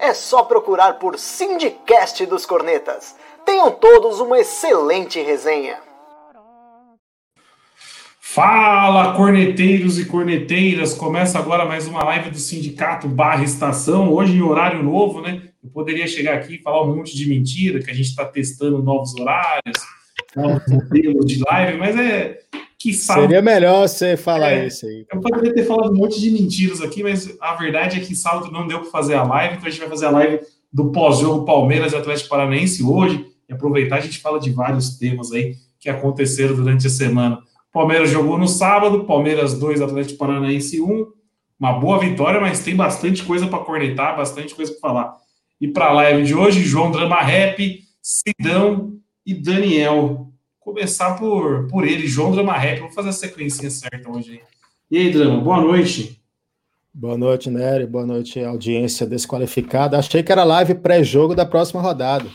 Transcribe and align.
é 0.00 0.14
só 0.14 0.42
procurar 0.42 0.94
por 0.94 1.18
Sindicast 1.18 2.24
dos 2.24 2.46
Cornetas. 2.46 3.14
Tenham 3.44 3.70
todos 3.70 4.18
uma 4.18 4.38
excelente 4.38 5.20
resenha. 5.20 5.78
Fala, 8.18 9.14
corneteiros 9.14 9.98
e 9.98 10.06
corneteiras! 10.06 10.94
Começa 10.94 11.38
agora 11.38 11.66
mais 11.66 11.86
uma 11.86 12.02
live 12.04 12.30
do 12.30 12.38
Sindicato 12.38 13.08
Barra 13.08 13.42
Estação, 13.44 14.12
hoje 14.12 14.36
em 14.36 14.42
horário 14.42 14.82
novo, 14.82 15.20
né? 15.20 15.42
Eu 15.62 15.68
poderia 15.68 16.06
chegar 16.06 16.36
aqui 16.36 16.54
e 16.54 16.62
falar 16.62 16.82
um 16.84 16.94
monte 16.94 17.14
de 17.14 17.28
mentira, 17.28 17.80
que 17.80 17.90
a 17.90 17.94
gente 17.94 18.08
está 18.08 18.24
testando 18.24 18.82
novos 18.82 19.14
horários, 19.16 19.84
novos 20.34 20.62
modelos 20.68 21.26
de 21.26 21.42
live, 21.44 21.76
mas 21.76 21.98
é, 21.98 22.38
que 22.80 22.94
sábado. 22.94 23.24
Seria 23.24 23.42
melhor 23.42 23.86
você 23.86 24.16
falar 24.16 24.52
é, 24.52 24.66
isso 24.66 24.86
aí. 24.86 25.04
Eu 25.12 25.20
poderia 25.20 25.52
ter 25.52 25.66
falado 25.66 25.92
um 25.92 25.96
monte 25.96 26.18
de 26.18 26.30
mentiras 26.30 26.80
aqui, 26.80 27.02
mas 27.02 27.36
a 27.38 27.54
verdade 27.54 28.00
é 28.00 28.02
que 28.02 28.16
sábado 28.16 28.50
não 28.50 28.66
deu 28.66 28.80
para 28.80 28.90
fazer 28.90 29.14
a 29.14 29.22
live, 29.22 29.56
então 29.56 29.66
a 29.68 29.70
gente 29.70 29.80
vai 29.80 29.88
fazer 29.90 30.06
a 30.06 30.10
live 30.10 30.40
do 30.72 30.90
pós-jogo 30.90 31.44
Palmeiras 31.44 31.92
e 31.92 31.96
Atlético 31.96 32.30
Paranaense 32.30 32.82
hoje. 32.82 33.26
E 33.46 33.52
aproveitar, 33.52 33.96
a 33.96 34.00
gente 34.00 34.18
fala 34.18 34.40
de 34.40 34.50
vários 34.50 34.96
temas 34.96 35.30
aí 35.30 35.56
que 35.78 35.90
aconteceram 35.90 36.56
durante 36.56 36.86
a 36.86 36.90
semana. 36.90 37.38
Palmeiras 37.70 38.08
jogou 38.08 38.38
no 38.38 38.48
sábado, 38.48 39.04
Palmeiras 39.04 39.58
2, 39.58 39.82
Atlético 39.82 40.18
Paranaense 40.18 40.80
1. 40.80 41.06
Uma 41.58 41.74
boa 41.74 41.98
vitória, 41.98 42.40
mas 42.40 42.64
tem 42.64 42.74
bastante 42.74 43.22
coisa 43.24 43.46
para 43.46 43.58
cornetar, 43.58 44.16
bastante 44.16 44.54
coisa 44.54 44.72
para 44.72 44.80
falar. 44.80 45.16
E 45.60 45.68
para 45.68 45.88
a 45.88 45.92
live 45.92 46.22
de 46.24 46.34
hoje, 46.34 46.62
João 46.62 46.90
Drama 46.90 47.20
Rap, 47.20 47.80
Sidão 48.00 48.94
e 49.26 49.34
Daniel 49.34 50.29
começar 50.70 51.18
por, 51.18 51.66
por 51.66 51.84
ele, 51.84 52.06
João 52.06 52.30
Drama 52.30 52.56
Rap. 52.56 52.80
Vou 52.80 52.90
fazer 52.90 53.08
a 53.08 53.12
sequência 53.12 53.68
certa 53.70 54.08
hoje. 54.08 54.40
E 54.88 54.96
aí, 54.96 55.12
Drama, 55.12 55.40
boa 55.40 55.60
noite. 55.60 56.22
Boa 56.94 57.18
noite, 57.18 57.50
Nery. 57.50 57.86
Boa 57.86 58.06
noite, 58.06 58.42
audiência 58.42 59.04
desqualificada. 59.04 59.98
Achei 59.98 60.22
que 60.22 60.30
era 60.30 60.44
live 60.44 60.76
pré-jogo 60.76 61.34
da 61.34 61.44
próxima 61.44 61.82
rodada. 61.82 62.30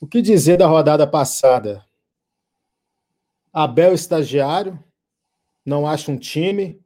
O 0.00 0.06
que 0.06 0.22
dizer 0.22 0.56
da 0.56 0.68
rodada 0.68 1.04
passada? 1.04 1.84
Abel 3.52 3.92
estagiário, 3.92 4.78
não 5.66 5.86
acha 5.86 6.12
um 6.12 6.16
time. 6.16 6.80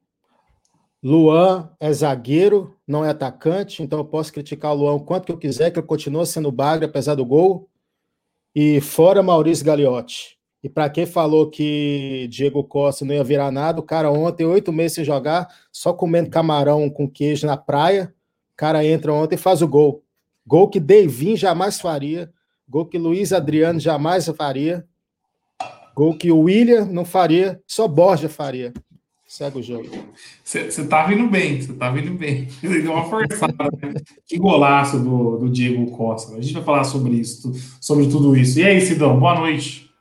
Luan 1.02 1.70
é 1.78 1.92
zagueiro, 1.92 2.76
não 2.86 3.04
é 3.04 3.10
atacante, 3.10 3.82
então 3.82 3.98
eu 3.98 4.04
posso 4.04 4.32
criticar 4.32 4.72
o 4.72 4.76
Luan 4.76 4.94
o 4.94 5.04
quanto 5.04 5.26
que 5.26 5.32
eu 5.32 5.38
quiser, 5.38 5.70
que 5.70 5.78
ele 5.78 5.86
continua 5.86 6.24
sendo 6.24 6.50
bagre 6.50 6.86
apesar 6.86 7.14
do 7.14 7.26
gol. 7.26 7.68
E 8.54 8.80
fora 8.80 9.22
Maurício 9.22 9.64
Gagliotti. 9.64 10.38
E 10.62 10.68
para 10.68 10.90
quem 10.90 11.06
falou 11.06 11.48
que 11.48 12.26
Diego 12.30 12.64
Costa 12.64 13.04
não 13.04 13.14
ia 13.14 13.22
virar 13.22 13.52
nada, 13.52 13.78
o 13.78 13.82
cara 13.82 14.10
ontem, 14.10 14.44
oito 14.44 14.72
meses 14.72 14.96
sem 14.96 15.04
jogar, 15.04 15.48
só 15.70 15.92
comendo 15.92 16.30
camarão 16.30 16.90
com 16.90 17.08
queijo 17.08 17.46
na 17.46 17.56
praia, 17.56 18.12
o 18.52 18.56
cara 18.56 18.84
entra 18.84 19.12
ontem 19.12 19.36
e 19.36 19.38
faz 19.38 19.62
o 19.62 19.68
gol. 19.68 20.02
Gol 20.44 20.68
que 20.68 20.80
Devin 20.80 21.36
jamais 21.36 21.80
faria, 21.80 22.32
gol 22.68 22.86
que 22.86 22.98
Luiz 22.98 23.32
Adriano 23.32 23.78
jamais 23.78 24.26
faria, 24.36 24.84
gol 25.94 26.16
que 26.16 26.32
o 26.32 26.40
William 26.40 26.84
não 26.86 27.04
faria, 27.04 27.62
só 27.66 27.86
Borja 27.86 28.28
faria. 28.28 28.72
Segue 29.28 29.58
o 29.58 29.62
jogo. 29.62 29.86
Você 30.42 30.86
tá 30.86 31.04
vindo 31.04 31.28
bem, 31.28 31.60
você 31.60 31.74
tá 31.74 31.90
vindo 31.90 32.16
bem. 32.16 32.48
Deu 32.62 32.92
uma 32.92 33.04
forçada. 33.04 33.52
Né? 33.82 34.00
Que 34.26 34.38
golaço 34.38 34.98
do, 34.98 35.36
do 35.36 35.50
Diego 35.50 35.90
Costa. 35.90 36.34
A 36.34 36.40
gente 36.40 36.54
vai 36.54 36.62
falar 36.64 36.84
sobre 36.84 37.12
isso, 37.12 37.52
sobre 37.78 38.08
tudo 38.08 38.34
isso. 38.34 38.58
E 38.58 38.64
aí, 38.64 38.80
Sidão, 38.80 39.20
boa 39.20 39.38
noite. 39.38 39.92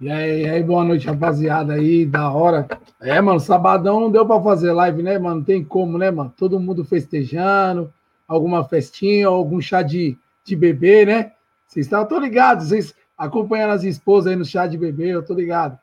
E 0.00 0.08
aí, 0.08 0.42
e 0.42 0.48
aí, 0.48 0.62
boa 0.62 0.84
noite, 0.84 1.08
rapaziada 1.08 1.72
aí, 1.72 2.06
da 2.06 2.30
hora. 2.30 2.68
É, 3.00 3.20
mano, 3.20 3.40
sabadão 3.40 3.98
não 3.98 4.12
deu 4.12 4.24
para 4.24 4.40
fazer 4.40 4.70
live, 4.70 5.02
né, 5.02 5.18
mano? 5.18 5.38
Não 5.38 5.44
tem 5.44 5.64
como, 5.64 5.98
né, 5.98 6.12
mano? 6.12 6.32
Todo 6.36 6.60
mundo 6.60 6.84
festejando, 6.84 7.92
alguma 8.28 8.62
festinha, 8.62 9.26
algum 9.26 9.60
chá 9.60 9.82
de, 9.82 10.16
de 10.44 10.54
bebê, 10.54 11.04
né? 11.04 11.32
Vocês 11.66 11.86
estão, 11.86 12.06
tô 12.06 12.16
ligado, 12.16 12.62
vocês 12.62 12.94
acompanhando 13.16 13.72
as 13.72 13.82
esposas 13.82 14.28
aí 14.30 14.36
no 14.36 14.44
chá 14.44 14.68
de 14.68 14.78
bebê, 14.78 15.08
eu 15.08 15.24
tô 15.24 15.34
ligado. 15.34 15.76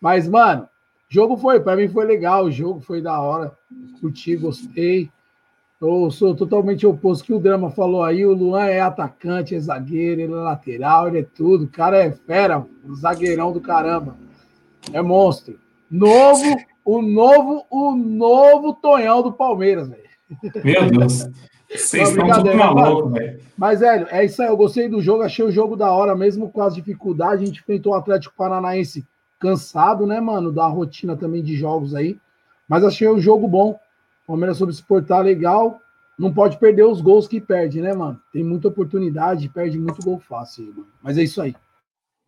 Mas, 0.00 0.28
mano, 0.28 0.68
Jogo 1.08 1.36
foi, 1.36 1.58
para 1.58 1.76
mim 1.76 1.88
foi 1.88 2.04
legal, 2.04 2.44
o 2.44 2.50
jogo 2.50 2.80
foi 2.80 3.00
da 3.00 3.18
hora. 3.20 3.52
Curti, 4.00 4.36
gostei. 4.36 5.10
Eu 5.80 6.10
sou 6.10 6.34
totalmente 6.34 6.86
oposto 6.86 7.24
que 7.24 7.32
o 7.32 7.38
Drama 7.38 7.70
falou 7.70 8.02
aí. 8.02 8.26
O 8.26 8.34
Luan 8.34 8.64
é 8.64 8.80
atacante, 8.80 9.54
é 9.54 9.60
zagueiro, 9.60 10.20
ele 10.20 10.32
é 10.32 10.36
lateral, 10.36 11.08
ele 11.08 11.20
é 11.20 11.22
tudo. 11.22 11.64
O 11.64 11.68
cara 11.68 11.96
é 11.96 12.10
fera, 12.10 12.66
um 12.84 12.94
zagueirão 12.94 13.52
do 13.52 13.60
caramba. 13.60 14.16
É 14.92 15.00
monstro. 15.00 15.58
Novo, 15.90 16.44
o 16.84 17.00
novo, 17.00 17.64
o 17.70 17.94
novo 17.94 18.74
Tonhão 18.74 19.22
do 19.22 19.32
Palmeiras, 19.32 19.88
velho. 19.88 20.02
Meu 20.62 20.90
Deus. 20.90 21.26
Vocês 21.70 22.10
estão 22.10 22.28
tudo 22.28 22.54
maluco, 22.54 23.10
velho. 23.10 23.40
Mas, 23.56 23.80
velho, 23.80 24.06
é 24.10 24.24
isso 24.24 24.42
aí. 24.42 24.48
Eu 24.48 24.56
gostei 24.56 24.88
do 24.88 25.00
jogo, 25.00 25.22
achei 25.22 25.44
o 25.44 25.50
jogo 25.50 25.76
da 25.76 25.90
hora, 25.92 26.14
mesmo 26.14 26.50
com 26.50 26.60
as 26.60 26.74
dificuldades. 26.74 27.42
A 27.42 27.46
gente 27.46 27.60
enfrentou 27.60 27.92
o 27.92 27.96
Atlético 27.96 28.34
Paranaense 28.36 29.06
cansado, 29.38 30.06
né, 30.06 30.20
mano, 30.20 30.52
da 30.52 30.66
rotina 30.66 31.16
também 31.16 31.42
de 31.42 31.56
jogos 31.56 31.94
aí. 31.94 32.18
Mas 32.68 32.84
achei 32.84 33.08
o 33.08 33.20
jogo 33.20 33.48
bom. 33.48 33.78
O 34.24 34.26
Palmeiras 34.26 34.58
soube 34.58 34.74
se 34.74 34.82
portar 34.82 35.22
legal. 35.22 35.80
Não 36.18 36.32
pode 36.34 36.58
perder 36.58 36.84
os 36.84 37.00
gols 37.00 37.28
que 37.28 37.40
perde, 37.40 37.80
né, 37.80 37.94
mano? 37.94 38.20
Tem 38.32 38.42
muita 38.42 38.68
oportunidade, 38.68 39.48
perde 39.48 39.78
muito 39.78 40.02
gol 40.02 40.18
fácil, 40.18 40.64
mano. 40.64 40.86
Mas 41.02 41.16
é 41.16 41.22
isso 41.22 41.40
aí. 41.40 41.54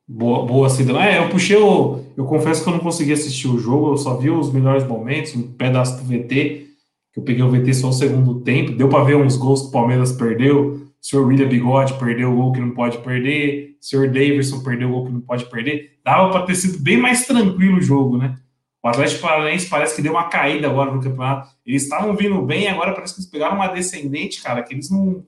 Boa, 0.08 0.44
boa 0.44 0.68
Cidão. 0.68 1.00
É, 1.00 1.18
eu 1.18 1.28
puxei 1.28 1.56
o. 1.56 2.00
Eu 2.16 2.24
confesso 2.24 2.62
que 2.62 2.68
eu 2.68 2.72
não 2.72 2.80
consegui 2.80 3.12
assistir 3.12 3.46
o 3.46 3.58
jogo, 3.58 3.92
eu 3.92 3.96
só 3.96 4.16
vi 4.16 4.28
os 4.28 4.52
melhores 4.52 4.84
momentos, 4.84 5.36
um 5.36 5.52
pedaço 5.52 5.98
do 5.98 6.04
VT, 6.04 6.66
que 7.12 7.20
eu 7.20 7.22
peguei 7.22 7.44
o 7.44 7.50
VT 7.50 7.74
só 7.74 7.90
o 7.90 7.92
segundo 7.92 8.40
tempo. 8.40 8.72
Deu 8.72 8.88
para 8.88 9.04
ver 9.04 9.16
uns 9.16 9.36
gols 9.36 9.62
que 9.62 9.68
o 9.68 9.72
Palmeiras 9.72 10.12
perdeu. 10.12 10.89
O 11.02 11.06
senhor 11.06 11.26
William 11.26 11.48
Bigode 11.48 11.94
perdeu 11.94 12.32
o 12.32 12.36
gol 12.36 12.52
que 12.52 12.60
não 12.60 12.70
pode 12.70 12.98
perder. 12.98 13.76
O 13.80 13.84
senhor 13.84 14.06
Davidson 14.08 14.62
perdeu 14.62 14.88
o 14.88 14.92
gol 14.92 15.06
que 15.06 15.12
não 15.12 15.20
pode 15.20 15.46
perder 15.46 15.90
dava 16.04 16.30
para 16.30 16.46
ter 16.46 16.54
sido 16.54 16.78
bem 16.78 16.96
mais 16.96 17.26
tranquilo 17.26 17.78
o 17.78 17.82
jogo, 17.82 18.16
né? 18.16 18.36
O 18.82 18.88
Atlético 18.88 19.20
Paranaense 19.20 19.68
parece 19.68 19.94
que 19.94 20.02
deu 20.02 20.12
uma 20.12 20.28
caída 20.28 20.66
agora 20.66 20.90
no 20.90 21.02
campeonato. 21.02 21.50
Eles 21.66 21.82
estavam 21.82 22.16
vindo 22.16 22.40
bem, 22.42 22.66
agora 22.66 22.92
parece 22.92 23.14
que 23.14 23.20
eles 23.20 23.30
pegaram 23.30 23.56
uma 23.56 23.68
descendente, 23.68 24.42
cara, 24.42 24.62
que 24.62 24.72
eles 24.72 24.90
não 24.90 25.24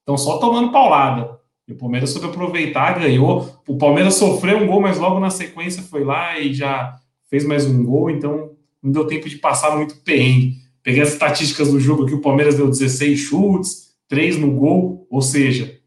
estão 0.00 0.18
só 0.18 0.38
tomando 0.38 0.70
paulada. 0.70 1.38
E 1.66 1.72
o 1.72 1.76
Palmeiras 1.76 2.10
soube 2.10 2.28
aproveitar, 2.28 2.98
ganhou. 2.98 3.62
O 3.66 3.78
Palmeiras 3.78 4.14
sofreu 4.14 4.58
um 4.58 4.66
gol, 4.66 4.82
mas 4.82 4.98
logo 4.98 5.18
na 5.18 5.30
sequência 5.30 5.82
foi 5.82 6.04
lá 6.04 6.38
e 6.38 6.52
já 6.52 6.98
fez 7.30 7.44
mais 7.44 7.64
um 7.66 7.82
gol, 7.84 8.10
então 8.10 8.50
não 8.82 8.92
deu 8.92 9.06
tempo 9.06 9.28
de 9.28 9.36
passar 9.36 9.76
muito 9.76 9.96
perrengue. 10.02 10.56
Peguei 10.82 11.02
as 11.02 11.12
estatísticas 11.12 11.70
do 11.70 11.80
jogo 11.80 12.04
aqui, 12.04 12.14
o 12.14 12.20
Palmeiras 12.20 12.56
deu 12.56 12.68
16 12.68 13.18
chutes, 13.18 13.89
3 14.10 14.38
no 14.38 14.50
gol, 14.50 15.06
ou 15.08 15.22
seja, 15.22 15.78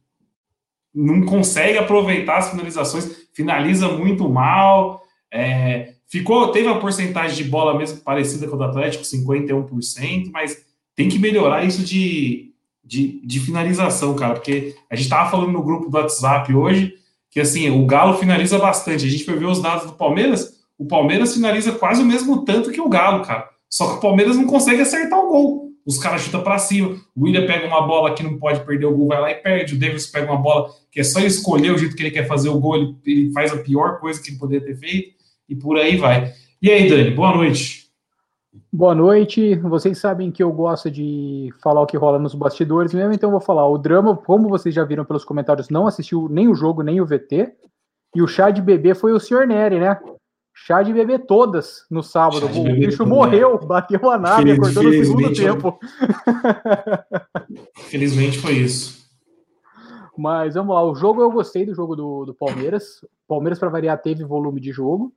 não 0.96 1.24
consegue 1.24 1.78
aproveitar 1.78 2.38
as 2.38 2.50
finalizações 2.50 3.28
finaliza 3.34 3.90
muito 3.90 4.30
mal. 4.30 5.02
É, 5.32 5.94
ficou, 6.08 6.52
teve 6.52 6.68
uma 6.68 6.80
porcentagem 6.80 7.44
de 7.44 7.50
bola 7.50 7.78
mesmo 7.78 8.00
parecida 8.00 8.48
com 8.48 8.56
o 8.56 8.58
do 8.58 8.64
Atlético, 8.64 9.04
51%, 9.04 10.32
mas 10.32 10.66
tem 10.96 11.10
que 11.10 11.20
melhorar 11.20 11.66
isso 11.66 11.84
de, 11.84 12.54
de, 12.84 13.20
de 13.26 13.40
finalização, 13.40 14.16
cara, 14.16 14.36
porque 14.36 14.76
a 14.90 14.96
gente 14.96 15.06
estava 15.06 15.30
falando 15.30 15.52
no 15.52 15.64
grupo 15.64 15.90
do 15.90 15.98
WhatsApp 15.98 16.54
hoje 16.54 16.96
que 17.30 17.40
assim, 17.40 17.68
o 17.72 17.84
Galo 17.88 18.20
finaliza 18.20 18.60
bastante. 18.60 19.08
A 19.08 19.10
gente 19.10 19.26
foi 19.26 19.36
ver 19.36 19.48
os 19.48 19.60
dados 19.60 19.88
do 19.88 19.94
Palmeiras, 19.94 20.54
o 20.78 20.86
Palmeiras 20.86 21.34
finaliza 21.34 21.72
quase 21.72 22.04
o 22.04 22.06
mesmo 22.06 22.46
tanto 22.46 22.72
que 22.72 22.80
o 22.80 22.88
Galo, 22.88 23.26
cara. 23.26 23.50
Só 23.68 23.88
que 23.88 23.98
o 23.98 24.00
Palmeiras 24.00 24.38
não 24.38 24.46
consegue 24.46 24.84
acertar 24.84 25.20
o 25.20 25.28
gol 25.28 25.63
os 25.86 25.98
caras 25.98 26.22
chutam 26.22 26.44
para 26.44 26.58
cima. 26.58 26.96
O 27.16 27.24
William 27.24 27.46
pega 27.46 27.68
uma 27.68 27.86
bola 27.86 28.14
que 28.14 28.24
não 28.24 28.38
pode 28.38 28.64
perder 28.66 28.86
o 28.86 28.96
gol, 28.96 29.08
vai 29.08 29.22
lá 29.22 29.32
e 29.32 29.36
perde. 29.36 29.76
O 29.76 29.80
Davis 29.80 30.08
pega 30.08 30.32
uma 30.32 30.42
bola 30.42 30.70
que 30.92 31.00
é 31.00 31.04
só 31.04 31.20
escolher 31.20 31.72
o 31.72 31.78
jeito 31.78 31.96
que 31.96 32.04
ele 32.04 32.12
quer 32.12 32.28
fazer 32.28 32.50
o 32.50 32.60
gol, 32.60 32.76
ele, 32.76 32.96
ele 33.06 33.32
faz 33.32 33.52
a 33.52 33.58
pior 33.58 34.00
coisa 34.00 34.22
que 34.22 34.30
ele 34.30 34.38
poderia 34.38 34.66
ter 34.66 34.76
feito, 34.76 35.16
e 35.50 35.56
por 35.56 35.78
aí 35.78 35.98
vai. 35.98 36.32
E 36.62 36.70
aí, 36.70 36.88
Dani, 36.88 37.12
boa 37.12 37.36
noite. 37.36 37.84
Boa 38.72 38.96
noite. 38.96 39.56
Vocês 39.56 39.98
sabem 39.98 40.32
que 40.32 40.42
eu 40.42 40.52
gosto 40.52 40.90
de 40.90 41.52
falar 41.62 41.82
o 41.82 41.86
que 41.86 41.98
rola 41.98 42.20
nos 42.20 42.36
bastidores 42.36 42.94
mesmo, 42.94 43.14
então 43.14 43.28
eu 43.30 43.32
vou 43.32 43.42
falar. 43.42 43.68
O 43.68 43.78
drama, 43.78 44.16
como 44.16 44.48
vocês 44.48 44.74
já 44.74 44.84
viram 44.84 45.04
pelos 45.04 45.26
comentários, 45.26 45.70
não 45.70 45.88
assistiu 45.88 46.30
nem 46.30 46.48
o 46.48 46.56
jogo, 46.56 46.84
nem 46.84 47.02
o 47.02 47.06
VT. 47.06 47.52
E 48.16 48.22
o 48.22 48.28
chá 48.28 48.52
de 48.52 48.62
bebê 48.62 48.94
foi 48.94 49.12
o 49.12 49.20
Sr. 49.20 49.48
Nery, 49.48 49.80
né? 49.80 50.00
Chá 50.66 50.82
de 50.82 50.94
bebê 50.94 51.20
todas 51.20 51.86
no 51.92 52.02
sábado. 52.02 52.46
O 52.46 52.64
bicho 52.64 53.06
morreu, 53.06 53.60
bateu 53.60 54.10
a 54.10 54.18
nave, 54.18 54.52
acordou 54.52 54.84
no 54.84 54.94
segundo 54.94 55.34
tempo. 55.34 55.78
Felizmente 57.90 58.40
foi 58.40 58.54
isso. 58.54 59.04
Mas 60.18 60.54
vamos 60.54 60.74
lá, 60.74 60.84
o 60.84 60.96
jogo 60.96 61.22
eu 61.22 61.32
gostei 61.32 61.66
do 61.66 61.76
jogo 61.76 61.96
do, 61.96 62.26
do 62.26 62.34
Palmeiras. 62.34 63.04
Palmeiras, 63.28 63.60
para 63.60 63.68
variar, 63.68 64.02
teve 64.02 64.24
volume 64.24 64.62
de 64.62 64.72
jogo 64.72 65.12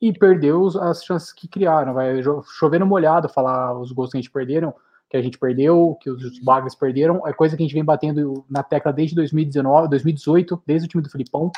e 0.00 0.12
perdeu 0.12 0.66
as 0.80 1.02
chances 1.02 1.32
que 1.32 1.48
criaram. 1.48 1.94
Vai 1.94 2.20
chovendo 2.58 2.84
molhado 2.84 3.30
falar 3.30 3.78
os 3.78 3.92
gols 3.92 4.10
que 4.10 4.18
a 4.18 4.20
gente 4.20 4.30
perderam, 4.30 4.74
que 5.08 5.16
a 5.16 5.22
gente 5.22 5.38
perdeu, 5.38 5.96
que 6.02 6.10
os 6.10 6.38
Bagres 6.40 6.74
perderam. 6.74 7.26
É 7.26 7.32
coisa 7.32 7.56
que 7.56 7.62
a 7.62 7.66
gente 7.66 7.74
vem 7.74 7.84
batendo 7.84 8.44
na 8.50 8.62
tecla 8.62 8.92
desde 8.92 9.14
2019, 9.14 9.88
2018, 9.88 10.62
desde 10.66 10.86
o 10.86 10.90
time 10.90 11.02
do 11.02 11.08
Filipão, 11.10 11.50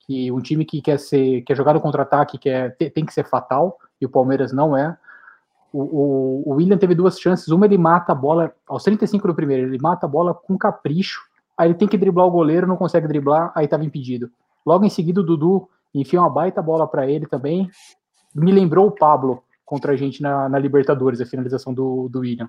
que 0.00 0.30
um 0.32 0.40
time 0.40 0.64
que 0.64 0.80
quer 0.80 0.98
ser, 0.98 1.42
quer 1.42 1.56
jogar 1.56 1.74
no 1.74 1.80
contra-ataque, 1.80 2.38
quer 2.38 2.76
tem 2.76 3.04
que 3.04 3.14
ser 3.14 3.24
fatal, 3.24 3.78
e 4.00 4.06
o 4.06 4.08
Palmeiras 4.08 4.52
não 4.52 4.76
é. 4.76 4.96
O, 5.72 5.82
o, 5.82 6.42
o, 6.46 6.54
William 6.54 6.76
teve 6.76 6.94
duas 6.94 7.20
chances. 7.20 7.48
Uma 7.48 7.66
ele 7.66 7.78
mata 7.78 8.12
a 8.12 8.14
bola 8.14 8.52
aos 8.66 8.82
35 8.82 9.28
do 9.28 9.34
primeiro, 9.34 9.68
ele 9.68 9.78
mata 9.80 10.06
a 10.06 10.08
bola 10.08 10.34
com 10.34 10.58
capricho. 10.58 11.20
Aí 11.56 11.68
ele 11.68 11.74
tem 11.74 11.86
que 11.86 11.98
driblar 11.98 12.26
o 12.26 12.30
goleiro, 12.30 12.66
não 12.66 12.76
consegue 12.76 13.06
driblar, 13.06 13.52
aí 13.54 13.66
estava 13.66 13.84
impedido. 13.84 14.30
Logo 14.64 14.84
em 14.84 14.90
seguida, 14.90 15.20
o 15.20 15.24
Dudu 15.24 15.68
enfia 15.94 16.20
uma 16.20 16.30
baita 16.30 16.62
bola 16.62 16.86
para 16.86 17.08
ele 17.08 17.26
também. 17.26 17.68
Me 18.34 18.50
lembrou 18.50 18.86
o 18.86 18.92
Pablo 18.92 19.42
contra 19.64 19.92
a 19.92 19.96
gente 19.96 20.22
na, 20.22 20.48
na 20.48 20.58
Libertadores, 20.58 21.20
a 21.20 21.26
finalização 21.26 21.72
do, 21.72 22.08
do 22.08 22.20
William. 22.20 22.48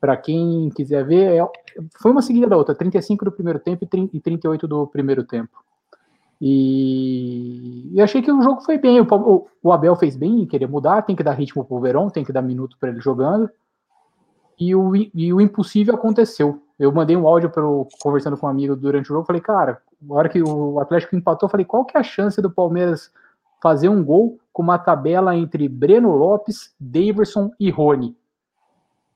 Para 0.00 0.16
quem 0.16 0.70
quiser 0.70 1.04
ver, 1.04 1.40
é, 1.40 1.48
foi 2.00 2.10
uma 2.10 2.22
seguida 2.22 2.46
da 2.46 2.56
outra: 2.56 2.74
35 2.74 3.24
do 3.24 3.32
primeiro 3.32 3.58
tempo 3.58 3.86
e 4.12 4.20
38 4.20 4.66
do 4.66 4.86
primeiro 4.86 5.24
tempo. 5.24 5.50
E, 6.40 7.90
e 7.92 8.00
achei 8.00 8.22
que 8.22 8.30
o 8.30 8.42
jogo 8.42 8.60
foi 8.60 8.78
bem. 8.78 9.00
O, 9.00 9.46
o, 9.62 9.72
Abel 9.72 9.96
fez 9.96 10.16
bem, 10.16 10.46
queria 10.46 10.68
mudar, 10.68 11.02
tem 11.02 11.16
que 11.16 11.22
dar 11.22 11.32
ritmo 11.32 11.64
pro 11.64 11.80
Verão, 11.80 12.08
tem 12.08 12.24
que 12.24 12.32
dar 12.32 12.42
minuto 12.42 12.76
para 12.78 12.90
ele 12.90 13.00
jogando. 13.00 13.50
E 14.58 14.74
o, 14.74 14.94
e 14.96 15.32
o 15.32 15.40
impossível 15.40 15.94
aconteceu. 15.94 16.62
Eu 16.78 16.92
mandei 16.92 17.16
um 17.16 17.26
áudio 17.26 17.50
pro, 17.50 17.86
conversando 18.00 18.36
com 18.36 18.46
um 18.46 18.50
amigo 18.50 18.76
durante 18.76 19.06
o 19.06 19.14
jogo, 19.14 19.26
falei, 19.26 19.42
cara, 19.42 19.82
na 20.00 20.14
hora 20.14 20.28
que 20.28 20.40
o 20.40 20.78
Atlético 20.78 21.16
empatou, 21.16 21.48
falei, 21.48 21.66
qual 21.66 21.84
que 21.84 21.96
é 21.96 22.00
a 22.00 22.04
chance 22.04 22.40
do 22.40 22.50
Palmeiras 22.50 23.12
fazer 23.60 23.88
um 23.88 24.04
gol 24.04 24.38
com 24.52 24.62
uma 24.62 24.78
tabela 24.78 25.34
entre 25.36 25.68
Breno 25.68 26.14
Lopes, 26.14 26.72
Daverson 26.78 27.50
e 27.58 27.68
Rony? 27.70 28.16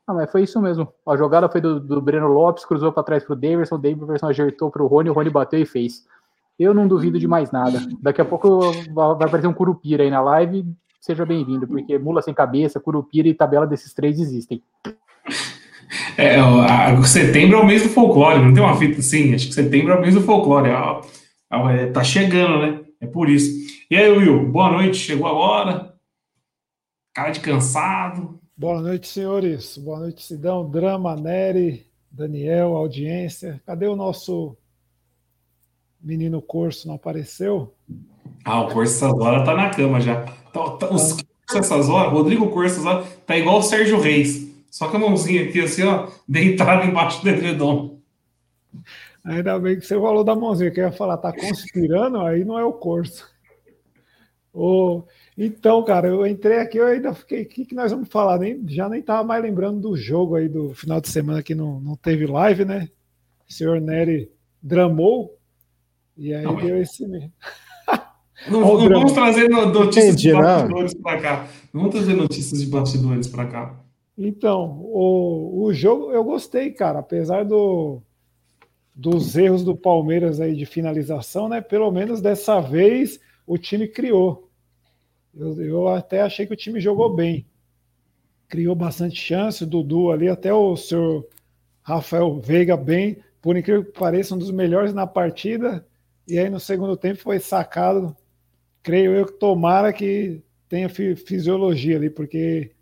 Ah, 0.06 0.14
mas 0.14 0.30
foi 0.30 0.42
isso 0.42 0.60
mesmo. 0.60 0.92
A 1.06 1.16
jogada 1.16 1.48
foi 1.48 1.60
do, 1.60 1.78
do 1.78 2.00
Breno 2.00 2.26
Lopes, 2.26 2.64
cruzou 2.64 2.92
para 2.92 3.04
trás 3.04 3.24
pro 3.24 3.36
Daverson, 3.36 3.76
o 3.76 3.78
Daverson 3.78 4.28
acertou 4.28 4.70
pro 4.70 4.88
Rony, 4.88 5.10
o 5.10 5.12
Rony 5.12 5.30
bateu 5.30 5.60
e 5.60 5.66
fez. 5.66 6.04
Eu 6.58 6.74
não 6.74 6.86
duvido 6.86 7.18
de 7.18 7.26
mais 7.26 7.50
nada. 7.50 7.80
Daqui 8.00 8.20
a 8.20 8.24
pouco 8.24 8.72
vai 8.92 9.28
aparecer 9.28 9.46
um 9.46 9.52
Curupira 9.52 10.02
aí 10.02 10.10
na 10.10 10.20
live. 10.20 10.64
Seja 11.00 11.26
bem-vindo, 11.26 11.66
porque 11.66 11.98
mula 11.98 12.22
sem 12.22 12.32
cabeça, 12.32 12.78
Curupira 12.78 13.26
e 13.26 13.34
tabela 13.34 13.66
desses 13.66 13.92
três 13.92 14.20
existem. 14.20 14.62
É, 16.16 16.38
a, 16.38 17.02
setembro 17.02 17.56
é 17.56 17.60
o 17.60 17.66
mês 17.66 17.82
do 17.82 17.88
folclore, 17.88 18.40
não 18.40 18.54
tem 18.54 18.62
uma 18.62 18.76
fita 18.76 19.00
assim? 19.00 19.34
Acho 19.34 19.48
que 19.48 19.54
setembro 19.54 19.92
é 19.92 19.98
o 19.98 20.00
mês 20.00 20.14
do 20.14 20.22
folclore. 20.22 20.68
É, 20.70 21.86
tá 21.86 22.04
chegando, 22.04 22.60
né? 22.60 22.80
É 23.00 23.06
por 23.06 23.28
isso. 23.28 23.50
E 23.90 23.96
aí, 23.96 24.08
Will, 24.10 24.48
boa 24.50 24.70
noite, 24.70 24.96
chegou 24.96 25.26
agora? 25.26 25.92
Cara 27.14 27.30
de 27.30 27.40
cansado. 27.40 28.40
Boa 28.56 28.80
noite, 28.80 29.08
senhores. 29.08 29.76
Boa 29.76 29.98
noite, 29.98 30.22
Sidão, 30.22 30.70
Drama, 30.70 31.16
Nery, 31.16 31.84
Daniel, 32.10 32.76
audiência. 32.76 33.60
Cadê 33.66 33.86
o 33.86 33.96
nosso 33.96 34.56
menino 36.02 36.42
Corso 36.42 36.88
não 36.88 36.96
apareceu. 36.96 37.74
Ah, 38.44 38.62
o 38.62 38.68
Corso 38.68 38.94
essas 38.94 39.12
horas 39.12 39.44
tá 39.44 39.54
na 39.54 39.70
cama 39.70 40.00
já. 40.00 40.22
Tá, 40.52 40.70
tá, 40.70 40.90
os 40.92 41.18
ah. 41.18 41.58
essas 41.58 41.88
horas, 41.88 42.12
Rodrigo 42.12 42.50
Corso 42.50 42.74
essas 42.74 42.86
horas, 42.86 43.06
tá 43.26 43.36
igual 43.36 43.58
o 43.58 43.62
Sérgio 43.62 44.00
Reis. 44.00 44.50
Só 44.70 44.88
com 44.88 44.96
a 44.96 45.00
mãozinha 45.00 45.44
aqui 45.44 45.60
assim, 45.60 45.82
ó, 45.82 46.08
deitada 46.26 46.84
embaixo 46.86 47.22
do 47.22 47.28
edredom. 47.28 47.98
Ainda 49.24 49.58
bem 49.58 49.78
que 49.78 49.86
você 49.86 49.94
falou 49.94 50.24
da 50.24 50.34
mãozinha, 50.34 50.70
que 50.70 50.80
eu 50.80 50.84
ia 50.84 50.92
falar, 50.92 51.18
tá 51.18 51.32
conspirando, 51.32 52.20
aí 52.20 52.44
não 52.44 52.58
é 52.58 52.64
o 52.64 52.72
Corso. 52.72 53.30
Oh, 54.52 55.04
então, 55.36 55.82
cara, 55.82 56.08
eu 56.08 56.26
entrei 56.26 56.58
aqui, 56.58 56.78
eu 56.78 56.86
ainda 56.86 57.14
fiquei, 57.14 57.42
o 57.42 57.48
que, 57.48 57.64
que 57.64 57.74
nós 57.74 57.90
vamos 57.90 58.08
falar? 58.08 58.38
Nem, 58.38 58.66
já 58.68 58.88
nem 58.88 59.00
tava 59.00 59.24
mais 59.24 59.42
lembrando 59.42 59.80
do 59.80 59.96
jogo 59.96 60.34
aí 60.34 60.48
do 60.48 60.74
final 60.74 61.00
de 61.00 61.08
semana 61.08 61.42
que 61.42 61.54
não, 61.54 61.80
não 61.80 61.96
teve 61.96 62.26
live, 62.26 62.64
né? 62.64 62.88
O 63.48 63.52
senhor 63.52 63.80
Nery 63.80 64.30
dramou, 64.62 65.38
e 66.16 66.34
aí 66.34 66.44
não, 66.44 66.56
deu 66.56 66.80
esse 66.80 67.06
mesmo. 67.06 67.32
Não, 68.48 68.60
não 68.60 68.88
vamos 68.88 69.12
trazer 69.12 69.48
notícias 69.48 70.14
Entendi, 70.14 70.28
de 70.28 70.32
bastidores 70.32 70.94
para 70.94 71.20
cá. 71.20 71.48
Não 71.72 71.82
vamos 71.82 71.94
trazer 71.94 72.14
notícias 72.14 72.60
de 72.60 72.66
bastidores 72.66 73.28
para 73.28 73.46
cá. 73.46 73.80
Então, 74.18 74.80
o, 74.82 75.62
o 75.62 75.72
jogo 75.72 76.10
eu 76.10 76.24
gostei, 76.24 76.72
cara. 76.72 76.98
Apesar 76.98 77.44
do, 77.44 78.02
dos 78.92 79.36
erros 79.36 79.62
do 79.62 79.76
Palmeiras 79.76 80.40
aí 80.40 80.56
de 80.56 80.66
finalização, 80.66 81.48
né? 81.48 81.60
Pelo 81.60 81.90
menos 81.92 82.20
dessa 82.20 82.60
vez 82.60 83.20
o 83.46 83.56
time 83.56 83.86
criou. 83.86 84.50
Eu, 85.34 85.62
eu 85.62 85.88
até 85.88 86.20
achei 86.20 86.46
que 86.46 86.52
o 86.52 86.56
time 86.56 86.80
jogou 86.80 87.14
bem. 87.14 87.46
Criou 88.48 88.74
bastante 88.74 89.20
chance, 89.20 89.64
o 89.64 89.66
Dudu 89.66 90.10
ali, 90.10 90.28
até 90.28 90.52
o 90.52 90.76
senhor 90.76 91.26
Rafael 91.80 92.38
Veiga 92.40 92.76
bem, 92.76 93.18
por 93.40 93.56
incrível 93.56 93.84
que 93.84 93.98
pareça, 93.98 94.34
um 94.34 94.38
dos 94.38 94.50
melhores 94.50 94.92
na 94.92 95.06
partida 95.06 95.86
e 96.26 96.38
aí 96.38 96.48
no 96.48 96.60
segundo 96.60 96.96
tempo 96.96 97.20
foi 97.20 97.38
sacado. 97.38 98.16
Creio 98.82 99.12
eu 99.12 99.26
que 99.26 99.32
tomara 99.32 99.92
que 99.92 100.42
tenha 100.68 100.88
fisiologia 100.88 101.96
ali, 101.96 102.10
porque 102.10 102.72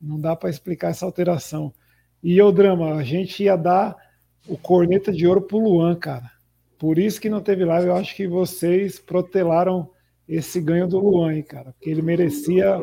não 0.00 0.20
dá 0.20 0.34
para 0.34 0.50
explicar 0.50 0.90
essa 0.90 1.04
alteração. 1.04 1.72
E 2.22 2.40
o 2.40 2.52
drama, 2.52 2.94
a 2.94 3.02
gente 3.02 3.42
ia 3.42 3.56
dar 3.56 3.96
o 4.46 4.56
corneta 4.56 5.12
de 5.12 5.26
ouro 5.26 5.42
pro 5.42 5.58
Luan, 5.58 5.94
cara. 5.94 6.30
Por 6.78 6.98
isso 6.98 7.20
que 7.20 7.30
não 7.30 7.40
teve 7.40 7.64
live, 7.64 7.88
eu 7.88 7.96
acho 7.96 8.14
que 8.14 8.26
vocês 8.26 8.98
protelaram 8.98 9.88
esse 10.28 10.60
ganho 10.60 10.88
do 10.88 10.98
Luan, 10.98 11.34
hein, 11.34 11.42
cara, 11.42 11.72
porque 11.72 11.90
ele 11.90 12.02
merecia 12.02 12.78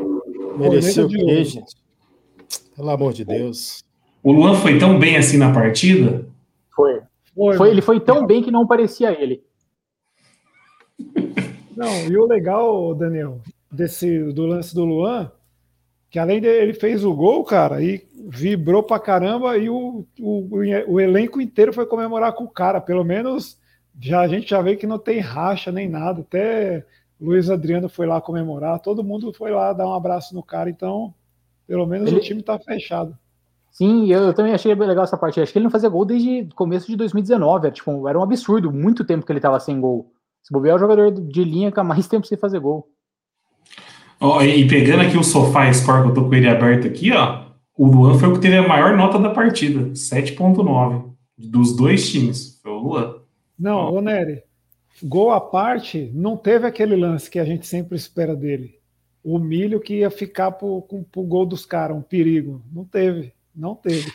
merecia 0.58 1.06
o 1.06 1.10
quê, 1.10 1.44
gente? 1.44 1.76
Pelo 2.76 2.90
amor 2.90 3.14
de 3.14 3.26
Deus. 3.26 3.84
O 4.22 4.32
Luan 4.32 4.56
foi 4.56 4.78
tão 4.78 5.00
bem 5.00 5.18
assim 5.18 5.38
na 5.38 5.54
partida? 5.54 6.26
Foi. 6.76 7.02
foi, 7.34 7.58
foi 7.58 7.70
ele 7.70 7.82
foi 7.82 8.00
tão 8.00 8.26
bem 8.26 8.44
que 8.44 8.52
não 8.52 8.68
parecia 8.68 9.12
ele. 9.12 9.44
Não, 11.76 12.08
e 12.10 12.18
o 12.18 12.28
legal, 12.28 12.94
Daniel, 12.94 13.40
desse 13.72 14.34
do 14.34 14.46
lance 14.46 14.76
do 14.76 14.84
Luan, 14.84 15.32
que 16.10 16.20
além 16.20 16.42
dele 16.42 16.64
ele 16.64 16.74
fez 16.74 17.06
o 17.06 17.14
gol, 17.14 17.44
cara, 17.44 17.82
e 17.82 18.06
vibrou 18.28 18.84
pra 18.84 19.00
caramba, 19.00 19.58
e 19.58 19.70
o, 19.70 20.06
o, 20.20 20.50
o 20.88 21.00
elenco 21.00 21.40
inteiro 21.40 21.72
foi 21.72 21.86
comemorar 21.86 22.34
com 22.34 22.44
o 22.44 22.50
cara. 22.50 22.82
Pelo 22.82 23.04
menos 23.04 23.58
já 24.00 24.22
a 24.22 24.28
gente 24.28 24.50
já 24.50 24.62
vê 24.62 24.76
que 24.76 24.88
não 24.88 25.00
tem 25.00 25.20
racha 25.20 25.72
nem 25.72 25.88
nada. 25.88 26.22
Até 26.22 26.86
Luiz 27.20 27.50
Adriano 27.50 27.90
foi 27.90 28.08
lá 28.08 28.20
comemorar, 28.20 28.80
todo 28.80 29.04
mundo 29.04 29.32
foi 29.34 29.52
lá 29.52 29.72
dar 29.74 29.88
um 29.88 29.94
abraço 29.94 30.34
no 30.34 30.44
cara, 30.44 30.70
então 30.70 31.14
pelo 31.68 31.86
menos 31.86 32.08
ele... 32.10 32.18
o 32.18 32.24
time 32.24 32.42
tá 32.42 32.58
fechado. 32.58 33.18
Sim, 33.72 34.12
eu, 34.12 34.22
eu, 34.22 34.34
também 34.34 34.54
achei 34.54 34.74
legal 34.74 35.04
essa 35.04 35.18
parte. 35.18 35.40
Acho 35.40 35.54
que 35.54 35.60
ele 35.60 35.64
não 35.64 35.72
fazia 35.72 35.88
gol 35.88 36.04
desde 36.04 36.42
o 36.42 36.56
começo 36.56 36.88
de 36.88 36.96
2019. 36.96 37.68
Era, 37.68 37.74
tipo, 37.74 38.08
era 38.08 38.18
um 38.18 38.24
absurdo, 38.24 38.72
muito 38.72 39.06
tempo 39.06 39.26
que 39.26 39.32
ele 39.32 39.40
tava 39.40 39.60
sem 39.60 39.80
gol. 39.80 40.12
Se 40.44 40.52
bobear, 40.52 40.74
é 40.74 40.76
o 40.78 40.80
jogador 40.80 41.12
de 41.12 41.44
linha 41.44 41.72
com 41.72 41.84
mais 41.84 42.08
tempo 42.08 42.26
sem 42.26 42.38
fazer 42.38 42.60
gol. 42.60 42.88
Oh, 44.20 44.42
e 44.42 44.68
pegando 44.68 45.04
aqui 45.04 45.18
o 45.18 45.24
sofá 45.24 45.72
score 45.72 46.04
que 46.04 46.10
eu 46.10 46.14
tô 46.14 46.28
com 46.28 46.36
ele 46.36 46.50
aberto 46.50 46.88
aqui, 46.88 47.12
ó. 47.14 47.46
O 47.78 47.88
Luan 47.88 48.20
foi 48.20 48.28
o 48.28 48.34
que 48.34 48.42
teve 48.42 48.58
a 48.58 48.68
maior 48.68 48.98
nota 48.98 49.18
da 49.18 49.30
partida, 49.30 49.92
7.9 49.92 51.06
dos 51.38 51.74
dois 51.74 52.10
times. 52.10 52.60
Foi 52.62 52.72
o 52.72 52.80
Luan. 52.80 53.16
Não, 53.58 53.94
ô 53.94 54.02
Nery, 54.02 54.44
gol 55.02 55.32
à 55.32 55.40
parte, 55.40 56.12
não 56.14 56.36
teve 56.36 56.68
aquele 56.68 56.98
lance 56.98 57.30
que 57.30 57.40
a 57.40 57.46
gente 57.46 57.66
sempre 57.66 57.96
espera 57.96 58.36
dele. 58.36 58.76
O 59.24 59.40
milho 59.40 59.80
que 59.80 60.00
ia 60.00 60.12
ficar 60.12 60.52
pro, 60.52 60.82
com, 60.82 61.04
pro 61.04 61.24
gol 61.24 61.46
dos 61.46 61.66
caras, 61.66 61.96
um 61.96 62.02
perigo. 62.02 62.62
Não 62.74 62.84
teve. 62.84 63.32
Não 63.56 63.76
teve. 63.76 64.12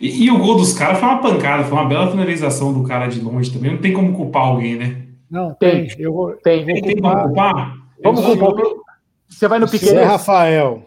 E, 0.00 0.24
e 0.24 0.30
o 0.30 0.38
gol 0.38 0.56
dos 0.56 0.72
caras 0.72 0.98
foi 0.98 1.08
uma 1.08 1.20
pancada, 1.20 1.64
foi 1.64 1.78
uma 1.78 1.88
bela 1.88 2.10
finalização 2.10 2.72
do 2.72 2.82
cara 2.82 3.06
de 3.06 3.20
longe 3.20 3.52
também. 3.52 3.72
Não 3.72 3.80
tem 3.80 3.92
como 3.92 4.14
culpar 4.14 4.42
alguém, 4.42 4.76
né? 4.76 5.06
Não, 5.32 5.54
tem. 5.54 5.86
tem. 5.86 5.96
Eu 5.98 6.12
vou, 6.12 6.32
tem. 6.36 6.62
Vou 6.62 6.74
tem 6.74 6.82
culpar. 6.82 7.26
culpar? 7.26 7.76
Vamos 8.04 8.20
culpar. 8.20 8.64
Você 9.26 9.48
vai 9.48 9.58
no 9.58 9.66
Piqueires? 9.66 9.98
Zé 9.98 10.04
Rafael. 10.04 10.82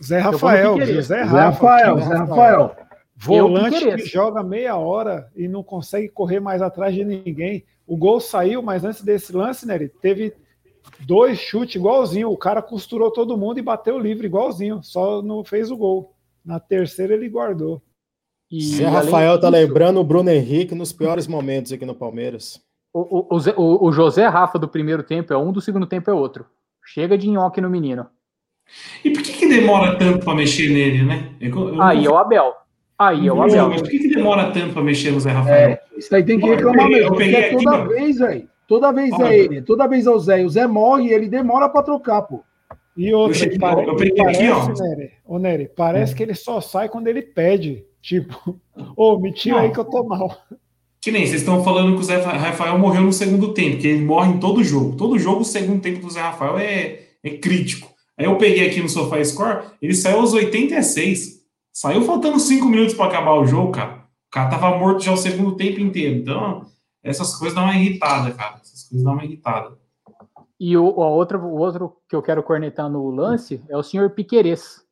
Zé 0.00 0.18
Rafael. 0.20 0.86
José 0.86 1.22
Rafael. 1.22 1.98
Zé 1.98 2.14
Rafael. 2.14 2.76
Volante 3.16 3.84
que 3.96 4.06
joga 4.06 4.44
meia 4.44 4.76
hora 4.76 5.28
e 5.34 5.48
não 5.48 5.64
consegue 5.64 6.08
correr 6.08 6.38
mais 6.38 6.62
atrás 6.62 6.94
de 6.94 7.04
ninguém. 7.04 7.64
O 7.84 7.96
gol 7.96 8.20
saiu, 8.20 8.62
mas 8.62 8.84
antes 8.84 9.02
desse 9.02 9.32
lance, 9.32 9.66
né, 9.66 9.74
ele 9.74 9.88
teve 9.88 10.32
dois 11.00 11.40
chutes 11.40 11.74
igualzinho. 11.74 12.30
O 12.30 12.36
cara 12.36 12.62
costurou 12.62 13.10
todo 13.10 13.36
mundo 13.36 13.58
e 13.58 13.62
bateu 13.62 13.98
livre 13.98 14.28
igualzinho. 14.28 14.80
Só 14.84 15.20
não 15.20 15.42
fez 15.42 15.72
o 15.72 15.76
gol. 15.76 16.14
Na 16.44 16.60
terceira 16.60 17.14
ele 17.14 17.28
guardou. 17.28 17.82
E 18.48 18.62
Zé 18.62 18.86
Rafael 18.86 19.40
tá 19.40 19.48
lembrando 19.48 19.98
o 19.98 20.04
Bruno 20.04 20.30
Henrique 20.30 20.76
nos 20.76 20.92
piores 20.92 21.26
momentos 21.26 21.72
aqui 21.72 21.84
no 21.84 21.96
Palmeiras. 21.96 22.62
O, 22.92 23.26
o, 23.36 23.86
o, 23.88 23.92
José 23.92 24.26
Rafa 24.26 24.58
do 24.58 24.66
primeiro 24.68 25.02
tempo 25.02 25.32
é 25.32 25.36
um, 25.36 25.52
do 25.52 25.60
segundo 25.60 25.86
tempo 25.86 26.10
é 26.10 26.14
outro. 26.14 26.46
Chega 26.84 27.18
de 27.18 27.28
nhoque 27.28 27.60
no 27.60 27.68
menino. 27.70 28.06
E 29.04 29.10
por 29.10 29.22
que, 29.22 29.32
que 29.32 29.46
demora 29.48 29.96
tanto 29.96 30.24
para 30.24 30.34
mexer 30.34 30.68
nele, 30.70 31.04
né? 31.04 31.30
Eu, 31.40 31.74
eu 31.74 31.82
Aí 31.82 32.04
é 32.06 32.10
o 32.10 32.16
Abel. 32.16 32.52
Aí 32.98 33.26
é 33.28 33.32
o 33.32 33.36
Não, 33.36 33.42
Abel. 33.44 33.68
mas 33.70 33.80
por 33.82 33.90
que, 33.90 33.98
que 33.98 34.08
demora 34.14 34.50
tanto 34.50 34.72
pra 34.72 34.82
mexer 34.82 35.10
no 35.12 35.20
Zé 35.20 35.30
Rafael? 35.30 35.70
É, 35.70 35.82
isso 35.96 36.14
aí 36.14 36.24
tem 36.24 36.38
que 36.40 36.46
Eu 36.46 36.50
reclamar 36.56 36.86
peguei- 36.86 36.98
mesmo. 37.00 37.14
eu 37.14 37.18
peguei 37.18 37.32
Porque 37.34 37.44
é 37.46 37.54
aqui, 37.56 37.64
toda 37.64 37.76
ó. 37.78 37.86
vez, 37.86 38.18
velho. 38.18 38.48
Toda 38.66 38.92
vez 38.92 39.12
Olha. 39.12 39.26
é 39.28 39.38
ele. 39.38 39.62
Toda 39.62 39.86
vez 39.86 40.06
é 40.06 40.10
o 40.10 40.18
Zé. 40.18 40.44
O 40.44 40.48
Zé 40.50 40.66
morre 40.66 41.04
e 41.04 41.12
ele 41.12 41.28
demora 41.28 41.68
pra 41.68 41.82
trocar, 41.82 42.22
pô. 42.22 42.42
E 42.96 43.14
outra, 43.14 43.30
Eu 43.36 43.40
cheguei- 43.40 43.58
pare- 43.58 43.86
eu 43.88 43.96
peguei 43.96 44.14
parece, 44.16 44.42
aqui, 44.42 44.50
ó. 44.50 44.82
Nery, 44.84 45.12
ô 45.24 45.38
Nery, 45.38 45.70
parece 45.74 46.14
que 46.14 46.22
ele 46.22 46.34
só 46.34 46.60
sai 46.60 46.88
quando 46.88 47.06
ele 47.06 47.22
pede. 47.22 47.84
Tipo, 48.02 48.58
ô, 48.96 49.18
me 49.18 49.32
tira 49.32 49.56
Não. 49.56 49.62
aí 49.62 49.70
que 49.70 49.78
eu 49.78 49.84
tô 49.84 50.02
mal. 50.04 50.36
Que 51.00 51.12
nem 51.12 51.26
vocês 51.26 51.40
estão 51.40 51.62
falando 51.62 51.94
que 51.94 52.00
o 52.00 52.04
Zé 52.04 52.16
Rafael 52.20 52.78
morreu 52.78 53.02
no 53.02 53.12
segundo 53.12 53.54
tempo, 53.54 53.78
que 53.78 53.86
ele 53.86 54.04
morre 54.04 54.32
em 54.32 54.38
todo 54.38 54.64
jogo. 54.64 54.96
Todo 54.96 55.18
jogo, 55.18 55.42
o 55.42 55.44
segundo 55.44 55.80
tempo 55.80 56.00
do 56.00 56.10
Zé 56.10 56.20
Rafael 56.20 56.58
é, 56.58 57.00
é 57.22 57.30
crítico. 57.38 57.88
Aí 58.16 58.26
eu 58.26 58.36
peguei 58.36 58.68
aqui 58.68 58.80
no 58.80 58.88
Sofá 58.88 59.22
Score, 59.24 59.64
ele 59.80 59.94
saiu 59.94 60.18
aos 60.18 60.32
86. 60.32 61.38
Saiu 61.72 62.02
faltando 62.02 62.40
5 62.40 62.66
minutos 62.66 62.94
para 62.94 63.06
acabar 63.06 63.34
o 63.34 63.46
jogo, 63.46 63.70
cara. 63.70 63.98
O 64.26 64.30
cara 64.30 64.50
tava 64.50 64.76
morto 64.76 65.04
já 65.04 65.12
o 65.12 65.16
segundo 65.16 65.56
tempo 65.56 65.78
inteiro. 65.78 66.16
Então, 66.16 66.66
essas 67.02 67.36
coisas 67.36 67.54
dão 67.54 67.64
uma 67.64 67.76
irritada, 67.76 68.32
cara. 68.32 68.56
Essas 68.56 68.88
coisas 68.88 69.04
dão 69.04 69.12
uma 69.12 69.24
irritada. 69.24 69.78
E 70.58 70.76
o, 70.76 71.00
a 71.00 71.08
outra, 71.08 71.38
o 71.38 71.56
outro 71.56 71.96
que 72.08 72.16
eu 72.16 72.22
quero 72.22 72.42
cornetar 72.42 72.90
no 72.90 73.08
lance 73.10 73.62
é 73.68 73.76
o 73.76 73.82
senhor 73.82 74.10
Piquerez. 74.10 74.82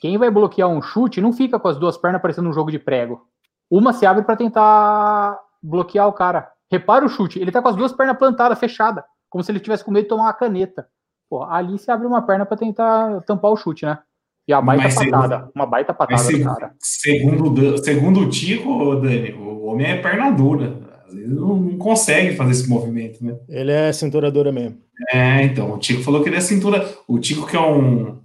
Quem 0.00 0.16
vai 0.16 0.30
bloquear 0.30 0.68
um 0.68 0.80
chute 0.80 1.20
não 1.20 1.32
fica 1.32 1.60
com 1.60 1.68
as 1.68 1.78
duas 1.78 1.98
pernas 1.98 2.22
parecendo 2.22 2.48
um 2.48 2.52
jogo 2.52 2.70
de 2.70 2.78
prego. 2.78 3.26
Uma 3.74 3.94
se 3.94 4.04
abre 4.04 4.22
para 4.22 4.36
tentar 4.36 5.38
bloquear 5.62 6.06
o 6.06 6.12
cara. 6.12 6.50
Repara 6.70 7.06
o 7.06 7.08
chute, 7.08 7.38
ele 7.40 7.50
tá 7.50 7.62
com 7.62 7.68
as 7.68 7.76
duas 7.76 7.90
pernas 7.92 8.18
plantadas, 8.18 8.58
fechada, 8.58 9.02
como 9.30 9.42
se 9.42 9.50
ele 9.50 9.60
tivesse 9.60 9.82
com 9.82 9.90
medo 9.90 10.02
de 10.02 10.08
tomar 10.10 10.24
uma 10.24 10.32
caneta. 10.34 10.86
Pô, 11.30 11.42
ali 11.44 11.78
se 11.78 11.90
abre 11.90 12.06
uma 12.06 12.20
perna 12.20 12.44
para 12.44 12.58
tentar 12.58 13.22
tampar 13.22 13.50
o 13.50 13.56
chute, 13.56 13.86
né? 13.86 13.98
E 14.46 14.52
a 14.52 14.60
baita 14.60 14.84
Mas 14.84 14.94
patada, 14.94 15.50
uma 15.54 15.64
baita 15.64 15.94
patada 15.94 16.12
Mas 16.20 16.26
se- 16.26 16.36
do 16.38 16.44
cara. 16.44 16.74
segundo, 16.78 17.78
segundo 17.82 18.20
o 18.20 18.28
Tico, 18.28 18.96
Dani, 18.96 19.32
o 19.32 19.64
homem 19.64 19.86
é 19.86 19.96
perna 20.02 20.30
dura. 20.30 20.78
Às 21.06 21.14
vezes 21.14 21.30
não, 21.30 21.56
não 21.56 21.78
consegue 21.78 22.36
fazer 22.36 22.50
esse 22.50 22.68
movimento, 22.68 23.24
né? 23.24 23.36
Ele 23.48 23.72
é 23.72 23.90
cintura 23.92 24.30
dura 24.30 24.52
mesmo. 24.52 24.78
É, 25.12 25.42
então, 25.44 25.72
o 25.72 25.78
Tico 25.78 26.02
falou 26.02 26.22
que 26.22 26.28
ele 26.28 26.36
é 26.36 26.40
cintura. 26.40 26.86
O 27.08 27.18
Tico, 27.18 27.46
que 27.46 27.56
é 27.56 27.60
um. 27.60 28.20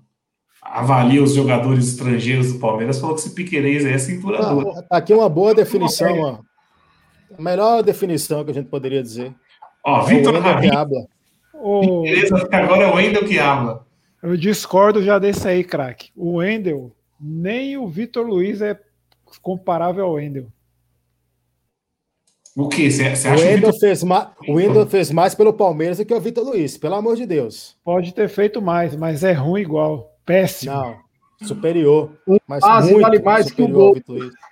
Avalia 0.69 1.23
os 1.23 1.33
jogadores 1.33 1.87
estrangeiros 1.87 2.53
do 2.53 2.59
Palmeiras, 2.59 2.99
falou 2.99 3.15
que 3.15 3.21
esse 3.21 3.31
Piquerez 3.31 3.85
aí 3.85 3.93
é 3.93 3.97
cintura 3.97 4.43
dura. 4.45 4.83
Tá 4.83 4.97
aqui 4.97 5.13
uma 5.13 5.29
boa 5.29 5.53
definição, 5.55 6.19
ó. 6.21 6.39
A 7.37 7.41
melhor 7.41 7.83
definição 7.83 8.43
que 8.43 8.51
a 8.51 8.53
gente 8.53 8.69
poderia 8.69 9.01
dizer. 9.01 9.33
Ó, 9.85 9.99
É 9.99 10.03
o 10.03 10.05
Vitor 10.05 10.33
Wendel 10.33 10.41
que 10.43 10.67
Rabin, 10.67 10.75
habla. 10.75 11.05
Ô, 11.53 12.01
beleza, 12.03 12.47
agora 12.51 12.83
é 12.83 12.87
o 12.91 12.95
Wendel 12.95 13.25
que 13.25 13.39
habla. 13.39 13.85
eu 14.21 14.35
discordo 14.37 15.01
já 15.01 15.17
desse 15.19 15.47
aí, 15.47 15.63
craque. 15.63 16.09
O 16.15 16.35
Wendel, 16.37 16.91
nem 17.19 17.77
o 17.77 17.87
Vitor 17.87 18.25
Luiz 18.25 18.61
é 18.61 18.77
comparável 19.41 20.05
ao 20.05 20.13
Wendel. 20.13 20.47
O 22.55 22.67
quê? 22.69 22.89
Você 22.89 23.03
O 23.03 23.11
acha 23.11 23.21
que 23.23 23.29
o 23.29 23.45
Wendel 23.47 23.73
fez, 23.73 24.03
ma... 24.03 24.31
o 24.47 24.53
Wendel 24.53 24.87
fez 24.87 25.11
mais 25.11 25.35
pelo 25.35 25.53
Palmeiras 25.53 25.97
do 25.99 26.05
que 26.05 26.13
o 26.13 26.19
Vitor 26.19 26.43
Luiz, 26.43 26.75
pelo 26.77 26.95
amor 26.95 27.15
de 27.15 27.25
Deus. 27.25 27.77
Pode 27.83 28.13
ter 28.13 28.27
feito 28.29 28.61
mais, 28.61 28.95
mas 28.95 29.23
é 29.23 29.31
ruim 29.31 29.61
igual. 29.61 30.16
Péssimo. 30.27 30.71
Não, 30.73 30.97
superior. 31.47 32.11
Mas 32.47 32.59
passe 32.61 32.91
muito 32.91 33.01
vale 33.03 33.19
mais 33.23 33.49
que 33.49 33.61
o 33.63 33.67
gol. 33.67 33.95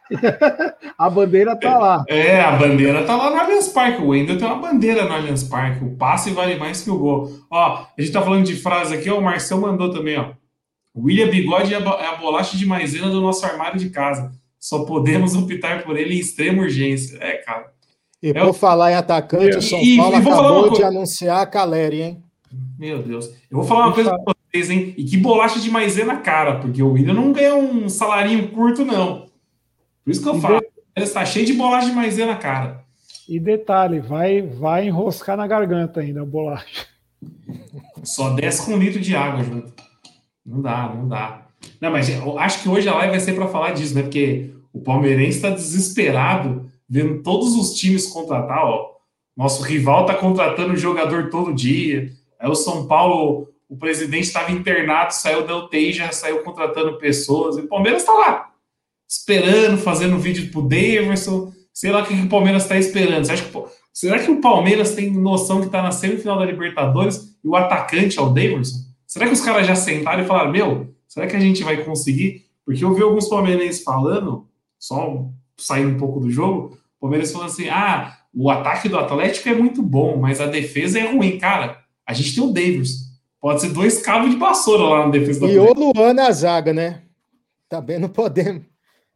A 0.98 1.10
bandeira 1.10 1.56
tá 1.56 1.78
lá. 1.78 2.04
É, 2.08 2.40
a 2.42 2.52
bandeira 2.56 3.04
tá 3.04 3.16
lá 3.16 3.30
no 3.32 3.38
Allianz 3.38 3.68
Parque. 3.70 4.02
O 4.02 4.08
Wendel 4.10 4.38
tem 4.38 4.48
uma 4.48 4.56
bandeira 4.60 5.04
no 5.06 5.14
Allianz 5.14 5.44
Parque. 5.44 5.84
O 5.84 5.96
passe 5.96 6.30
vale 6.32 6.56
mais 6.56 6.82
que 6.82 6.90
o 6.90 6.98
gol. 6.98 7.30
Ó, 7.52 7.86
a 7.98 8.02
gente 8.02 8.12
tá 8.14 8.22
falando 8.22 8.46
de 8.46 8.56
frase 8.56 8.94
aqui, 8.96 9.10
ó, 9.10 9.18
o 9.20 9.24
Marcel 9.24 9.60
mandou 9.60 9.92
também, 9.92 10.18
ó. 10.18 10.32
William 10.96 11.28
Bigode 11.30 11.74
é 11.74 11.78
a, 11.78 11.80
é 12.14 12.18
bolacha 12.18 12.56
de 12.56 12.66
maisena 12.66 13.10
do 13.10 13.20
nosso 13.20 13.46
armário 13.46 13.78
de 13.80 13.90
casa. 13.90 14.32
Só 14.60 14.86
podemos 14.86 15.36
optar 15.36 15.84
por 15.84 15.98
ele 15.98 16.16
em 16.16 16.20
extrema 16.20 16.62
urgência. 16.64 17.18
É, 17.20 17.38
cara. 17.38 17.66
E 18.24 18.30
É 18.30 18.34
por 18.34 18.50
o- 18.50 18.54
falar 18.54 18.92
em 18.92 18.96
atacante, 18.96 19.58
o 19.58 19.62
São 19.62 19.80
E- 19.80 19.96
e 19.96 19.98
Paulo 19.98 20.16
uma 20.16 20.32
acabou 20.32 20.64
de 20.64 20.70
coisa. 20.70 20.88
anunciar 20.88 21.42
a 21.42 21.46
Caleri, 21.46 22.02
hein? 22.02 22.24
Meu 22.80 23.02
Deus. 23.04 23.26
Eu 23.52 23.58
vou 23.58 23.64
falar 23.64 23.88
uma 23.88 23.94
coisa 23.94 24.18
pra 24.20 24.34
vocês, 24.56 24.70
hein? 24.70 24.94
E 24.98 25.04
que 25.04 25.18
bolacha 25.18 25.60
de 25.60 25.70
maisena 25.70 26.18
cara, 26.18 26.60
porque 26.60 26.82
o 26.82 26.94
William 26.94 27.14
não 27.14 27.34
ganha 27.34 27.56
um 27.56 27.90
salarinho 27.90 28.48
curto, 28.50 28.86
não. 28.86 29.28
Por 30.04 30.12
isso 30.12 30.22
que 30.22 30.30
eu 30.30 30.38
E 30.38 30.42
falo. 30.42 30.62
Ele 30.96 31.06
está 31.06 31.26
cheio 31.26 31.46
de 31.46 31.54
bolacha 31.54 31.88
de 31.88 31.94
maisena 31.94 32.36
cara. 32.36 32.86
E 33.28 33.38
detalhe, 33.38 34.00
vai, 34.00 34.42
vai 34.42 34.88
enroscar 34.88 35.36
na 35.36 35.46
garganta 35.46 36.00
ainda 36.00 36.22
a 36.22 36.26
bolacha. 36.26 36.86
Só 38.04 38.30
desce 38.30 38.66
com 38.66 38.74
um 38.74 38.78
litro 38.78 39.02
de 39.02 39.16
água 39.16 39.44
junto. 39.44 39.74
Não 40.46 40.62
dá, 40.62 40.94
não 40.96 41.08
dá. 41.08 41.48
Não, 41.82 41.92
mas 41.92 42.10
eu 42.10 42.40
acho 42.40 42.62
que 42.62 42.70
hoje 42.70 42.88
a 42.88 42.96
live 42.96 43.12
vai 43.12 43.20
ser 43.20 43.34
para 43.34 43.48
falar 43.48 43.72
disso, 43.72 43.96
né? 43.96 44.04
Porque 44.04 44.52
o 44.72 44.80
palmeirense 44.80 45.38
está 45.38 45.50
desesperado 45.50 46.70
vendo 46.88 47.24
todos 47.24 47.56
os 47.56 47.74
times 47.74 48.08
contratar, 48.08 48.64
ó. 48.64 48.96
Nosso 49.36 49.64
rival 49.64 50.06
tá 50.06 50.14
contratando 50.14 50.78
jogador 50.78 51.30
todo 51.30 51.54
dia. 51.54 52.10
Aí 52.40 52.50
o 52.50 52.56
São 52.56 52.88
Paulo, 52.88 53.50
o 53.70 53.78
presidente 53.78 54.24
estava 54.24 54.52
internado, 54.52 55.14
saiu 55.14 55.46
da 55.46 55.58
UTI, 55.58 55.94
já 55.94 56.12
saiu 56.12 56.44
contratando 56.44 56.98
pessoas. 56.98 57.58
E 57.58 57.62
o 57.62 57.68
Palmeiras 57.68 58.04
está 58.04 58.14
lá, 58.14 58.52
esperando, 59.10 59.78
fazendo 59.78 60.20
vídeo 60.20 60.52
pro 60.52 60.62
Daverson. 60.62 61.52
Sei 61.74 61.92
lá 61.92 62.02
o 62.02 62.06
que, 62.06 62.16
que 62.16 62.26
o 62.26 62.30
Palmeiras 62.30 62.64
está 62.64 62.78
esperando. 62.78 63.26
Você 63.26 63.36
que, 63.36 63.64
será 63.92 64.20
que 64.20 64.32
o 64.32 64.40
Palmeiras 64.40 64.94
tem 64.94 65.12
noção 65.12 65.60
que 65.60 65.66
está 65.66 65.82
na 65.82 65.92
semifinal 65.92 66.38
da 66.38 66.46
Libertadores 66.46 67.38
e 67.44 67.48
o 67.48 67.56
atacante 67.56 68.18
é 68.18 68.22
o 68.22 68.30
Daverson? 68.30 68.86
Será 69.06 69.28
que 69.28 69.34
os 69.34 69.42
caras 69.42 69.68
já 69.68 69.76
sentaram 69.76 70.24
e 70.24 70.28
falaram, 70.28 70.52
meu, 70.52 70.94
será 71.08 71.28
que 71.28 71.36
a 71.36 71.40
gente 71.40 71.64
vai 71.64 71.84
conseguir? 71.84 72.46
Porque 72.66 72.84
eu 72.84 72.94
vi 72.94 73.02
alguns 73.02 73.28
palmeirenses 73.28 73.84
falando, 73.84 74.48
só 74.80 75.26
saindo 75.58 75.96
um 75.96 75.98
pouco 75.98 76.20
do 76.20 76.30
jogo, 76.30 76.78
o 76.98 77.02
Palmeiras 77.02 77.32
falando 77.32 77.50
assim, 77.50 77.70
ah, 77.70 78.18
o 78.34 78.50
ataque 78.50 78.90
do 78.90 78.98
Atlético 78.98 79.48
é 79.50 79.54
muito 79.54 79.82
bom, 79.82 80.18
mas 80.18 80.42
a 80.42 80.48
defesa 80.48 81.00
é 81.00 81.12
ruim. 81.12 81.38
Cara, 81.38 81.82
a 82.06 82.14
gente 82.14 82.36
tem 82.36 82.44
o 82.44 82.52
Daverson. 82.52 83.05
Pode 83.46 83.62
ser 83.62 83.70
dois 83.74 84.02
cabos 84.02 84.32
de 84.32 84.38
vassoura 84.38 84.82
lá 84.86 85.06
na 85.06 85.12
defesa 85.12 85.42
do 85.42 85.48
E 85.48 85.60
o 85.60 85.72
Luan 85.72 86.16
na 86.16 86.32
zaga, 86.32 86.74
né? 86.74 87.04
Também 87.70 88.00
não 88.00 88.10
podemos. 88.10 88.64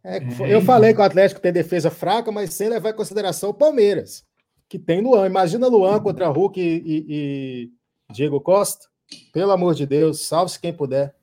É, 0.03 0.17
É, 0.17 0.53
eu 0.53 0.61
falei 0.61 0.93
que 0.93 0.99
o 0.99 1.03
Atlético 1.03 1.41
tem 1.41 1.51
defesa 1.51 1.89
fraca, 1.89 2.31
mas 2.31 2.53
sem 2.53 2.69
levar 2.69 2.91
em 2.91 2.95
consideração 2.95 3.49
o 3.49 3.53
Palmeiras, 3.55 4.23
que 4.69 4.77
tem 4.77 5.01
Luan. 5.01 5.25
Imagina 5.25 5.65
Luan 5.67 5.99
contra 5.99 6.27
Hulk 6.27 6.61
e, 6.61 6.63
e- 6.63 7.05
e 7.09 7.69
Diego 8.13 8.39
Costa. 8.39 8.85
Pelo 9.33 9.49
amor 9.51 9.73
de 9.73 9.87
Deus, 9.87 10.27
salve-se 10.27 10.59
quem 10.59 10.73
puder. 10.73 11.15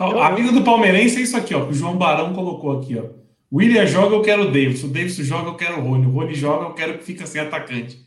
Amigo 0.00 0.50
do 0.50 0.64
palmeirense 0.64 1.18
é 1.18 1.20
isso 1.20 1.36
aqui, 1.36 1.54
ó, 1.54 1.66
que 1.66 1.72
o 1.72 1.74
João 1.74 1.98
Barão 1.98 2.32
colocou 2.32 2.78
aqui, 2.78 2.96
ó. 2.98 3.10
William 3.52 3.84
joga, 3.84 4.16
eu 4.16 4.22
quero 4.22 4.44
o 4.44 4.46
Davis. 4.46 4.82
O 4.82 4.88
Davis 4.88 5.16
joga, 5.16 5.50
eu 5.50 5.54
quero 5.54 5.80
o 5.80 5.82
Rony. 5.86 6.06
O 6.06 6.10
Rony 6.12 6.32
joga, 6.34 6.64
eu 6.64 6.72
quero 6.72 6.96
que 6.96 7.04
fique 7.04 7.26
sem 7.26 7.42
atacante. 7.42 7.98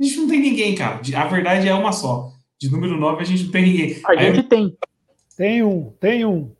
A 0.00 0.02
gente 0.02 0.16
não 0.16 0.28
tem 0.28 0.40
ninguém, 0.40 0.74
cara. 0.74 0.98
A 1.14 1.24
verdade 1.26 1.68
é 1.68 1.74
uma 1.74 1.92
só. 1.92 2.31
De 2.62 2.70
número 2.70 2.96
9, 2.96 3.22
a 3.22 3.24
gente 3.24 3.44
não 3.44 3.50
tem 3.52 3.62
ninguém. 3.62 4.00
A 4.04 4.10
Aí, 4.12 4.34
gente 4.34 4.48
tem, 4.48 4.76
Tem 5.36 5.62
um, 5.62 5.90
tem 5.98 6.24
um. 6.24 6.52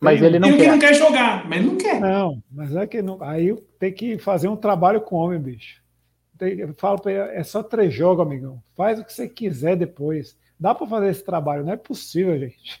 mas 0.00 0.20
ele 0.22 0.38
tem 0.38 0.40
não 0.40 0.50
que 0.56 0.64
quer. 0.64 0.70
não 0.70 0.78
quer 0.78 0.94
jogar, 0.94 1.48
mas 1.48 1.58
ele 1.58 1.66
não 1.68 1.76
quer. 1.76 2.00
Não, 2.00 2.42
mas 2.50 2.74
é 2.76 2.86
que 2.86 3.02
não. 3.02 3.22
Aí 3.22 3.54
tem 3.78 3.92
que 3.92 4.18
fazer 4.18 4.48
um 4.48 4.56
trabalho 4.56 5.00
com 5.00 5.16
homem, 5.16 5.40
bicho. 5.40 5.82
Tem- 6.38 6.58
Eu 6.58 6.72
falo 6.74 7.00
pra 7.00 7.10
ele, 7.12 7.20
é 7.36 7.42
só 7.42 7.62
três 7.62 7.92
jogos, 7.92 8.24
amigão. 8.24 8.62
Faz 8.76 8.98
o 9.00 9.04
que 9.04 9.12
você 9.12 9.28
quiser 9.28 9.76
depois. 9.76 10.36
Dá 10.60 10.74
para 10.74 10.86
fazer 10.86 11.08
esse 11.10 11.24
trabalho, 11.24 11.64
não 11.64 11.72
é 11.72 11.76
possível, 11.76 12.38
gente. 12.38 12.80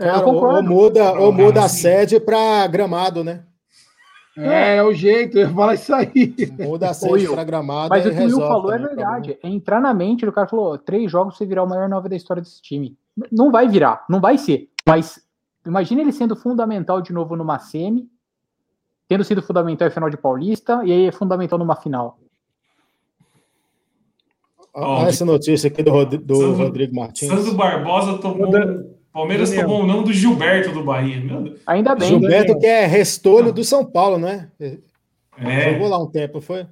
É, 0.00 0.10
ou, 0.12 0.18
ou 0.26 0.34
concordo. 0.34 0.68
muda, 0.68 1.12
ou 1.12 1.32
Não, 1.32 1.44
muda 1.44 1.64
a 1.64 1.68
sede 1.68 2.18
para 2.18 2.66
gramado, 2.66 3.22
né? 3.22 3.44
É, 4.36 4.76
é 4.76 4.82
o 4.82 4.92
jeito, 4.92 5.38
eu 5.38 5.42
ia 5.48 5.54
falar 5.54 5.74
isso 5.74 5.94
aí. 5.94 6.34
Muda 6.58 6.90
a 6.90 6.94
sede 6.94 7.12
Will, 7.12 7.32
para 7.34 7.44
gramado. 7.44 7.88
Mas 7.90 8.04
o 8.04 8.10
que 8.10 8.16
o 8.16 8.24
Will 8.26 8.38
falou 8.40 8.72
é 8.72 8.78
verdade. 8.78 9.38
É 9.42 9.48
entrar 9.48 9.80
na 9.80 9.94
mente 9.94 10.26
do 10.26 10.32
cara 10.32 10.48
falou: 10.48 10.76
três 10.76 11.10
jogos 11.10 11.36
você 11.36 11.46
virar 11.46 11.62
o 11.62 11.68
maior 11.68 11.88
nove 11.88 12.08
da 12.08 12.16
história 12.16 12.42
desse 12.42 12.60
time. 12.60 12.96
Não 13.30 13.52
vai 13.52 13.68
virar, 13.68 14.04
não 14.08 14.20
vai 14.20 14.36
ser. 14.36 14.68
Mas 14.86 15.20
imagina 15.64 16.00
ele 16.00 16.10
sendo 16.12 16.34
fundamental 16.34 17.00
de 17.00 17.12
novo 17.12 17.36
numa 17.36 17.58
semi, 17.60 18.08
tendo 19.06 19.22
sido 19.22 19.40
fundamental 19.42 19.86
em 19.86 19.90
final 19.92 20.10
de 20.10 20.16
Paulista, 20.16 20.80
e 20.84 20.90
aí 20.92 21.06
é 21.06 21.12
fundamental 21.12 21.58
numa 21.58 21.76
final. 21.76 22.18
Olha 24.76 25.08
essa 25.08 25.24
notícia 25.24 25.68
aqui 25.68 25.82
do, 25.84 25.90
Rod- 25.92 26.14
do 26.16 26.34
Sandro- 26.34 26.64
Rodrigo 26.64 26.96
Martins. 26.96 27.28
Sandro 27.28 27.54
Barbosa 27.54 28.18
tomou. 28.18 28.50
Palmeiras 29.14 29.50
Daniel. 29.50 29.68
tomou 29.68 29.84
o 29.84 29.86
nome 29.86 30.04
do 30.04 30.12
Gilberto 30.12 30.72
do 30.72 30.82
Bahia. 30.82 31.20
Meu 31.20 31.40
Deus. 31.40 31.60
Ainda 31.66 31.94
bem. 31.94 32.08
Gilberto, 32.08 32.58
que 32.58 32.66
é 32.66 32.84
restolho 32.84 33.52
do 33.52 33.62
São 33.62 33.84
Paulo, 33.84 34.18
né? 34.18 34.50
É, 35.38 35.72
Jogou 35.72 35.88
lá 35.88 36.02
um 36.02 36.10
tempo, 36.10 36.40
foi? 36.40 36.66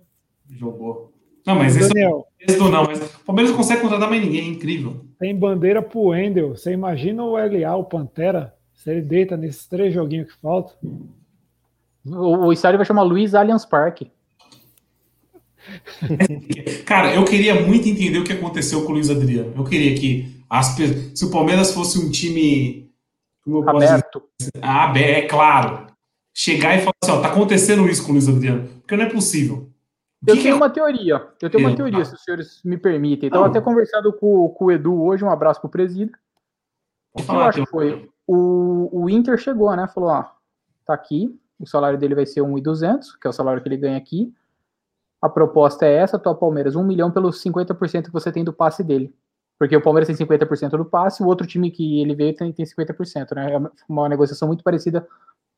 jogou. 0.50 1.12
Não, 1.46 1.54
mas 1.54 1.76
esse 1.76 1.92
esse 2.40 2.58
do 2.58 2.68
não. 2.68 2.84
Mas 2.84 3.00
o 3.00 3.24
Palmeiras 3.24 3.50
não 3.50 3.56
consegue 3.58 3.80
contratar 3.80 4.10
mais 4.10 4.22
ninguém. 4.22 4.40
É 4.40 4.48
incrível. 4.48 5.04
tem 5.18 5.34
bandeira 5.34 5.80
pro 5.80 6.08
Wendel. 6.08 6.50
Você 6.56 6.72
imagina 6.72 7.24
o 7.24 7.36
LA, 7.36 7.76
o 7.76 7.84
Pantera, 7.84 8.54
se 8.74 8.90
ele 8.90 9.02
deita 9.02 9.36
nesses 9.36 9.66
três 9.66 9.94
joguinhos 9.94 10.32
que 10.32 10.40
faltam? 10.40 10.74
O, 12.04 12.46
o 12.46 12.52
estádio 12.52 12.78
vai 12.78 12.84
chamar 12.86 13.02
Luiz 13.02 13.34
Allianz 13.34 13.64
Parque. 13.64 14.10
Cara, 16.84 17.14
eu 17.14 17.24
queria 17.24 17.60
muito 17.60 17.88
entender 17.88 18.18
o 18.18 18.24
que 18.24 18.32
aconteceu 18.32 18.82
com 18.84 18.90
o 18.90 18.94
Luiz 18.94 19.08
Adriano. 19.08 19.52
Eu 19.56 19.64
queria 19.64 19.94
que 19.94 20.41
as 20.52 20.66
se 21.14 21.24
o 21.24 21.30
Palmeiras 21.30 21.72
fosse 21.72 21.98
um 21.98 22.10
time 22.10 22.92
posso 23.42 23.78
dizer, 23.78 23.88
Aberto. 23.88 24.22
ah, 24.60 24.92
é 24.98 25.22
claro. 25.22 25.86
chegar 26.34 26.76
e 26.76 26.80
falar 26.80 26.92
assim, 27.02 27.12
ó, 27.12 27.22
tá 27.22 27.28
acontecendo 27.28 27.88
isso 27.88 28.02
com 28.02 28.10
o 28.10 28.12
Luiz 28.12 28.28
Adriano, 28.28 28.68
porque 28.80 28.94
não 28.94 29.04
é 29.04 29.08
possível. 29.08 29.70
Eu 30.26 30.40
tenho 30.40 30.56
uma 30.56 30.68
teoria, 30.68 31.26
eu 31.40 31.48
tenho 31.48 31.66
uma 31.66 31.74
teoria, 31.74 32.04
se 32.04 32.14
os 32.14 32.22
senhores 32.22 32.60
me 32.62 32.76
permitem. 32.76 33.28
Estava 33.28 33.46
até 33.46 33.62
conversando 33.62 34.12
com, 34.12 34.50
com, 34.50 34.66
o 34.66 34.70
Edu 34.70 35.02
hoje, 35.02 35.24
um 35.24 35.30
abraço 35.30 35.58
pro 35.58 35.70
presídio. 35.70 36.14
O 37.14 37.22
que 37.22 37.30
eu 37.30 37.40
acho 37.40 37.64
que 37.64 37.70
foi? 37.70 38.10
O, 38.26 39.04
o 39.04 39.08
Inter 39.08 39.38
chegou, 39.38 39.74
né? 39.74 39.88
Falou, 39.88 40.10
ó, 40.10 40.24
tá 40.84 40.92
aqui, 40.92 41.34
o 41.58 41.66
salário 41.66 41.98
dele 41.98 42.14
vai 42.14 42.26
ser 42.26 42.42
1.200, 42.42 43.18
que 43.18 43.26
é 43.26 43.30
o 43.30 43.32
salário 43.32 43.62
que 43.62 43.68
ele 43.68 43.78
ganha 43.78 43.96
aqui. 43.96 44.32
A 45.20 45.30
proposta 45.30 45.86
é 45.86 45.94
essa, 45.94 46.18
tua 46.18 46.34
Palmeiras, 46.34 46.76
1 46.76 46.84
milhão 46.84 47.10
pelos 47.10 47.42
50% 47.42 48.04
que 48.04 48.12
você 48.12 48.30
tem 48.30 48.44
do 48.44 48.52
passe 48.52 48.84
dele. 48.84 49.14
Porque 49.58 49.76
o 49.76 49.82
Palmeiras 49.82 50.06
tem 50.06 50.26
50% 50.26 50.70
do 50.70 50.84
passe, 50.84 51.22
o 51.22 51.26
outro 51.26 51.46
time 51.46 51.70
que 51.70 52.00
ele 52.00 52.14
veio 52.14 52.34
tem, 52.34 52.52
tem 52.52 52.66
50%, 52.66 53.34
né? 53.34 53.54
É 53.54 53.60
uma 53.88 54.08
negociação 54.08 54.48
muito 54.48 54.64
parecida 54.64 55.06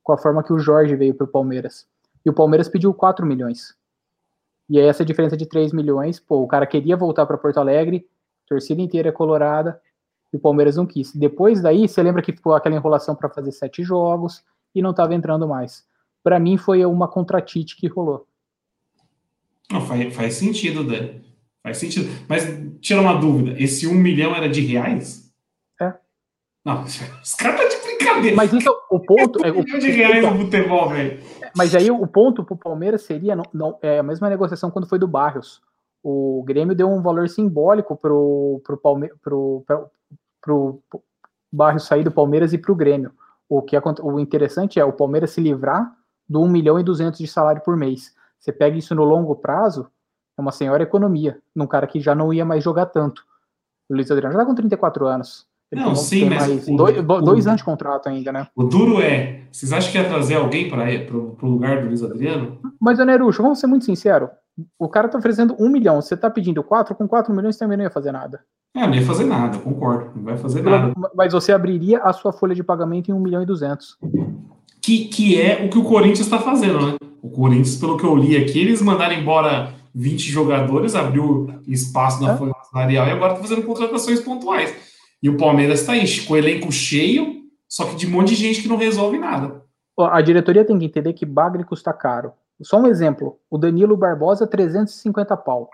com 0.02 0.12
a 0.12 0.18
forma 0.18 0.42
que 0.42 0.52
o 0.52 0.58
Jorge 0.58 0.94
veio 0.94 1.14
para 1.14 1.24
o 1.24 1.28
Palmeiras. 1.28 1.86
E 2.24 2.30
o 2.30 2.34
Palmeiras 2.34 2.68
pediu 2.68 2.92
4 2.92 3.24
milhões. 3.24 3.74
E 4.68 4.78
aí 4.78 4.86
essa 4.86 5.04
diferença 5.04 5.36
de 5.36 5.46
3 5.46 5.72
milhões, 5.72 6.20
pô, 6.20 6.42
o 6.42 6.46
cara 6.46 6.66
queria 6.66 6.96
voltar 6.96 7.26
para 7.26 7.38
Porto 7.38 7.58
Alegre, 7.58 8.06
torcida 8.46 8.80
inteira 8.80 9.10
colorada, 9.12 9.80
e 10.32 10.36
o 10.36 10.40
Palmeiras 10.40 10.76
não 10.76 10.86
quis. 10.86 11.14
Depois 11.14 11.62
daí, 11.62 11.88
você 11.88 12.02
lembra 12.02 12.20
que 12.20 12.32
ficou 12.32 12.54
aquela 12.54 12.74
enrolação 12.74 13.14
para 13.14 13.30
fazer 13.30 13.52
sete 13.52 13.82
jogos 13.82 14.44
e 14.74 14.82
não 14.82 14.90
estava 14.90 15.14
entrando 15.14 15.46
mais. 15.48 15.86
Para 16.22 16.38
mim 16.38 16.56
foi 16.56 16.84
uma 16.84 17.08
contratite 17.08 17.76
que 17.76 17.86
rolou. 17.86 18.26
Não, 19.70 19.80
faz, 19.80 20.14
faz 20.14 20.34
sentido, 20.34 20.84
Dani. 20.84 21.24
Faz 21.64 21.78
sentido. 21.78 22.11
Mas 22.28 22.44
tira 22.80 23.00
uma 23.00 23.14
dúvida, 23.14 23.59
esse 23.59 23.87
1 23.87 23.94
milhão 23.94 24.37
era 24.37 24.49
de 24.49 24.61
reais? 24.61 25.33
É. 25.80 25.94
Não, 26.64 26.83
os 26.85 26.99
caras 27.35 27.61
estão 27.61 27.68
de 27.68 27.87
brincadeira. 27.87 28.37
Mas 28.37 28.52
isso, 28.52 28.71
o 28.90 29.00
ponto... 29.00 29.44
É, 29.44 29.50
um 29.50 29.62
milhão 29.62 29.78
de 29.78 29.90
reais 29.90 30.23
no 30.23 30.38
futebol, 30.38 30.90
velho. 30.90 31.21
Mas 31.56 31.75
aí 31.75 31.90
o 31.90 32.06
ponto 32.06 32.44
pro 32.44 32.56
Palmeiras 32.56 33.02
seria 33.02 33.35
não, 33.35 33.44
não, 33.52 33.78
é 33.80 33.99
a 33.99 34.02
mesma 34.02 34.28
negociação 34.28 34.71
quando 34.71 34.88
foi 34.88 34.99
do 34.99 35.09
Barrios. 35.09 35.62
O 36.02 36.42
Grêmio 36.47 36.75
deu 36.75 36.90
um 36.90 37.00
valor 37.00 37.30
simbólico 37.30 37.97
pro, 37.97 38.61
pro, 38.62 38.76
Palme, 38.76 39.09
pro, 39.23 39.64
pro, 39.66 39.90
pro, 40.42 40.83
pro 40.90 41.02
Barrios 41.50 41.87
sair 41.87 42.04
do 42.04 42.11
Palmeiras 42.11 42.52
e 42.52 42.59
pro 42.59 42.75
Grêmio. 42.75 43.12
O 43.49 43.62
que 43.62 43.76
o 44.02 44.21
interessante 44.21 44.78
é 44.78 44.85
o 44.85 44.92
Palmeiras 44.92 45.30
se 45.30 45.40
livrar 45.40 45.90
do 46.28 46.42
1 46.42 46.49
milhão 46.49 46.78
e 46.78 46.83
200 46.83 47.18
de 47.18 47.26
salário 47.26 47.62
por 47.62 47.75
mês. 47.75 48.14
Você 48.38 48.52
pega 48.52 48.76
isso 48.76 48.94
no 48.94 49.04
longo 49.04 49.37
prazo, 49.37 49.88
é 50.37 50.41
uma 50.41 50.53
senhora 50.53 50.83
economia, 50.83 51.38
num 51.55 51.67
cara 51.67 51.87
que 51.87 52.00
já 52.00 52.14
não 52.14 52.33
ia 52.33 52.45
mais 52.45 52.62
jogar 52.62 52.87
tanto. 52.87 53.23
O 53.88 53.95
Luiz 53.95 54.11
Adriano 54.11 54.33
já 54.35 54.41
tá 54.41 54.47
com 54.47 54.55
34 54.55 55.07
anos. 55.07 55.47
Ele 55.71 55.81
não, 55.81 55.97
sim, 55.97 56.29
mas. 56.29 56.69
O, 56.69 56.76
dois, 56.76 56.99
o, 56.99 57.03
dois, 57.03 57.47
anos 57.47 57.59
de 57.59 57.64
contrato 57.64 58.09
ainda, 58.09 58.31
né? 58.31 58.47
O 58.55 58.64
duro 58.64 59.00
é. 59.00 59.43
Vocês 59.50 59.73
acham 59.73 59.91
que 59.91 59.99
ia 59.99 60.09
trazer 60.09 60.37
alguém 60.37 60.69
para 60.69 60.85
o 61.17 61.37
lugar 61.43 61.81
do 61.81 61.88
Luiz 61.88 62.03
Adriano? 62.03 62.59
Mas, 62.81 62.99
Nerucho, 62.99 63.43
vamos 63.43 63.59
ser 63.59 63.67
muito 63.67 63.85
sinceros. 63.85 64.29
O 64.79 64.88
cara 64.88 65.09
tá 65.09 65.19
oferecendo 65.19 65.57
um 65.59 65.69
milhão, 65.69 66.00
você 66.00 66.17
tá 66.17 66.31
pedindo 66.31 66.62
quatro, 66.62 66.95
com 66.95 67.09
quatro 67.09 67.35
milhões 67.35 67.57
também 67.57 67.76
não 67.76 67.85
ia 67.85 67.91
fazer 67.91 68.12
nada. 68.12 68.41
É, 68.76 68.87
não 68.87 68.95
ia 68.95 69.05
fazer 69.05 69.25
nada, 69.25 69.59
concordo. 69.59 70.12
Não 70.14 70.23
vai 70.23 70.37
fazer 70.37 70.62
nada. 70.62 70.93
Mas 71.14 71.33
você 71.33 71.53
abriria 71.53 71.99
a 72.03 72.12
sua 72.12 72.33
folha 72.33 72.55
de 72.55 72.62
pagamento 72.62 73.11
em 73.11 73.14
um 73.14 73.21
milhão 73.21 73.43
e 73.43 73.47
duzentos. 73.47 73.97
Que, 74.81 75.07
que 75.07 75.41
é 75.41 75.64
o 75.64 75.71
que 75.71 75.79
o 75.79 75.85
Corinthians 75.85 76.21
está 76.21 76.38
fazendo, 76.38 76.87
né? 76.87 76.95
O 77.23 77.31
Corinthians, 77.31 77.76
pelo 77.76 77.97
que 77.97 78.05
eu 78.05 78.14
li 78.14 78.37
aqui, 78.37 78.61
eles 78.61 78.83
mandaram 78.83 79.14
embora 79.14 79.73
20 79.94 80.30
jogadores, 80.30 80.94
abriu 80.94 81.60
espaço 81.66 82.22
na 82.22 82.32
é? 82.32 82.36
folha 82.36 82.52
salarial 82.70 83.06
e 83.06 83.10
agora 83.10 83.34
está 83.34 83.46
fazendo 83.46 83.66
contratações 83.66 84.20
pontuais. 84.20 84.74
E 85.22 85.28
o 85.28 85.36
Palmeiras 85.36 85.80
está 85.80 85.92
aí, 85.92 86.20
com 86.22 86.34
o 86.34 86.36
elenco 86.36 86.72
cheio, 86.72 87.44
só 87.68 87.86
que 87.86 87.96
de 87.96 88.06
um 88.06 88.10
monte 88.10 88.30
de 88.30 88.34
gente 88.34 88.62
que 88.62 88.68
não 88.68 88.76
resolve 88.76 89.18
nada. 89.18 89.62
A 89.98 90.20
diretoria 90.20 90.64
tem 90.64 90.78
que 90.78 90.86
entender 90.86 91.12
que 91.12 91.24
bagre 91.24 91.64
custa 91.64 91.92
caro. 91.92 92.32
Só 92.62 92.78
um 92.78 92.86
exemplo: 92.86 93.38
o 93.48 93.56
Danilo 93.56 93.96
Barbosa, 93.96 94.46
350 94.46 95.36
pau. 95.36 95.70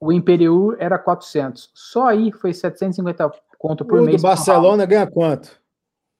O 0.00 0.12
Imperiur 0.12 0.76
era 0.80 0.98
400. 0.98 1.70
Só 1.72 2.08
aí 2.08 2.32
foi 2.32 2.52
750 2.52 3.30
conto 3.56 3.84
por 3.84 4.00
o 4.00 4.02
mês. 4.02 4.16
O 4.16 4.18
do 4.18 4.22
Barcelona 4.22 4.84
ganha 4.84 5.06
quanto? 5.06 5.60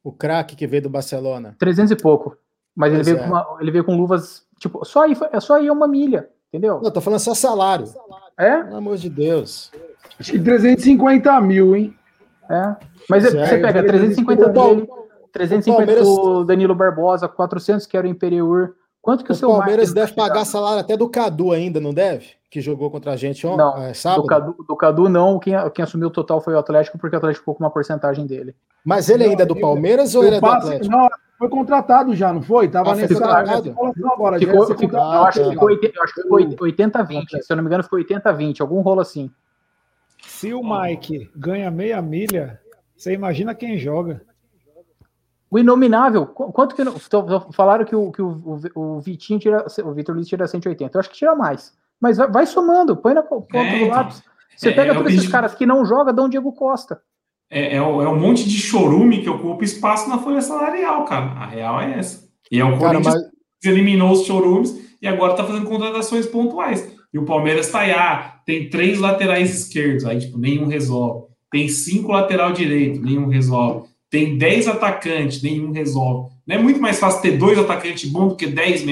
O 0.05 0.13
craque 0.13 0.55
que 0.55 0.67
veio 0.67 0.85
do 0.85 0.91
Barcelona. 0.91 1.57
300 1.59 1.91
e 1.91 1.97
pouco. 1.97 2.37
Mas 2.75 2.93
ele 2.93 3.03
veio, 3.03 3.17
é. 3.19 3.21
com 3.23 3.27
uma, 3.27 3.59
ele 3.61 3.71
veio 3.71 3.85
com 3.85 3.97
luvas, 3.97 4.47
tipo, 4.59 4.85
só 4.85 5.03
aí, 5.03 5.15
é 5.31 5.41
só 5.41 5.57
aí 5.57 5.71
uma 5.71 5.87
milha, 5.87 6.31
entendeu? 6.53 6.81
Não, 6.83 6.91
tô 6.91 7.01
falando 7.01 7.21
só 7.21 7.35
salário. 7.35 7.87
É? 8.37 8.63
Pelo 8.63 8.77
amor 8.77 8.97
de 8.97 9.09
Deus. 9.09 9.71
Acho 10.21 10.33
que 10.33 10.39
350 10.39 11.41
mil, 11.41 11.75
hein? 11.75 11.97
É. 12.51 12.77
Mas 13.09 13.25
é, 13.25 13.31
você 13.31 13.59
pega 13.59 13.83
350 13.83 14.49
dele, 14.51 14.89
350 15.33 15.77
Palmeiras... 15.77 16.07
do 16.07 16.45
Danilo 16.45 16.75
Barbosa, 16.75 17.27
400 17.27 17.87
que 17.87 17.97
era 17.97 18.07
o 18.07 18.11
Imperiur. 18.11 18.75
Quanto 19.01 19.25
que 19.25 19.31
o, 19.31 19.33
o 19.33 19.37
seu 19.37 19.49
Palmeiras 19.49 19.93
deve 19.93 20.13
pagar 20.13 20.45
salário 20.45 20.81
até 20.81 20.97
do 20.97 21.09
Cadu 21.09 21.53
ainda, 21.53 21.81
não 21.81 21.93
deve? 21.95 22.42
Que 22.53 22.61
jogou 22.61 22.91
contra 22.91 23.13
a 23.13 23.17
gente 23.17 23.47
ontem, 23.47 23.57
não, 23.57 23.83
é, 23.83 23.95
sábado? 23.95 24.21
Do 24.21 24.27
Cadu, 24.29 24.57
do 24.69 24.77
Cadu 24.77 25.09
não, 25.09 25.39
quem, 25.39 25.55
quem 25.71 25.83
assumiu 25.83 26.09
o 26.09 26.11
total 26.11 26.39
foi 26.39 26.53
o 26.53 26.59
Atlético, 26.59 26.99
porque 26.99 27.17
o 27.17 27.19
Atlético 27.19 27.41
ficou 27.41 27.55
com 27.55 27.65
uma 27.65 27.71
porcentagem 27.71 28.27
dele. 28.27 28.55
Mas 28.85 29.09
ele 29.09 29.25
ainda 29.25 29.45
é 29.45 29.47
do 29.47 29.59
Palmeiras 29.59 30.15
ou 30.15 30.23
ele 30.23 30.37
é 30.37 30.41
do 30.41 30.47
Atlético? 30.47 30.93
Não, 30.95 31.09
foi 31.39 31.49
contratado 31.49 32.15
já, 32.15 32.31
não 32.31 32.43
foi? 32.43 32.69
Tava 32.69 32.93
ah, 32.93 32.95
nesse 32.95 33.17
agora. 33.17 34.39
Ficou, 34.39 34.69
já 34.69 34.77
ficou, 34.77 34.99
eu, 34.99 35.23
acho 35.25 35.43
que 35.43 35.51
ficou, 35.51 35.71
eu 35.71 36.03
acho 36.03 36.15
que 36.15 36.23
ficou 36.23 36.39
80-20, 36.69 37.41
se 37.41 37.51
eu 37.51 37.57
não 37.57 37.63
me 37.63 37.69
engano, 37.69 37.85
ficou 37.85 37.99
80-20, 37.99 38.61
algum 38.61 38.83
rolo 38.83 39.01
assim. 39.01 39.31
Se 40.27 40.53
o 40.53 40.63
Mike 40.63 41.31
ganha 41.35 41.71
meia 41.71 42.03
milha, 42.03 42.61
você 42.95 43.15
imagina 43.15 43.55
quem 43.55 43.79
joga. 43.79 44.21
O 45.51 45.59
inominável, 45.59 46.27
quanto 46.27 46.77
que. 46.77 46.83
Falaram 47.53 47.87
que 47.87 47.97
o, 47.97 48.13
que 48.13 48.21
o, 48.21 48.61
o, 48.75 49.01
Vitinho 49.01 49.41
tira. 49.41 49.65
O 49.87 49.93
Vitor 49.93 50.15
Luiz 50.15 50.29
tira 50.29 50.47
180. 50.47 50.95
Eu 50.95 51.01
acho 51.01 51.09
que 51.09 51.17
tira 51.17 51.35
mais. 51.35 51.73
Mas 52.03 52.17
vai, 52.17 52.45
somando, 52.47 52.97
põe 52.97 53.15
na 53.15 53.23
ponta 53.23 53.57
é, 53.57 53.71
do 53.71 53.77
então. 53.77 53.97
lápis. 53.97 54.25
Você 54.57 54.71
é, 54.71 54.73
pega 54.73 54.91
é, 54.91 54.95
todos 54.95 55.13
esses 55.13 55.29
caras 55.29 55.55
que 55.55 55.65
não 55.65 55.85
jogam, 55.85 56.13
dá 56.13 56.25
um 56.25 56.29
Diego 56.29 56.53
Costa. 56.53 57.01
É, 57.49 57.77
é, 57.77 57.83
um 57.83 58.19
monte 58.19 58.49
de 58.49 58.59
chorume 58.59 59.23
que 59.23 59.31
ocupa 59.31 59.63
espaço 59.63 60.09
na 60.09 60.19
folha 60.19 60.41
salarial, 60.41 61.05
cara. 61.05 61.27
A 61.27 61.47
real 61.47 61.81
é 61.81 61.99
essa. 61.99 62.29
E 62.51 62.59
é 62.59 62.65
o 62.65 62.77
Corinthians 62.77 63.15
mas... 63.15 63.31
eliminou 63.65 64.11
os 64.11 64.27
chorumes 64.27 64.97
e 65.01 65.07
agora 65.07 65.35
tá 65.35 65.45
fazendo 65.45 65.67
contratações 65.67 66.27
pontuais. 66.27 66.93
E 67.15 67.19
o 67.19 67.25
Palmeiras 67.25 67.71
tá 67.71 67.81
aí, 67.81 67.93
ah, 67.93 68.41
tem 68.45 68.69
três 68.69 68.99
laterais 68.99 69.55
esquerdos, 69.55 70.05
aí, 70.05 70.19
tipo, 70.19 70.39
nenhum 70.39 70.67
resolve. 70.67 71.27
Tem 71.53 71.69
cinco 71.69 72.11
lateral 72.11 72.53
direito, 72.53 73.01
nenhum 73.01 73.29
resolve. 73.29 73.89
Tem 74.11 74.37
dez 74.37 74.67
atacantes, 74.67 75.41
nenhum 75.41 75.71
resolve. 75.71 76.33
Não 76.47 76.57
é 76.57 76.59
muito 76.59 76.81
mais 76.81 76.99
fácil 76.99 77.23
ter 77.23 77.37
dois 77.37 77.59
atacantes 77.59 78.11
bons 78.11 78.31
do 78.31 78.37
que 78.37 78.47
dez 78.47 78.85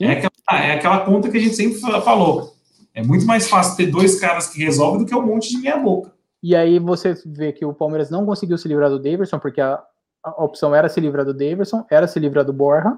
É 0.00 0.12
aquela, 0.12 0.64
é 0.64 0.72
aquela 0.72 1.04
conta 1.04 1.30
que 1.30 1.36
a 1.36 1.40
gente 1.40 1.54
sempre 1.54 1.78
falou. 1.78 2.54
É 2.94 3.02
muito 3.02 3.26
mais 3.26 3.48
fácil 3.48 3.76
ter 3.76 3.90
dois 3.90 4.20
caras 4.20 4.48
que 4.48 4.62
resolvem 4.62 5.00
do 5.00 5.06
que 5.06 5.14
um 5.14 5.24
monte 5.24 5.50
de 5.50 5.58
meia-boca. 5.58 6.12
E 6.42 6.54
aí 6.54 6.78
você 6.78 7.14
vê 7.26 7.52
que 7.52 7.64
o 7.64 7.74
Palmeiras 7.74 8.10
não 8.10 8.24
conseguiu 8.24 8.56
se 8.56 8.68
livrar 8.68 8.90
do 8.90 8.98
Davidson, 8.98 9.38
porque 9.38 9.60
a, 9.60 9.82
a 10.22 10.44
opção 10.44 10.74
era 10.74 10.88
se 10.88 11.00
livrar 11.00 11.24
do 11.24 11.34
Davidson, 11.34 11.84
era 11.90 12.06
se 12.06 12.18
livrar 12.18 12.44
do 12.44 12.52
Borja. 12.52 12.96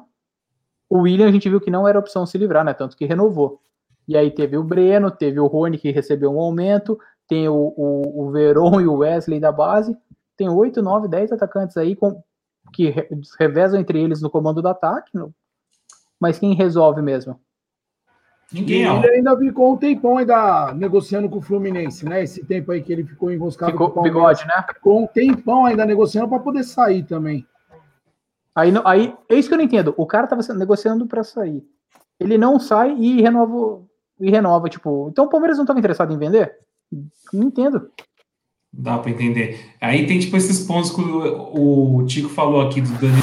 O 0.89 1.01
William 1.01 1.29
a 1.29 1.33
gente 1.33 1.49
viu 1.49 1.61
que 1.61 1.71
não 1.71 1.87
era 1.87 1.99
opção 1.99 2.27
se 2.27 2.37
livrar, 2.37 2.65
né? 2.65 2.75
Tanto 2.75 2.97
que 2.97 3.07
renovou. 3.07 3.61
E 4.07 4.17
aí 4.17 4.31
teve 4.31 4.57
o 4.57 4.65
Breno, 4.65 5.11
teve 5.11 5.39
o 5.39 5.47
Rony 5.47 5.79
que 5.79 5.91
recebeu 5.91 6.33
um 6.33 6.41
aumento, 6.41 6.99
tem 7.29 7.49
o, 7.49 7.73
o, 7.77 8.27
o 8.27 8.31
Veron 8.31 8.81
e 8.81 8.87
o 8.87 8.97
Wesley 8.97 9.39
da 9.39 9.53
base, 9.53 9.97
tem 10.37 10.49
8, 10.49 10.83
9, 10.83 11.09
10 11.09 11.33
atacantes 11.33 11.77
aí 11.77 11.95
com, 11.95 12.23
que 12.73 12.93
revezam 13.39 13.79
entre 13.79 14.01
eles 14.03 14.21
no 14.21 14.29
comando 14.29 14.61
do 14.61 14.69
ataque, 14.69 15.11
no, 15.15 15.33
mas 16.21 16.39
quem 16.39 16.55
resolve 16.55 17.01
mesmo? 17.01 17.41
Ninguém. 18.53 18.83
ele 18.83 19.11
ainda 19.17 19.37
ficou 19.37 19.75
um 19.75 19.77
tempão 19.77 20.19
ainda 20.19 20.75
negociando 20.75 21.29
com 21.29 21.39
o 21.39 21.43
Fluminense, 21.43 22.05
né? 22.05 22.25
Esse 22.25 22.45
tempo 22.45 22.73
aí 22.73 22.83
que 22.83 22.93
ele 22.93 23.05
ficou 23.05 23.31
enroscado 23.33 23.71
ficou 23.71 23.91
com 23.91 24.01
o 24.01 24.03
bigode, 24.03 24.45
né? 24.47 24.65
Ficou 24.75 25.05
um 25.05 25.07
tempão 25.07 25.65
ainda 25.65 25.87
negociando 25.87 26.29
para 26.29 26.41
poder 26.41 26.65
sair 26.65 27.05
também. 27.05 27.47
Aí, 28.55 28.73
aí, 28.85 29.15
é 29.29 29.37
isso 29.37 29.49
que 29.49 29.55
eu 29.55 29.59
não 29.59 29.65
entendo. 29.65 29.95
O 29.97 30.05
cara 30.05 30.27
tava 30.27 30.43
negociando 30.55 31.07
para 31.07 31.23
sair. 31.23 31.65
Ele 32.19 32.37
não 32.37 32.59
sai 32.59 32.95
e 32.99 33.23
renova, 33.23 33.83
e 34.19 34.31
renova, 34.31 34.69
tipo. 34.69 35.09
Então 35.11 35.27
o 35.27 35.31
Palmeiras 35.31 35.57
não 35.57 35.65
estava 35.65 35.79
interessado 35.79 36.13
em 36.13 36.19
vender? 36.19 36.59
Não 37.33 37.45
entendo. 37.45 37.89
Dá 38.73 38.99
para 38.99 39.11
entender. 39.11 39.75
Aí 39.81 40.07
tem 40.07 40.19
tipo 40.19 40.37
esses 40.37 40.61
pontos 40.67 40.91
que 40.91 41.01
o, 41.01 41.97
o 41.97 42.07
Tico 42.07 42.29
falou 42.29 42.61
aqui 42.61 42.81
do 42.81 42.91
Danilo. 42.99 43.23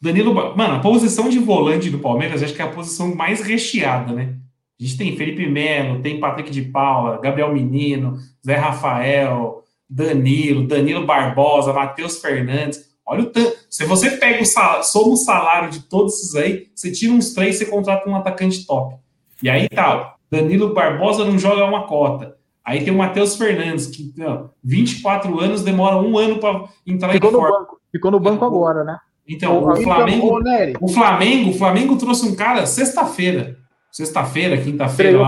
Danilo, 0.00 0.34
mano, 0.56 0.74
a 0.74 0.80
posição 0.80 1.28
de 1.28 1.38
volante 1.38 1.90
do 1.90 1.98
Palmeiras 1.98 2.42
acho 2.42 2.54
que 2.54 2.60
é 2.60 2.64
a 2.64 2.70
posição 2.70 3.14
mais 3.14 3.40
recheada, 3.40 4.12
né? 4.12 4.36
A 4.78 4.84
gente 4.84 4.98
tem 4.98 5.16
Felipe 5.16 5.46
Melo, 5.46 6.02
tem 6.02 6.18
Patrick 6.18 6.50
de 6.50 6.62
Paula, 6.62 7.20
Gabriel 7.20 7.52
Menino, 7.52 8.18
Zé 8.44 8.56
Rafael, 8.56 9.62
Danilo, 9.88 10.66
Danilo 10.66 11.06
Barbosa, 11.06 11.72
Matheus 11.72 12.18
Fernandes. 12.20 12.80
Olha 13.06 13.22
o 13.22 13.26
tanto. 13.26 13.56
Se 13.70 13.84
você 13.84 14.10
pega 14.12 14.42
o 14.42 14.46
salário, 14.46 14.84
soma 14.84 15.14
o 15.14 15.16
salário 15.16 15.70
de 15.70 15.80
todos 15.80 16.14
esses 16.14 16.34
aí, 16.34 16.68
você 16.74 16.90
tira 16.90 17.12
uns 17.12 17.32
três, 17.32 17.56
você 17.56 17.66
contrata 17.66 18.08
um 18.08 18.16
atacante 18.16 18.66
top. 18.66 18.96
E 19.42 19.48
aí 19.48 19.68
tá, 19.68 20.16
Danilo 20.30 20.74
Barbosa 20.74 21.24
não 21.24 21.38
joga 21.38 21.64
uma 21.64 21.86
cota. 21.86 22.36
Aí 22.64 22.82
tem 22.82 22.92
o 22.92 22.96
Matheus 22.96 23.36
Fernandes, 23.36 23.86
que 23.86 24.12
não, 24.16 24.50
24 24.62 25.38
anos, 25.38 25.62
demora 25.62 25.96
um 25.96 26.16
ano 26.16 26.38
para 26.38 26.64
entrar 26.86 27.12
ficou 27.12 27.30
em 27.30 27.32
no 27.34 27.40
banco, 27.40 27.80
Ficou 27.92 28.10
no 28.10 28.18
banco 28.18 28.44
agora, 28.44 28.82
né? 28.82 28.98
Então, 29.28 29.64
o 29.66 29.76
Flamengo, 29.82 30.26
ô, 30.34 30.40
Nery, 30.40 30.74
o 30.80 30.88
Flamengo, 30.88 31.50
o 31.50 31.54
Flamengo 31.54 31.96
trouxe 31.96 32.26
um 32.26 32.34
cara 32.34 32.66
sexta-feira. 32.66 33.56
Sexta-feira, 33.90 34.56
quinta-feira. 34.58 35.18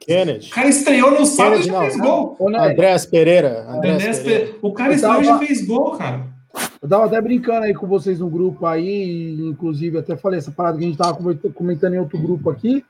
Kennedy. 0.00 0.48
O 0.48 0.54
cara 0.54 0.68
estreou 0.68 1.10
no 1.12 1.26
sábado 1.26 1.60
e 1.60 1.64
já 1.64 1.72
não. 1.72 1.80
fez 1.82 1.96
gol. 1.98 2.36
Andréas 2.40 3.04
Pereira. 3.06 3.66
Andréas 3.68 3.96
Andrés 4.02 4.18
Pereira. 4.20 4.46
Pe- 4.46 4.58
O 4.62 4.72
cara 4.72 4.94
estreou 4.94 5.20
e 5.20 5.24
já 5.24 5.38
fez 5.38 5.66
gol, 5.66 5.90
cara. 5.92 6.26
Eu 6.82 6.88
tava 6.88 7.04
até 7.04 7.20
brincando 7.20 7.66
aí 7.66 7.74
com 7.74 7.86
vocês 7.86 8.18
no 8.18 8.28
grupo 8.30 8.64
aí, 8.66 9.36
inclusive 9.42 9.98
até 9.98 10.16
falei 10.16 10.38
essa 10.38 10.50
parada 10.50 10.78
que 10.78 10.84
a 10.84 10.86
gente 10.88 10.96
tava 10.98 11.18
comentando 11.54 11.94
em 11.94 11.98
outro 11.98 12.18
grupo 12.18 12.48
aqui. 12.50 12.82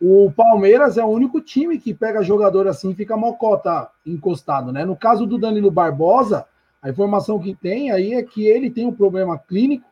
O 0.00 0.30
Palmeiras 0.36 0.98
é 0.98 1.04
o 1.04 1.08
único 1.08 1.40
time 1.40 1.78
que 1.78 1.94
pega 1.94 2.22
jogador 2.22 2.68
assim 2.68 2.90
e 2.90 2.94
fica 2.94 3.16
mocota 3.16 3.88
encostado, 4.06 4.70
né? 4.70 4.84
No 4.84 4.94
caso 4.94 5.24
do 5.26 5.38
Danilo 5.38 5.70
Barbosa, 5.70 6.44
a 6.84 6.90
informação 6.90 7.38
que 7.38 7.54
tem 7.54 7.90
aí 7.90 8.12
é 8.12 8.22
que 8.22 8.46
ele 8.46 8.70
tem 8.70 8.86
um 8.86 8.92
problema 8.92 9.38
clínico 9.38 9.86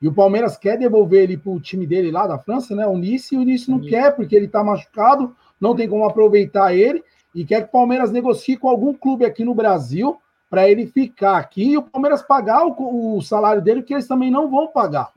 e 0.00 0.08
o 0.08 0.14
Palmeiras 0.14 0.56
quer 0.56 0.78
devolver 0.78 1.24
ele 1.24 1.36
pro 1.36 1.60
time 1.60 1.86
dele 1.86 2.10
lá 2.10 2.26
da 2.26 2.38
França, 2.38 2.74
né? 2.74 2.86
O 2.86 2.96
Nice, 2.96 3.34
e 3.34 3.38
o 3.38 3.42
Nice 3.42 3.70
não 3.70 3.78
quer 3.78 4.16
porque 4.16 4.34
ele 4.34 4.48
tá 4.48 4.64
machucado, 4.64 5.36
não 5.60 5.76
tem 5.76 5.86
como 5.86 6.06
aproveitar 6.06 6.74
ele 6.74 7.04
e 7.34 7.44
quer 7.44 7.60
que 7.60 7.68
o 7.68 7.72
Palmeiras 7.72 8.10
negocie 8.10 8.56
com 8.56 8.66
algum 8.66 8.94
clube 8.94 9.26
aqui 9.26 9.44
no 9.44 9.54
Brasil 9.54 10.16
para 10.48 10.66
ele 10.66 10.86
ficar 10.86 11.36
aqui 11.36 11.72
e 11.72 11.76
o 11.76 11.82
Palmeiras 11.82 12.22
pagar 12.22 12.64
o, 12.64 13.16
o 13.18 13.20
salário 13.20 13.60
dele, 13.60 13.82
que 13.82 13.92
eles 13.92 14.08
também 14.08 14.30
não 14.30 14.50
vão 14.50 14.68
pagar. 14.68 15.12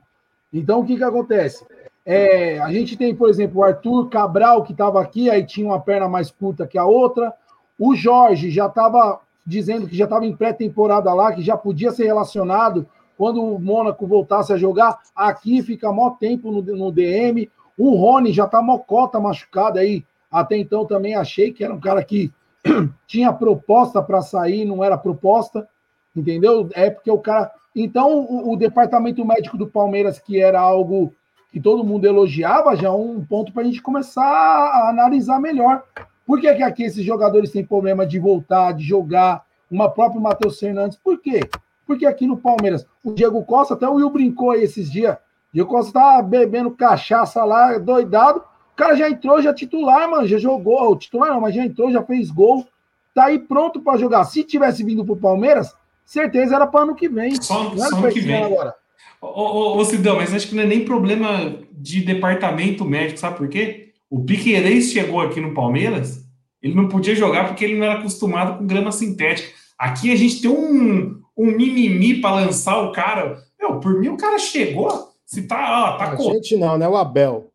Então, 0.52 0.80
o 0.80 0.84
que, 0.84 0.98
que 0.98 1.04
acontece? 1.04 1.64
É, 2.04 2.58
a 2.58 2.70
gente 2.70 2.94
tem, 2.94 3.14
por 3.14 3.30
exemplo, 3.30 3.60
o 3.60 3.64
Arthur 3.64 4.10
Cabral, 4.10 4.64
que 4.64 4.72
estava 4.72 5.00
aqui, 5.00 5.30
aí 5.30 5.46
tinha 5.46 5.66
uma 5.66 5.80
perna 5.80 6.08
mais 6.08 6.30
curta 6.30 6.66
que 6.66 6.76
a 6.76 6.84
outra. 6.84 7.32
O 7.78 7.94
Jorge 7.94 8.50
já 8.50 8.66
estava 8.66 9.20
dizendo 9.44 9.86
que 9.86 9.96
já 9.96 10.04
estava 10.04 10.24
em 10.26 10.36
pré-temporada 10.36 11.12
lá, 11.12 11.32
que 11.32 11.42
já 11.42 11.56
podia 11.56 11.90
ser 11.90 12.04
relacionado 12.04 12.86
quando 13.16 13.42
o 13.42 13.58
Mônaco 13.58 14.06
voltasse 14.06 14.52
a 14.52 14.56
jogar. 14.56 14.98
Aqui 15.14 15.62
fica 15.62 15.92
mó 15.92 16.10
tempo 16.10 16.50
no, 16.50 16.62
no 16.62 16.92
DM. 16.92 17.50
O 17.76 17.94
Rony 17.96 18.32
já 18.32 18.44
está 18.44 18.62
mocota 18.62 19.20
machucado 19.20 19.78
aí. 19.78 20.04
Até 20.30 20.56
então 20.56 20.86
também 20.86 21.14
achei 21.14 21.52
que 21.52 21.62
era 21.62 21.74
um 21.74 21.80
cara 21.80 22.02
que 22.02 22.32
tinha 23.06 23.32
proposta 23.32 24.02
para 24.02 24.22
sair, 24.22 24.64
não 24.64 24.82
era 24.82 24.96
proposta, 24.96 25.68
entendeu? 26.16 26.68
É 26.74 26.90
porque 26.90 27.10
o 27.10 27.18
cara. 27.18 27.50
Então, 27.74 28.20
o, 28.20 28.52
o 28.52 28.56
departamento 28.56 29.24
médico 29.24 29.56
do 29.56 29.66
Palmeiras, 29.66 30.18
que 30.18 30.40
era 30.40 30.60
algo 30.60 31.12
que 31.50 31.60
todo 31.60 31.84
mundo 31.84 32.06
elogiava, 32.06 32.76
já 32.76 32.88
é 32.88 32.90
um 32.90 33.24
ponto 33.24 33.52
para 33.52 33.62
a 33.62 33.64
gente 33.64 33.82
começar 33.82 34.24
a 34.24 34.88
analisar 34.88 35.38
melhor. 35.38 35.82
Por 36.26 36.40
que, 36.40 36.54
que 36.54 36.62
aqui 36.62 36.84
esses 36.84 37.04
jogadores 37.04 37.50
têm 37.50 37.64
problema 37.64 38.06
de 38.06 38.18
voltar, 38.18 38.72
de 38.72 38.84
jogar? 38.84 39.44
Uma 39.70 39.90
própria 39.90 40.20
Matheus 40.20 40.58
Fernandes, 40.58 40.98
por 41.02 41.18
quê? 41.18 41.40
Porque 41.86 42.06
aqui 42.06 42.26
no 42.26 42.36
Palmeiras, 42.36 42.86
o 43.02 43.12
Diego 43.12 43.42
Costa, 43.44 43.74
até 43.74 43.88
o 43.88 43.94
Will 43.94 44.10
brincou 44.10 44.50
aí 44.50 44.62
esses 44.62 44.90
dias. 44.90 45.14
O 45.14 45.54
Diego 45.54 45.70
Costa 45.70 45.92
tava 45.92 46.22
bebendo 46.22 46.70
cachaça 46.70 47.42
lá, 47.44 47.78
doidado. 47.78 48.40
O 48.72 48.76
cara 48.76 48.94
já 48.94 49.08
entrou, 49.08 49.42
já 49.42 49.52
titular, 49.52 50.08
mano, 50.10 50.26
já 50.26 50.38
jogou. 50.38 50.96
Titular 50.96 51.30
não, 51.30 51.40
mas 51.40 51.54
já 51.54 51.64
entrou, 51.64 51.90
já 51.90 52.02
fez 52.02 52.30
gol. 52.30 52.66
Tá 53.14 53.24
aí 53.26 53.38
pronto 53.38 53.80
para 53.80 53.98
jogar. 53.98 54.24
Se 54.24 54.44
tivesse 54.44 54.84
vindo 54.84 55.04
pro 55.04 55.16
Palmeiras, 55.16 55.74
certeza 56.04 56.54
era 56.54 56.66
para 56.66 56.80
ano 56.80 56.94
que 56.94 57.08
vem. 57.08 57.34
Só, 57.40 57.74
só 57.76 57.96
ano 57.96 58.08
que 58.08 58.20
vem. 58.20 58.42
agora. 58.42 58.74
Ô, 59.20 59.26
ô, 59.26 59.76
ô, 59.76 59.84
Sidão, 59.84 60.16
mas 60.16 60.34
acho 60.34 60.48
que 60.48 60.54
não 60.54 60.64
é 60.64 60.66
nem 60.66 60.84
problema 60.84 61.58
de 61.70 62.00
departamento 62.04 62.84
médico, 62.84 63.20
sabe 63.20 63.36
por 63.36 63.48
quê? 63.48 63.91
O 64.12 64.22
Piquerez 64.26 64.92
chegou 64.92 65.22
aqui 65.22 65.40
no 65.40 65.54
Palmeiras, 65.54 66.22
ele 66.60 66.74
não 66.74 66.86
podia 66.86 67.14
jogar 67.14 67.48
porque 67.48 67.64
ele 67.64 67.78
não 67.78 67.86
era 67.86 67.98
acostumado 67.98 68.58
com 68.58 68.66
grama 68.66 68.92
sintética. 68.92 69.50
Aqui 69.78 70.12
a 70.12 70.16
gente 70.16 70.42
tem 70.42 70.50
um, 70.50 71.18
um 71.34 71.46
mimimi 71.46 72.20
para 72.20 72.34
lançar 72.36 72.78
o 72.82 72.92
cara. 72.92 73.42
Meu, 73.58 73.80
por 73.80 73.98
mim 73.98 74.08
o 74.08 74.18
cara 74.18 74.38
chegou, 74.38 75.08
se 75.24 75.46
tá, 75.46 75.94
ó, 75.94 75.96
tá 75.96 76.12
A 76.12 76.16
co- 76.16 76.24
gente 76.24 76.54
não, 76.58 76.76
né? 76.76 76.86
O 76.86 76.94
Abel. 76.94 77.50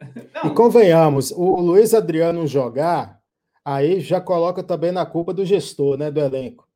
E 0.00 0.46
Não, 0.46 0.54
convenhamos, 0.54 1.30
o 1.30 1.60
Luiz 1.60 1.92
Adriano 1.92 2.46
jogar, 2.46 3.20
aí 3.62 4.00
já 4.00 4.18
coloca 4.18 4.62
também 4.62 4.90
na 4.90 5.04
culpa 5.04 5.34
do 5.34 5.44
gestor, 5.44 5.98
né? 5.98 6.10
Do 6.10 6.20
elenco. 6.20 6.66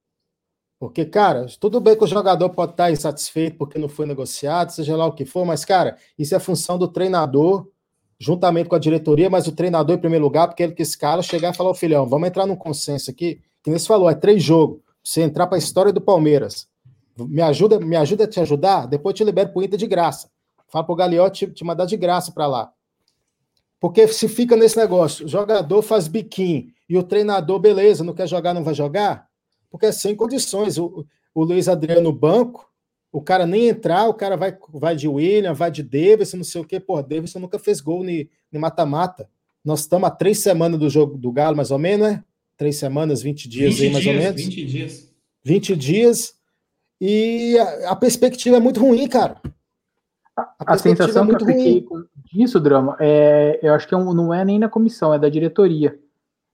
Porque, 0.79 1.07
cara, 1.07 1.47
tudo 1.59 1.81
bem 1.81 1.97
que 1.97 2.05
o 2.05 2.07
jogador 2.07 2.51
pode 2.51 2.73
estar 2.73 2.91
insatisfeito 2.93 3.57
porque 3.57 3.79
não 3.79 3.89
foi 3.89 4.05
negociado, 4.05 4.73
seja 4.73 4.95
lá 4.95 5.07
o 5.07 5.13
que 5.15 5.25
for, 5.25 5.47
mas, 5.47 5.65
cara, 5.65 5.97
isso 6.19 6.35
é 6.35 6.39
função 6.39 6.77
do 6.77 6.87
treinador, 6.87 7.67
juntamente 8.23 8.69
com 8.69 8.77
a 8.77 8.79
diretoria, 8.79 9.29
mas 9.29 9.49
o 9.49 9.53
treinador 9.53 9.97
em 9.97 10.01
primeiro 10.01 10.25
lugar, 10.25 10.47
porque 10.47 10.63
ele 10.63 10.73
que 10.73 10.83
esse 10.83 10.97
cara 10.97 11.23
chegar 11.23 11.53
e 11.53 11.57
falar, 11.57 11.71
ô 11.71 11.75
filhão, 11.75 12.07
vamos 12.07 12.29
entrar 12.29 12.47
num 12.47 12.55
consenso 12.55 13.11
aqui, 13.11 13.41
que 13.63 13.69
nem 13.69 13.77
você 13.77 13.87
falou, 13.87 14.09
é 14.09 14.15
três 14.15 14.41
jogos, 14.41 14.81
você 15.03 15.23
entrar 15.23 15.49
para 15.49 15.57
a 15.57 15.59
história 15.59 15.93
do 15.93 16.01
Palmeiras. 16.01 16.69
Me 17.19 17.43
ajuda, 17.43 17.81
me 17.81 17.97
ajuda 17.97 18.25
a 18.25 18.29
te 18.29 18.39
ajudar, 18.39 18.87
depois 18.87 19.17
te 19.17 19.25
libero 19.25 19.53
pro 19.53 19.63
Inter 19.63 19.77
de 19.77 19.89
graça. 19.89 20.31
Fala 20.69 20.85
pro 20.85 20.95
Gagliotti 20.95 21.49
te, 21.49 21.53
te 21.53 21.65
mandar 21.65 21.85
de 21.85 21.97
graça 21.97 22.31
para 22.31 22.47
lá. 22.47 22.73
Porque 23.81 24.07
se 24.07 24.29
fica 24.29 24.57
nesse 24.57 24.77
negócio, 24.77 25.27
o 25.27 25.29
jogador 25.29 25.83
faz 25.83 26.07
biquinho 26.07 26.69
e 26.89 26.97
o 26.97 27.03
treinador, 27.03 27.59
beleza, 27.59 28.05
não 28.05 28.15
quer 28.15 28.29
jogar, 28.29 28.55
não 28.55 28.63
vai 28.63 28.73
jogar, 28.73 29.27
porque 29.69 29.87
é 29.87 29.93
sem 29.93 30.15
condições. 30.15 30.79
O, 30.79 31.05
o 31.35 31.43
Luiz 31.43 31.67
Adriano 31.67 32.03
no 32.03 32.13
banco, 32.13 32.71
o 33.13 33.21
cara 33.21 33.47
nem 33.47 33.69
entrar, 33.69 34.09
o 34.09 34.15
cara 34.15 34.37
vai, 34.37 34.57
vai 34.73 34.97
de 34.97 35.07
William, 35.07 35.53
vai 35.53 35.71
de 35.71 35.83
Davidson, 35.83 36.39
não 36.39 36.45
sei 36.45 36.63
o 36.63 36.65
quê. 36.65 36.81
Pô, 36.81 37.01
Davidson 37.03 37.41
nunca 37.41 37.59
fez 37.59 37.81
gol 37.81 38.03
em 38.09 38.29
mata-mata. 38.53 39.29
Nós 39.63 39.81
estamos 39.81 40.09
há 40.09 40.11
três 40.11 40.39
semanas 40.39 40.81
do 40.81 40.89
jogo 40.89 41.19
do 41.19 41.31
Galo, 41.31 41.55
mais 41.55 41.71
ou 41.71 41.79
menos, 41.79 42.09
né? 42.09 42.25
Três 42.57 42.77
semanas, 42.77 43.23
20 43.23 43.49
dias 43.49 43.75
20 43.75 43.85
aí, 43.85 43.93
mais 43.93 44.03
dias, 44.03 44.17
ou 44.17 44.23
menos. 44.23 44.43
20 44.43 44.67
dias. 44.67 45.13
20 45.45 45.77
dias. 45.77 46.35
E 47.01 47.59
a, 47.59 47.91
a 47.91 47.97
perspectiva 47.97 48.57
é 48.57 48.61
muito 48.61 48.81
ruim, 48.81 49.07
cara. 49.07 49.41
A, 50.59 50.79
sensação 50.79 51.27
que 51.27 51.35
eu 51.35 51.47
fiquei 51.47 51.83
com 51.83 52.05
disso, 52.33 52.59
Drama, 52.59 52.97
é, 52.99 53.61
eu 53.63 53.75
acho 53.75 53.87
que 53.87 53.95
é 53.95 53.99
não 53.99 54.33
é 54.33 54.43
nem 54.45 54.59
na 54.59 54.69
comissão, 54.69 55.13
é 55.13 55.19
da 55.19 55.29
diretoria. 55.29 55.99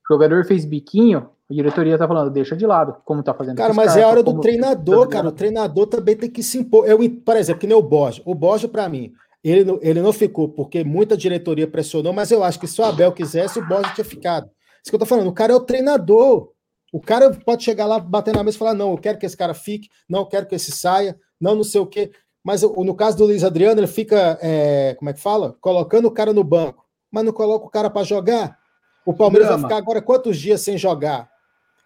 O 0.04 0.14
jogador 0.14 0.44
fez 0.44 0.64
biquinho, 0.64 1.30
a 1.50 1.54
diretoria 1.54 1.96
tá 1.98 2.06
falando, 2.06 2.30
deixa 2.30 2.54
de 2.56 2.66
lado, 2.66 2.96
como 3.04 3.22
tá 3.22 3.32
fazendo. 3.32 3.56
Cara, 3.56 3.72
mas 3.72 3.86
caras, 3.88 4.02
é 4.02 4.04
a 4.04 4.08
hora 4.08 4.22
do 4.22 4.30
como- 4.32 4.40
treinador, 4.40 5.08
cara. 5.08 5.28
O 5.28 5.32
treinador 5.32 5.86
também 5.86 6.14
tem 6.16 6.30
que 6.30 6.42
se 6.42 6.58
impor. 6.58 6.86
Eu, 6.86 6.98
por 7.24 7.36
exemplo, 7.36 7.60
que 7.60 7.66
nem 7.66 7.76
o 7.76 7.82
Borja. 7.82 8.20
O 8.24 8.34
Borja, 8.34 8.68
para 8.68 8.88
mim, 8.88 9.12
ele, 9.42 9.64
não- 9.64 9.78
ele 9.80 10.02
não 10.02 10.12
ficou 10.12 10.48
porque 10.48 10.84
muita 10.84 11.16
diretoria 11.16 11.66
pressionou, 11.66 12.12
mas 12.12 12.30
eu 12.30 12.44
acho 12.44 12.58
que 12.60 12.66
se 12.66 12.80
o 12.80 12.84
Abel 12.84 13.12
quisesse, 13.12 13.58
o 13.58 13.66
Borja 13.66 13.92
tinha 13.94 14.04
ficado. 14.04 14.46
Isso 14.82 14.90
que 14.90 14.94
eu 14.94 14.98
tô 15.00 15.06
falando. 15.06 15.28
O 15.28 15.32
cara 15.32 15.52
é 15.52 15.56
o 15.56 15.60
treinador. 15.60 16.50
O 16.92 17.00
cara 17.00 17.30
pode 17.30 17.64
chegar 17.64 17.86
lá, 17.86 17.98
bater 17.98 18.34
na 18.34 18.42
mesa 18.42 18.56
e 18.56 18.58
falar: 18.58 18.74
não, 18.74 18.92
eu 18.92 18.98
quero 18.98 19.18
que 19.18 19.26
esse 19.26 19.36
cara 19.36 19.52
fique, 19.54 19.88
não 20.08 20.20
eu 20.20 20.26
quero 20.26 20.46
que 20.46 20.54
esse 20.54 20.70
saia, 20.72 21.18
não, 21.40 21.54
não 21.54 21.64
sei 21.64 21.80
o 21.80 21.86
quê. 21.86 22.10
Mas 22.44 22.62
no 22.62 22.94
caso 22.94 23.16
do 23.18 23.24
Luiz 23.24 23.44
Adriano, 23.44 23.78
ele 23.80 23.86
fica, 23.86 24.38
é, 24.40 24.94
como 24.98 25.10
é 25.10 25.12
que 25.12 25.20
fala? 25.20 25.54
Colocando 25.60 26.06
o 26.06 26.10
cara 26.10 26.32
no 26.32 26.42
banco, 26.44 26.84
mas 27.10 27.24
não 27.24 27.32
coloca 27.32 27.66
o 27.66 27.70
cara 27.70 27.90
para 27.90 28.04
jogar. 28.04 28.56
O 29.04 29.12
Palmeiras 29.12 29.48
Drama. 29.48 29.62
vai 29.62 29.70
ficar 29.70 29.78
agora 29.82 30.00
quantos 30.00 30.38
dias 30.38 30.60
sem 30.62 30.78
jogar? 30.78 31.28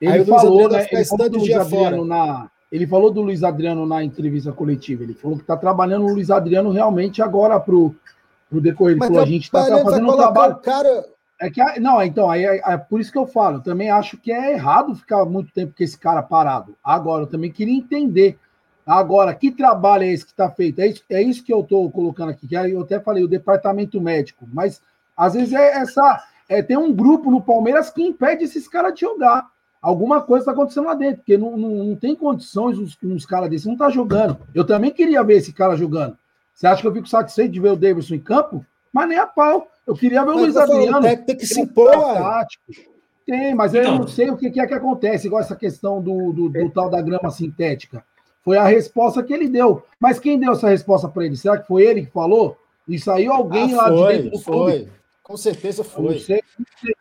Ele 0.03 0.11
Aí 0.11 0.21
o 0.21 0.27
falou, 0.27 0.69
né, 0.69 0.85
ele 0.91 1.05
falou 1.05 1.31
do 1.31 1.39
Luiz 1.39 1.55
Adriano 1.55 1.97
fora. 1.97 2.05
na, 2.05 2.51
ele 2.73 2.87
falou 2.89 3.13
do 3.13 3.23
Luiz 3.23 3.45
Adriano 3.45 3.87
na 3.87 4.03
entrevista 4.03 4.51
coletiva. 4.51 5.05
Ele 5.05 5.15
falou 5.15 5.37
que 5.37 5.45
está 5.45 5.57
trabalhando 5.57 6.07
o 6.07 6.13
Luiz 6.13 6.29
Adriano 6.29 6.73
realmente 6.73 7.23
agora 7.23 7.61
pro, 7.61 7.95
pro 8.51 8.61
decorrer. 8.61 8.95
Ele 8.95 8.99
Mas 8.99 9.09
falou, 9.11 9.23
a 9.23 9.27
gente 9.27 9.45
está 9.45 9.69
vai 9.69 9.85
fazendo 9.85 10.11
um 10.11 10.17
trabalho. 10.17 10.55
o 10.55 10.57
cara. 10.57 11.05
É 11.41 11.51
que, 11.51 11.61
não, 11.79 12.03
então, 12.03 12.29
aí 12.29 12.45
é, 12.45 12.63
é 12.65 12.77
por 12.77 13.01
isso 13.01 13.13
que 13.13 13.19
eu 13.19 13.29
falo. 13.29 13.59
Eu 13.59 13.63
também 13.63 13.91
acho 13.91 14.17
que 14.17 14.33
é 14.33 14.55
errado 14.55 14.97
ficar 14.97 15.25
muito 15.25 15.53
tempo 15.53 15.73
com 15.77 15.85
esse 15.85 15.97
cara 15.97 16.21
parado. 16.21 16.75
Agora, 16.83 17.23
eu 17.23 17.27
também 17.29 17.53
queria 17.53 17.77
entender. 17.77 18.37
Agora, 18.85 19.33
que 19.33 19.53
trabalho 19.53 20.03
é 20.03 20.09
esse 20.09 20.25
que 20.25 20.33
está 20.33 20.51
feito? 20.51 20.81
É 20.81 20.89
isso, 20.89 21.05
é 21.11 21.23
isso 21.23 21.45
que 21.45 21.53
eu 21.53 21.61
estou 21.61 21.89
colocando 21.93 22.31
aqui. 22.31 22.49
Que 22.49 22.57
eu 22.57 22.81
até 22.81 22.99
falei, 22.99 23.23
o 23.23 23.29
departamento 23.29 24.01
médico. 24.01 24.49
Mas, 24.53 24.83
às 25.17 25.35
vezes, 25.35 25.53
é 25.53 25.77
essa. 25.77 26.25
É, 26.49 26.61
tem 26.61 26.77
um 26.77 26.93
grupo 26.93 27.31
no 27.31 27.41
Palmeiras 27.41 27.89
que 27.89 28.03
impede 28.03 28.43
esses 28.43 28.67
caras 28.67 28.95
de 28.95 29.03
jogar. 29.03 29.52
Alguma 29.83 30.23
coisa 30.23 30.43
está 30.43 30.53
acontecendo 30.53 30.87
lá 30.87 30.95
dentro, 30.95 31.17
porque 31.19 31.37
não, 31.37 31.57
não, 31.57 31.71
não 31.71 31.97
tem 31.97 32.15
condições 32.15 32.79
uns, 32.79 32.97
uns 33.03 33.27
caras 33.27 33.51
desses 33.51 33.67
não 33.67 33.77
tá 33.77 33.91
jogando. 33.91 34.39
Eu 34.55 34.65
também 34.65 34.93
queria 34.93 35.25
ver 35.25 35.39
esse 35.39 35.53
cara 35.53 35.77
jogando. 35.77 36.17
Você 36.55 36.67
acha 36.69 36.81
que 36.81 36.87
eu 36.87 36.93
fico 36.95 37.09
satisfeito 37.09 37.51
de 37.53 37.59
ver 37.61 37.71
o 37.73 37.77
Davidson 37.77 38.15
em 38.15 38.21
campo? 38.21 38.65
Mas 38.93 39.09
nem 39.09 39.19
a 39.19 39.27
pau. 39.27 39.67
Eu 39.85 39.95
queria 39.97 40.23
ver 40.25 40.31
o 40.31 40.35
Mas 40.35 40.43
Luiz 40.43 40.55
eu 40.55 40.61
falando, 40.67 40.77
Adriano. 40.79 40.99
o 40.99 41.03
técnico 41.03 41.27
tem 41.27 41.37
que 41.37 41.47
se 41.47 41.59
é 41.59 41.63
impor. 41.65 41.91
Tem, 43.27 43.55
mas 43.55 43.75
eu 43.75 43.83
Então. 43.83 43.99
não 43.99 44.07
sei 44.09 44.31
o 44.31 44.37
que 44.37 44.47
é 44.61 44.67
que 44.67 44.75
acontece, 44.75 45.27
igual 45.27 45.41
essa 45.41 45.57
questão 45.57 46.01
do, 46.03 46.33
do, 46.33 46.49
do 46.49 46.71
tal 46.71 46.89
da 46.91 47.01
grama 47.01 47.31
sintética. 47.31 48.05
Foi 48.45 48.57
a 48.57 48.65
resposta 48.65 49.23
que 49.23 49.33
ele 49.33 49.49
deu. 49.49 49.83
Mas 49.99 50.19
quem 50.19 50.39
deu 50.39 50.53
essa 50.53 50.69
resposta 50.69 51.09
para 51.09 51.25
ele? 51.25 51.37
Será 51.37 51.59
que 51.59 51.67
foi 51.67 51.83
ele 51.85 52.07
que 52.07 52.13
falou? 52.13 52.57
E 52.89 52.99
saiu 52.99 53.33
alguém 53.33 53.73
Ah, 53.75 53.77
lá 53.77 53.91
de 53.91 53.97
foi, 53.97 54.13
dentro 54.17 54.31
do 54.39 54.45
clube? 54.45 54.73
foi. 54.73 54.89
Com 55.33 55.37
certeza 55.39 55.83
foi. 55.83 56.05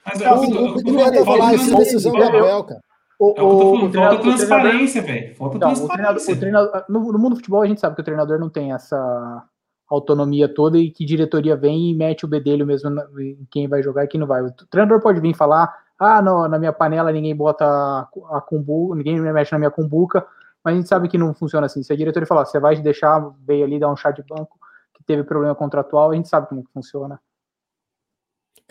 Mas 0.05 0.21
O- 0.21 0.23
eu- 0.23 0.35
O 0.41 0.47
grupo 0.51 0.83
devia 0.83 1.11
ter 1.11 1.17
eu- 1.19 1.25
falado, 1.25 1.53
é 1.53 1.75
decisão 1.75 2.13
do 2.13 2.23
Abel, 2.23 2.63
cara. 2.63 2.81
O, 3.19 3.33
É 3.35 3.41
o 3.41 3.45
o, 3.45 3.59
falando, 3.59 3.89
o 3.89 3.93
falta 3.93 4.21
transparência, 4.21 5.01
velho. 5.01 5.35
Falta 5.35 5.57
o 5.57 5.59
treinador, 5.59 5.87
transparência. 5.87 6.33
o 6.33 6.39
treinador- 6.39 6.83
no, 6.87 7.11
no 7.11 7.19
mundo 7.19 7.29
do 7.31 7.35
futebol 7.35 7.61
a 7.61 7.67
gente 7.67 7.81
sabe 7.81 7.93
que 7.95 8.01
o 8.01 8.05
treinador 8.05 8.39
não 8.39 8.49
tem 8.49 8.71
essa 8.71 9.43
autonomia 9.89 10.47
toda 10.47 10.77
e 10.77 10.89
que 10.89 11.03
diretoria 11.03 11.57
vem 11.57 11.91
e 11.91 11.93
mete 11.93 12.23
o 12.23 12.27
bedelho 12.27 12.65
mesmo 12.65 12.89
em 13.19 13.45
quem 13.51 13.67
vai 13.67 13.83
jogar 13.83 14.05
e 14.05 14.07
quem 14.07 14.17
não 14.17 14.25
vai. 14.27 14.41
O 14.41 14.51
treinador 14.69 15.01
pode 15.01 15.19
vir 15.19 15.35
falar, 15.35 15.69
ah, 15.99 16.21
não, 16.21 16.47
na 16.47 16.57
minha 16.57 16.71
panela 16.71 17.11
ninguém 17.11 17.35
bota 17.35 17.65
a, 17.65 18.07
a 18.37 18.39
cumbu, 18.39 18.95
ninguém 18.95 19.19
me 19.19 19.33
mexe 19.33 19.51
na 19.51 19.59
minha 19.59 19.69
cumbuca, 19.71 20.25
mas 20.63 20.73
a 20.73 20.77
gente 20.77 20.87
sabe 20.87 21.09
que 21.09 21.17
não 21.17 21.33
funciona 21.33 21.65
assim. 21.65 21.83
Se 21.83 21.91
a 21.91 21.97
diretoria 21.97 22.25
falar, 22.25 22.45
você 22.45 22.61
vai 22.61 22.77
deixar, 22.77 23.19
veio 23.45 23.65
ali 23.65 23.77
dar 23.77 23.91
um 23.91 23.95
chá 23.97 24.09
de 24.09 24.23
banco, 24.23 24.57
que 24.93 25.03
teve 25.03 25.25
problema 25.25 25.53
contratual, 25.53 26.11
a 26.11 26.15
gente 26.15 26.29
sabe 26.29 26.47
como 26.47 26.63
que 26.63 26.71
funciona. 26.71 27.19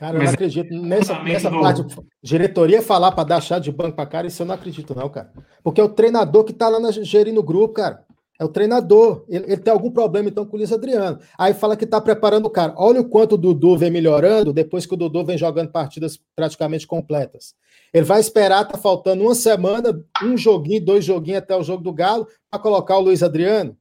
Cara, 0.00 0.14
eu 0.14 0.18
não 0.20 0.24
Mas- 0.24 0.32
acredito 0.32 0.74
nessa, 0.74 1.22
nessa 1.22 1.50
do- 1.50 1.60
parte. 1.60 1.84
Diretoria 2.22 2.80
falar 2.80 3.12
para 3.12 3.22
dar 3.28 3.40
chá 3.42 3.58
de 3.58 3.70
banco 3.70 3.94
para 3.96 4.06
cara, 4.06 4.26
isso 4.26 4.40
eu 4.40 4.46
não 4.46 4.54
acredito, 4.54 4.94
não, 4.94 5.10
cara. 5.10 5.30
Porque 5.62 5.78
é 5.78 5.84
o 5.84 5.90
treinador 5.90 6.42
que 6.42 6.54
tá 6.54 6.70
lá 6.70 6.80
na, 6.80 6.90
gerindo 6.90 7.38
o 7.40 7.42
grupo, 7.42 7.74
cara. 7.74 8.02
É 8.38 8.44
o 8.44 8.48
treinador. 8.48 9.26
Ele, 9.28 9.44
ele 9.44 9.56
tem 9.58 9.70
algum 9.70 9.90
problema, 9.90 10.30
então, 10.30 10.46
com 10.46 10.54
o 10.56 10.58
Luiz 10.58 10.72
Adriano. 10.72 11.18
Aí 11.36 11.52
fala 11.52 11.76
que 11.76 11.84
tá 11.84 12.00
preparando 12.00 12.46
o 12.46 12.50
cara. 12.50 12.72
Olha 12.78 13.02
o 13.02 13.08
quanto 13.10 13.34
o 13.34 13.36
Dudu 13.36 13.76
vem 13.76 13.90
melhorando 13.90 14.54
depois 14.54 14.86
que 14.86 14.94
o 14.94 14.96
Dudu 14.96 15.22
vem 15.22 15.36
jogando 15.36 15.70
partidas 15.70 16.18
praticamente 16.34 16.86
completas. 16.86 17.54
Ele 17.92 18.06
vai 18.06 18.20
esperar, 18.20 18.64
tá 18.66 18.78
faltando 18.78 19.22
uma 19.22 19.34
semana, 19.34 20.02
um 20.24 20.34
joguinho, 20.34 20.82
dois 20.82 21.04
joguinhos 21.04 21.42
até 21.42 21.54
o 21.54 21.62
jogo 21.62 21.82
do 21.84 21.92
Galo, 21.92 22.26
para 22.50 22.58
colocar 22.58 22.96
o 22.96 23.00
Luiz 23.02 23.22
Adriano. 23.22 23.76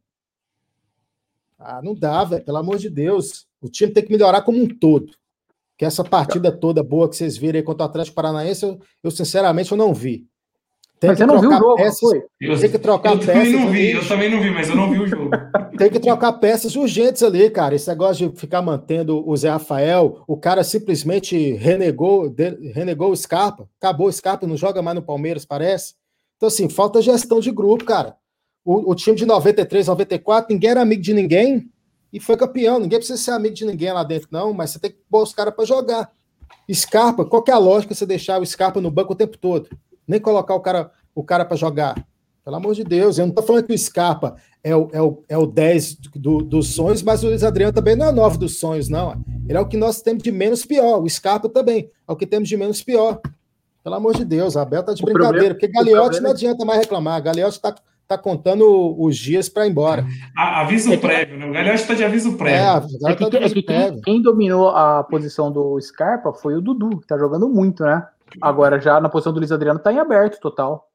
Ah, 1.57 1.81
não 1.81 1.95
dá, 1.95 2.25
velho, 2.25 2.43
pelo 2.43 2.57
amor 2.57 2.77
de 2.77 2.89
Deus. 2.89 3.47
O 3.61 3.69
time 3.69 3.93
tem 3.93 4.03
que 4.03 4.11
melhorar 4.11 4.41
como 4.41 4.61
um 4.61 4.67
todo. 4.67 5.13
Que 5.79 5.85
essa 5.85 6.03
partida 6.03 6.51
toda 6.51 6.83
boa 6.83 7.07
que 7.07 7.15
vocês 7.15 7.37
viram 7.37 7.57
aí 7.57 7.63
contra 7.63 7.85
o 7.85 7.89
Atlético 7.89 8.13
Paranaense, 8.13 8.65
eu, 8.65 8.77
eu, 9.01 9.09
sinceramente 9.09 9.71
eu 9.71 9.77
não 9.77 9.93
vi. 9.93 10.25
Tem 10.99 11.09
Mas 11.09 11.17
que 11.17 11.23
você 11.23 11.25
não 11.25 11.39
viu 11.39 11.49
o 11.49 11.51
trocar 11.53 11.59
jogo, 11.59 11.69
não 11.69 11.77
peças, 11.77 11.99
foi? 12.01 12.23
Eu, 12.41 12.59
Tem 12.59 12.69
que 12.69 12.79
trocar 12.79 13.13
eu 13.13 13.19
também 13.19 13.35
peças 13.35 13.53
não 13.53 13.71
vi, 13.71 13.91
eu 13.91 14.05
também 14.05 14.29
não 14.29 14.41
vi, 14.41 14.51
mas 14.51 14.67
eu 14.67 14.75
não 14.75 14.91
vi 14.91 14.99
o 14.99 15.07
jogo. 15.07 15.29
Tem 15.79 15.89
que 15.89 15.99
trocar 16.01 16.33
peças 16.33 16.75
urgentes 16.75 17.23
ali, 17.23 17.49
cara. 17.49 17.73
Esse 17.73 17.87
negócio 17.87 18.29
de 18.29 18.37
ficar 18.37 18.61
mantendo 18.61 19.25
o 19.25 19.37
Zé 19.37 19.47
Rafael, 19.49 20.21
o 20.27 20.35
cara 20.35 20.65
simplesmente 20.65 21.53
renegou, 21.53 22.29
de- 22.29 22.73
renegou 22.73 23.09
o 23.11 23.15
Scarpa, 23.15 23.65
acabou 23.81 24.07
o 24.07 24.11
Scarpa, 24.11 24.45
não 24.45 24.57
joga 24.57 24.81
mais 24.81 24.95
no 24.95 25.01
Palmeiras, 25.01 25.45
parece. 25.45 25.93
Então, 26.35 26.47
assim, 26.47 26.67
falta 26.67 27.01
gestão 27.01 27.39
de 27.39 27.51
grupo, 27.51 27.85
cara. 27.85 28.17
O, 28.65 28.91
o 28.91 28.95
time 28.95 29.15
de 29.15 29.25
93, 29.25 29.87
94, 29.87 30.53
ninguém 30.53 30.71
era 30.71 30.81
amigo 30.81 31.01
de 31.01 31.13
ninguém 31.13 31.69
e 32.11 32.19
foi 32.19 32.35
campeão. 32.37 32.79
Ninguém 32.79 32.99
precisa 32.99 33.17
ser 33.21 33.31
amigo 33.31 33.55
de 33.55 33.65
ninguém 33.65 33.91
lá 33.91 34.03
dentro, 34.03 34.27
não, 34.31 34.53
mas 34.53 34.71
você 34.71 34.79
tem 34.79 34.91
que 34.91 34.97
pôr 35.09 35.23
os 35.23 35.33
caras 35.33 35.53
para 35.53 35.65
jogar. 35.65 36.11
Scarpa, 36.73 37.25
qual 37.25 37.41
que 37.41 37.51
é 37.51 37.53
a 37.53 37.57
lógica 37.57 37.93
você 37.95 38.05
deixar 38.05 38.39
o 38.41 38.45
Scarpa 38.45 38.79
no 38.81 38.91
banco 38.91 39.13
o 39.13 39.15
tempo 39.15 39.37
todo? 39.37 39.69
Nem 40.07 40.19
colocar 40.19 40.53
o 40.55 40.59
cara 40.59 40.91
o 41.15 41.23
cara 41.23 41.43
para 41.43 41.57
jogar. 41.57 41.95
Pelo 42.45 42.55
amor 42.55 42.73
de 42.73 42.83
Deus, 42.83 43.17
eu 43.17 43.25
não 43.27 43.33
tô 43.33 43.41
falando 43.41 43.65
que 43.65 43.73
o 43.73 43.77
Scarpa 43.77 44.35
é 44.63 44.75
o, 44.75 44.87
é 44.93 45.01
o, 45.01 45.23
é 45.27 45.37
o 45.37 45.45
10 45.45 45.95
do- 46.15 46.41
dos 46.41 46.73
sonhos, 46.73 47.01
mas 47.03 47.23
o 47.23 47.27
Luiz 47.27 47.43
Adriano 47.43 47.73
também 47.73 47.95
não 47.95 48.05
é 48.05 48.09
o 48.09 48.13
9 48.13 48.37
dos 48.37 48.59
sonhos, 48.59 48.87
não. 48.87 49.21
Ele 49.47 49.57
é 49.57 49.61
o 49.61 49.67
que 49.67 49.75
nós 49.77 50.01
temos 50.01 50.23
de 50.23 50.31
menos 50.31 50.65
pior. 50.65 51.01
O 51.03 51.09
Scarpa 51.09 51.49
também 51.49 51.91
é 52.07 52.11
o 52.11 52.15
que 52.15 52.25
temos 52.25 52.47
de 52.47 52.55
menos 52.55 52.81
pior. 52.81 53.19
Pelo 53.83 53.95
amor 53.95 54.15
de 54.15 54.23
Deus, 54.23 54.55
a 54.55 54.61
Abel 54.61 54.83
tá 54.83 54.93
de 54.93 55.01
O 55.03 55.05
brincadeira, 55.05 55.29
problema- 55.31 55.53
porque 55.55 55.67
Gagliotti 55.67 55.99
problema 56.01 56.21
não 56.23 56.29
é- 56.29 56.33
adianta 56.33 56.65
mais 56.65 56.79
reclamar. 56.79 57.21
Gagliotti 57.21 57.59
tá, 57.61 57.75
tá 58.09 58.17
contando 58.17 58.95
os 58.99 59.15
dias 59.15 59.47
para 59.47 59.67
ir 59.67 59.69
embora. 59.69 60.03
A- 60.35 60.61
aviso 60.61 60.97
prévio, 60.97 61.37
né? 61.37 61.45
O 61.47 61.53
Galhote 61.53 61.85
tá 61.85 61.93
de 61.93 62.03
aviso 62.03 62.33
É, 62.33 62.37
prévio. 62.37 62.67
agora 62.67 63.13
É 63.13 63.15
que, 63.15 63.29
tá 63.29 63.37
é 63.37 63.49
que 63.49 63.61
quem, 63.61 63.95
de 63.95 64.01
quem 64.01 64.21
dominou 64.21 64.69
a 64.69 65.03
posição 65.03 65.51
do 65.51 65.79
Scarpa 65.79 66.33
foi 66.33 66.55
o 66.55 66.61
Dudu, 66.61 66.99
que 66.99 67.05
tá 67.07 67.19
jogando 67.19 67.47
muito, 67.47 67.83
né? 67.83 68.03
Agora 68.41 68.79
já 68.81 68.99
na 68.99 69.09
posição 69.09 69.31
do 69.31 69.37
Luiz 69.37 69.51
Adriano 69.51 69.79
tá 69.79 69.93
em 69.93 69.99
aberto 69.99 70.39
total. 70.39 70.87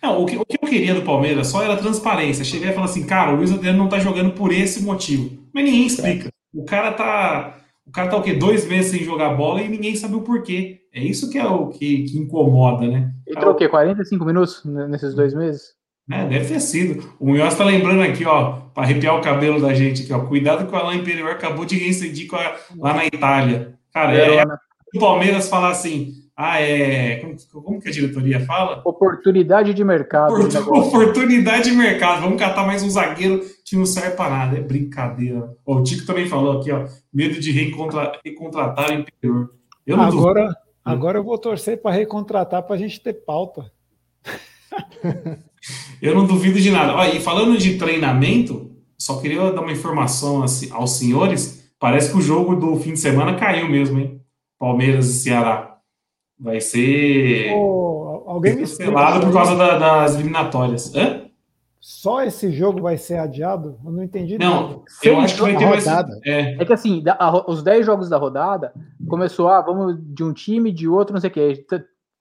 Não, 0.00 0.22
o, 0.22 0.26
que, 0.26 0.36
o 0.36 0.44
que 0.44 0.58
eu 0.62 0.68
queria 0.68 0.94
do 0.94 1.02
Palmeiras 1.02 1.48
só 1.48 1.62
era 1.62 1.76
transparência. 1.76 2.44
Chegar 2.44 2.70
e 2.70 2.74
falar 2.74 2.86
assim, 2.86 3.04
cara, 3.04 3.32
o 3.32 3.36
Luiz 3.36 3.50
Adriano 3.50 3.78
não 3.78 3.88
tá 3.88 3.98
jogando 3.98 4.32
por 4.32 4.52
esse 4.52 4.84
motivo. 4.84 5.36
Mas 5.52 5.64
ninguém 5.64 5.86
explica. 5.86 6.28
O 6.54 6.64
cara 6.64 6.92
tá. 6.92 7.56
O 7.84 7.90
cara 7.90 8.08
tá 8.08 8.16
o 8.16 8.22
quê? 8.22 8.34
Dois 8.34 8.66
meses 8.68 8.90
sem 8.92 9.02
jogar 9.04 9.34
bola 9.34 9.60
e 9.62 9.68
ninguém 9.68 9.96
sabe 9.96 10.14
o 10.14 10.22
porquê. 10.22 10.82
É 10.92 11.02
isso 11.02 11.30
que 11.30 11.38
é 11.38 11.46
o 11.46 11.68
que, 11.68 12.04
que 12.04 12.18
incomoda, 12.18 12.86
né? 12.86 13.12
Ele 13.26 13.36
entrou 13.36 13.54
o 13.54 13.56
quê? 13.56 13.68
45 13.68 14.24
minutos 14.24 14.62
nesses 14.64 15.14
dois 15.14 15.32
meses? 15.34 15.75
É, 16.10 16.24
deve 16.26 16.46
ter 16.54 16.60
sido. 16.60 17.14
O 17.18 17.26
Munhoz 17.26 17.56
tá 17.56 17.64
lembrando 17.64 18.02
aqui, 18.02 18.24
ó, 18.24 18.52
para 18.72 18.84
arrepiar 18.84 19.16
o 19.16 19.20
cabelo 19.20 19.60
da 19.60 19.74
gente 19.74 20.02
aqui, 20.04 20.12
ó. 20.12 20.20
Cuidado 20.20 20.66
que 20.66 20.72
o 20.72 20.76
Alain 20.76 20.98
Imperior 21.00 21.30
acabou 21.32 21.64
de 21.64 21.76
reincidir 21.76 22.28
com 22.28 22.36
a- 22.36 22.56
lá 22.78 22.94
na 22.94 23.06
Itália. 23.06 23.74
Cara, 23.92 24.14
é, 24.16 24.36
é 24.36 24.44
o 24.94 25.00
Palmeiras 25.00 25.48
falar 25.48 25.70
assim, 25.70 26.12
ah, 26.36 26.60
é. 26.60 27.16
Como, 27.16 27.62
como 27.64 27.80
que 27.80 27.88
a 27.88 27.92
diretoria 27.92 28.38
fala? 28.40 28.82
Oportunidade 28.84 29.74
de 29.74 29.82
mercado. 29.82 30.32
Opor- 30.34 30.44
o 30.46 30.52
negócio. 30.52 30.88
Oportunidade 30.88 31.70
de 31.70 31.76
mercado. 31.76 32.20
Vamos 32.22 32.38
catar 32.38 32.64
mais 32.64 32.84
um 32.84 32.90
zagueiro 32.90 33.40
que 33.64 33.74
não 33.74 33.84
serve 33.86 34.10
para 34.12 34.30
nada. 34.30 34.58
É 34.58 34.60
brincadeira. 34.60 35.50
Ó, 35.66 35.78
o 35.78 35.82
Tico 35.82 36.06
também 36.06 36.28
falou 36.28 36.60
aqui, 36.60 36.70
ó. 36.70 36.84
Medo 37.12 37.40
de 37.40 37.50
recontra- 37.50 38.12
recontratar 38.24 38.90
o 38.90 38.94
Imperior. 38.94 39.50
Eu. 39.84 40.00
Agora, 40.00 40.54
agora 40.84 41.18
eu 41.18 41.24
vou 41.24 41.36
torcer 41.38 41.80
para 41.82 41.90
recontratar 41.96 42.62
para 42.62 42.76
a 42.76 42.78
gente 42.78 43.00
ter 43.00 43.14
pauta. 43.14 43.72
Eu 46.00 46.14
não 46.14 46.26
duvido 46.26 46.60
de 46.60 46.70
nada. 46.70 46.94
Olha, 46.94 47.14
e 47.14 47.20
falando 47.20 47.56
de 47.58 47.76
treinamento, 47.78 48.70
só 48.98 49.18
queria 49.20 49.52
dar 49.52 49.60
uma 49.62 49.72
informação 49.72 50.42
assim, 50.42 50.70
aos 50.70 50.92
senhores. 50.92 51.70
Parece 51.78 52.10
que 52.10 52.16
o 52.18 52.22
jogo 52.22 52.56
do 52.56 52.76
fim 52.76 52.92
de 52.92 52.98
semana 53.00 53.34
caiu 53.36 53.68
mesmo, 53.68 53.98
hein? 53.98 54.20
Palmeiras 54.58 55.08
e 55.08 55.12
Ceará. 55.14 55.76
Vai 56.38 56.60
ser 56.60 57.52
Ô, 57.54 58.24
alguém 58.26 58.56
me 58.56 58.62
explica. 58.62 58.92
cancelado 58.92 59.26
por 59.26 59.32
causa 59.32 59.56
da- 59.56 59.78
das 59.78 60.14
eliminatórias. 60.14 60.94
Hã? 60.94 61.22
Só 61.80 62.22
esse 62.22 62.50
jogo 62.50 62.82
vai 62.82 62.96
ser 62.98 63.16
adiado? 63.18 63.78
Eu 63.84 63.92
não 63.92 64.02
entendi 64.02 64.36
Não, 64.38 64.62
nada. 64.62 64.74
eu 64.74 64.82
Seis 64.88 65.18
acho 65.18 65.34
que 65.36 65.40
vai 65.42 65.56
ter 65.56 65.66
mais. 65.66 65.86
É, 66.24 66.56
É 66.60 66.64
que 66.64 66.72
assim, 66.72 67.02
a- 67.06 67.50
os 67.50 67.62
10 67.62 67.86
jogos 67.86 68.08
da 68.08 68.16
rodada 68.18 68.72
começou, 69.08 69.48
ah, 69.48 69.60
vamos 69.62 69.96
de 70.00 70.24
um 70.24 70.32
time, 70.32 70.72
de 70.72 70.88
outro, 70.88 71.14
não 71.14 71.20
sei 71.20 71.30
o 71.30 71.32
quê. 71.32 71.64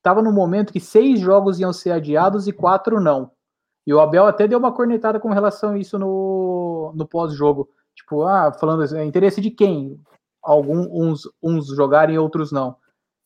Tava 0.04 0.22
no 0.22 0.32
momento 0.32 0.72
que 0.72 0.80
seis 0.80 1.20
jogos 1.20 1.60
iam 1.60 1.74
ser 1.74 1.92
adiados 1.92 2.48
e 2.48 2.52
quatro 2.54 3.02
não. 3.02 3.32
E 3.86 3.94
o 3.94 4.00
Abel 4.00 4.26
até 4.26 4.48
deu 4.48 4.58
uma 4.58 4.72
cornetada 4.72 5.20
com 5.20 5.30
relação 5.30 5.72
a 5.72 5.78
isso 5.78 6.00
no, 6.00 6.92
no 6.96 7.08
pós-jogo. 7.08 7.70
Tipo, 7.96 8.24
ah, 8.24 8.52
falando 8.60 8.84
assim, 8.84 8.98
é 8.98 9.06
interesse 9.06 9.40
de 9.40 9.52
quem? 9.52 10.00
Alguns 10.44 10.88
uns, 10.92 11.22
uns 11.42 11.68
jogarem, 11.68 12.18
outros 12.18 12.52
não. 12.52 12.76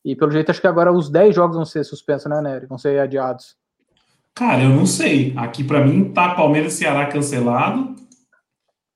E 0.04 0.14
pelo 0.14 0.30
jeito, 0.30 0.50
acho 0.50 0.60
que 0.60 0.66
agora 0.66 0.92
os 0.92 1.10
10 1.10 1.34
jogos 1.34 1.56
vão 1.56 1.64
ser 1.64 1.84
suspensos, 1.84 2.30
né, 2.30 2.40
Nery? 2.40 2.66
Vão 2.66 2.78
ser 2.78 2.98
adiados. 2.98 3.56
Cara, 4.34 4.62
eu 4.62 4.70
não 4.70 4.86
sei. 4.86 5.34
Aqui 5.36 5.64
pra 5.64 5.84
mim 5.84 6.12
tá 6.12 6.34
Palmeiras 6.34 6.74
e 6.74 6.76
Ceará 6.76 7.06
cancelado. 7.06 7.96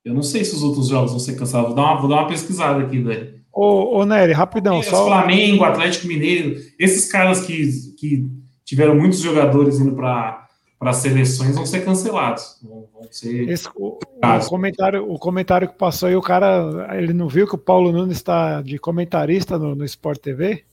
Eu 0.05 0.15
não 0.15 0.23
sei 0.23 0.45
se 0.45 0.55
os 0.55 0.63
outros 0.63 0.89
jogos 0.89 1.11
vão 1.11 1.21
ser 1.21 1.35
cancelados. 1.35 1.75
Vou 1.75 1.83
dar 1.83 1.93
uma, 1.93 2.01
vou 2.01 2.09
dar 2.09 2.17
uma 2.17 2.29
pesquisada 2.29 2.83
aqui, 2.83 3.01
velho. 3.01 3.35
Ô, 3.53 3.99
ô 3.99 4.05
Nery, 4.05 4.33
rapidão, 4.33 4.81
Palmeiras, 4.81 4.99
só. 4.99 5.07
Flamengo, 5.07 5.65
Atlético 5.65 6.09
Mineiro, 6.09 6.61
esses 6.79 7.11
caras 7.11 7.41
que, 7.47 7.69
que 7.99 8.27
tiveram 8.65 8.97
muitos 8.97 9.21
jogadores 9.21 9.79
indo 9.79 9.95
para 9.95 10.44
as 10.91 10.97
seleções 10.97 11.55
vão 11.55 11.67
ser 11.67 11.85
cancelados. 11.85 12.59
Vão, 12.63 12.87
vão 12.93 13.09
ser. 13.11 13.49
Esse, 13.49 13.69
o, 13.75 13.99
o 13.99 14.49
comentário, 14.49 15.13
o 15.13 15.19
comentário 15.19 15.69
que 15.69 15.79
passou 15.79 16.09
aí, 16.09 16.17
o 16.17 16.23
cara, 16.23 16.89
ele 16.99 17.13
não 17.13 17.29
viu 17.29 17.47
que 17.47 17.55
o 17.55 17.59
Paulo 17.59 17.93
Nunes 17.93 18.17
está 18.17 18.63
de 18.63 18.79
comentarista 18.79 19.59
no, 19.59 19.75
no 19.75 19.85
Sport 19.85 20.19
TV? 20.21 20.65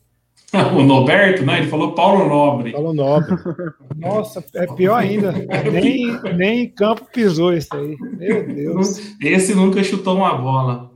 o 0.76 0.84
Noberto, 0.84 1.46
né? 1.46 1.60
Ele 1.60 1.68
falou 1.68 1.94
Paulo 1.94 2.28
Nobre. 2.28 2.72
Paulo 2.72 2.94
Nobre. 2.94 3.36
Nossa, 3.96 4.44
é 4.54 4.68
pior 4.68 4.96
ainda. 4.96 5.32
nem, 5.72 6.20
nem 6.36 6.64
em 6.64 6.70
campo 6.70 7.08
pisou 7.12 7.54
esse 7.54 7.74
aí. 7.74 7.96
Meu 8.18 8.46
Deus. 8.48 9.16
Esse 9.22 9.56
nunca 9.56 9.84
chutou 9.84 10.18
uma 10.18 10.36
bola. 10.36 10.92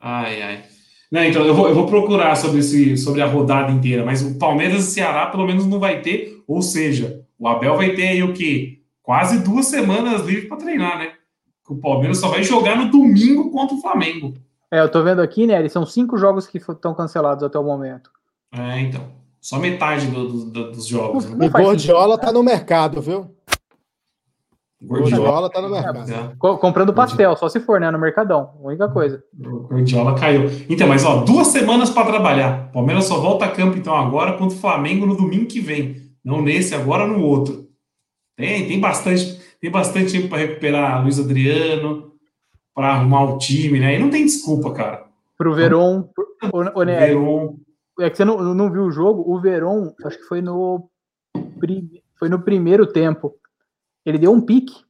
Ai, 0.00 0.42
ai. 0.42 0.62
Não, 1.10 1.24
então, 1.24 1.44
eu 1.44 1.54
vou, 1.54 1.68
eu 1.68 1.74
vou 1.74 1.86
procurar 1.86 2.36
sobre, 2.36 2.60
esse, 2.60 2.96
sobre 2.96 3.20
a 3.20 3.26
rodada 3.26 3.72
inteira, 3.72 4.04
mas 4.04 4.22
o 4.22 4.38
Palmeiras 4.38 4.84
e 4.84 4.92
Ceará 4.92 5.26
pelo 5.26 5.44
menos 5.44 5.66
não 5.66 5.80
vai 5.80 6.00
ter, 6.00 6.40
ou 6.46 6.62
seja, 6.62 7.19
o 7.40 7.48
Abel 7.48 7.76
vai 7.76 7.90
ter 7.94 8.08
aí 8.08 8.22
o 8.22 8.32
quê? 8.32 8.78
Quase 9.02 9.40
duas 9.42 9.66
semanas 9.66 10.24
livre 10.24 10.46
para 10.46 10.58
treinar, 10.58 10.98
né? 10.98 11.12
O 11.68 11.74
Palmeiras 11.76 12.18
só 12.18 12.28
vai 12.28 12.42
jogar 12.44 12.76
no 12.76 12.90
domingo 12.90 13.50
contra 13.50 13.74
o 13.76 13.80
Flamengo. 13.80 14.34
É, 14.70 14.80
eu 14.80 14.88
tô 14.88 15.02
vendo 15.02 15.20
aqui, 15.22 15.46
Nery, 15.46 15.68
são 15.70 15.84
cinco 15.86 16.16
jogos 16.16 16.46
que 16.46 16.58
estão 16.58 16.94
cancelados 16.94 17.42
até 17.42 17.58
o 17.58 17.64
momento. 17.64 18.10
É, 18.52 18.80
então. 18.80 19.08
Só 19.40 19.58
metade 19.58 20.06
do- 20.08 20.28
do- 20.28 20.44
do- 20.50 20.70
dos 20.72 20.86
jogos. 20.86 21.24
Né? 21.24 21.34
Não 21.36 21.46
O 21.46 21.50
Gordiola 21.50 22.18
tá 22.18 22.30
no 22.30 22.42
mercado, 22.42 23.00
viu? 23.00 23.34
O 24.82 24.86
Gordiola. 24.86 25.50
Tá 25.50 25.60
no 25.60 25.70
mercado. 25.70 26.10
É, 26.10 26.32
Co- 26.38 26.56
comprando 26.58 26.92
pastel, 26.94 27.36
só 27.36 27.48
se 27.48 27.60
for, 27.60 27.78
né, 27.80 27.90
no 27.90 27.98
Mercadão. 27.98 28.54
Única 28.60 28.88
coisa. 28.88 29.22
o 29.38 29.60
Gordiola 29.60 30.14
caiu. 30.18 30.50
Então, 30.68 30.86
mas 30.88 31.04
ó, 31.04 31.18
duas 31.22 31.48
semanas 31.48 31.90
para 31.90 32.06
trabalhar. 32.06 32.70
Palmeiras 32.72 33.04
só 33.04 33.18
volta 33.20 33.44
a 33.44 33.50
campo 33.50 33.76
então 33.76 33.94
agora 33.94 34.32
contra 34.38 34.56
o 34.56 34.60
Flamengo 34.60 35.06
no 35.06 35.16
domingo 35.16 35.46
que 35.46 35.60
vem. 35.60 36.09
Não 36.24 36.42
nesse, 36.42 36.74
agora 36.74 37.06
no 37.06 37.22
outro. 37.24 37.68
Tem, 38.36 38.66
tem 38.66 38.80
bastante, 38.80 39.40
tem 39.60 39.70
bastante 39.70 40.12
tempo 40.12 40.28
para 40.28 40.38
recuperar 40.38 41.02
Luiz 41.02 41.18
Adriano, 41.18 42.12
para 42.74 42.88
arrumar 42.94 43.24
o 43.24 43.38
time, 43.38 43.78
né? 43.80 43.96
E 43.96 43.98
não 43.98 44.10
tem 44.10 44.24
desculpa, 44.24 44.72
cara. 44.72 45.06
Pro 45.36 45.54
Veron. 45.54 46.08
O, 46.52 46.80
o, 46.80 46.84
Veron, 46.84 47.56
é 48.00 48.08
que 48.10 48.16
você 48.16 48.24
não, 48.24 48.54
não 48.54 48.70
viu 48.70 48.84
o 48.84 48.90
jogo. 48.90 49.24
O 49.30 49.40
Veron, 49.40 49.92
acho 50.04 50.18
que 50.18 50.24
foi 50.24 50.40
no, 50.40 50.88
foi 52.18 52.28
no 52.28 52.40
primeiro 52.40 52.86
tempo. 52.86 53.34
Ele 54.04 54.18
deu 54.18 54.32
um 54.32 54.40
pique. 54.40 54.84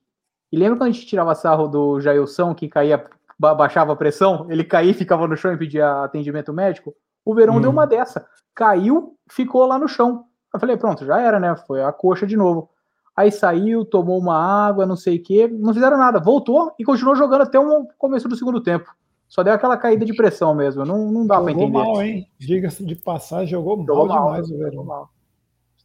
E 0.53 0.57
lembra 0.57 0.79
quando 0.79 0.91
a 0.91 0.93
gente 0.93 1.07
tirava 1.07 1.35
sarro 1.35 1.69
do 1.69 2.01
Jailson, 2.01 2.55
que 2.55 2.69
caía, 2.69 3.05
ba- 3.39 3.55
baixava 3.55 3.93
a 3.93 3.97
pressão? 3.97 4.47
Ele 4.51 4.65
caía 4.65 4.91
e 4.91 4.95
ficava 4.95 5.27
no 5.29 5.37
chão 5.37 5.53
e 5.53 5.57
pedia 5.57 6.03
atendimento 6.05 6.53
médico? 6.53 6.95
O 7.25 7.35
Verão 7.35 7.57
Hum. 7.57 7.61
deu 7.61 7.71
uma 7.71 7.87
dessa. 7.87 8.27
Caiu, 8.55 9.17
ficou 9.31 9.65
lá 9.67 9.79
no 9.79 9.89
chão. 9.89 10.25
Eu 10.53 10.61
falei, 10.61 10.77
pronto, 10.77 11.05
já 11.05 11.21
era, 11.21 11.39
né? 11.39 11.55
Foi 11.67 11.83
a 11.83 11.93
coxa 11.93 12.27
de 12.27 12.37
novo. 12.37 12.69
aí 13.17 13.31
saiu, 13.31 13.85
tomou 13.85 14.19
uma 14.19 14.37
água, 14.37 14.87
não 14.87 14.97
sei 14.97 15.17
o 15.17 15.23
quê, 15.23 15.49
não 15.49 15.75
fizeram 15.75 15.97
nada, 15.97 16.19
voltou 16.19 16.73
e 16.79 16.85
continuou 16.85 17.15
jogando 17.15 17.43
até 17.43 17.59
o 17.59 17.87
começo 17.99 18.29
do 18.29 18.37
segundo 18.37 18.61
tempo. 18.61 18.91
Só 19.29 19.45
deu 19.45 19.53
aquela 19.53 19.77
caída 19.77 20.05
de 20.05 20.15
pressão 20.15 20.55
mesmo, 20.55 20.85
não, 20.85 21.11
não 21.11 21.27
dá 21.27 21.41
para 21.41 21.53
entender. 21.53 21.67
Jogou 21.67 21.95
mal, 21.95 22.03
hein? 22.03 22.27
Diga-se 22.39 22.85
de 22.85 22.97
passagem, 22.97 23.47
jogou, 23.47 23.77
jogou 23.87 24.07
mal, 24.07 24.17
mal 24.17 24.43
demais 24.43 24.51
o 24.51 24.59
Verão. 24.59 25.09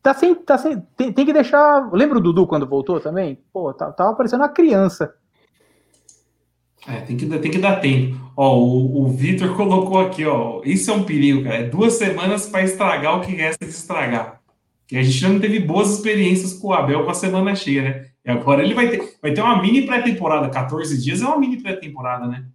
Tá 0.02 0.14
sem, 0.14 0.36
tá 0.36 0.58
sem, 0.58 0.80
tem, 0.96 1.12
tem, 1.12 1.26
que 1.26 1.34
deixar. 1.34 1.92
Lembra 1.92 2.18
o 2.18 2.22
Dudu 2.22 2.48
quando 2.48 2.68
voltou 2.68 3.00
também? 3.00 3.40
Pô, 3.52 3.74
tá, 3.74 3.92
tava 3.92 4.16
parecendo 4.16 4.44
uma 4.44 4.50
criança. 4.50 5.14
É, 6.88 7.02
tem 7.02 7.18
que, 7.18 7.26
tem 7.26 7.52
que 7.52 7.58
dar 7.58 7.80
tempo. 7.80 8.16
Ó, 8.38 8.56
o, 8.56 9.02
o 9.02 9.08
Vitor 9.08 9.56
colocou 9.56 10.00
aqui, 10.00 10.26
ó. 10.26 10.62
Isso 10.64 10.92
é 10.92 10.94
um 10.94 11.04
perigo, 11.04 11.44
cara. 11.44 11.56
É 11.56 11.70
duas 11.70 11.94
semanas 11.94 12.48
para 12.48 12.64
estragar 12.64 13.18
o 13.18 13.22
que 13.22 13.32
resta 13.32 13.66
de 13.66 13.72
estragar. 13.72 14.42
Que 14.88 14.98
a 14.98 15.04
gente 15.04 15.24
não 15.28 15.40
teve 15.40 15.60
boas 15.60 15.92
experiências 15.92 16.54
com 16.54 16.68
o 16.68 16.74
Abel 16.74 17.04
com 17.04 17.12
a 17.12 17.16
semana 17.16 17.56
cheia, 17.56 17.82
né? 17.82 18.06
E 18.24 18.32
agora 18.32 18.64
ele 18.64 18.74
vai 18.74 18.90
ter, 18.90 19.18
vai 19.22 19.34
ter 19.34 19.42
uma 19.42 19.62
mini 19.62 19.86
pré-temporada. 19.86 20.50
14 20.50 21.02
dias 21.02 21.22
é 21.22 21.26
uma 21.26 21.40
mini 21.40 21.62
pré-temporada, 21.62 22.28
né? 22.28 22.46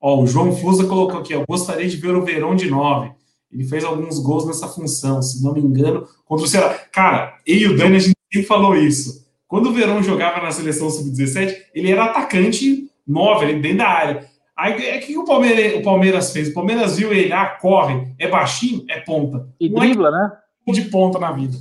Ó, 0.00 0.22
o 0.22 0.26
João 0.26 0.54
Fusa 0.54 0.86
colocou 0.86 1.20
aqui, 1.20 1.34
ó, 1.34 1.44
gostaria 1.46 1.88
de 1.88 1.96
ver 1.96 2.14
o 2.14 2.24
Verão 2.24 2.54
de 2.54 2.70
9. 2.70 3.10
Ele 3.50 3.64
fez 3.64 3.82
alguns 3.84 4.18
gols 4.18 4.46
nessa 4.46 4.68
função, 4.68 5.20
se 5.22 5.42
não 5.42 5.54
me 5.54 5.60
engano, 5.60 6.06
contra 6.24 6.44
o 6.44 6.48
Ceará. 6.48 6.74
Cara, 6.92 7.36
eu 7.46 7.56
e 7.56 7.66
o 7.66 7.76
Dani, 7.76 7.96
a 7.96 8.00
gente 8.00 8.14
sempre 8.32 8.46
falou 8.46 8.76
isso. 8.76 9.26
Quando 9.46 9.70
o 9.70 9.72
Verão 9.72 10.02
jogava 10.02 10.42
na 10.42 10.52
seleção 10.52 10.90
sub-17, 10.90 11.56
ele 11.74 11.90
era 11.90 12.04
atacante 12.04 12.90
9, 13.06 13.46
ali 13.46 13.60
dentro 13.60 13.78
da 13.78 13.88
área. 13.88 14.28
Aí, 14.54 14.74
o 14.74 14.80
é 14.82 14.98
que 14.98 15.16
o 15.16 15.24
Palmeiras, 15.24 15.80
o 15.80 15.82
Palmeiras 15.82 16.32
fez? 16.32 16.48
O 16.48 16.54
Palmeiras 16.54 16.98
viu 16.98 17.12
ele, 17.12 17.32
ah, 17.32 17.46
corre, 17.46 18.08
é 18.18 18.28
baixinho, 18.28 18.84
é 18.88 19.00
ponta. 19.00 19.48
E 19.58 19.68
não 19.68 19.82
é 19.82 19.86
dribla, 19.86 20.08
é 20.08 20.12
né? 20.12 20.32
De 20.72 20.82
ponta 20.82 21.18
na 21.18 21.32
vida. 21.32 21.56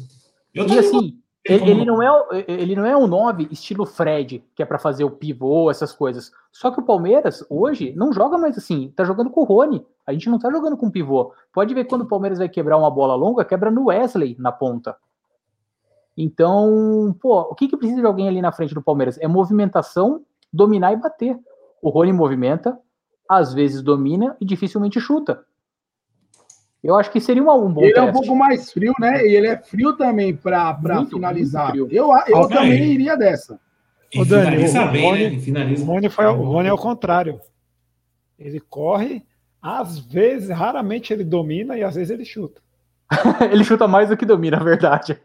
Eu 0.54 0.68
e 0.68 0.80
assim, 0.80 1.20
ele, 1.46 1.72
ele, 1.72 1.86
não 1.86 2.02
é, 2.02 2.46
ele 2.48 2.76
não 2.76 2.86
é 2.86 2.98
um 2.98 3.08
9 3.08 3.48
estilo 3.52 3.86
Fred, 3.86 4.44
que 4.54 4.62
é 4.62 4.66
para 4.66 4.78
fazer 4.78 5.04
o 5.04 5.12
pivô, 5.12 5.72
essas 5.72 5.94
coisas. 5.94 6.32
Só 6.52 6.72
que 6.72 6.80
o 6.80 6.86
Palmeiras, 6.86 7.46
hoje, 7.50 7.94
não 7.96 8.12
joga 8.12 8.38
mais 8.38 8.58
assim. 8.58 8.92
Tá 8.96 9.06
jogando 9.06 9.30
com 9.30 9.42
o 9.42 9.46
Rony. 9.46 9.86
A 10.06 10.12
gente 10.12 10.30
não 10.30 10.40
tá 10.40 10.52
jogando 10.52 10.76
com 10.76 10.92
pivô. 10.92 11.34
Pode 11.54 11.74
ver 11.74 11.86
quando 11.86 12.02
o 12.02 12.08
Palmeiras 12.08 12.40
vai 12.40 12.50
quebrar 12.50 12.78
uma 12.78 12.92
bola 12.92 13.16
longa, 13.16 13.46
quebra 13.46 13.72
no 13.72 13.86
Wesley 13.86 14.36
na 14.40 14.52
ponta. 14.52 14.96
Então, 16.18 17.16
pô, 17.22 17.42
o 17.42 17.56
que, 17.56 17.68
que 17.68 17.78
precisa 17.78 18.02
de 18.02 18.08
alguém 18.08 18.28
ali 18.28 18.42
na 18.42 18.52
frente 18.52 18.74
do 18.74 18.82
Palmeiras? 18.82 19.18
É 19.20 19.28
movimentação, 19.28 20.24
dominar 20.52 20.94
e 20.94 20.98
bater. 20.98 21.40
O 21.82 21.90
Rony 21.90 22.12
movimenta, 22.12 22.78
às 23.30 23.54
vezes 23.54 23.82
domina 23.82 24.36
e 24.42 24.46
dificilmente 24.46 25.00
chuta. 25.00 25.46
Eu 26.84 26.96
acho 26.96 27.12
que 27.12 27.20
seria 27.20 27.44
um 27.44 27.72
bom 27.72 27.82
Ele 27.82 27.94
teste. 27.94 28.08
é 28.08 28.10
um 28.10 28.14
pouco 28.14 28.36
mais 28.36 28.72
frio, 28.72 28.94
né? 29.00 29.26
E 29.26 29.36
ele 29.36 29.48
é 29.48 29.58
frio 29.58 29.94
também 29.98 30.36
para 30.36 30.78
finalizar. 31.10 31.76
Muito 31.76 31.94
eu 31.94 32.14
eu 32.28 32.44
ah, 32.44 32.48
também 32.48 32.82
é. 32.82 32.86
iria 32.86 33.18
dessa. 33.18 33.60
O 34.16 34.24
Dani, 34.24 34.58
o, 34.58 34.92
bem, 34.92 35.02
Rony, 35.02 35.30
né? 35.32 35.40
finaliza. 35.40 35.84
O 35.84 35.88
Rony, 35.88 36.10
foi, 36.10 36.26
o 36.26 36.44
Rony 36.44 36.70
é 36.70 36.74
o 36.74 36.78
contrário. 36.78 37.42
Ele 38.40 38.60
corre, 38.60 39.24
às 39.62 40.00
vezes, 40.00 40.50
raramente 40.50 41.12
ele 41.12 41.24
domina 41.24 41.78
e 41.78 41.84
às 41.84 41.96
vezes 41.96 42.12
ele 42.12 42.24
chuta. 42.24 42.62
ele 43.52 43.64
chuta 43.64 43.88
mais 43.88 44.10
do 44.10 44.18
que 44.18 44.26
domina, 44.26 44.58
na 44.58 44.64
verdade. 44.64 45.18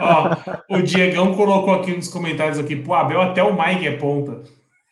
Ó, 0.00 0.76
o 0.76 0.82
Diegão 0.82 1.34
colocou 1.34 1.74
aqui 1.74 1.94
nos 1.94 2.08
comentários 2.08 2.58
aqui, 2.58 2.76
pô, 2.76 2.94
Abel 2.94 3.20
até 3.20 3.42
o 3.42 3.52
Mike 3.52 3.86
é 3.86 3.96
ponta. 3.96 4.42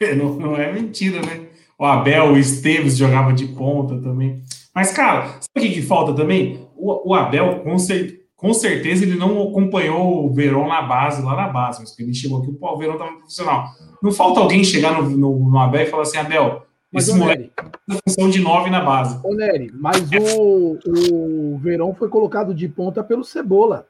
Não, 0.17 0.33
não 0.37 0.57
é 0.57 0.73
mentira, 0.73 1.21
né? 1.21 1.49
O 1.79 1.85
Abel, 1.85 2.33
o 2.33 2.39
Esteves 2.39 2.97
jogava 2.97 3.35
de 3.35 3.47
ponta 3.49 4.01
também. 4.01 4.43
Mas, 4.81 4.93
cara, 4.93 5.27
sabe 5.27 5.59
o 5.59 5.61
que, 5.61 5.75
que 5.75 5.83
falta 5.83 6.15
também? 6.15 6.67
O, 6.75 7.11
o 7.11 7.15
Abel, 7.15 7.61
com, 7.61 7.79
cer 7.79 8.25
com, 8.35 8.55
certeza, 8.55 9.05
ele 9.05 9.15
não 9.15 9.43
acompanhou 9.43 10.25
o 10.25 10.33
Verón 10.33 10.69
na 10.69 10.81
base, 10.81 11.23
lá 11.23 11.37
na 11.37 11.49
base, 11.49 11.81
mas 11.81 11.99
ele 11.99 12.15
chegou 12.15 12.39
aqui, 12.39 12.57
o 12.59 12.79
Verón 12.79 12.95
estava 12.95 13.13
profissional. 13.13 13.67
Não 14.03 14.11
falta 14.11 14.41
alguém 14.41 14.65
chegar 14.65 14.99
no, 14.99 15.11
no, 15.11 15.51
no 15.51 15.59
Abel 15.59 15.83
e 15.83 15.87
falar 15.87 16.05
assim, 16.05 16.17
Abel, 16.17 16.63
mas, 16.91 17.07
esse 17.07 17.19
moleque 17.19 17.51
tem 17.87 17.99
função 18.09 18.31
de 18.31 18.41
nove 18.41 18.71
na 18.71 18.81
base. 18.81 19.21
Ô, 19.23 19.35
Nery, 19.35 19.71
mas 19.75 19.99
o, 20.13 20.79
o 21.13 21.59
Verón 21.59 21.93
foi 21.93 22.09
colocado 22.09 22.55
de 22.55 22.67
ponta 22.67 23.05
pelo 23.05 23.23
Cebola. 23.23 23.87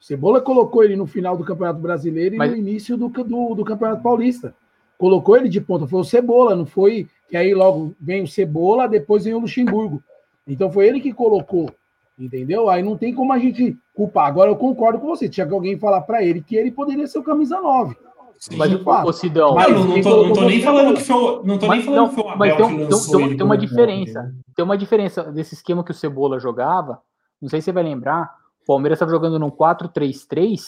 O 0.00 0.04
Cebola 0.04 0.40
colocou 0.40 0.82
ele 0.82 0.96
no 0.96 1.06
final 1.06 1.36
do 1.36 1.44
Campeonato 1.44 1.78
Brasileiro 1.78 2.36
e 2.36 2.38
mas... 2.38 2.50
no 2.50 2.56
início 2.56 2.96
do, 2.96 3.08
do, 3.10 3.54
do 3.54 3.64
Campeonato 3.66 4.02
Paulista 4.02 4.54
colocou 4.96 5.36
ele 5.36 5.50
de 5.50 5.60
ponta, 5.60 5.86
foi 5.86 6.00
o 6.00 6.04
Cebola, 6.04 6.56
não 6.56 6.64
foi 6.64 7.06
que 7.28 7.36
aí 7.36 7.54
logo 7.54 7.94
vem 8.00 8.22
o 8.22 8.28
Cebola, 8.28 8.88
depois 8.88 9.24
vem 9.24 9.34
o 9.34 9.40
Luxemburgo. 9.40 10.02
Então 10.46 10.72
foi 10.72 10.88
ele 10.88 11.00
que 11.00 11.12
colocou, 11.12 11.70
entendeu? 12.18 12.70
Aí 12.70 12.82
não 12.82 12.96
tem 12.96 13.14
como 13.14 13.32
a 13.32 13.38
gente 13.38 13.76
culpar. 13.94 14.26
Agora 14.26 14.50
eu 14.50 14.56
concordo 14.56 14.98
com 14.98 15.06
você, 15.06 15.28
tinha 15.28 15.46
que 15.46 15.52
alguém 15.52 15.78
falar 15.78 16.00
para 16.02 16.22
ele 16.22 16.40
que 16.40 16.56
ele 16.56 16.70
poderia 16.70 17.06
ser 17.06 17.18
o 17.18 17.22
camisa 17.22 17.60
9. 17.60 17.96
Sim, 18.38 18.56
mas 18.56 18.72
o 18.72 19.12
Sidão. 19.12 19.54
Mas 19.56 19.72
não, 19.72 19.84
não, 19.84 20.00
tô, 20.00 20.26
não 20.26 20.32
tô 20.32 20.42
nem 20.42 20.62
falando 20.62 20.94
que 20.94 21.02
foi, 21.02 21.42
não 21.44 21.58
tô 21.58 21.66
mas, 21.66 21.78
nem 21.78 21.84
falando 21.84 22.00
não, 22.00 22.08
que 22.08 22.14
foi 22.14 22.24
o 22.24 22.28
Abel 22.28 22.38
mas 22.38 22.56
tem, 22.56 22.78
tem, 22.78 23.28
tem, 23.28 23.36
tem 23.36 23.46
uma 23.46 23.58
diferença. 23.58 24.22
Ponto, 24.22 24.54
tem 24.54 24.64
uma 24.64 24.78
diferença 24.78 25.24
desse 25.24 25.54
esquema 25.54 25.84
que 25.84 25.90
o 25.90 25.94
Cebola 25.94 26.38
jogava. 26.38 27.00
Não 27.42 27.48
sei 27.48 27.60
se 27.60 27.66
você 27.66 27.72
vai 27.72 27.82
lembrar. 27.82 28.30
O 28.62 28.66
Palmeiras 28.66 28.96
estava 28.96 29.10
jogando 29.10 29.38
num 29.38 29.50
4-3-3 29.50 30.60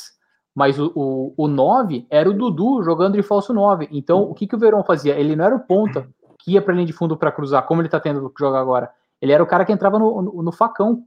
mas 0.54 0.78
o, 0.78 0.92
o, 0.94 1.34
o 1.36 1.48
9 1.48 2.06
era 2.10 2.28
o 2.28 2.34
Dudu 2.34 2.82
jogando 2.82 3.14
de 3.14 3.22
falso 3.22 3.54
9. 3.54 3.88
Então, 3.92 4.22
o 4.22 4.34
que, 4.34 4.46
que 4.46 4.56
o 4.56 4.58
Verão 4.58 4.82
fazia? 4.82 5.14
Ele 5.14 5.36
não 5.36 5.44
era 5.44 5.54
o 5.54 5.60
ponta 5.60 6.08
que 6.42 6.52
ia 6.52 6.62
para 6.62 6.74
linha 6.74 6.86
de 6.86 6.92
fundo 6.92 7.16
para 7.16 7.32
cruzar, 7.32 7.66
como 7.66 7.80
ele 7.80 7.88
está 7.88 8.00
tendo 8.00 8.28
que 8.30 8.40
jogar 8.40 8.60
agora. 8.60 8.90
Ele 9.20 9.32
era 9.32 9.42
o 9.42 9.46
cara 9.46 9.64
que 9.64 9.72
entrava 9.72 9.98
no, 9.98 10.22
no, 10.22 10.42
no, 10.42 10.52
facão. 10.52 11.04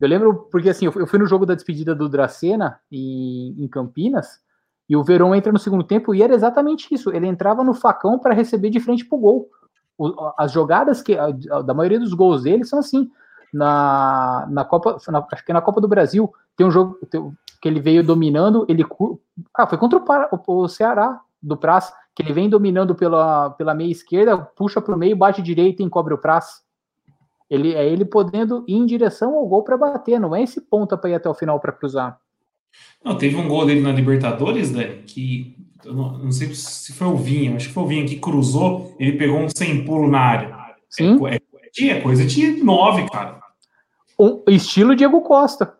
Eu 0.00 0.08
lembro, 0.08 0.48
porque 0.50 0.70
assim, 0.70 0.86
eu 0.86 1.06
fui 1.06 1.18
no 1.18 1.26
jogo 1.26 1.46
da 1.46 1.54
despedida 1.54 1.94
do 1.94 2.08
Dracena 2.08 2.80
em, 2.90 3.54
em 3.62 3.68
Campinas, 3.68 4.40
e 4.88 4.96
o 4.96 5.04
Verão 5.04 5.34
entra 5.34 5.52
no 5.52 5.58
segundo 5.58 5.84
tempo 5.84 6.12
e 6.12 6.20
era 6.20 6.34
exatamente 6.34 6.92
isso. 6.92 7.12
Ele 7.12 7.28
entrava 7.28 7.62
no 7.62 7.74
facão 7.74 8.18
para 8.18 8.34
receber 8.34 8.70
de 8.70 8.80
frente 8.80 9.04
para 9.04 9.16
o 9.16 9.20
gol. 9.20 9.48
As 10.36 10.50
jogadas 10.50 11.00
que 11.00 11.14
da 11.64 11.72
maioria 11.72 12.00
dos 12.00 12.12
gols 12.12 12.42
dele 12.42 12.64
são 12.64 12.80
assim. 12.80 13.08
Na, 13.52 14.48
na 14.50 14.64
Copa, 14.64 14.96
na, 15.08 15.24
acho 15.32 15.44
que 15.44 15.52
na 15.52 15.60
Copa 15.60 15.80
do 15.80 15.88
Brasil, 15.88 16.32
tem 16.56 16.66
um 16.66 16.70
jogo, 16.70 16.98
tem, 17.08 17.32
que 17.60 17.68
ele 17.68 17.80
veio 17.80 18.02
dominando, 18.02 18.64
ele 18.68 18.84
ah, 19.54 19.66
foi 19.66 19.76
contra 19.76 19.98
o, 19.98 20.62
o 20.62 20.68
Ceará 20.68 21.20
do 21.42 21.56
Praz, 21.56 21.92
que 22.14 22.22
ele 22.22 22.32
vem 22.32 22.48
dominando 22.48 22.94
pela, 22.94 23.50
pela 23.50 23.74
meia 23.74 23.90
esquerda, 23.90 24.36
puxa 24.38 24.80
para 24.80 24.94
o 24.94 24.98
meio, 24.98 25.16
bate 25.16 25.40
direito 25.42 25.80
e 25.80 25.84
encobre 25.84 26.14
o 26.14 26.18
Praz. 26.18 26.62
Ele 27.48 27.74
é 27.74 27.86
ele 27.86 28.04
podendo 28.04 28.64
ir 28.66 28.74
em 28.74 28.86
direção 28.86 29.34
ao 29.34 29.46
gol 29.46 29.64
para 29.64 29.76
bater, 29.76 30.20
não 30.20 30.34
é 30.34 30.42
esse 30.42 30.60
ponta 30.60 30.96
para 30.96 31.10
ir 31.10 31.14
até 31.14 31.28
o 31.28 31.34
final 31.34 31.58
para 31.58 31.72
cruzar. 31.72 32.18
Não, 33.04 33.16
teve 33.16 33.36
um 33.36 33.48
gol 33.48 33.66
dele 33.66 33.80
na 33.80 33.92
Libertadores, 33.92 34.70
né, 34.70 35.02
que 35.06 35.56
não, 35.84 36.18
não, 36.18 36.32
sei 36.32 36.54
se 36.54 36.92
foi 36.92 37.08
o 37.08 37.16
Vinha, 37.16 37.56
acho 37.56 37.68
que 37.68 37.74
foi 37.74 37.82
o 37.82 37.86
Vinha 37.86 38.06
que 38.06 38.16
cruzou, 38.16 38.94
ele 38.98 39.12
pegou 39.12 39.38
um 39.38 39.48
sem 39.48 39.84
pulo 39.84 40.08
na 40.08 40.20
área. 40.20 40.60
Sim. 40.88 41.18
É, 41.26 41.40
é, 41.84 41.88
é 41.88 42.00
coisa 42.00 42.24
de 42.24 42.62
nove, 42.62 43.08
cara. 43.08 43.40
Um 44.18 44.42
estilo 44.48 44.94
Diego 44.94 45.22
Costa. 45.22 45.74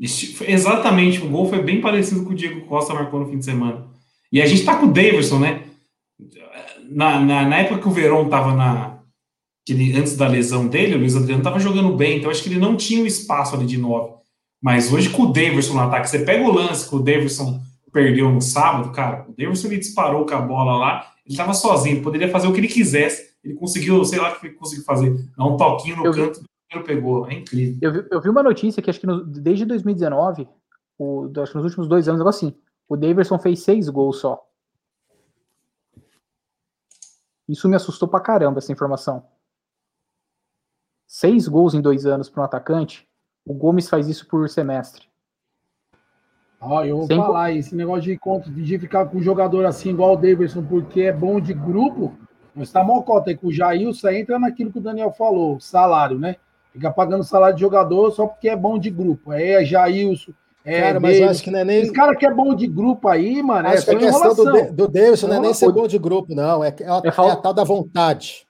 Exatamente, 0.00 1.20
o 1.20 1.28
gol 1.28 1.46
foi 1.46 1.62
bem 1.62 1.80
parecido 1.80 2.24
com 2.24 2.30
o 2.30 2.34
Diego 2.34 2.62
Costa 2.62 2.94
marcou 2.94 3.20
no 3.20 3.26
fim 3.26 3.38
de 3.38 3.44
semana. 3.44 3.89
E 4.32 4.40
a 4.40 4.46
gente 4.46 4.64
tá 4.64 4.76
com 4.76 4.86
o 4.86 4.92
Davidson, 4.92 5.38
né? 5.38 5.64
Na, 6.88 7.20
na, 7.20 7.48
na 7.48 7.56
época 7.58 7.80
que 7.80 7.88
o 7.88 7.92
Verón 7.92 8.28
tava 8.28 8.54
na. 8.54 8.98
Que 9.66 9.72
ele, 9.72 9.96
antes 9.96 10.16
da 10.16 10.26
lesão 10.26 10.66
dele, 10.66 10.94
o 10.94 10.98
Luiz 10.98 11.16
Adriano 11.16 11.42
tava 11.42 11.58
jogando 11.58 11.94
bem, 11.96 12.18
então 12.18 12.30
acho 12.30 12.42
que 12.42 12.48
ele 12.48 12.58
não 12.58 12.76
tinha 12.76 13.02
o 13.02 13.06
espaço 13.06 13.54
ali 13.54 13.66
de 13.66 13.76
nove. 13.76 14.14
Mas 14.62 14.92
hoje 14.92 15.10
com 15.10 15.24
o 15.24 15.32
Davidson 15.32 15.74
no 15.74 15.80
ataque, 15.80 16.08
você 16.08 16.20
pega 16.20 16.44
o 16.44 16.52
lance 16.52 16.88
que 16.88 16.94
o 16.94 17.00
Davidson 17.00 17.60
perdeu 17.92 18.30
no 18.30 18.40
sábado, 18.40 18.90
cara, 18.92 19.26
o 19.28 19.32
Davidson 19.32 19.68
ele 19.68 19.78
disparou 19.78 20.24
com 20.24 20.34
a 20.34 20.40
bola 20.40 20.76
lá, 20.76 21.12
ele 21.26 21.36
tava 21.36 21.54
sozinho, 21.54 22.02
poderia 22.02 22.28
fazer 22.28 22.46
o 22.46 22.52
que 22.52 22.60
ele 22.60 22.68
quisesse, 22.68 23.30
ele 23.42 23.54
conseguiu, 23.54 24.04
sei 24.04 24.20
lá 24.20 24.30
o 24.30 24.38
que 24.38 24.46
ele 24.46 24.54
conseguiu 24.54 24.84
fazer, 24.84 25.12
dar 25.36 25.46
um 25.46 25.56
toquinho 25.56 25.96
no 25.96 26.06
eu 26.06 26.12
canto, 26.12 26.42
pegou, 26.84 27.28
é 27.28 27.34
incrível. 27.34 27.78
Eu 27.80 27.92
vi, 27.92 28.08
eu 28.10 28.20
vi 28.20 28.28
uma 28.28 28.42
notícia 28.42 28.82
que 28.82 28.90
acho 28.90 29.00
que 29.00 29.06
no, 29.06 29.24
desde 29.24 29.64
2019, 29.64 30.46
o, 30.98 31.30
acho 31.38 31.52
que 31.52 31.58
nos 31.58 31.64
últimos 31.64 31.88
dois 31.88 32.08
anos, 32.08 32.24
assim, 32.26 32.54
o 32.90 32.96
Davidson 32.96 33.38
fez 33.38 33.62
seis 33.62 33.88
gols 33.88 34.18
só. 34.18 34.44
Isso 37.48 37.68
me 37.68 37.76
assustou 37.76 38.08
pra 38.08 38.18
caramba, 38.18 38.58
essa 38.58 38.72
informação. 38.72 39.24
Seis 41.06 41.46
gols 41.46 41.72
em 41.72 41.80
dois 41.80 42.04
anos 42.04 42.28
para 42.28 42.42
um 42.42 42.44
atacante. 42.44 43.08
O 43.46 43.54
Gomes 43.54 43.88
faz 43.88 44.08
isso 44.08 44.26
por 44.26 44.48
semestre. 44.48 45.08
Ah, 46.60 46.84
eu 46.84 46.98
vou 46.98 47.06
Sem 47.06 47.16
falar, 47.16 47.52
esse 47.52 47.76
negócio 47.76 48.02
de, 48.02 48.62
de 48.64 48.78
ficar 48.80 49.06
com 49.06 49.18
um 49.18 49.22
jogador 49.22 49.64
assim, 49.66 49.90
igual 49.90 50.14
o 50.14 50.16
Davidson, 50.16 50.64
porque 50.64 51.02
é 51.02 51.12
bom 51.12 51.40
de 51.40 51.54
grupo, 51.54 52.18
mas 52.54 52.68
está 52.68 52.82
mocota 52.82 53.30
aí 53.30 53.36
com 53.36 53.46
o 53.46 53.52
Jailson, 53.52 54.08
entra 54.08 54.36
naquilo 54.36 54.72
que 54.72 54.78
o 54.78 54.82
Daniel 54.82 55.12
falou, 55.12 55.60
salário, 55.60 56.18
né? 56.18 56.36
Fica 56.72 56.90
pagando 56.90 57.22
salário 57.22 57.54
de 57.54 57.60
jogador 57.60 58.10
só 58.10 58.26
porque 58.26 58.48
é 58.48 58.56
bom 58.56 58.78
de 58.78 58.90
grupo. 58.90 59.32
É 59.32 59.64
Jailson. 59.64 60.32
É 60.64 60.80
cara, 60.80 61.00
mas 61.00 61.18
eu 61.18 61.28
acho 61.28 61.42
que 61.42 61.50
não 61.50 61.60
é 61.60 61.64
nem. 61.64 61.82
Esse 61.82 61.92
cara 61.92 62.14
que 62.14 62.26
é 62.26 62.32
bom 62.32 62.54
de 62.54 62.66
grupo 62.66 63.08
aí, 63.08 63.42
mano. 63.42 63.68
Acho 63.68 63.90
é 63.90 63.96
que 63.96 64.04
a 64.04 64.08
questão 64.10 64.34
do, 64.34 64.52
de, 64.52 64.62
do 64.72 64.88
Davidson 64.88 65.26
não, 65.26 65.34
não 65.34 65.42
é 65.42 65.46
nem 65.46 65.54
ser 65.54 65.72
bom 65.72 65.86
de 65.86 65.98
grupo, 65.98 66.34
não. 66.34 66.62
É, 66.62 66.68
é, 66.68 66.72
é, 66.82 67.26
é 67.28 67.30
a 67.30 67.36
tal 67.36 67.54
da 67.54 67.64
vontade. 67.64 68.46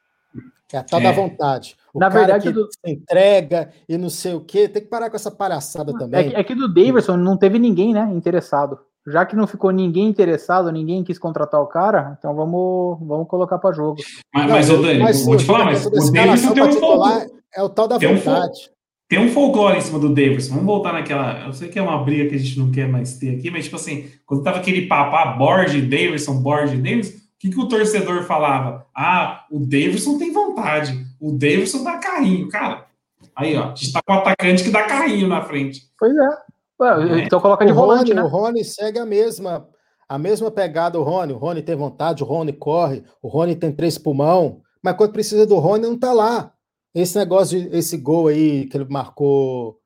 É 0.72 0.78
a 0.78 0.82
tal 0.82 1.00
é. 1.00 1.02
da 1.04 1.12
vontade. 1.12 1.76
O 1.92 1.98
Na 1.98 2.08
verdade, 2.08 2.48
que 2.48 2.52
do... 2.52 2.68
entrega 2.86 3.70
e 3.88 3.98
não 3.98 4.08
sei 4.08 4.34
o 4.34 4.40
quê, 4.40 4.68
tem 4.68 4.82
que 4.82 4.88
parar 4.88 5.10
com 5.10 5.16
essa 5.16 5.30
palhaçada 5.30 5.92
também. 5.96 6.20
É 6.20 6.30
que, 6.30 6.36
é 6.36 6.44
que 6.44 6.54
do 6.54 6.72
Davidson 6.72 7.16
não 7.16 7.36
teve 7.36 7.58
ninguém, 7.58 7.92
né, 7.92 8.08
interessado. 8.12 8.78
Já 9.06 9.24
que 9.24 9.34
não 9.34 9.46
ficou 9.46 9.70
ninguém 9.70 10.06
interessado, 10.08 10.70
ninguém 10.70 11.02
quis 11.02 11.18
contratar 11.18 11.60
o 11.60 11.66
cara, 11.66 12.16
então 12.18 12.34
vamos, 12.34 12.98
vamos 13.00 13.26
colocar 13.26 13.58
para 13.58 13.74
jogo. 13.74 13.96
Mas, 14.32 14.46
não, 14.46 14.54
mas, 14.54 14.68
Dani, 14.68 14.98
mas, 14.98 15.24
vou 15.24 15.36
te 15.36 15.44
falar, 15.44 15.64
mas 15.64 15.86
o 15.86 16.12
Davidson 16.12 16.52
tem 16.52 16.62
um. 16.62 17.40
É 17.52 17.62
o 17.62 17.68
tal 17.68 17.88
da 17.88 17.98
tem 17.98 18.14
vontade. 18.14 18.70
Um, 19.10 19.16
tem 19.16 19.18
um 19.18 19.28
folclore 19.32 19.78
em 19.78 19.80
cima 19.80 19.98
do 19.98 20.08
Davidson. 20.08 20.50
Vamos 20.50 20.66
voltar 20.66 20.92
naquela. 20.92 21.46
Eu 21.46 21.52
sei 21.52 21.68
que 21.68 21.78
é 21.78 21.82
uma 21.82 22.02
briga 22.02 22.28
que 22.28 22.36
a 22.36 22.38
gente 22.38 22.58
não 22.58 22.70
quer 22.70 22.88
mais 22.88 23.18
ter 23.18 23.36
aqui, 23.36 23.50
mas 23.50 23.64
tipo 23.64 23.76
assim, 23.76 24.08
quando 24.24 24.44
tava 24.44 24.58
aquele 24.58 24.86
papá 24.86 25.22
ah, 25.22 25.32
Borge 25.36 25.82
Davidson, 25.82 26.40
Borge 26.40 26.76
Davidson, 26.76 27.16
o 27.16 27.20
que, 27.38 27.50
que 27.50 27.58
o 27.58 27.68
torcedor 27.68 28.22
falava? 28.24 28.86
Ah, 28.94 29.44
o 29.50 29.58
Davidson 29.58 30.18
tem 30.18 30.32
vontade. 30.32 31.04
O 31.20 31.32
Davidson 31.32 31.82
dá 31.82 31.98
carrinho, 31.98 32.48
cara. 32.48 32.86
Aí, 33.34 33.56
ó, 33.56 33.72
a 33.72 33.74
gente 33.74 33.92
tá 33.92 34.00
com 34.04 34.12
um 34.12 34.18
atacante 34.18 34.62
que 34.62 34.70
dá 34.70 34.84
carrinho 34.84 35.26
na 35.26 35.42
frente. 35.42 35.82
Pois 35.98 36.12
é. 36.14 36.50
Ué, 36.80 37.24
então 37.24 37.40
coloca 37.40 37.64
de 37.64 37.72
o 37.72 37.74
volante, 37.74 38.10
Rony, 38.10 38.14
né? 38.14 38.22
O 38.22 38.28
Rony 38.28 38.64
segue 38.64 38.98
a 38.98 39.04
mesma, 39.04 39.68
a 40.08 40.18
mesma 40.18 40.50
pegada, 40.50 40.98
o 40.98 41.02
Rony. 41.02 41.32
O 41.32 41.36
Rony 41.36 41.62
tem 41.62 41.76
vontade, 41.76 42.22
o 42.22 42.26
Rony 42.26 42.52
corre, 42.52 43.02
o 43.20 43.28
Rony 43.28 43.54
tem 43.54 43.70
três 43.70 43.98
pulmão, 43.98 44.60
mas 44.82 44.96
quando 44.96 45.12
precisa 45.12 45.46
do 45.46 45.56
Rony, 45.56 45.86
não 45.86 45.98
tá 45.98 46.12
lá. 46.12 46.52
Esse 46.94 47.16
negócio 47.16 47.60
de 47.60 47.76
esse 47.76 47.96
gol 47.96 48.28
aí 48.28 48.66
que 48.66 48.76
ele 48.76 48.86
marcou 48.88 49.80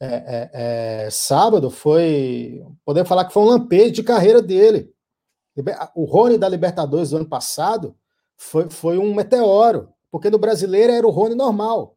é, 0.00 0.06
é, 0.06 0.50
é, 1.06 1.10
sábado 1.10 1.70
foi. 1.70 2.62
Podemos 2.84 3.08
falar 3.08 3.24
que 3.24 3.32
foi 3.32 3.42
um 3.42 3.46
lampejo 3.46 3.92
de 3.92 4.02
carreira 4.02 4.40
dele. 4.40 4.90
O 5.94 6.04
Rony 6.04 6.38
da 6.38 6.48
Libertadores 6.48 7.10
do 7.10 7.16
ano 7.16 7.26
passado 7.26 7.96
foi, 8.36 8.70
foi 8.70 8.96
um 8.96 9.12
meteoro, 9.12 9.88
porque 10.10 10.30
no 10.30 10.38
brasileiro 10.38 10.92
era 10.92 11.06
o 11.06 11.10
Rony 11.10 11.34
normal. 11.34 11.96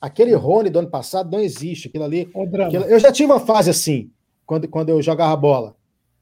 Aquele 0.00 0.34
Rony 0.34 0.70
do 0.70 0.78
ano 0.78 0.90
passado 0.90 1.30
não 1.30 1.40
existe. 1.40 1.88
Aquilo 1.88 2.04
ali. 2.04 2.30
Aquilo, 2.66 2.84
eu 2.84 3.00
já 3.00 3.10
tive 3.10 3.32
uma 3.32 3.40
fase 3.40 3.70
assim, 3.70 4.12
quando, 4.46 4.68
quando 4.68 4.90
eu 4.90 5.02
jogava 5.02 5.34
bola. 5.34 5.76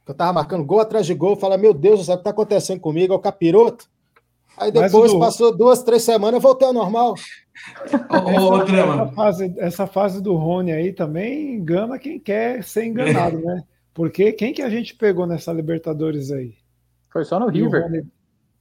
Eu 0.07 0.15
tava 0.15 0.33
marcando 0.33 0.65
gol 0.65 0.81
atrás 0.81 1.07
de 1.07 1.15
gol, 1.15 1.31
eu 1.31 1.37
falava, 1.37 1.61
meu 1.61 1.75
Deus, 1.75 2.07
sabe 2.07 2.17
o 2.17 2.19
que 2.19 2.25
tá 2.25 2.31
acontecendo 2.31 2.81
comigo? 2.81 3.13
É 3.13 3.17
o 3.17 3.21
capiroto. 3.21 3.89
Aí 4.63 4.73
depois 4.73 5.13
do... 5.13 5.19
passou 5.19 5.57
duas, 5.57 5.83
três 5.83 6.03
semanas, 6.03 6.35
eu 6.35 6.41
voltei 6.41 6.67
ao 6.67 6.75
normal. 6.75 7.15
essa, 7.85 8.75
essa, 8.75 9.07
fase, 9.13 9.55
essa 9.59 9.87
fase 9.87 10.23
do 10.23 10.35
Rony 10.35 10.73
aí 10.73 10.93
também 10.93 11.55
engana 11.55 11.99
quem 11.99 12.19
quer 12.19 12.63
ser 12.63 12.85
enganado, 12.85 13.39
né? 13.39 13.63
Porque 13.95 14.33
quem 14.33 14.53
que 14.53 14.63
a 14.63 14.71
gente 14.71 14.95
pegou 14.95 15.27
nessa 15.27 15.53
Libertadores 15.53 16.31
aí? 16.31 16.55
Foi 17.11 17.25
só 17.25 17.39
no 17.39 17.49
River. 17.49 17.83
Rony, 17.83 18.07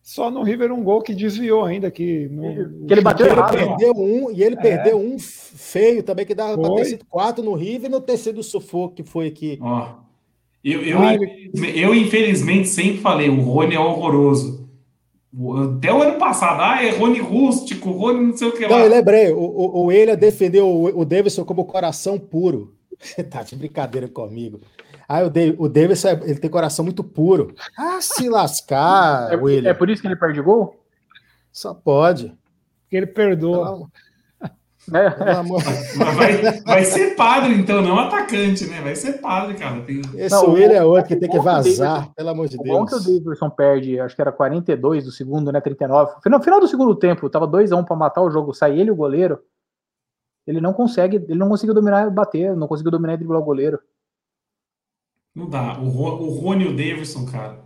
só 0.01 0.29
no 0.29 0.43
River 0.43 0.71
um 0.71 0.83
gol 0.83 1.01
que 1.01 1.13
desviou 1.13 1.63
ainda. 1.63 1.89
Que, 1.89 2.27
no, 2.29 2.85
que 2.85 2.93
ele 2.93 3.01
bateu 3.01 3.27
ele 3.27 3.35
errado. 3.35 3.53
Perdeu 3.53 3.93
um, 3.95 4.31
e 4.31 4.43
ele 4.43 4.55
é. 4.55 4.61
perdeu 4.61 4.97
um 4.97 5.17
feio 5.19 6.03
também, 6.03 6.25
que 6.25 6.35
dava 6.35 6.57
para 6.57 6.75
ter 6.75 6.85
sido 6.85 7.05
quatro 7.05 7.43
no 7.43 7.53
River 7.53 7.89
e 7.89 7.91
no 7.91 8.01
terceiro 8.01 8.39
do 8.39 8.43
sufoco 8.43 8.95
que 8.95 9.03
foi 9.03 9.27
aqui. 9.27 9.57
Ó, 9.61 10.01
eu, 10.63 10.81
eu, 10.83 10.99
eu, 11.75 11.95
infelizmente 11.95 12.67
sempre 12.67 12.99
falei, 12.99 13.29
o 13.29 13.41
Rony 13.41 13.75
é 13.75 13.79
horroroso. 13.79 14.69
Até 15.33 15.93
o 15.93 16.01
ano 16.01 16.19
passado, 16.19 16.61
ah, 16.61 16.83
é 16.83 16.89
Rony 16.89 17.19
rústico, 17.19 17.89
Rony 17.91 18.27
não 18.27 18.37
sei 18.37 18.49
o 18.49 18.51
que 18.51 18.63
lá. 18.63 18.69
Não, 18.69 18.79
eu 18.79 18.89
lembrei, 18.89 19.31
o, 19.31 19.39
o, 19.39 19.77
o 19.77 19.85
William 19.85 20.15
defendeu 20.15 20.67
o, 20.67 20.99
o 20.99 21.05
Davidson 21.05 21.45
como 21.45 21.63
coração 21.63 22.19
puro. 22.19 22.75
Você 22.99 23.23
tá 23.23 23.41
de 23.41 23.55
brincadeira 23.55 24.07
comigo. 24.07 24.59
Ah, 25.07 25.23
o, 25.23 25.29
Dave, 25.29 25.55
o 25.57 25.67
Davis, 25.67 26.03
ele 26.05 26.39
tem 26.39 26.49
coração 26.49 26.85
muito 26.85 27.03
puro. 27.03 27.53
Ah, 27.77 27.99
se 28.01 28.29
lascar, 28.29 29.31
é, 29.31 29.35
William. 29.35 29.69
É 29.69 29.73
por 29.73 29.89
isso 29.89 30.01
que 30.01 30.07
ele 30.07 30.15
perde 30.15 30.41
gol? 30.41 30.79
Só 31.51 31.73
pode. 31.73 32.33
Porque 32.83 32.97
ele 32.97 33.07
perdoa. 33.07 33.89
É. 34.07 34.10
Vai, 34.87 36.61
vai, 36.65 36.85
ser 36.85 37.15
padre, 37.15 37.53
então, 37.53 37.81
não 37.81 37.99
atacante, 37.99 38.65
né? 38.65 38.81
Vai 38.81 38.95
ser 38.95 39.13
padre, 39.21 39.53
cara. 39.53 39.79
Tem... 39.81 40.01
Esse 40.15 40.35
não, 40.35 40.53
William 40.53 40.77
é 40.77 40.83
outro 40.83 41.07
que 41.07 41.15
tem 41.15 41.29
que 41.29 41.39
vazar, 41.39 41.93
Davidson, 41.93 42.13
pelo 42.15 42.29
amor 42.29 42.47
de 42.47 42.57
Deus. 42.57 42.77
Bom 42.77 42.85
que 42.85 42.95
o 42.95 42.99
Davidson 42.99 43.49
perde, 43.49 43.99
acho 43.99 44.15
que 44.15 44.21
era 44.21 44.31
42 44.31 45.05
do 45.05 45.11
segundo, 45.11 45.51
né? 45.51 45.61
39. 45.61 46.13
No 46.25 46.41
final 46.41 46.59
do 46.59 46.67
segundo 46.67 46.95
tempo, 46.95 47.29
tava 47.29 47.47
2x1 47.47 47.79
um 47.79 47.83
para 47.83 47.95
matar 47.95 48.21
o 48.21 48.31
jogo, 48.31 48.53
sai 48.53 48.79
ele 48.79 48.89
e 48.89 48.91
o 48.91 48.95
goleiro. 48.95 49.39
Ele 50.47 50.59
não 50.59 50.73
consegue, 50.73 51.17
ele 51.17 51.37
não 51.37 51.47
conseguiu 51.47 51.75
dominar 51.75 52.07
e 52.07 52.09
bater, 52.09 52.55
não 52.55 52.67
conseguiu 52.67 52.91
dominar 52.91 53.13
e 53.13 53.17
driblar 53.17 53.39
o 53.39 53.45
goleiro. 53.45 53.79
Não 55.35 55.47
dá. 55.47 55.79
O, 55.79 55.85
o 55.85 56.39
Rony 56.39 56.65
e 56.65 56.67
o 56.67 56.75
Davidson, 56.75 57.25
cara, 57.25 57.59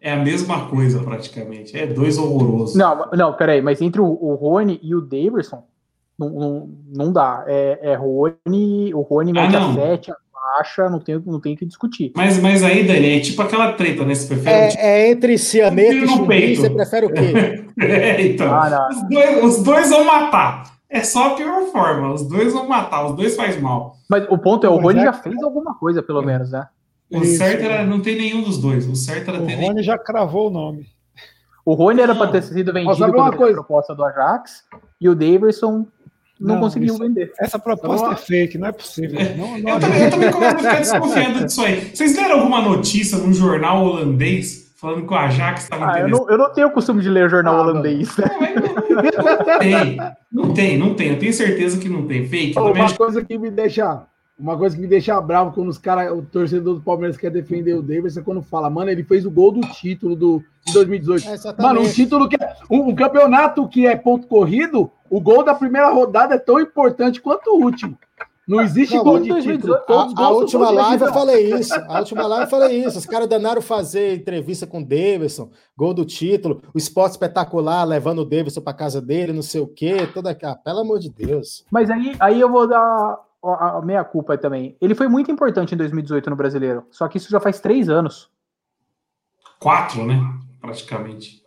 é 0.00 0.12
a 0.12 0.16
mesma 0.16 0.68
coisa 0.70 1.02
praticamente. 1.02 1.76
É 1.76 1.86
dois 1.86 2.16
horrorosos. 2.16 2.76
Não, 2.76 3.10
não, 3.12 3.34
peraí, 3.34 3.60
mas 3.60 3.82
entre 3.82 4.00
o, 4.00 4.06
o 4.06 4.34
Rony 4.34 4.78
e 4.82 4.94
o 4.94 5.00
Davidson, 5.00 5.64
não, 6.20 6.28
não, 6.28 6.70
não 6.94 7.12
dá. 7.12 7.44
É, 7.46 7.78
é 7.82 7.94
Rony, 7.94 8.92
o 8.94 9.00
Rony 9.00 9.32
mete 9.32 9.56
ah, 9.56 9.70
a 9.70 9.72
7, 9.72 10.12
baixa, 10.32 10.90
não 10.90 11.00
tem, 11.00 11.20
não 11.24 11.40
tem 11.40 11.56
que 11.56 11.64
discutir. 11.64 12.12
Mas, 12.14 12.38
mas 12.38 12.62
aí, 12.62 12.86
Dani, 12.86 13.16
é 13.16 13.20
tipo 13.20 13.40
aquela 13.40 13.72
treta, 13.72 14.04
né? 14.04 14.14
Você 14.14 14.26
prefere. 14.26 14.56
É, 14.56 14.68
tipo, 14.68 14.82
é 14.82 15.10
entre 15.10 15.38
Cianeto 15.38 16.04
e 16.04 16.08
Chumbim, 16.08 16.54
você 16.54 16.70
prefere 16.70 17.06
o 17.06 17.12
quê? 17.12 17.64
é, 17.80 18.26
então. 18.26 18.52
Ah, 18.52 18.88
os, 18.90 19.08
dois, 19.08 19.44
os 19.44 19.62
dois 19.62 19.90
vão 19.90 20.04
matar. 20.04 20.70
É 20.90 21.02
só 21.02 21.28
a 21.28 21.30
pior 21.36 21.62
forma. 21.66 22.12
Os 22.12 22.26
dois 22.28 22.52
vão 22.52 22.68
matar, 22.68 23.06
os 23.06 23.16
dois 23.16 23.34
faz 23.34 23.58
mal. 23.60 23.96
Mas 24.08 24.26
o 24.28 24.36
ponto 24.36 24.66
é, 24.66 24.70
o 24.70 24.76
Rony 24.76 25.02
já 25.02 25.12
fez 25.12 25.40
alguma 25.42 25.74
coisa, 25.74 26.02
pelo 26.02 26.20
menos, 26.20 26.50
né? 26.50 26.66
O 27.10 27.22
Isso, 27.22 27.38
certo 27.38 27.62
era 27.64 27.84
não 27.84 28.00
tem 28.00 28.16
nenhum 28.16 28.42
dos 28.42 28.58
dois. 28.58 28.86
O 28.86 28.94
certo 28.94 29.30
era 29.30 29.42
o 29.42 29.46
ter. 29.46 29.56
O 29.56 29.60
Rony 29.60 29.82
já 29.82 29.96
cravou 29.96 30.48
o 30.48 30.50
nome. 30.50 30.86
O 31.64 31.74
Rony 31.74 32.00
era 32.00 32.14
para 32.14 32.30
ter 32.30 32.42
sido 32.42 32.72
vendido 32.72 33.12
com 33.12 33.22
a 33.22 33.32
proposta 33.32 33.94
do 33.94 34.04
Ajax 34.04 34.64
e 35.00 35.08
o 35.08 35.14
Davidson 35.14 35.86
não, 36.40 36.54
não 36.54 36.60
conseguiu 36.62 36.94
isso, 36.94 36.98
vender. 36.98 37.32
Essa 37.38 37.58
proposta 37.58 38.06
não, 38.06 38.12
é 38.12 38.16
fake, 38.16 38.56
não 38.56 38.68
é 38.68 38.72
possível. 38.72 39.20
Não, 39.36 39.58
não 39.58 39.68
eu, 39.68 39.80
também, 39.80 40.02
eu 40.02 40.10
também 40.10 40.32
começo 40.32 40.54
a 40.54 40.58
ficar 40.58 40.78
desconfiando 40.78 41.44
disso 41.44 41.62
aí. 41.62 41.90
Vocês 41.94 42.16
leram 42.16 42.38
alguma 42.38 42.62
notícia 42.62 43.18
num 43.18 43.32
jornal 43.32 43.84
holandês 43.84 44.70
falando 44.80 45.06
que 45.06 45.12
o 45.12 45.16
Ajax 45.16 45.64
estava 45.64 45.92
ah, 45.92 46.00
eu 46.00 46.08
não, 46.08 46.30
eu 46.30 46.38
não 46.38 46.50
tenho 46.54 46.68
o 46.68 46.70
costume 46.70 47.02
de 47.02 47.10
ler 47.10 47.28
jornal 47.28 47.56
ah, 47.56 47.60
holandês. 47.60 48.08
Não, 48.16 49.58
tem, 49.58 49.96
não 50.32 50.54
tem, 50.54 50.78
não 50.78 50.94
tem. 50.94 51.08
Eu 51.10 51.18
tenho 51.18 51.32
certeza 51.32 51.78
que 51.78 51.88
não 51.88 52.06
tem. 52.06 52.26
Fake. 52.26 52.58
uma 52.58 52.92
coisa 52.94 53.24
que 53.24 53.38
me 53.38 53.50
deixa 53.50 54.02
uma 54.40 54.56
coisa 54.56 54.74
que 54.74 54.80
me 54.80 54.88
deixa 54.88 55.20
bravo 55.20 55.52
quando 55.52 55.68
os 55.68 55.78
caras, 55.78 56.10
o 56.10 56.22
torcedor 56.22 56.74
do 56.74 56.80
Palmeiras 56.80 57.16
quer 57.16 57.30
defender 57.30 57.74
o 57.74 57.82
Davis 57.82 58.16
é 58.16 58.22
quando 58.22 58.42
fala, 58.42 58.70
mano, 58.70 58.90
ele 58.90 59.04
fez 59.04 59.26
o 59.26 59.30
gol 59.30 59.52
do 59.52 59.60
título 59.60 60.16
do, 60.16 60.42
de 60.66 60.72
2018. 60.72 61.28
É 61.28 61.62
mano, 61.62 61.82
um 61.82 61.88
título 61.88 62.28
que 62.28 62.36
é. 62.42 62.56
Um, 62.70 62.88
um, 62.88 62.94
campeonato 62.94 63.68
que 63.68 63.86
é 63.86 63.94
ponto 63.94 64.26
corrido, 64.26 64.90
o 65.10 65.20
gol 65.20 65.44
da 65.44 65.54
primeira 65.54 65.90
rodada 65.90 66.34
é 66.34 66.38
tão 66.38 66.58
importante 66.58 67.20
quanto 67.20 67.50
o 67.50 67.62
último. 67.62 67.98
Não 68.48 68.60
existe 68.60 68.96
não, 68.96 69.04
gol 69.04 69.20
de 69.20 69.28
2018, 69.28 69.80
título. 69.80 70.18
A, 70.18 70.24
a 70.24 70.30
última 70.30 70.70
live 70.70 71.04
eu 71.04 71.12
falei 71.12 71.54
isso. 71.54 71.74
A 71.74 71.98
última 72.00 72.26
live 72.26 72.44
eu 72.46 72.50
falei 72.50 72.84
isso. 72.84 72.98
Os 72.98 73.06
caras 73.06 73.28
danaram 73.28 73.62
fazer 73.62 74.16
entrevista 74.16 74.66
com 74.66 74.80
o 74.80 74.84
Davidson, 74.84 75.50
gol 75.76 75.94
do 75.94 76.04
título, 76.04 76.62
o 76.74 76.78
esporte 76.78 77.12
espetacular, 77.12 77.84
levando 77.84 78.20
o 78.20 78.24
Davidson 78.24 78.60
para 78.60 78.72
casa 78.72 79.00
dele, 79.00 79.32
não 79.32 79.42
sei 79.42 79.60
o 79.60 79.68
quê, 79.68 80.08
toda 80.12 80.30
aquela. 80.30 80.56
Pelo 80.56 80.80
amor 80.80 80.98
de 80.98 81.10
Deus. 81.10 81.64
Mas 81.70 81.90
aí, 81.90 82.16
aí 82.18 82.40
eu 82.40 82.50
vou 82.50 82.66
dar 82.66 83.20
a 83.42 83.80
meia 83.82 84.04
culpa 84.04 84.36
também. 84.36 84.76
Ele 84.80 84.94
foi 84.94 85.08
muito 85.08 85.30
importante 85.30 85.74
em 85.74 85.78
2018 85.78 86.30
no 86.30 86.36
brasileiro, 86.36 86.84
só 86.90 87.08
que 87.08 87.18
isso 87.18 87.30
já 87.30 87.40
faz 87.40 87.60
três 87.60 87.88
anos. 87.88 88.30
Quatro, 89.58 90.06
né? 90.06 90.20
Praticamente. 90.60 91.42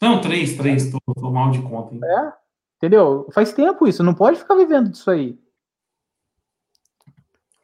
Não, 0.00 0.20
três, 0.20 0.56
três, 0.56 0.90
tô, 0.90 0.98
tô 1.14 1.30
mal 1.30 1.50
de 1.50 1.60
conta. 1.62 1.94
Hein? 1.94 2.00
É, 2.04 2.32
entendeu? 2.76 3.28
Faz 3.32 3.52
tempo 3.52 3.86
isso, 3.86 4.02
não 4.02 4.14
pode 4.14 4.38
ficar 4.38 4.54
vivendo 4.54 4.90
disso 4.90 5.10
aí. 5.10 5.38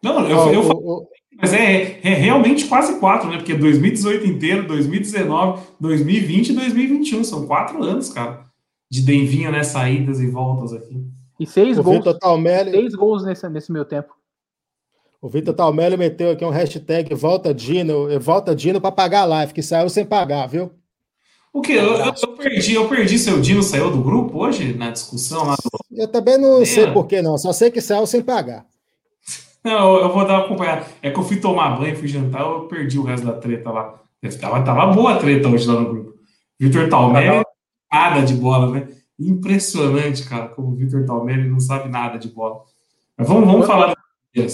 Não, 0.03 0.29
eu, 0.29 0.53
eu, 0.53 0.63
eu, 0.63 1.09
mas 1.37 1.53
é, 1.53 2.01
é, 2.03 2.15
realmente 2.15 2.67
quase 2.67 2.99
quatro, 3.01 3.29
né? 3.29 3.37
Porque 3.37 3.55
2018 3.55 4.27
inteiro, 4.27 4.67
2019, 4.67 5.63
2020 5.81 6.49
e 6.49 6.53
2021 6.53 7.25
são 7.25 7.47
quatro 7.47 7.83
anos, 7.83 8.13
cara, 8.13 8.47
de 8.91 9.03
Denvinho, 9.03 9.51
né? 9.51 9.63
Saídas 9.63 10.21
e 10.21 10.27
voltas 10.29 10.73
aqui. 10.73 11.14
E 11.39 11.47
seis 11.47 11.79
o 11.79 11.83
gols. 11.83 11.99
Vitor 11.99 12.19
Talmelli, 12.19 12.71
seis 12.71 12.95
gols 12.95 13.25
nesse, 13.25 13.49
nesse 13.49 13.73
meu 13.73 13.85
tempo. 13.85 14.15
O 15.21 15.29
Vitor 15.29 15.55
Talmelli 15.55 15.97
meteu 15.97 16.31
aqui 16.31 16.45
um 16.45 16.51
hashtag 16.51 17.15
Volta 17.15 17.55
Dino, 17.55 18.21
Volta 18.21 18.55
Dino 18.55 18.81
para 18.81 18.93
pagar 18.93 19.23
a 19.23 19.25
live, 19.25 19.55
que 19.55 19.63
saiu 19.63 19.89
sem 19.89 20.05
pagar, 20.05 20.47
viu? 20.47 20.71
O 21.53 21.61
que? 21.61 21.73
Eu, 21.73 21.95
eu, 21.95 22.13
eu, 22.23 22.33
perdi, 22.37 22.75
eu 22.75 22.89
perdi 22.89 23.19
seu 23.19 23.41
Dino 23.41 23.63
saiu 23.63 23.91
do 23.91 24.03
grupo 24.03 24.39
hoje 24.39 24.75
na 24.75 24.91
discussão 24.91 25.47
lá 25.47 25.55
do... 25.55 25.71
Eu 25.91 26.09
também 26.09 26.37
não 26.37 26.63
é. 26.63 26.65
sei 26.65 26.91
por 26.91 27.07
que 27.07 27.23
não, 27.23 27.39
só 27.39 27.53
sei 27.53 27.71
que 27.71 27.81
saiu 27.81 28.07
sem 28.07 28.21
pagar. 28.21 28.67
Não, 29.65 29.97
eu 29.97 30.13
vou 30.13 30.27
dar 30.27 30.35
uma 30.35 30.45
acompanhada. 30.45 30.85
É 31.01 31.11
que 31.11 31.19
eu 31.19 31.23
fui 31.23 31.39
tomar 31.39 31.79
banho, 31.79 31.97
fui 31.97 32.07
jantar, 32.07 32.43
eu 32.43 32.69
perdi 32.69 32.99
o 32.99 33.03
resto 33.03 33.27
da 33.27 33.33
treta 33.33 33.71
lá. 33.71 33.99
Tava, 34.41 34.63
tava 34.63 34.93
boa 34.93 35.15
a 35.15 35.19
treta 35.19 35.49
hoje 35.49 35.67
lá 35.67 35.81
no 35.81 35.89
grupo. 35.89 36.15
Vitor 36.61 36.89
Talmelli, 36.89 37.43
nada 37.91 38.21
de 38.23 38.35
bola, 38.35 38.71
né? 38.71 38.89
Impressionante, 39.19 40.29
cara, 40.29 40.49
como 40.49 40.69
o 40.73 40.75
Vitor 40.75 41.05
Talmelli 41.05 41.49
não 41.49 41.61
sabe 41.61 41.89
nada 41.89 42.19
de 42.19 42.29
bola. 42.29 42.63
Mas 43.17 43.29
vamos, 43.29 43.47
vamos 43.47 43.67
falar. 43.67 43.95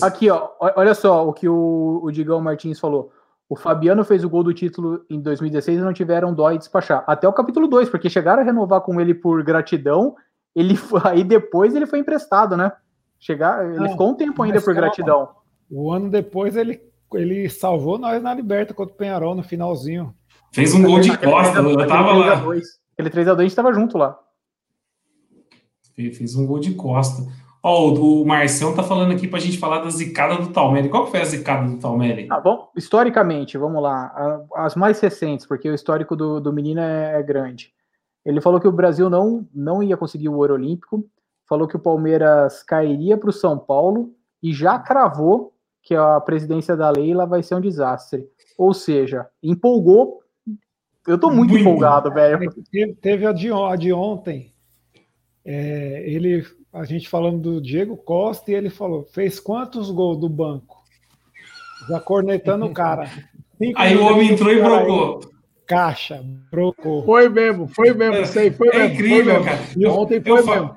Aqui, 0.03 0.29
ó, 0.29 0.49
olha 0.77 0.95
só 0.95 1.27
o 1.27 1.33
que 1.33 1.49
o, 1.49 2.01
o 2.03 2.11
Digão 2.11 2.41
Martins 2.41 2.79
falou. 2.79 3.13
O 3.49 3.57
Fabiano 3.57 4.05
fez 4.05 4.23
o 4.23 4.29
gol 4.29 4.45
do 4.45 4.53
título 4.55 5.05
em 5.11 5.21
2016 5.21 5.79
e 5.79 5.83
não 5.83 5.93
tiveram 5.93 6.33
dó 6.35 6.51
em 6.53 6.59
despachar. 6.59 7.03
Até 7.07 7.27
o 7.27 7.33
capítulo 7.33 7.67
2, 7.67 7.89
porque 7.89 8.11
chegaram 8.11 8.43
a 8.43 8.45
renovar 8.45 8.83
com 8.83 9.01
ele 9.01 9.15
por 9.15 9.43
gratidão 9.43 10.15
Ele 10.55 10.79
aí 11.05 11.25
depois 11.25 11.75
ele 11.75 11.87
foi 11.87 11.99
emprestado, 12.01 12.57
né? 12.57 12.71
Chegar, 13.19 13.65
ele 13.67 13.79
Não, 13.81 13.89
ficou 13.91 14.11
um 14.11 14.15
tempo 14.15 14.43
ainda 14.43 14.61
por 14.61 14.67
calma. 14.67 14.81
gratidão. 14.81 15.29
O 15.71 15.93
ano 15.93 16.11
depois 16.11 16.57
ele, 16.57 16.81
ele 17.15 17.49
salvou 17.49 17.99
nós 17.99 18.23
na 18.23 18.35
Liberta 18.35 18.75
contra 18.75 18.95
o 18.95 18.97
Penharol 18.97 19.35
no 19.35 19.43
finalzinho. 19.43 20.15
Fez 20.53 20.75
um 20.75 20.83
gol 20.83 21.01
de 21.01 21.17
costa, 21.17 21.63
3 21.63 21.77
a- 21.77 21.81
eu 21.83 21.87
tava 21.89 22.11
aquele 22.11 22.23
3 22.25 22.33
a 22.33 22.35
lá. 22.35 22.41
2. 22.45 22.65
Aquele 22.99 23.11
3x2 23.11 23.39
a 23.39 23.43
gente 23.43 23.57
tava 23.57 23.73
junto 23.73 23.97
lá. 23.99 24.19
Fe- 26.11 26.13
Fez 26.15 26.35
um 26.37 26.47
gol 26.47 26.59
de 26.59 26.75
costa. 26.75 27.23
Ó, 27.63 27.89
o, 27.91 28.23
o 28.23 28.27
Marcião 28.27 28.75
tá 28.75 28.83
falando 28.83 29.13
aqui 29.13 29.29
pra 29.29 29.39
gente 29.39 29.59
falar 29.59 29.81
da 29.81 29.91
zicada 29.91 30.37
do 30.43 30.49
Talmelli. 30.49 30.89
Qual 30.89 31.05
que 31.05 31.11
foi 31.11 31.21
a 31.21 31.25
zicada 31.25 31.69
do 31.69 31.79
Talmelli? 31.79 32.27
Ah, 32.31 32.41
bom, 32.41 32.71
historicamente, 32.75 33.59
vamos 33.59 33.83
lá, 33.83 34.41
as 34.57 34.75
mais 34.75 34.99
recentes, 35.01 35.45
porque 35.45 35.69
o 35.69 35.75
histórico 35.75 36.17
do, 36.17 36.41
do 36.41 36.53
menino 36.53 36.81
é, 36.81 37.21
é 37.21 37.23
grande. 37.23 37.73
Ele 38.25 38.41
falou 38.41 38.61
que 38.61 38.69
o 38.69 38.73
Brasil 38.73 39.11
não, 39.11 39.47
não 39.55 39.83
ia 39.83 39.97
conseguir 39.97 40.29
o 40.31 40.37
ouro 40.37 40.55
olímpico, 40.55 41.05
falou 41.49 41.69
que 41.69 41.77
o 41.77 41.81
Palmeiras 41.81 42.63
cairia 42.63 43.19
para 43.19 43.29
o 43.31 43.33
São 43.33 43.59
Paulo 43.59 44.11
e 44.43 44.53
já 44.55 44.79
cravou 44.79 45.53
que 45.83 45.95
a 45.95 46.19
presidência 46.21 46.77
da 46.77 46.91
Leila 46.91 47.27
vai 47.27 47.43
ser 47.43 47.55
um 47.57 47.61
desastre. 47.61 48.27
Ou 48.57 48.73
seja, 48.73 49.27
empolgou. 49.43 50.21
Eu 51.07 51.19
tô 51.19 51.29
muito, 51.31 51.51
Muito. 51.51 51.63
empolgado, 51.63 52.11
velho. 52.13 52.39
Teve, 52.71 52.95
teve 52.95 53.27
a, 53.27 53.33
de, 53.33 53.51
a 53.51 53.75
de 53.77 53.91
ontem. 53.93 54.53
É, 55.45 56.03
ele, 56.07 56.45
a 56.73 56.85
gente 56.85 57.09
falando 57.09 57.39
do 57.41 57.61
Diego 57.61 57.97
Costa 57.97 58.51
e 58.51 58.55
ele 58.55 58.71
falou: 58.71 59.05
fez 59.13 59.41
quantos 59.41 59.91
gols 59.91 60.19
do 60.19 60.29
banco? 60.29 60.79
Já 61.89 61.99
cornetando 62.01 62.67
o 62.67 62.73
cara. 62.75 63.11
Cinco 63.59 63.79
Aí 63.81 63.97
o 63.97 64.05
homem 64.05 64.33
entrou 64.33 64.53
e 64.53 64.61
cara 64.61 64.79
aí, 64.79 64.85
brocou. 64.85 65.21
Caixa, 65.67 66.23
brocou. 66.51 67.05
Foi 67.05 67.29
mesmo, 67.29 67.69
foi 67.69 67.95
mesmo, 67.95 68.23
isso 68.23 68.39
aí, 68.39 68.51
foi 68.51 68.69
É 68.69 68.79
mesmo. 68.79 68.95
incrível, 68.95 69.25
foi 69.25 69.33
mesmo. 69.33 69.45
cara. 69.45 69.61
E 69.77 69.87
Ontem 69.87 70.21
foi 70.21 70.31
Eu, 70.33 70.47
mesmo. 70.47 70.75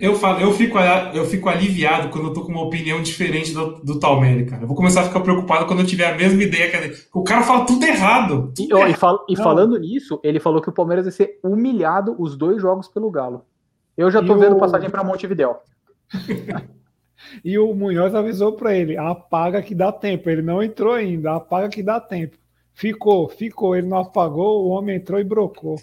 eu, 0.00 0.14
falo, 0.16 0.40
eu, 0.40 0.52
fico, 0.52 0.78
eu 1.14 1.24
fico 1.26 1.48
aliviado 1.48 2.08
quando 2.08 2.28
eu 2.28 2.32
tô 2.32 2.42
com 2.42 2.50
uma 2.52 2.62
opinião 2.62 3.02
diferente 3.02 3.52
do, 3.52 3.80
do 3.84 4.00
Talmelli, 4.00 4.46
cara. 4.46 4.62
Eu 4.62 4.66
vou 4.66 4.76
começar 4.76 5.02
a 5.02 5.04
ficar 5.04 5.20
preocupado 5.20 5.66
quando 5.66 5.80
eu 5.80 5.86
tiver 5.86 6.06
a 6.12 6.16
mesma 6.16 6.42
ideia 6.42 6.70
que 6.70 6.76
a 6.76 6.80
dele. 6.80 6.96
O 7.12 7.22
cara 7.22 7.42
fala 7.42 7.66
tudo 7.66 7.84
errado. 7.84 8.52
E, 8.58 8.72
ó, 8.72 8.86
e 8.86 8.94
fal- 8.94 9.24
e 9.28 9.36
falando 9.36 9.78
nisso, 9.78 10.18
ele 10.24 10.40
falou 10.40 10.62
que 10.62 10.70
o 10.70 10.72
Palmeiras 10.72 11.04
vai 11.04 11.12
ser 11.12 11.38
humilhado 11.44 12.16
os 12.18 12.36
dois 12.36 12.60
jogos 12.62 12.88
pelo 12.88 13.10
Galo. 13.10 13.44
Eu 14.00 14.10
já 14.10 14.22
tô 14.22 14.34
E 14.36 14.40
vendo 14.40 14.56
o- 14.56 14.58
passagem 14.58 14.88
para 14.90 15.04
Montevidéu. 15.04 15.56
E 17.44 17.58
o 17.58 17.74
Munhoz 17.74 18.14
avisou 18.14 18.52
para 18.52 18.74
ele: 18.74 18.96
apaga 18.96 19.60
que 19.62 19.74
dá 19.74 19.92
tempo. 19.92 20.28
Ele 20.30 20.40
não 20.42 20.62
entrou 20.62 20.94
ainda, 20.94 21.34
apaga 21.36 21.68
que 21.68 21.82
dá 21.82 22.00
tempo. 22.00 22.36
Ficou, 22.72 23.28
ficou. 23.28 23.76
Ele 23.76 23.86
não 23.86 23.98
apagou, 23.98 24.64
o 24.64 24.68
homem 24.70 24.96
entrou 24.96 25.20
e 25.20 25.24
brocou. 25.24 25.76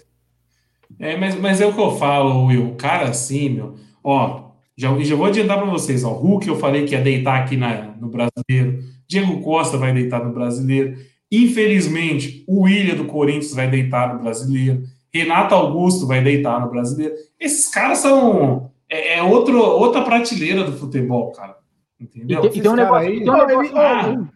É, 0.98 1.16
mas, 1.16 1.36
mas 1.36 1.60
é 1.60 1.66
o 1.66 1.72
que 1.72 1.80
eu 1.80 1.92
falo, 1.92 2.46
Will. 2.46 2.70
O 2.70 2.74
cara 2.74 3.08
assim, 3.08 3.50
meu. 3.50 3.76
Ó, 4.02 4.50
já, 4.76 4.88
já 4.98 5.14
vou 5.14 5.26
adiantar 5.26 5.58
pra 5.58 5.70
vocês. 5.70 6.02
Ó, 6.02 6.10
Hulk 6.12 6.48
eu 6.48 6.56
falei 6.56 6.84
que 6.84 6.94
ia 6.94 7.00
deitar 7.00 7.40
aqui 7.40 7.56
na, 7.56 7.82
no 8.00 8.08
brasileiro. 8.08 8.82
Diego 9.06 9.40
Costa 9.40 9.76
vai 9.78 9.92
deitar 9.94 10.24
no 10.24 10.32
brasileiro. 10.34 10.96
Infelizmente, 11.30 12.44
o 12.48 12.62
William 12.62 12.96
do 12.96 13.04
Corinthians 13.04 13.54
vai 13.54 13.70
deitar 13.70 14.12
no 14.12 14.20
brasileiro. 14.22 14.82
Renato 15.12 15.54
Augusto 15.54 16.06
vai 16.06 16.22
deitar 16.22 16.60
no 16.60 16.70
brasileiro. 16.70 17.14
Esses 17.40 17.68
caras 17.68 17.98
são. 17.98 18.70
É, 18.90 19.18
é 19.18 19.22
outro, 19.22 19.58
outra 19.60 20.02
prateleira 20.02 20.64
do 20.64 20.72
futebol, 20.72 21.32
cara. 21.32 21.56
E 22.00 22.04
Entendeu? 22.04 22.40
tem, 22.42 22.50
e 22.58 22.62
tem 22.62 22.70
um 22.70 22.74
negócio, 22.74 22.94
cara 22.94 23.06
aí- 23.08 23.18
tem 23.20 23.22
um 23.30 23.36
Não, 23.36 23.46
negócio- 23.46 23.70
ele- 23.70 23.78
Ah, 23.78 24.28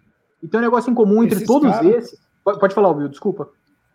e 0.43 0.49
tem 0.49 0.61
um 0.61 0.63
negócio 0.63 0.91
em 0.91 0.95
comum 0.95 1.23
entre 1.23 1.37
Esses 1.37 1.47
todos 1.47 1.71
cara- 1.71 1.89
esses. 1.89 2.19
Pode, 2.45 2.59
pode 2.61 2.75
falar, 2.75 2.91
Will, 2.91 3.09
desculpa. 3.09 3.49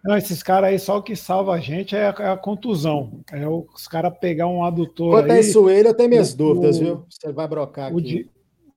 Não, 0.04 0.16
esses 0.16 0.42
caras 0.42 0.70
aí, 0.70 0.80
só 0.80 0.98
o 0.98 1.04
que 1.04 1.16
salva 1.16 1.54
a 1.54 1.60
gente 1.60 1.96
é 1.96 2.08
a, 2.08 2.16
é 2.20 2.30
a 2.30 2.38
contusão. 2.38 3.20
É 3.32 3.46
o- 3.48 3.68
os 3.76 3.88
caras 3.88 4.18
pegar 4.20 4.48
um 4.48 4.64
adutor 4.64 5.12
Quanto 5.12 5.32
a 5.32 5.34
aí. 5.34 5.42
isso, 5.42 5.70
ele, 5.70 5.90
eu 5.90 5.94
tenho 5.94 6.10
minhas 6.10 6.34
o- 6.34 6.38
dúvidas, 6.38 6.78
viu? 6.80 7.04
Você 7.10 7.32
vai 7.34 7.48
brocar 7.48 7.94
O, 7.94 7.98
aqui. 7.98 8.08
Di- 8.08 8.30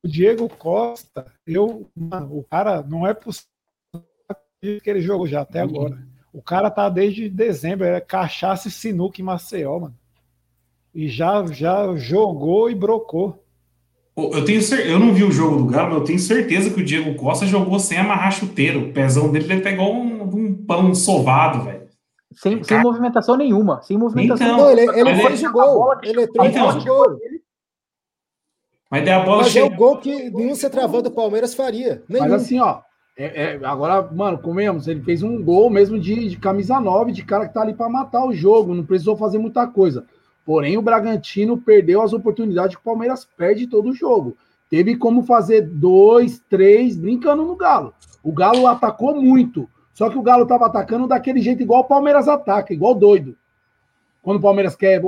o 0.03 0.09
Diego 0.09 0.48
Costa, 0.48 1.24
eu, 1.46 1.86
mano, 1.94 2.36
o 2.38 2.42
cara 2.44 2.82
não 2.82 3.07
é 3.07 3.14
possível 3.14 3.46
que 4.62 4.90
ele 4.90 5.01
jogou 5.01 5.26
já 5.26 5.42
até 5.42 5.61
agora. 5.61 5.98
O 6.33 6.41
cara 6.43 6.70
tá 6.70 6.89
desde 6.89 7.28
dezembro, 7.28 7.85
é 7.85 8.01
cachaça 8.01 8.68
e 8.68 8.70
sinuca 8.70 9.20
em 9.20 9.24
Maceió, 9.24 9.78
mano. 9.81 9.95
E 10.95 11.09
já, 11.09 11.45
já 11.47 11.95
jogou 11.97 12.70
e 12.70 12.74
brocou. 12.74 13.45
Eu, 14.16 14.45
tenho 14.45 14.61
eu 14.74 14.99
não 14.99 15.14
vi 15.14 15.24
o 15.24 15.33
jogo 15.33 15.57
do 15.57 15.66
Galo, 15.66 15.91
mas 15.91 15.99
eu 15.99 16.05
tenho 16.05 16.18
certeza 16.18 16.70
que 16.70 16.81
o 16.81 16.85
Diego 16.85 17.14
Costa 17.14 17.47
jogou 17.47 17.78
sem 17.78 17.97
amarrar 17.99 18.33
chuteiro. 18.33 18.81
O 18.89 18.93
pezão 18.93 19.31
dele 19.31 19.47
deve 19.49 19.62
pegar 19.62 19.85
um, 19.85 20.22
um 20.24 20.55
pão 20.66 20.95
sovado, 20.95 21.64
velho. 21.64 21.89
Sem, 22.33 22.62
sem 22.62 22.81
movimentação 22.81 23.37
nenhuma. 23.37 23.83
Sem 23.83 23.97
movimentação 23.97 24.47
Então, 24.47 24.59
Não, 24.59 24.70
ele, 24.70 24.83
ele 25.01 25.14
fez 25.22 25.43
é- 25.43 25.49
o 25.49 25.53
gol. 25.53 25.93
Ele 26.03 26.22
entrou 26.22 26.47
Então. 26.47 26.68
o 26.78 26.85
gol. 26.85 27.18
Mas 28.91 29.05
daí 29.05 29.14
a 29.14 29.20
bola 29.24 29.39
Mas 29.39 29.47
é 29.49 29.51
chega. 29.51 29.66
o 29.66 29.76
gol 29.76 29.99
que 29.99 30.31
nenhum 30.31 30.55
centroavante 30.55 31.05
do 31.05 31.11
Palmeiras 31.12 31.55
faria. 31.55 32.03
Nenhum. 32.09 32.24
Mas 32.28 32.43
assim, 32.43 32.61
ó, 32.61 32.81
é- 33.25 33.55
é, 33.55 33.61
agora, 33.66 34.03
mano, 34.12 34.39
comemos, 34.39 34.89
ele 34.89 35.03
fez 35.03 35.23
um 35.23 35.43
gol 35.43 35.68
mesmo 35.68 35.99
de, 35.99 36.29
de 36.29 36.37
camisa 36.37 36.81
9, 36.81 37.12
de 37.12 37.25
cara 37.25 37.47
que 37.47 37.55
tá 37.55 37.62
ali 37.62 37.75
pra 37.75 37.89
matar 37.89 38.25
o 38.25 38.33
jogo, 38.33 38.75
não 38.75 38.85
precisou 38.85 39.16
fazer 39.16 39.39
muita 39.39 39.66
coisa. 39.66 40.05
Porém, 40.45 40.79
o 40.79 40.83
Bragantino 40.83 41.59
perdeu 41.59 42.03
as 42.03 42.12
oportunidades 42.12 42.75
que 42.75 42.81
o 42.81 42.85
Palmeiras 42.85 43.29
perde 43.37 43.66
todo 43.66 43.91
o 43.91 43.95
jogo. 43.95 44.37
Teve 44.71 44.97
como 44.97 45.23
fazer 45.23 45.62
dois, 45.62 46.43
três, 46.49 46.97
brincando 46.97 47.45
no 47.45 47.57
Galo. 47.57 47.93
O 48.23 48.33
Galo 48.33 48.66
atacou 48.66 49.21
muito. 49.21 49.68
Só 49.93 50.09
que 50.09 50.16
o 50.16 50.23
Galo 50.23 50.47
tava 50.47 50.66
atacando 50.66 51.07
daquele 51.07 51.41
jeito 51.41 51.62
igual 51.62 51.81
o 51.81 51.89
Palmeiras 51.89 52.27
ataca, 52.27 52.73
igual 52.73 52.95
doido. 52.95 53.37
Quando 54.23 54.39
o 54.39 54.43
Palmeiras 54.43 54.77
quer 54.77 55.03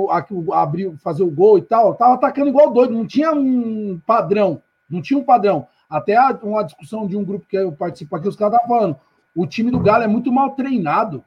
abrir, 0.51 0.91
fazer 0.97 1.23
o 1.23 1.31
gol 1.31 1.57
e 1.57 1.61
tal, 1.61 1.95
tava 1.95 2.13
atacando 2.15 2.49
igual 2.49 2.71
doido, 2.71 2.93
não 2.93 3.05
tinha 3.05 3.31
um 3.31 3.99
padrão. 4.05 4.61
Não 4.89 5.01
tinha 5.01 5.19
um 5.19 5.23
padrão. 5.23 5.67
Até 5.93 6.15
a- 6.15 6.39
uma 6.41 6.63
discussão 6.63 7.05
de 7.05 7.15
um 7.15 7.23
grupo 7.23 7.45
que 7.47 7.55
eu 7.55 7.71
participo 7.71 8.15
aqui, 8.15 8.27
os 8.27 8.35
caras 8.35 8.55
estavam 8.55 8.75
falando: 8.75 8.97
o 9.35 9.45
time 9.45 9.69
do 9.69 9.79
Galo 9.79 10.03
é 10.03 10.07
muito 10.07 10.31
mal 10.31 10.51
treinado. 10.55 11.23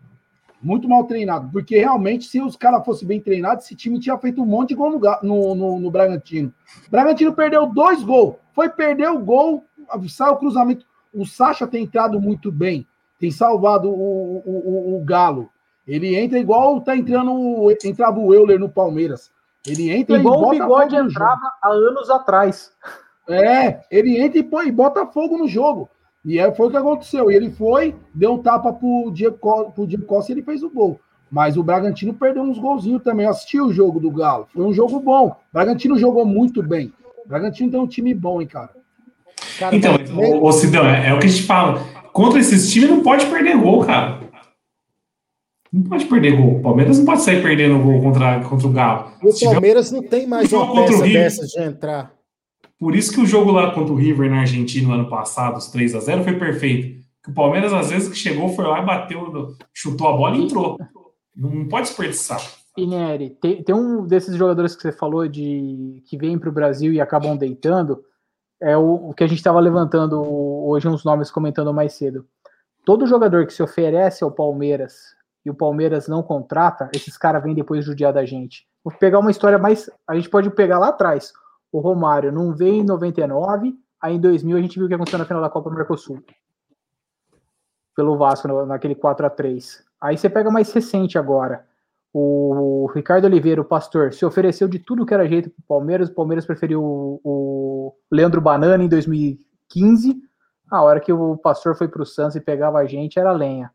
Muito 0.60 0.88
mal 0.88 1.04
treinado. 1.04 1.48
Porque 1.52 1.78
realmente, 1.78 2.24
se 2.24 2.40
os 2.42 2.56
caras 2.56 2.84
fossem 2.84 3.06
bem 3.06 3.20
treinados, 3.20 3.64
esse 3.64 3.76
time 3.76 4.00
tinha 4.00 4.18
feito 4.18 4.42
um 4.42 4.46
monte 4.46 4.70
de 4.70 4.74
gol 4.74 4.90
no, 4.90 5.00
no, 5.22 5.54
no, 5.54 5.78
no 5.78 5.90
Bragantino. 5.90 6.52
O 6.88 6.90
Bragantino 6.90 7.32
perdeu 7.32 7.66
dois 7.66 8.02
gols. 8.02 8.34
Foi 8.52 8.68
perder 8.68 9.10
o 9.10 9.18
gol, 9.20 9.64
saiu 10.08 10.32
o 10.32 10.36
cruzamento. 10.36 10.84
O 11.14 11.24
Sacha 11.24 11.66
tem 11.66 11.84
entrado 11.84 12.20
muito 12.20 12.50
bem, 12.50 12.86
tem 13.20 13.30
salvado 13.30 13.88
o, 13.88 14.42
o, 14.44 14.96
o, 14.96 15.00
o 15.00 15.04
Galo. 15.04 15.48
Ele 15.86 16.16
entra 16.16 16.38
igual 16.38 16.80
tá 16.80 16.96
entrando, 16.96 17.70
entrava 17.84 18.18
o 18.18 18.34
Euler 18.34 18.58
no 18.58 18.68
Palmeiras. 18.68 19.30
Ele 19.64 19.90
entra 19.90 20.16
Igual 20.16 20.54
e 20.54 20.60
o 20.60 20.62
Bigode 20.62 20.96
entrava 20.96 21.52
há 21.62 21.68
anos 21.68 22.08
atrás. 22.10 22.72
É, 23.29 23.81
ele 23.91 24.18
entra 24.20 24.39
e, 24.39 24.43
põe, 24.43 24.68
e 24.68 24.72
bota 24.72 25.07
fogo 25.07 25.37
no 25.39 25.49
jogo. 25.49 25.89
E 26.24 26.39
é, 26.39 26.53
foi 26.53 26.66
o 26.66 26.70
que 26.70 26.77
aconteceu. 26.77 27.31
E 27.31 27.35
ele 27.35 27.51
foi, 27.51 27.95
deu 28.14 28.35
um 28.35 28.39
tapa 28.43 28.72
pro 28.72 29.11
Diego, 29.12 29.37
pro 29.74 29.87
Diego 29.87 30.05
Costa 30.05 30.33
e 30.33 30.35
ele 30.35 30.43
fez 30.43 30.62
o 30.62 30.70
gol. 30.70 30.99
Mas 31.31 31.57
o 31.57 31.62
Bragantino 31.62 32.14
perdeu 32.14 32.43
uns 32.43 32.59
golzinhos 32.59 33.03
também. 33.03 33.27
Eu 33.27 33.31
assisti 33.31 33.61
o 33.61 33.72
jogo 33.72 33.99
do 34.01 34.11
Galo. 34.11 34.47
Foi 34.53 34.64
um 34.64 34.72
jogo 34.72 34.99
bom. 35.01 35.29
O 35.29 35.35
Bragantino 35.53 35.99
jogou 35.99 36.24
muito 36.24 36.62
bem. 36.62 36.93
O 37.24 37.29
Bragantino 37.29 37.70
tem 37.70 37.81
um 37.81 37.87
time 37.87 38.14
bom, 38.14 38.41
hein, 38.41 38.47
cara. 38.47 38.70
Cara, 39.59 39.74
Então, 39.77 39.93
mas- 39.93 40.11
ô, 40.33 40.45
ô 40.45 40.53
Sidão, 40.53 40.87
é, 40.87 41.09
é 41.09 41.14
o 41.14 41.18
que 41.18 41.27
a 41.27 41.29
gente 41.31 41.43
fala. 41.45 41.81
Contra 42.12 42.39
esses 42.41 42.70
times 42.72 42.91
não 42.91 43.03
pode 43.03 43.27
perder 43.27 43.57
gol, 43.59 43.85
cara. 43.85 44.20
Não 45.72 45.83
pode 45.83 46.07
perder 46.07 46.37
gol. 46.37 46.57
O 46.57 46.62
Palmeiras 46.62 46.99
não 46.99 47.05
pode 47.05 47.22
sair 47.22 47.43
perdendo 47.43 47.79
gol 47.83 48.01
contra, 48.01 48.41
contra 48.45 48.66
o 48.66 48.72
Galo. 48.72 49.11
o 49.22 49.31
Se 49.33 49.41
tiver- 49.41 49.53
Palmeiras 49.53 49.91
não 49.91 50.03
tem 50.03 50.27
mais 50.27 50.53
uma 50.53 50.70
o 50.72 50.74
peça 50.87 51.03
dessas 51.03 51.49
de 51.51 51.61
entrar. 51.62 52.12
Por 52.79 52.95
isso 52.95 53.12
que 53.12 53.20
o 53.20 53.27
jogo 53.27 53.51
lá 53.51 53.72
contra 53.72 53.93
o 53.93 53.97
River 53.97 54.31
na 54.31 54.41
Argentina 54.41 54.89
no 54.89 54.95
ano 54.95 55.11
passado, 55.11 55.57
os 55.57 55.68
3 55.68 55.95
a 55.95 56.01
0 56.01 56.24
foi 56.24 56.39
perfeito. 56.39 57.03
Que 57.24 57.31
o 57.31 57.35
Palmeiras, 57.35 57.72
às 57.72 57.91
vezes, 57.91 58.09
que 58.09 58.16
chegou, 58.16 58.51
foi 58.51 58.66
lá 58.66 58.83
bateu, 58.83 59.57
chutou 59.72 60.09
a 60.09 60.16
bola 60.16 60.37
e 60.37 60.45
entrou. 60.45 60.79
Não 61.35 61.66
pode 61.66 61.89
desperdiçar. 61.89 62.41
E 62.77 62.87
Nery, 62.87 63.31
tem, 63.31 63.62
tem 63.62 63.74
um 63.74 64.07
desses 64.07 64.37
jogadores 64.37 64.77
que 64.77 64.83
você 64.83 64.93
falou 64.93 65.27
de 65.27 66.03
que 66.07 66.18
vem 66.18 66.39
para 66.39 66.51
o 66.51 66.53
Brasil 66.53 66.93
e 66.93 67.01
acabam 67.01 67.35
deitando, 67.37 68.05
é 68.61 68.77
o, 68.77 69.11
o 69.11 69.14
que 69.14 69.24
a 69.24 69.27
gente 69.27 69.39
estava 69.39 69.59
levantando 69.61 70.22
hoje 70.22 70.87
uns 70.87 71.03
nomes 71.03 71.31
comentando 71.31 71.72
mais 71.72 71.95
cedo. 71.95 72.27
Todo 72.85 73.07
jogador 73.07 73.47
que 73.47 73.53
se 73.53 73.62
oferece 73.62 74.22
ao 74.22 74.31
Palmeiras 74.31 75.16
e 75.45 75.51
o 75.51 75.55
Palmeiras 75.55 76.07
não 76.07 76.22
contrata, 76.22 76.91
esses 76.95 77.16
caras 77.16 77.43
vêm 77.43 77.55
depois 77.55 77.85
judiar 77.85 78.12
da 78.12 78.24
gente. 78.24 78.66
Vou 78.85 78.93
pegar 78.93 79.18
uma 79.18 79.31
história 79.31 79.59
mais. 79.59 79.91
A 80.07 80.14
gente 80.14 80.29
pode 80.29 80.51
pegar 80.51 80.79
lá 80.79 80.89
atrás. 80.89 81.33
O 81.77 81.81
Romário 81.81 82.33
não 82.33 82.55
veio 82.55 82.77
em 82.77 82.83
99, 82.83 83.79
aí 84.01 84.16
em 84.16 84.18
2000 84.18 84.57
a 84.57 84.61
gente 84.62 84.79
viu 84.79 84.87
o 84.87 84.89
que 84.89 84.95
aconteceu 84.95 85.18
na 85.18 85.27
final 85.27 85.43
da 85.43 85.51
Copa 85.51 85.68
do 85.68 85.77
Mercosul. 85.77 86.24
Pelo 87.95 88.16
Vasco, 88.16 88.49
naquele 88.64 88.95
4 88.95 89.27
a 89.27 89.29
3 89.29 89.85
Aí 90.01 90.16
você 90.16 90.31
pega 90.31 90.51
mais 90.51 90.72
recente 90.72 91.18
agora. 91.18 91.66
O 92.14 92.91
Ricardo 92.95 93.27
Oliveira, 93.27 93.61
o 93.61 93.64
pastor, 93.64 94.14
se 94.14 94.24
ofereceu 94.24 94.66
de 94.68 94.79
tudo 94.79 95.05
que 95.05 95.12
era 95.12 95.29
jeito 95.29 95.51
para 95.51 95.61
o 95.61 95.66
Palmeiras. 95.68 96.09
O 96.09 96.14
Palmeiras 96.14 96.47
preferiu 96.47 96.83
o, 96.83 97.20
o 97.22 97.95
Leandro 98.11 98.41
Banana 98.41 98.83
em 98.83 98.89
2015. 98.89 100.16
A 100.70 100.81
hora 100.81 100.99
que 100.99 101.12
o 101.12 101.37
pastor 101.37 101.77
foi 101.77 101.89
para 101.89 102.01
o 102.01 102.07
Santos 102.07 102.37
e 102.37 102.41
pegava 102.41 102.79
a 102.79 102.87
gente, 102.87 103.18
era 103.18 103.33
lenha. 103.33 103.70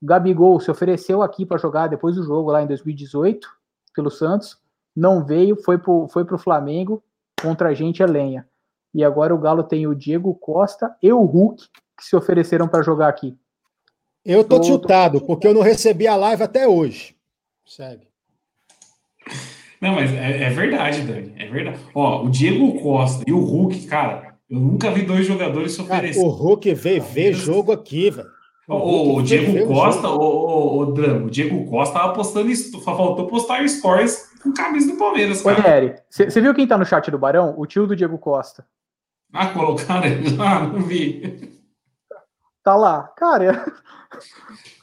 O 0.00 0.06
Gabigol 0.06 0.58
se 0.58 0.70
ofereceu 0.70 1.20
aqui 1.20 1.44
para 1.44 1.58
jogar 1.58 1.88
depois 1.88 2.16
do 2.16 2.22
jogo, 2.22 2.50
lá 2.50 2.62
em 2.62 2.66
2018, 2.66 3.46
pelo 3.94 4.10
Santos. 4.10 4.58
não 4.96 5.22
veio, 5.22 5.54
foi 5.62 5.76
pro, 5.76 6.08
foi 6.08 6.24
pro 6.24 6.38
Flamengo, 6.38 7.02
contra 7.40 7.68
a 7.68 7.74
gente 7.74 8.02
é 8.02 8.06
lenha. 8.06 8.46
E 8.92 9.04
agora 9.04 9.34
o 9.34 9.38
Galo 9.38 9.62
tem 9.62 9.86
o 9.86 9.94
Diego 9.94 10.34
Costa 10.34 10.94
e 11.02 11.12
o 11.12 11.22
Hulk 11.22 11.64
que 11.96 12.04
se 12.04 12.16
ofereceram 12.16 12.66
para 12.66 12.82
jogar 12.82 13.08
aqui. 13.08 13.36
Eu 14.24 14.44
tô, 14.44 14.58
tô 14.58 14.64
chutado, 14.64 15.20
porque 15.20 15.46
eu 15.46 15.54
não 15.54 15.62
recebi 15.62 16.06
a 16.06 16.16
live 16.16 16.42
até 16.42 16.66
hoje. 16.66 17.14
Segue. 17.66 18.08
Não, 19.80 19.94
mas 19.94 20.12
é, 20.12 20.42
é, 20.42 20.50
verdade, 20.50 21.02
Dani. 21.02 21.32
É 21.38 21.48
verdade. 21.48 21.78
Ó, 21.94 22.24
o 22.24 22.30
Diego 22.30 22.80
Costa 22.82 23.24
e 23.26 23.32
o 23.32 23.40
Hulk, 23.40 23.86
cara, 23.86 24.34
eu 24.48 24.58
nunca 24.58 24.90
vi 24.90 25.02
dois 25.02 25.26
jogadores 25.26 25.72
se 25.72 25.80
oferecerem. 25.80 26.26
O 26.26 26.30
Hulk 26.30 26.74
veio 26.74 27.02
ver 27.02 27.32
jogo 27.32 27.72
aqui, 27.72 28.10
velho. 28.10 28.28
O, 28.70 29.16
o 29.16 29.22
Diego 29.22 29.66
Costa, 29.66 30.08
o, 30.08 30.20
o, 30.20 30.76
o, 30.78 31.24
o 31.24 31.30
Diego 31.30 31.68
Costa 31.68 31.98
tava 31.98 32.12
postando, 32.12 32.54
faltou 32.84 33.26
postar 33.26 33.68
stories 33.68 34.30
com 34.40 34.52
camisa 34.52 34.92
do 34.92 34.96
Palmeiras, 34.96 35.42
cara. 35.42 35.58
Ô, 35.58 35.62
Nery, 35.62 35.94
você 36.08 36.40
viu 36.40 36.54
quem 36.54 36.66
tá 36.66 36.78
no 36.78 36.84
chat 36.84 37.10
do 37.10 37.18
Barão? 37.18 37.54
O 37.56 37.66
tio 37.66 37.86
do 37.86 37.96
Diego 37.96 38.16
Costa. 38.16 38.64
Ah, 39.32 39.48
colocaram 39.48 40.06
ele 40.06 40.36
lá, 40.36 40.60
não 40.72 40.82
vi. 40.82 41.60
Tá 42.62 42.76
lá. 42.76 43.12
Cara, 43.16 43.66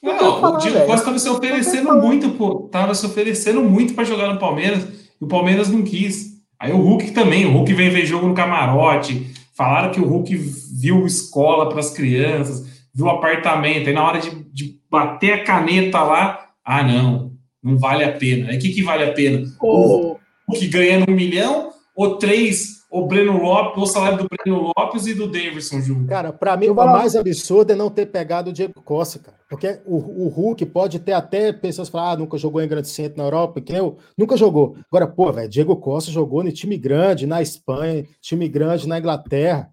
não, 0.04 0.42
falar, 0.42 0.58
o 0.58 0.60
Diego 0.60 0.80
Costa 0.80 0.96
estava 0.96 1.20
se 1.20 1.30
oferecendo 1.30 1.94
muito, 1.94 2.30
pô. 2.32 2.68
Tava 2.72 2.94
se 2.94 3.06
oferecendo 3.06 3.62
muito 3.62 3.94
para 3.94 4.04
jogar 4.04 4.34
no 4.34 4.40
Palmeiras 4.40 4.84
e 5.20 5.24
o 5.24 5.28
Palmeiras 5.28 5.70
não 5.70 5.82
quis. 5.82 6.38
Aí 6.60 6.74
o 6.74 6.78
Hulk 6.78 7.12
também, 7.12 7.46
o 7.46 7.52
Hulk 7.52 7.74
vem 7.74 7.90
ver 7.90 8.06
jogo 8.06 8.28
no 8.28 8.34
camarote. 8.34 9.34
Falaram 9.54 9.92
que 9.92 10.00
o 10.00 10.08
Hulk 10.08 10.36
viu 10.36 11.06
escola 11.06 11.70
para 11.70 11.80
as 11.80 11.92
crianças, 11.92 12.77
viu 12.98 13.10
apartamento. 13.10 13.88
Aí 13.88 13.94
na 13.94 14.04
hora 14.04 14.20
de, 14.20 14.44
de, 14.52 14.82
bater 14.90 15.34
a 15.34 15.44
caneta 15.44 16.02
lá, 16.02 16.50
ah, 16.66 16.84
não, 16.84 17.32
não 17.64 17.78
vale 17.78 18.04
a 18.04 18.12
pena. 18.12 18.50
Aí 18.50 18.58
o 18.58 18.60
que, 18.60 18.70
que 18.70 18.82
vale 18.82 19.04
a 19.04 19.14
pena? 19.14 19.46
Oh. 19.62 20.14
O 20.14 20.20
Hulk 20.50 20.68
ganhando 20.68 21.12
um 21.12 21.16
milhão 21.16 21.70
ou 21.96 22.18
três 22.18 22.78
o 22.90 23.06
Breno 23.06 23.38
Lopes, 23.38 23.84
o 23.84 23.86
salário 23.86 24.18
do 24.20 24.28
Breno 24.30 24.72
Lopes 24.78 25.08
e 25.08 25.14
do 25.14 25.28
Davidson 25.28 25.82
junto. 25.82 26.08
Cara, 26.08 26.32
para 26.32 26.56
mim, 26.56 26.70
o 26.70 26.74
mais 26.74 27.16
absurdo 27.16 27.74
é 27.74 27.76
não 27.76 27.90
ter 27.90 28.06
pegado 28.06 28.50
o 28.50 28.54
Diego 28.54 28.82
Costa, 28.82 29.20
cara. 29.20 29.38
Porque 29.50 29.80
o, 29.86 30.26
o 30.26 30.28
Hulk 30.30 30.66
pode 30.68 31.00
ter 31.00 31.12
até 31.12 31.52
pessoas 31.52 31.90
falar, 31.90 32.12
ah, 32.12 32.18
nunca 32.18 32.38
jogou 32.38 32.62
em 32.62 32.68
grande 32.68 32.88
centro 32.88 33.18
na 33.18 33.26
Europa, 33.26 33.60
que 33.60 33.74
eu 33.74 33.98
nunca 34.18 34.38
jogou. 34.38 34.78
Agora, 34.90 35.06
pô, 35.06 35.32
velho, 35.34 35.50
Diego 35.50 35.76
Costa 35.76 36.12
jogou 36.12 36.44
no 36.44 36.52
time 36.52 36.78
grande 36.78 37.28
na 37.28 37.42
Espanha, 37.42 38.06
time 38.22 38.48
grande 38.48 38.88
na 38.88 39.00
Inglaterra. 39.00 39.70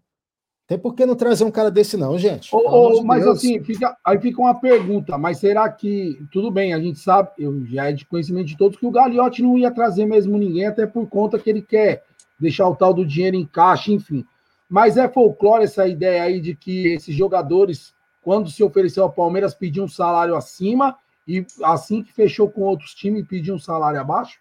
Tem 0.67 0.79
por 0.79 0.95
que 0.95 1.05
não 1.05 1.15
trazer 1.15 1.45
um 1.45 1.51
cara 1.51 1.71
desse, 1.71 1.97
não, 1.97 2.19
gente? 2.19 2.49
Oh, 2.51 2.63
oh, 2.67 3.01
de 3.01 3.07
mas 3.07 3.23
Deus. 3.23 3.37
assim, 3.37 3.63
fica, 3.63 3.95
aí 4.03 4.19
fica 4.19 4.41
uma 4.41 4.55
pergunta: 4.55 5.19
mas 5.19 5.39
será 5.39 5.69
que. 5.69 6.25
Tudo 6.33 6.51
bem, 6.51 6.73
a 6.73 6.81
gente 6.81 6.99
sabe, 6.99 7.31
eu 7.39 7.67
já 7.67 7.91
é 7.91 7.93
de 7.93 8.07
conhecimento 8.07 8.47
de 8.47 8.57
todos, 8.57 8.79
que 8.79 8.87
o 8.87 8.91
Gagliotti 8.91 9.43
não 9.43 9.59
ia 9.59 9.71
trazer 9.71 10.07
mesmo 10.07 10.39
ninguém, 10.39 10.67
até 10.67 10.87
por 10.87 11.07
conta 11.07 11.39
que 11.39 11.51
ele 11.51 11.61
quer 11.61 12.03
deixar 12.41 12.67
o 12.67 12.75
tal 12.75 12.95
do 12.95 13.05
dinheiro 13.05 13.37
em 13.37 13.45
caixa, 13.45 13.93
enfim. 13.93 14.25
Mas 14.69 14.97
é 14.97 15.07
folclore 15.09 15.65
essa 15.65 15.87
ideia 15.87 16.23
aí 16.23 16.41
de 16.41 16.55
que 16.55 16.89
esses 16.89 17.15
jogadores, 17.15 17.95
quando 18.23 18.51
se 18.51 18.65
ofereceu 18.65 19.03
ao 19.03 19.13
Palmeiras, 19.13 19.55
pediam 19.55 19.85
um 19.85 19.89
salário 19.89 20.35
acima 20.35 20.97
e 21.29 21.47
assim 21.63 22.03
que 22.03 22.13
fechou 22.13 22.51
com 22.51 22.63
outros 22.63 22.95
times, 22.95 23.27
pediam 23.27 23.57
um 23.57 23.61
salário 23.61 24.01
abaixo? 24.01 24.39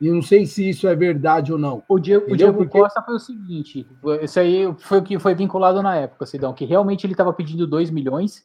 E 0.00 0.10
não 0.10 0.22
sei 0.22 0.46
se 0.46 0.68
isso 0.68 0.86
é 0.86 0.94
verdade 0.94 1.52
ou 1.52 1.58
não. 1.58 1.82
O 1.88 1.98
Diego, 1.98 2.32
o 2.32 2.36
Diego 2.36 2.58
Porque... 2.58 2.78
Costa 2.78 3.02
foi 3.02 3.16
o 3.16 3.18
seguinte: 3.18 3.86
isso 4.22 4.38
aí 4.38 4.72
foi 4.78 4.98
o 4.98 5.02
que 5.02 5.18
foi 5.18 5.34
vinculado 5.34 5.82
na 5.82 5.96
época, 5.96 6.24
Sidão, 6.24 6.52
que 6.52 6.64
realmente 6.64 7.04
ele 7.04 7.14
estava 7.14 7.32
pedindo 7.32 7.66
2 7.66 7.90
milhões 7.90 8.44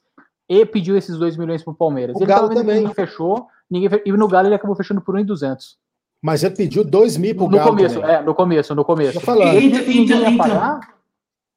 e 0.49 0.65
pediu 0.65 0.97
esses 0.97 1.17
2 1.17 1.37
milhões 1.37 1.63
para 1.63 1.71
o 1.71 1.75
Palmeiras. 1.75 2.15
O 2.15 2.19
ele 2.19 2.25
Galo 2.25 2.49
também. 2.49 2.79
Ninguém 2.79 2.93
fechou, 2.93 3.47
ninguém, 3.69 3.89
e 4.03 4.11
no 4.11 4.27
Galo 4.27 4.47
ele 4.47 4.55
acabou 4.55 4.75
fechando 4.75 5.01
por 5.01 5.15
1,200. 5.15 5.77
Mas 6.21 6.43
ele 6.43 6.55
pediu 6.55 6.83
2 6.83 7.17
mil 7.17 7.35
pro 7.35 7.45
No 7.45 7.57
Galo 7.57 7.69
começo, 7.69 7.99
também. 7.99 8.15
é, 8.15 8.21
no 8.21 8.33
começo, 8.33 8.75
no 8.75 8.85
começo. 8.85 9.19
falando. 9.19 9.59
Então, 9.59 9.81
então, 9.81 10.29
então, 10.31 10.79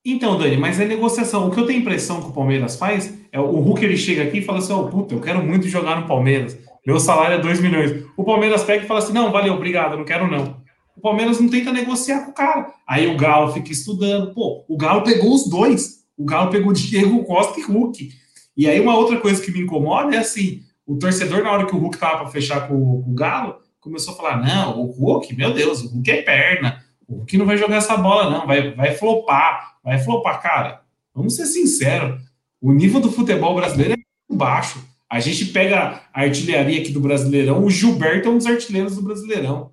então, 0.08 0.38
Dani, 0.38 0.56
mas 0.56 0.78
é 0.78 0.84
negociação. 0.84 1.48
O 1.48 1.50
que 1.50 1.58
eu 1.58 1.66
tenho 1.66 1.80
impressão 1.80 2.20
que 2.20 2.28
o 2.28 2.32
Palmeiras 2.32 2.76
faz 2.76 3.12
é 3.32 3.40
o 3.40 3.58
Hulk 3.58 3.84
ele 3.84 3.96
chega 3.96 4.22
aqui 4.22 4.38
e 4.38 4.42
fala 4.42 4.58
assim: 4.58 4.72
oh, 4.72 4.84
puta, 4.84 5.14
eu 5.14 5.20
quero 5.20 5.42
muito 5.42 5.66
jogar 5.66 6.00
no 6.00 6.06
Palmeiras. 6.06 6.56
Meu 6.86 7.00
salário 7.00 7.38
é 7.38 7.40
2 7.40 7.60
milhões. 7.60 8.04
O 8.16 8.22
Palmeiras 8.22 8.62
pega 8.62 8.84
e 8.84 8.86
fala 8.86 9.00
assim: 9.00 9.12
não, 9.12 9.32
valeu, 9.32 9.54
obrigado, 9.54 9.96
não 9.96 10.04
quero 10.04 10.30
não. 10.30 10.64
O 10.96 11.00
Palmeiras 11.00 11.40
não 11.40 11.48
tenta 11.48 11.72
negociar 11.72 12.24
com 12.24 12.30
o 12.30 12.34
cara. 12.34 12.72
Aí 12.86 13.08
o 13.08 13.16
Galo 13.16 13.52
fica 13.52 13.72
estudando. 13.72 14.32
Pô, 14.32 14.64
o 14.68 14.76
Galo 14.76 15.02
pegou 15.02 15.34
os 15.34 15.50
dois. 15.50 16.04
O 16.16 16.24
Galo 16.24 16.48
pegou 16.48 16.72
Diego 16.72 17.24
Costa 17.24 17.58
e 17.58 17.64
Hulk. 17.64 18.08
E 18.56 18.68
aí 18.68 18.80
uma 18.80 18.96
outra 18.96 19.18
coisa 19.20 19.42
que 19.42 19.50
me 19.50 19.62
incomoda 19.62 20.14
é 20.14 20.18
assim: 20.18 20.62
o 20.86 20.96
torcedor, 20.96 21.42
na 21.42 21.50
hora 21.50 21.66
que 21.66 21.74
o 21.74 21.78
Hulk 21.78 21.98
tava 21.98 22.18
para 22.18 22.30
fechar 22.30 22.68
com, 22.68 22.74
o 22.74 23.14
Galo, 23.14 23.56
começou 23.80 24.14
a 24.14 24.16
falar: 24.16 24.36
não, 24.36 24.80
o 24.80 24.86
Hulk, 24.92 25.34
meu 25.34 25.52
Deus, 25.52 25.82
o 25.82 25.88
Hulk 25.88 26.08
é 26.08 26.22
perna, 26.22 26.84
o 27.08 27.16
Hulk 27.16 27.36
não 27.36 27.46
vai 27.46 27.58
jogar 27.58 27.76
essa 27.76 27.96
bola, 27.96 28.30
não, 28.30 28.46
vai, 28.46 28.72
vai 28.72 28.94
flopar, 28.94 29.74
vai 29.82 29.98
flopar. 29.98 30.40
Cara, 30.40 30.82
vamos 31.12 31.34
ser 31.34 31.46
sinceros: 31.46 32.22
o 32.60 32.72
nível 32.72 33.00
do 33.00 33.10
futebol 33.10 33.56
brasileiro 33.56 33.94
é 33.94 33.96
muito 33.96 34.38
baixo. 34.38 34.78
A 35.10 35.20
gente 35.20 35.46
pega 35.46 36.02
a 36.12 36.20
artilharia 36.20 36.80
aqui 36.80 36.90
do 36.90 37.00
Brasileirão, 37.00 37.64
o 37.64 37.70
Gilberto 37.70 38.28
é 38.28 38.30
um 38.30 38.38
dos 38.38 38.46
artilheiros 38.46 38.96
do 38.96 39.02
Brasileirão. 39.02 39.72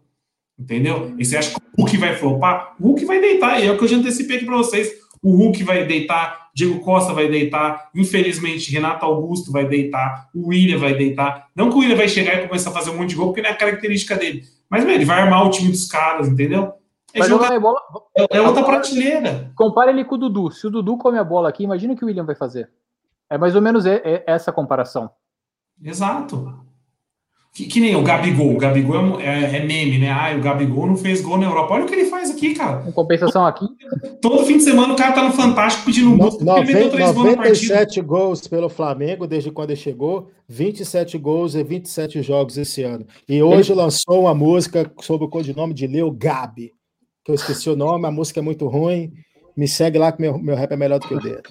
Entendeu? 0.58 1.14
E 1.18 1.26
você 1.26 1.38
acha 1.38 1.50
que 1.50 1.58
o 1.58 1.82
Hulk 1.82 1.98
vai 1.98 2.16
flopar? 2.16 2.76
O 2.80 2.90
Hulk 2.90 3.06
vai 3.06 3.20
deitar, 3.20 3.60
e 3.60 3.68
é 3.68 3.72
o 3.72 3.78
que 3.78 3.84
eu 3.84 3.88
já 3.88 3.98
antecipei 3.98 4.38
aqui 4.38 4.46
para 4.46 4.58
vocês. 4.58 4.92
O 5.22 5.36
Hulk 5.36 5.64
vai 5.64 5.86
deitar, 5.86 6.50
Diego 6.54 6.80
Costa 6.82 7.14
vai 7.14 7.28
deitar, 7.28 7.90
infelizmente 7.96 8.72
Renato 8.72 9.06
Augusto 9.06 9.52
vai 9.52 9.68
deitar, 9.68 10.30
o 10.36 10.50
William 10.50 10.78
vai 10.78 10.94
deitar. 10.96 11.48
Não 11.56 11.70
que 11.70 11.76
o 11.76 11.80
William 11.80 11.96
vai 11.96 12.08
chegar 12.08 12.36
e 12.36 12.48
começar 12.48 12.70
a 12.70 12.74
fazer 12.74 12.92
um 12.92 12.98
monte 12.98 13.10
de 13.10 13.16
gol, 13.16 13.28
porque 13.28 13.42
não 13.42 13.50
é 13.50 13.54
a 13.54 13.58
característica 13.58 14.16
dele. 14.16 14.44
Mas, 14.70 14.86
meu, 14.86 14.94
ele 14.94 15.06
vai 15.06 15.22
armar 15.22 15.46
o 15.48 15.50
time 15.50 15.72
dos 15.72 15.88
caras, 15.88 16.28
entendeu? 16.28 16.74
É, 17.14 17.24
jogar, 17.24 17.60
bola, 17.60 17.80
é, 18.18 18.38
é 18.38 18.42
outra 18.42 18.64
prateleira. 18.64 19.52
Compare 19.56 19.92
ele 19.92 20.04
com 20.04 20.16
o 20.16 20.18
Dudu. 20.18 20.52
Se 20.52 20.68
o 20.68 20.70
Dudu 20.70 20.98
come 20.98 21.18
a 21.18 21.24
bola 21.24 21.50
aqui, 21.50 21.64
imagina 21.64 21.94
o 21.94 21.96
que 21.96 22.04
o 22.04 22.08
William 22.08 22.26
vai 22.26 22.36
fazer. 22.36 22.70
É 23.30 23.38
mais 23.38 23.56
ou 23.56 23.62
menos 23.62 23.86
essa 24.26 24.52
comparação. 24.52 25.10
Exato. 25.84 26.64
Que, 27.54 27.68
que, 27.68 27.80
nem 27.80 27.96
o 27.96 28.02
Gabigol. 28.02 28.56
O 28.56 28.58
Gabigol 28.58 29.22
é, 29.22 29.26
é, 29.26 29.58
é, 29.58 29.64
meme, 29.64 30.00
né? 30.00 30.10
Ah, 30.10 30.36
o 30.36 30.42
Gabigol 30.42 30.88
não 30.88 30.98
fez 30.98 31.22
gol 31.22 31.38
na 31.38 31.46
Europa. 31.46 31.76
Olha 31.76 31.84
o 31.84 31.88
que 31.88 31.94
ele 31.94 32.06
faz 32.06 32.32
aqui, 32.32 32.56
cara. 32.56 32.78
Com 32.78 32.92
compensação 32.92 33.46
aqui. 33.46 33.68
Todo 34.20 34.44
fim 34.44 34.58
de 34.58 34.64
semana 34.64 34.92
o 34.92 34.96
cara 34.96 35.12
tá 35.12 35.24
no 35.24 35.32
Fantástico 35.32 35.86
pedindo 35.86 36.10
um 36.10 36.18
gol. 36.18 36.36
97 36.42 38.02
gols, 38.02 38.08
gols 38.08 38.48
pelo 38.48 38.70
Flamengo 38.70 39.28
desde 39.28 39.52
quando 39.52 39.70
ele 39.70 39.80
chegou. 39.80 40.32
27 40.50 41.16
gols 41.20 41.54
e 41.54 41.64
27 41.64 42.24
jogos 42.24 42.58
esse 42.58 42.82
ano. 42.82 43.06
E 43.30 43.44
hoje 43.44 43.72
ele... 43.72 43.82
lançou 43.82 44.22
uma 44.22 44.34
música 44.34 44.92
sob 45.02 45.26
o 45.26 45.30
codinome 45.30 45.76
de 45.76 45.86
Leo 45.86 46.10
Gabi. 46.10 46.72
Que 47.24 47.32
eu 47.32 47.36
esqueci 47.36 47.70
o 47.70 47.76
nome, 47.76 48.08
a 48.08 48.12
música 48.12 48.40
é 48.40 48.44
muito 48.44 48.68
ruim. 48.68 49.14
Me 49.56 49.68
segue 49.68 50.00
lá 50.00 50.12
que 50.12 50.20
meu, 50.20 50.40
meu 50.40 50.56
rap 50.56 50.72
é 50.72 50.76
melhor 50.76 51.00
do 51.00 51.08
que 51.08 51.14
o 51.14 51.20
dele. 51.20 51.44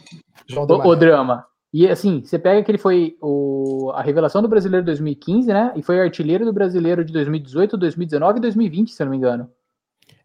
João 0.48 0.66
o, 0.66 0.88
o 0.88 0.96
drama. 0.96 1.44
E 1.72 1.88
assim, 1.88 2.20
você 2.22 2.38
pega 2.38 2.62
que 2.62 2.70
ele 2.70 2.78
foi 2.78 3.16
o, 3.20 3.90
a 3.94 4.02
revelação 4.02 4.42
do 4.42 4.48
brasileiro 4.48 4.84
2015, 4.84 5.48
né? 5.48 5.72
E 5.74 5.82
foi 5.82 6.00
artilheiro 6.00 6.44
do 6.44 6.52
brasileiro 6.52 7.04
de 7.04 7.12
2018, 7.12 7.78
2019 7.78 8.38
e 8.38 8.42
2020, 8.42 8.92
se 8.92 9.02
eu 9.02 9.06
não 9.06 9.10
me 9.10 9.16
engano. 9.16 9.50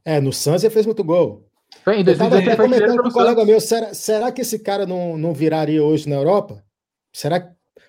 É, 0.03 0.19
no 0.19 0.33
Santos 0.33 0.63
ele 0.63 0.73
fez 0.73 0.85
muito 0.85 1.03
gol. 1.03 1.45
Foi 1.83 1.99
em 1.99 2.03
2018 2.03 2.49
eu 2.49 2.57
tava 2.57 2.69
comentando 2.69 3.01
com 3.01 3.09
um 3.09 3.11
colega 3.11 3.45
meu, 3.45 3.61
será, 3.61 3.93
será 3.93 4.31
que 4.31 4.41
esse 4.41 4.59
cara 4.59 4.85
não, 4.85 5.17
não 5.17 5.33
viraria 5.33 5.83
hoje 5.83 6.09
na 6.09 6.15
Europa? 6.15 6.63
Será 7.13 7.39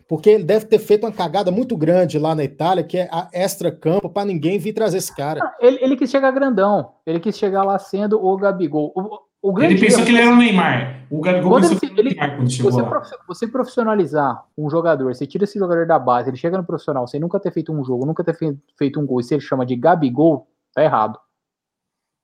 porque 0.09 0.30
ele 0.30 0.44
deve 0.44 0.64
ter 0.64 0.78
feito 0.78 1.04
uma 1.04 1.12
cagada 1.12 1.50
muito 1.50 1.76
grande 1.76 2.18
lá 2.18 2.34
na 2.34 2.42
Itália, 2.42 2.82
que 2.82 2.96
é 2.96 3.09
a 3.12 3.28
extra-campo, 3.30 4.09
para 4.09 4.24
ninguém 4.24 4.59
vir 4.59 4.72
trazer 4.72 4.96
esse 4.96 5.14
cara. 5.14 5.38
Ah, 5.44 5.54
ele, 5.61 5.78
ele, 5.82 5.96
quis 5.96 6.11
chegar 6.11 6.30
grandão. 6.30 6.94
Ele 7.06 7.20
quis 7.20 7.36
chegar 7.36 7.62
lá 7.62 7.78
sendo 7.78 8.24
o 8.24 8.36
Gabigol. 8.38 8.90
O, 8.96 9.18
ele 9.59 9.78
pensou 9.78 10.05
que 10.05 10.11
ele 10.11 10.18
era 10.20 10.30
o 10.30 10.36
Neymar. 10.36 11.07
O 11.11 11.20
Gabigol 11.20 11.51
quando 11.51 11.68
pensou 11.68 11.78
ele, 11.82 11.94
que 11.94 12.01
ele, 12.01 12.11
Neymar 12.11 12.36
quando 12.36 12.51
chegou 12.51 12.72
você, 12.72 12.82
lá. 12.82 13.03
Você 13.26 13.46
profissionalizar 13.46 14.44
um 14.57 14.68
jogador, 14.68 15.14
você 15.14 15.26
tira 15.26 15.44
esse 15.44 15.59
jogador 15.59 15.86
da 15.86 15.99
base, 15.99 16.30
ele 16.30 16.36
chega 16.36 16.59
no 16.59 16.64
profissional 16.64 17.07
sem 17.07 17.20
nunca 17.20 17.38
ter 17.40 17.51
feito 17.51 17.72
um 17.72 17.84
jogo, 17.84 18.05
nunca 18.05 18.24
ter 18.24 18.36
feito 18.76 19.01
um 19.01 19.07
gol, 19.07 19.20
e 19.20 19.24
se 19.24 19.34
ele 19.34 19.40
chama 19.40 19.64
de 19.64 19.76
Gabigol, 19.76 20.49
tá 20.74 20.82
errado. 20.82 21.18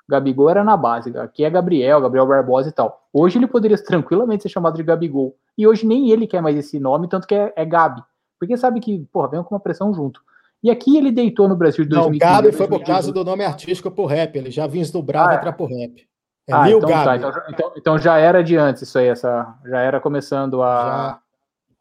Gabigol 0.09 0.51
era 0.51 0.63
na 0.63 0.77
base, 0.77 1.17
aqui 1.19 1.45
é 1.45 1.51
Gabriel, 1.51 2.01
Gabriel 2.01 2.27
Barbosa 2.27 2.69
e 2.69 2.73
tal. 2.73 3.09
Hoje 3.13 3.39
ele 3.39 3.47
poderia 3.47 3.79
tranquilamente 3.79 4.43
ser 4.43 4.49
chamado 4.51 4.77
de 4.77 4.83
Gabigol. 4.83 5.35
E 5.57 5.67
hoje 5.67 5.87
nem 5.87 6.11
ele 6.11 6.27
quer 6.27 6.43
mais 6.43 6.57
esse 6.57 6.79
nome, 6.79 7.09
tanto 7.09 7.27
que 7.27 7.35
é, 7.35 7.53
é 7.57 7.65
Gabi. 7.65 8.03
Porque 8.39 8.57
sabe 8.57 8.81
que, 8.81 8.99
porra, 9.13 9.29
vem 9.29 9.43
com 9.43 9.55
uma 9.55 9.61
pressão 9.61 9.95
junto. 9.95 10.21
E 10.63 10.71
aqui 10.71 10.97
ele 10.97 11.11
deitou 11.11 11.49
no 11.49 11.57
Brasil 11.57 11.85
de 11.85 11.91
2015. 11.91 12.25
Não, 12.25 12.43
Gabi 12.43 12.57
foi 12.57 12.69
por 12.69 12.85
causa 12.85 13.13
do 13.13 13.25
nome 13.25 13.45
artístico 13.45 13.91
pro 13.91 14.07
rap. 14.07 14.37
Ele 14.37 14.51
já 14.51 14.67
vinha 14.67 14.85
do 14.87 15.03
Bravo 15.03 15.31
ah, 15.31 15.35
é. 15.35 15.53
pro 15.53 15.67
rap. 15.67 16.07
É 16.47 16.53
ah, 16.53 16.67
Lil 16.67 16.79
então, 16.79 16.91
tá, 16.91 17.17
então, 17.17 17.33
então, 17.49 17.73
então, 17.77 17.99
já 17.99 18.19
era 18.19 18.45
de 18.45 18.57
antes 18.57 18.83
isso 18.83 18.99
aí, 18.99 19.07
essa, 19.07 19.55
já 19.65 19.81
era 19.81 19.99
começando 19.99 20.63
a. 20.63 20.85
Já. 20.85 21.21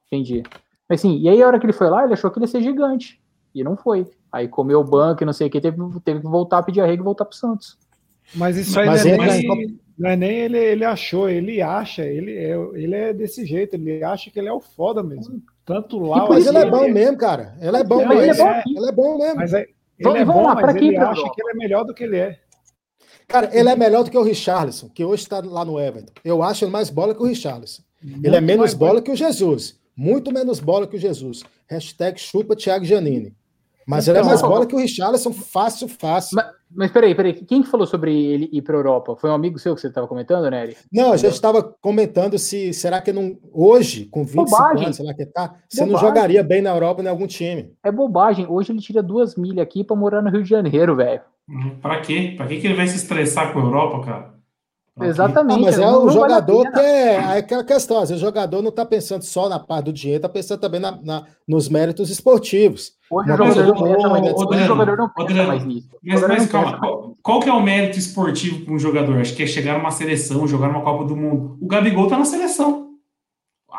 Entendi. 0.07 0.43
Mas 0.89 1.01
sim, 1.01 1.17
e 1.19 1.27
aí 1.27 1.41
a 1.41 1.47
hora 1.47 1.59
que 1.59 1.65
ele 1.65 1.73
foi 1.73 1.89
lá, 1.89 2.03
ele 2.03 2.13
achou 2.13 2.31
que 2.31 2.37
ele 2.37 2.45
ia 2.45 2.51
ser 2.51 2.61
gigante. 2.61 3.21
E 3.53 3.63
não 3.63 3.75
foi. 3.75 4.09
Aí 4.31 4.47
comeu 4.47 4.79
o 4.79 4.83
banco 4.83 5.21
e 5.21 5.25
não 5.25 5.33
sei 5.33 5.47
o 5.47 5.49
que, 5.49 5.61
teve, 5.61 5.77
teve 6.03 6.21
que 6.21 6.27
voltar 6.27 6.59
a 6.59 6.63
pedir 6.63 6.81
arrego 6.81 7.03
e 7.03 7.05
voltar 7.05 7.25
pro 7.25 7.35
Santos. 7.35 7.77
Mas 8.35 8.57
isso 8.57 8.79
aí 8.79 8.87
Mas 8.87 9.05
não, 9.05 9.11
é 9.11 9.17
nem, 9.17 9.79
não 9.97 10.09
é 10.09 10.15
nem 10.15 10.31
ele, 10.31 10.57
ele 10.57 10.85
achou, 10.85 11.29
ele 11.29 11.61
acha, 11.61 12.03
ele 12.03 12.35
é, 12.35 12.55
ele 12.73 12.95
é 12.95 13.13
desse 13.13 13.45
jeito, 13.45 13.75
ele 13.75 14.03
acha 14.03 14.31
que 14.31 14.39
ele 14.39 14.47
é 14.47 14.53
o 14.53 14.61
foda 14.61 15.03
mesmo. 15.03 15.41
Tanto 15.65 15.99
lá. 15.99 16.27
Mas 16.27 16.47
ele 16.47 16.57
é 16.57 16.69
bom 16.69 16.87
mesmo, 16.89 17.17
cara. 17.17 17.55
Ele 17.59 17.77
é 17.77 17.83
bom, 17.83 18.11
ele 18.11 18.29
é 18.29 18.33
bom, 18.33 18.61
ele 18.65 18.87
é 18.87 18.91
bom 18.91 19.17
mesmo. 19.17 19.35
Mas 19.35 19.53
é, 19.53 19.67
Ele 19.99 20.09
é 20.17 20.25
Vamos 20.25 20.33
bom, 20.33 20.43
lá, 20.47 20.55
pra 20.55 20.67
mas 20.67 20.75
ele 20.77 20.97
acha 20.97 21.29
que 21.29 21.41
ele 21.41 21.51
é 21.51 21.55
melhor 21.55 21.83
do 21.83 21.93
que 21.93 22.03
ele 22.03 22.17
é. 22.17 22.39
Cara, 23.27 23.49
ele 23.53 23.69
é 23.69 23.75
melhor 23.75 24.03
do 24.03 24.11
que 24.11 24.17
o 24.17 24.23
Richarlison, 24.23 24.89
que 24.89 25.03
hoje 25.03 25.23
está 25.23 25.41
lá 25.43 25.63
no 25.65 25.79
Everton. 25.79 26.11
Eu 26.23 26.43
acho 26.43 26.63
ele 26.65 26.71
mais 26.71 26.89
bola 26.89 27.13
que 27.15 27.21
o 27.21 27.25
Richarlison. 27.25 27.81
ele 28.23 28.35
é 28.35 28.41
menos 28.41 28.73
bola 28.73 29.01
que 29.01 29.11
o 29.11 29.15
Jesus. 29.15 29.79
Muito 29.95 30.31
menos 30.31 30.59
bola 30.59 30.87
que 30.87 30.95
o 30.95 30.99
Jesus. 30.99 31.43
Hashtag 31.67 32.19
chupa 32.19 32.55
Thiago 32.55 32.83
Giannini. 32.85 33.35
Mas 33.85 34.07
ele 34.07 34.17
é 34.17 34.21
Então, 34.21 34.29
mais 34.29 34.41
bola 34.41 34.65
que 34.65 34.75
o 34.75 34.79
Richarlison, 34.79 35.33
fácil, 35.33 35.87
fácil. 35.89 36.35
Mas, 36.37 36.45
mas 36.73 36.91
peraí, 36.91 37.13
peraí. 37.13 37.33
Quem 37.33 37.61
que 37.61 37.69
falou 37.69 37.85
sobre 37.85 38.15
ele 38.15 38.49
ir 38.51 38.61
pra 38.61 38.77
Europa? 38.77 39.15
Foi 39.17 39.29
um 39.29 39.33
amigo 39.33 39.59
seu 39.59 39.75
que 39.75 39.81
você 39.81 39.87
estava 39.87 40.07
comentando, 40.07 40.49
Nery? 40.49 40.77
Não, 40.91 41.11
a 41.11 41.17
gente 41.17 41.33
estava 41.33 41.61
comentando 41.61 42.37
se 42.39 42.73
será 42.73 43.01
que 43.01 43.11
não 43.11 43.37
hoje, 43.51 44.05
com 44.05 44.23
25 44.23 44.45
Bobagem. 44.45 44.85
anos, 44.85 44.95
sei 44.95 45.05
lá 45.05 45.13
que 45.13 45.25
tá, 45.25 45.55
você 45.67 45.85
não 45.85 45.99
jogaria 45.99 46.41
bem 46.43 46.61
na 46.61 46.69
Europa 46.69 47.03
em 47.03 47.07
algum 47.07 47.27
time. 47.27 47.73
É 47.83 47.91
bobagem. 47.91 48.47
Hoje 48.47 48.71
ele 48.71 48.79
tira 48.79 49.03
duas 49.03 49.35
milhas 49.35 49.63
aqui 49.63 49.83
pra 49.83 49.95
morar 49.95 50.21
no 50.21 50.29
Rio 50.29 50.43
de 50.43 50.49
Janeiro, 50.49 50.95
velho. 50.95 51.21
Pra 51.81 51.99
quê? 52.01 52.33
Pra 52.37 52.47
quê 52.47 52.57
que 52.59 52.67
ele 52.67 52.75
vai 52.75 52.87
se 52.87 52.95
estressar 52.95 53.51
com 53.51 53.59
a 53.59 53.63
Europa, 53.63 54.05
cara? 54.05 54.33
Pra? 54.95 55.07
Exatamente. 55.07 55.57
Ah, 55.59 55.61
mas 55.63 55.77
é 55.77 55.81
não- 55.81 56.03
o 56.03 56.05
não 56.05 56.13
vale 56.13 56.33
a 56.33 56.35
jogador 56.37 56.63
pena. 56.63 56.71
que 56.71 56.79
é, 56.79 57.13
é 57.15 57.37
aquela 57.39 57.63
questão. 57.63 57.97
Às 57.99 58.09
vezes 58.09 58.21
o 58.23 58.25
jogador 58.25 58.61
não 58.61 58.69
está 58.69 58.85
pensando 58.85 59.23
só 59.23 59.49
na 59.49 59.59
parte 59.59 59.85
do 59.85 59.93
dinheiro, 59.93 60.17
está 60.19 60.29
pensando 60.29 60.59
também 60.59 60.79
na, 60.79 60.91
na- 61.01 61.23
nos 61.47 61.67
méritos 61.67 62.09
esportivos. 62.11 62.91
Hoje 63.09 63.27
Não, 63.27 63.35
o 63.35 63.37
jogador 63.37 63.55
mas 63.55 63.65
não 63.81 63.93
pensa 63.95 64.07
o- 64.07 64.11
mais 64.11 64.21
nisso. 64.23 64.35
Hoje 64.35 64.43
o 64.43 64.47
Adriano, 64.47 64.67
jogador 64.67 64.97
não 64.97 65.09
pensa 65.09 65.21
Adriano, 65.29 65.47
mais 65.47 65.65
nisso. 65.65 65.89
O 65.91 65.97
Mas, 66.03 66.21
mas 66.21 66.41
não 66.43 66.47
calma, 66.47 66.79
qual, 66.79 67.17
qual 67.23 67.39
que 67.39 67.49
é 67.49 67.53
o 67.53 67.61
mérito 67.61 67.97
esportivo 67.99 68.63
para 68.65 68.73
um 68.73 68.79
jogador? 68.79 69.19
Acho 69.19 69.35
que 69.35 69.43
é 69.43 69.47
chegar 69.47 69.77
numa 69.77 69.91
seleção, 69.91 70.47
jogar 70.47 70.67
numa 70.67 70.81
Copa 70.81 71.05
do 71.05 71.15
Mundo. 71.15 71.57
O 71.59 71.67
Gabigol 71.67 72.07
tá 72.07 72.17
na 72.17 72.25
seleção. 72.25 72.92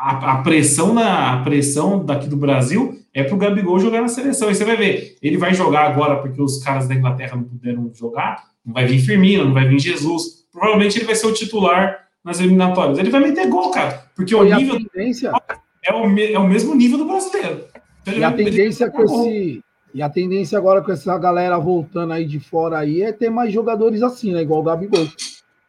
A, 0.07 0.33
a 0.33 0.43
pressão 0.43 0.93
na 0.93 1.33
a 1.33 1.43
pressão 1.43 2.05
daqui 2.05 2.27
do 2.27 2.37
Brasil 2.37 2.99
é 3.11 3.23
pro 3.23 3.37
Gabigol 3.37 3.79
jogar 3.79 4.01
na 4.01 4.07
seleção. 4.07 4.51
E 4.51 4.55
você 4.55 4.63
vai 4.63 4.77
ver, 4.77 5.17
ele 5.19 5.35
vai 5.37 5.53
jogar 5.53 5.85
agora 5.89 6.17
porque 6.17 6.39
os 6.39 6.63
caras 6.63 6.87
da 6.87 6.93
Inglaterra 6.93 7.35
não 7.35 7.43
puderam 7.43 7.89
jogar. 7.93 8.43
Não 8.63 8.73
vai 8.73 8.85
vir 8.85 8.99
Firmino, 8.99 9.45
não 9.45 9.53
vai 9.53 9.67
vir 9.67 9.79
Jesus. 9.79 10.45
Provavelmente 10.51 10.97
ele 10.99 11.05
vai 11.05 11.15
ser 11.15 11.25
o 11.25 11.33
titular 11.33 12.05
nas 12.23 12.39
eliminatórias. 12.39 12.99
Ele 12.99 13.09
vai 13.09 13.21
meter 13.21 13.47
gol, 13.47 13.71
cara, 13.71 14.03
porque 14.15 14.35
o 14.35 14.45
E 14.45 14.55
nível 14.55 14.77
tendência, 14.93 15.31
é 15.83 15.93
o, 15.93 16.07
me- 16.07 16.33
é 16.33 16.37
o 16.39 16.47
mesmo 16.47 16.75
nível 16.75 16.97
do 16.99 17.05
brasileiro. 17.05 17.65
Então 18.01 18.13
e 18.13 18.23
a 18.23 18.31
tendência 18.31 18.91
com 18.91 19.03
esse. 19.03 19.61
E 19.93 20.01
a 20.01 20.09
tendência 20.09 20.57
agora 20.57 20.81
com 20.81 20.91
essa 20.91 21.17
galera 21.17 21.57
voltando 21.57 22.11
aí 22.13 22.25
de 22.25 22.39
fora 22.39 22.77
aí 22.79 23.01
é 23.01 23.11
ter 23.13 23.29
mais 23.29 23.51
jogadores 23.53 24.03
assim, 24.03 24.33
né? 24.33 24.41
Igual 24.41 24.59
o 24.59 24.63
Gabigol. 24.63 25.07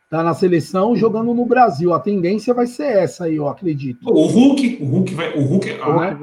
Tá 0.09 0.23
na 0.23 0.35
seleção 0.35 0.95
jogando 0.95 1.35
no 1.35 1.45
Brasil. 1.45 1.93
A 1.93 1.99
tendência 1.99 2.55
vai 2.55 2.67
ser 2.67 2.85
essa 2.99 3.25
aí, 3.25 3.37
eu 3.37 3.49
acredito. 3.49 4.09
O 4.09 4.27
Hulk, 4.27 4.79
o 4.81 4.87
Hulk 4.87 5.15
vai, 5.15 5.37
o 5.37 5.45
Hulk, 5.45 5.71
ah, 5.83 6.15
Né? 6.15 6.21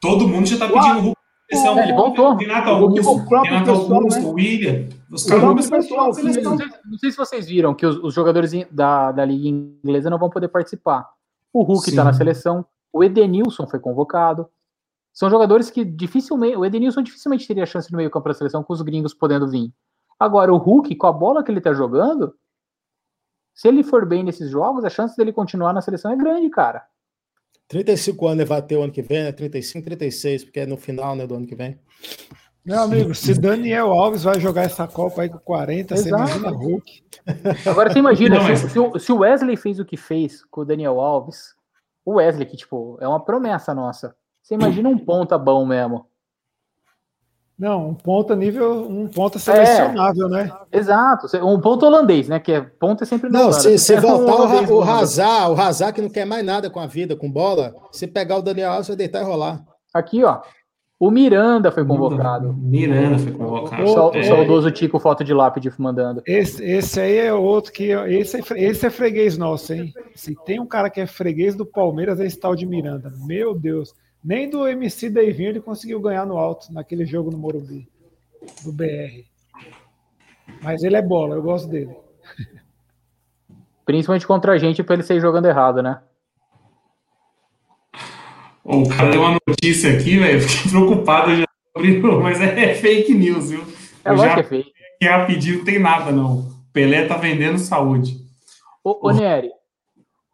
todo 0.00 0.28
mundo 0.28 0.46
já 0.46 0.58
tá 0.58 0.66
pedindo 0.68 0.98
o 0.98 1.02
Hulk. 1.02 1.16
na 1.50 1.56
seleção. 1.56 1.78
É, 1.78 1.82
ele 1.84 1.92
voltou. 1.94 2.34
Renato 2.36 2.68
Augusto, 2.70 3.10
o 3.10 3.26
próprio 3.26 3.54
Renato 3.54 3.70
pessoal, 3.72 3.94
Augusto, 4.00 4.20
né? 4.20 4.28
William, 4.28 4.88
os 5.10 5.24
O 5.24 5.28
caras 5.28 5.70
pessoal. 5.70 6.06
Não 6.06 6.12
sei, 6.14 6.42
não 6.42 6.98
sei 6.98 7.10
se 7.10 7.16
vocês 7.16 7.46
viram 7.46 7.74
que 7.74 7.86
os, 7.86 7.96
os 7.96 8.12
jogadores 8.12 8.52
da, 8.70 9.12
da 9.12 9.24
Liga 9.24 9.48
Inglesa 9.48 10.10
não 10.10 10.18
vão 10.18 10.28
poder 10.28 10.48
participar. 10.48 11.08
O 11.52 11.62
Hulk 11.62 11.88
está 11.88 12.04
na 12.04 12.12
seleção, 12.12 12.66
o 12.92 13.02
Edenilson 13.02 13.66
foi 13.66 13.80
convocado. 13.80 14.46
São 15.14 15.30
jogadores 15.30 15.70
que 15.70 15.82
dificilmente. 15.86 16.56
O 16.58 16.66
Edenilson 16.66 17.00
dificilmente 17.00 17.46
teria 17.48 17.64
chance 17.64 17.90
no 17.90 17.96
meio-campo 17.96 18.28
da 18.28 18.34
seleção 18.34 18.62
com 18.62 18.74
os 18.74 18.82
gringos 18.82 19.14
podendo 19.14 19.48
vir. 19.48 19.72
Agora, 20.20 20.52
o 20.52 20.58
Hulk, 20.58 20.94
com 20.96 21.06
a 21.06 21.12
bola 21.12 21.42
que 21.42 21.50
ele 21.50 21.62
tá 21.62 21.72
jogando, 21.72 22.34
se 23.56 23.66
ele 23.66 23.82
for 23.82 24.06
bem 24.06 24.22
nesses 24.22 24.50
jogos, 24.50 24.84
a 24.84 24.90
chance 24.90 25.16
dele 25.16 25.32
continuar 25.32 25.72
na 25.72 25.80
seleção 25.80 26.12
é 26.12 26.16
grande, 26.16 26.50
cara. 26.50 26.84
35 27.68 28.26
anos 28.26 28.40
ele 28.40 28.48
vai 28.48 28.60
ter 28.62 28.76
o 28.76 28.82
ano 28.82 28.92
que 28.92 29.00
vem, 29.02 29.24
né? 29.24 29.32
35, 29.32 29.84
36, 29.86 30.44
porque 30.44 30.60
é 30.60 30.66
no 30.66 30.76
final 30.76 31.16
né, 31.16 31.26
do 31.26 31.34
ano 31.34 31.46
que 31.46 31.56
vem. 31.56 31.80
Meu 32.64 32.80
amigo, 32.80 33.14
se 33.14 33.32
Daniel 33.32 33.92
Alves 33.92 34.24
vai 34.24 34.38
jogar 34.38 34.62
essa 34.64 34.86
Copa 34.86 35.22
aí 35.22 35.28
com 35.30 35.38
40, 35.38 35.96
você 35.96 36.08
Exato. 36.08 36.22
imagina 36.22 36.50
Hulk. 36.50 37.04
Agora 37.64 37.90
você 37.92 37.98
imagina, 37.98 38.36
Não, 38.36 38.56
se, 38.56 38.78
mas- 38.78 39.02
se 39.02 39.12
o 39.12 39.18
Wesley 39.18 39.56
fez 39.56 39.80
o 39.80 39.84
que 39.84 39.96
fez 39.96 40.44
com 40.44 40.60
o 40.60 40.64
Daniel 40.64 41.00
Alves, 41.00 41.54
o 42.04 42.14
Wesley, 42.16 42.46
que, 42.46 42.56
tipo, 42.56 42.98
é 43.00 43.08
uma 43.08 43.24
promessa 43.24 43.72
nossa. 43.74 44.14
Você 44.42 44.54
imagina 44.54 44.88
um 44.88 44.98
ponta 44.98 45.38
bom 45.38 45.64
mesmo. 45.64 46.06
Não, 47.58 47.88
um 47.88 47.94
ponta 47.94 48.36
nível, 48.36 48.86
um 48.86 49.08
ponta 49.08 49.38
selecionável, 49.38 50.28
né? 50.28 50.50
Exato. 50.70 51.26
Um 51.42 51.58
ponto 51.58 51.86
holandês, 51.86 52.28
né? 52.28 52.38
Que 52.38 52.52
é 52.52 52.60
ponto 52.60 53.02
é 53.02 53.06
sempre 53.06 53.30
Não, 53.30 53.50
se, 53.50 53.78
se 53.78 53.94
É 53.94 53.98
um 53.98 54.02
voltar 54.02 54.34
o, 54.34 54.46
Ra- 54.46 54.60
o 54.60 54.66
bom. 54.66 54.82
Hazard, 54.82 55.50
o 55.52 55.60
Hazard 55.60 55.94
que 55.94 56.02
não 56.02 56.10
quer 56.10 56.26
mais 56.26 56.44
nada 56.44 56.68
com 56.68 56.78
a 56.80 56.86
vida, 56.86 57.16
com 57.16 57.30
bola, 57.30 57.74
se 57.90 58.06
pegar 58.06 58.36
o 58.36 58.42
Daniel 58.42 58.72
Alves, 58.72 58.88
vai 58.88 58.96
deitar 58.96 59.22
e 59.22 59.24
rolar. 59.24 59.64
Aqui, 59.94 60.22
ó. 60.22 60.40
O 60.98 61.10
Miranda 61.10 61.70
foi 61.70 61.84
convocado. 61.84 62.54
Miranda 62.54 63.18
foi 63.18 63.32
convocado. 63.32 63.82
O, 63.84 64.10
o 64.10 64.16
É, 64.16 64.22
saudoso 64.22 64.70
Tico 64.70 64.98
foto 64.98 65.22
de 65.24 65.32
lápide 65.32 65.70
mandando. 65.78 66.22
Esse, 66.26 66.62
esse 66.64 67.00
aí 67.00 67.16
é 67.18 67.32
outro 67.32 67.70
que. 67.72 67.90
Esse 67.90 68.36
é, 68.38 68.40
esse 68.64 68.86
é 68.86 68.90
freguês 68.90 69.36
nosso, 69.38 69.72
hein? 69.74 69.92
Se 70.14 70.34
tem 70.44 70.58
um 70.60 70.66
cara 70.66 70.88
que 70.88 71.00
é 71.00 71.06
freguês 71.06 71.54
do 71.54 71.66
Palmeiras, 71.66 72.18
é 72.20 72.24
esse 72.26 72.38
tal 72.38 72.54
de 72.54 72.66
Miranda. 72.66 73.12
Meu 73.26 73.54
Deus. 73.54 73.94
Nem 74.22 74.50
do 74.50 74.66
MC 74.66 75.08
Davinho 75.08 75.50
ele 75.50 75.60
conseguiu 75.60 76.00
ganhar 76.00 76.26
no 76.26 76.36
alto, 76.36 76.72
naquele 76.72 77.06
jogo 77.06 77.30
no 77.30 77.38
Morumbi, 77.38 77.88
do 78.64 78.72
BR. 78.72 79.24
Mas 80.62 80.82
ele 80.82 80.96
é 80.96 81.02
bola, 81.02 81.36
eu 81.36 81.42
gosto 81.42 81.68
dele. 81.68 81.94
Principalmente 83.84 84.26
contra 84.26 84.52
a 84.52 84.58
gente, 84.58 84.82
pra 84.82 84.94
ele 84.94 85.04
sair 85.04 85.20
jogando 85.20 85.46
errado, 85.46 85.82
né? 85.82 86.00
O 88.64 88.88
cara 88.88 89.10
deu 89.10 89.20
uma 89.20 89.38
notícia 89.46 89.96
aqui, 89.96 90.18
velho. 90.18 90.40
Fiquei 90.40 90.70
preocupado 90.72 91.36
já 91.36 91.44
abrindo, 91.74 92.20
mas 92.20 92.40
é 92.40 92.74
fake 92.74 93.14
news, 93.14 93.50
viu? 93.50 93.64
É 94.04 94.10
Eu 94.10 94.16
já 94.16 94.34
que 94.34 94.40
é 94.40 94.42
feio. 94.42 94.64
que 95.00 95.06
rapidinho 95.06 95.58
não 95.58 95.64
tem 95.64 95.78
nada, 95.78 96.10
não. 96.10 96.50
Pelé 96.72 97.06
tá 97.06 97.16
vendendo 97.16 97.58
saúde. 97.58 98.16
Ô, 98.82 99.08
ô 99.08 99.12
Nery, 99.12 99.50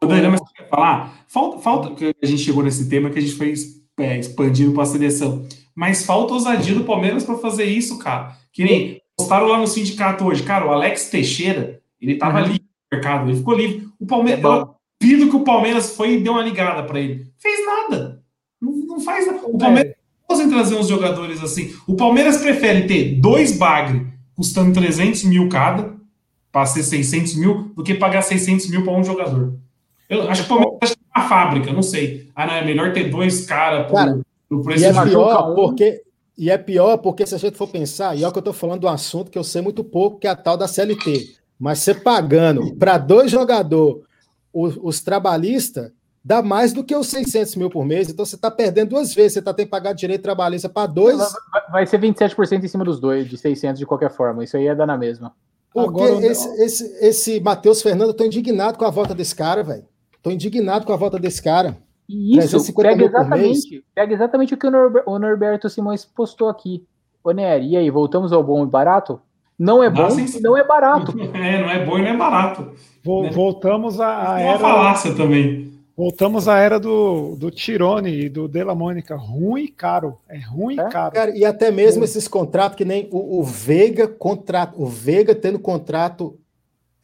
Daniel, 0.06 0.30
mas 0.32 0.40
você 0.40 0.52
quer 0.54 0.68
falar? 0.68 1.24
Falta, 1.26 1.58
falta 1.58 1.94
que 1.94 2.14
a 2.22 2.26
gente 2.26 2.42
chegou 2.42 2.62
nesse 2.62 2.88
tema 2.88 3.10
que 3.10 3.18
a 3.18 3.22
gente 3.22 3.34
foi 3.34 3.54
é, 3.98 4.18
expandindo 4.18 4.72
para 4.72 4.82
a 4.82 4.86
seleção. 4.86 5.46
Mas 5.74 6.04
falta 6.04 6.34
ousadia 6.34 6.74
do 6.74 6.84
Palmeiras 6.84 7.24
para 7.24 7.38
fazer 7.38 7.64
isso, 7.64 7.98
cara. 7.98 8.36
Que 8.52 8.64
nem 8.64 9.00
postaram 9.16 9.46
lá 9.48 9.58
no 9.58 9.66
sindicato 9.66 10.24
hoje. 10.24 10.42
Cara, 10.42 10.66
o 10.66 10.70
Alex 10.70 11.08
Teixeira, 11.08 11.80
ele 12.00 12.16
tava 12.16 12.40
Uhum. 12.40 12.46
livre 12.46 12.62
no 12.62 12.96
mercado, 12.96 13.30
ele 13.30 13.38
ficou 13.38 13.54
livre. 13.54 13.88
O 13.98 14.06
Palmeiras, 14.06 14.44
É 14.44 14.46
eu 14.46 14.74
duvido 15.00 15.30
que 15.30 15.36
o 15.36 15.44
Palmeiras 15.44 15.96
foi 15.96 16.14
e 16.14 16.20
deu 16.20 16.32
uma 16.32 16.42
ligada 16.42 16.82
para 16.82 17.00
ele. 17.00 17.26
Fez 17.38 17.64
nada. 17.64 18.22
Não, 18.60 18.72
não 18.72 19.00
faz 19.00 19.26
nada. 19.26 19.40
O 19.44 19.56
Palmeiras 19.58 19.94
não 20.28 20.50
trazer 20.50 20.76
uns 20.76 20.88
jogadores 20.88 21.42
assim. 21.42 21.74
O 21.86 21.94
Palmeiras 21.94 22.38
prefere 22.38 22.86
ter 22.86 23.20
dois 23.20 23.56
bagre 23.56 24.06
custando 24.34 24.72
300 24.72 25.24
mil 25.24 25.48
cada, 25.48 25.94
para 26.50 26.66
ser 26.66 26.82
600 26.82 27.36
mil, 27.36 27.72
do 27.74 27.82
que 27.82 27.94
pagar 27.94 28.22
600 28.22 28.68
mil 28.68 28.82
para 28.82 28.92
um 28.92 29.04
jogador. 29.04 29.58
Eu 30.12 30.30
acho 30.30 30.42
que 30.46 30.52
o 30.52 30.56
Palmeiras 30.56 30.78
acha 30.82 30.94
que 30.94 31.00
é 31.14 31.18
uma 31.20 31.28
fábrica, 31.28 31.72
não 31.72 31.82
sei. 31.82 32.28
Ah, 32.34 32.46
não, 32.46 32.54
é 32.54 32.64
melhor 32.64 32.92
ter 32.92 33.10
dois 33.10 33.46
caras 33.46 33.90
Cara, 33.90 34.20
no 34.50 34.60
E 34.60 34.64
preço 34.64 34.84
é 34.84 34.92
de 34.92 34.98
um. 34.98 35.04
pior 35.04 35.50
um. 35.50 35.54
porque 35.54 36.02
e 36.36 36.50
é 36.50 36.58
pior 36.58 36.96
porque 36.98 37.26
se 37.26 37.34
a 37.34 37.38
gente 37.38 37.56
for 37.56 37.68
pensar, 37.68 38.16
e 38.16 38.24
é 38.24 38.28
o 38.28 38.32
que 38.32 38.38
eu 38.38 38.40
estou 38.40 38.54
falando 38.54 38.80
do 38.80 38.88
assunto 38.88 39.30
que 39.30 39.38
eu 39.38 39.44
sei 39.44 39.60
muito 39.62 39.84
pouco, 39.84 40.18
que 40.18 40.26
é 40.26 40.30
a 40.30 40.36
tal 40.36 40.56
da 40.56 40.66
CLT. 40.66 41.34
Mas 41.58 41.78
você 41.80 41.94
pagando 41.94 42.74
para 42.76 42.98
dois 42.98 43.30
jogadores 43.30 44.02
os, 44.52 44.76
os 44.82 45.00
trabalhistas, 45.00 45.92
dá 46.24 46.42
mais 46.42 46.72
do 46.72 46.82
que 46.82 46.94
os 46.96 47.06
600 47.08 47.54
mil 47.56 47.70
por 47.70 47.84
mês. 47.84 48.08
Então 48.08 48.24
você 48.24 48.34
está 48.34 48.50
perdendo 48.50 48.90
duas 48.90 49.14
vezes. 49.14 49.34
Você 49.34 49.38
está 49.38 49.52
tendo 49.54 49.66
que 49.66 49.70
pagar 49.70 49.92
direito 49.92 50.22
trabalhista 50.22 50.68
para 50.68 50.86
dois. 50.86 51.16
vai- 51.70 51.86
ser 51.86 52.00
27% 52.00 52.64
em 52.64 52.68
cima 52.68 52.84
dos 52.84 52.98
dois, 52.98 53.28
de 53.28 53.36
600 53.38 53.78
de 53.78 53.86
qualquer 53.86 54.10
forma. 54.10 54.42
Isso 54.42 54.56
aí 54.56 54.66
é 54.66 54.74
dar 54.74 54.86
na 54.86 54.96
mesma. 54.98 55.32
Porque 55.72 56.02
Agora, 56.02 56.26
esse, 56.26 56.48
esse, 56.62 56.84
esse 57.06 57.40
Matheus 57.40 57.80
Fernando, 57.80 58.08
eu 58.08 58.14
tô 58.14 58.24
indignado 58.24 58.76
com 58.76 58.84
a 58.84 58.90
volta 58.90 59.14
desse 59.14 59.34
cara, 59.34 59.62
velho. 59.62 59.84
Tô 60.22 60.30
indignado 60.30 60.86
com 60.86 60.92
a 60.92 60.96
volta 60.96 61.18
desse 61.18 61.42
cara. 61.42 61.76
E 62.08 62.32
isso 62.38 62.48
350 62.50 62.88
pega 62.88 63.04
exatamente, 63.04 63.84
pega 63.94 64.14
exatamente 64.14 64.54
o 64.54 64.56
que 64.56 64.66
o, 64.66 64.70
Norber- 64.70 65.02
o 65.06 65.18
Norberto 65.18 65.68
Simões 65.70 66.04
postou 66.04 66.48
aqui. 66.48 66.84
Ô, 67.24 67.30
Nery, 67.30 67.70
e 67.70 67.76
aí, 67.76 67.90
voltamos 67.90 68.32
ao 68.32 68.42
bom 68.42 68.64
e 68.64 68.66
barato? 68.66 69.20
Não 69.58 69.82
é 69.82 69.88
bom 69.88 70.02
Ah, 70.06 70.10
sim, 70.10 70.38
e 70.38 70.40
não 70.40 70.56
é 70.56 70.64
barato. 70.64 71.12
É, 71.34 71.60
não 71.62 71.70
é 71.70 71.84
bom 71.84 71.98
e 71.98 72.02
não 72.02 72.08
é 72.08 72.16
barato. 72.16 72.72
Vol- 73.04 73.22
né? 73.24 73.30
Voltamos 73.30 74.00
à, 74.00 74.40
É 74.40 74.44
uma 74.44 74.50
era. 74.50 74.58
falácia 74.58 75.14
também. 75.14 75.70
Voltamos 75.96 76.48
à 76.48 76.58
era 76.58 76.80
do, 76.80 77.36
do 77.36 77.50
Tirone 77.50 78.10
e 78.24 78.28
do 78.28 78.48
Della 78.48 78.74
Mônica. 78.74 79.14
Ruim 79.14 79.64
e 79.64 79.68
caro. 79.68 80.18
É 80.28 80.38
ruim 80.40 80.78
É? 80.80 80.86
e 80.86 80.90
caro. 80.90 81.14
Cara, 81.14 81.36
e 81.36 81.44
até 81.44 81.70
mesmo 81.70 82.02
esses 82.02 82.26
contratos 82.26 82.76
que 82.76 82.84
nem 82.84 83.08
o, 83.12 83.38
o 83.38 83.44
Veiga 83.44 84.08
contrato, 84.08 84.74
o 84.82 84.86
Veiga 84.86 85.34
tendo 85.34 85.58
contrato 85.60 86.36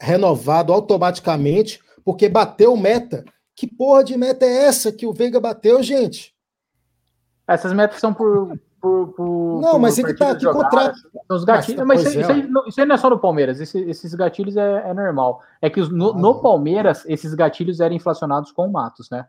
renovado 0.01 0.73
automaticamente, 0.73 1.81
porque 2.05 2.29
bateu 2.29 2.77
meta. 2.77 3.25
Que 3.57 3.67
porra 3.67 4.05
de 4.05 4.17
meta 4.17 4.45
é 4.45 4.65
essa 4.67 4.93
que 4.93 5.07
o 5.07 5.13
Veiga 5.13 5.41
bateu, 5.41 5.83
gente? 5.83 6.35
Essas 7.47 7.73
metas 7.73 7.99
são 8.01 8.13
por. 8.15 8.57
por, 8.81 9.09
por 9.15 9.61
Não, 9.61 9.73
por 9.73 9.81
mas 9.81 9.99
é 9.99 10.03
que 10.05 10.15
tá 10.15 10.31
aqui 10.31 10.43
são 10.43 10.53
Os 11.31 11.45
gatilhos, 11.45 11.85
Mas, 11.85 12.03
mas, 12.03 12.03
pois 12.03 12.15
isso, 12.15 12.19
é, 12.19 12.23
isso 12.23 12.31
aí, 12.33 12.47
não- 12.49 12.67
isso 12.67 12.81
aí 12.81 12.87
não 12.87 12.95
é 12.95 12.99
só 12.99 13.11
no 13.11 13.19
Palmeiras, 13.19 13.61
esse- 13.61 13.81
esses 13.91 14.15
gatilhos 14.15 14.57
é, 14.57 14.91
é 14.91 14.95
normal. 14.95 15.43
É 15.61 15.69
que 15.69 15.81
os- 15.81 15.89
no, 15.91 16.11
Ah. 16.11 16.19
no 16.19 16.41
Palmeiras, 16.41 17.05
esses 17.07 17.35
gatilhos 17.35 17.81
eram 17.81 17.97
inflacionados 17.97 18.53
com 18.53 18.67
o 18.67 18.73
Matos, 18.73 19.11
né? 19.11 19.27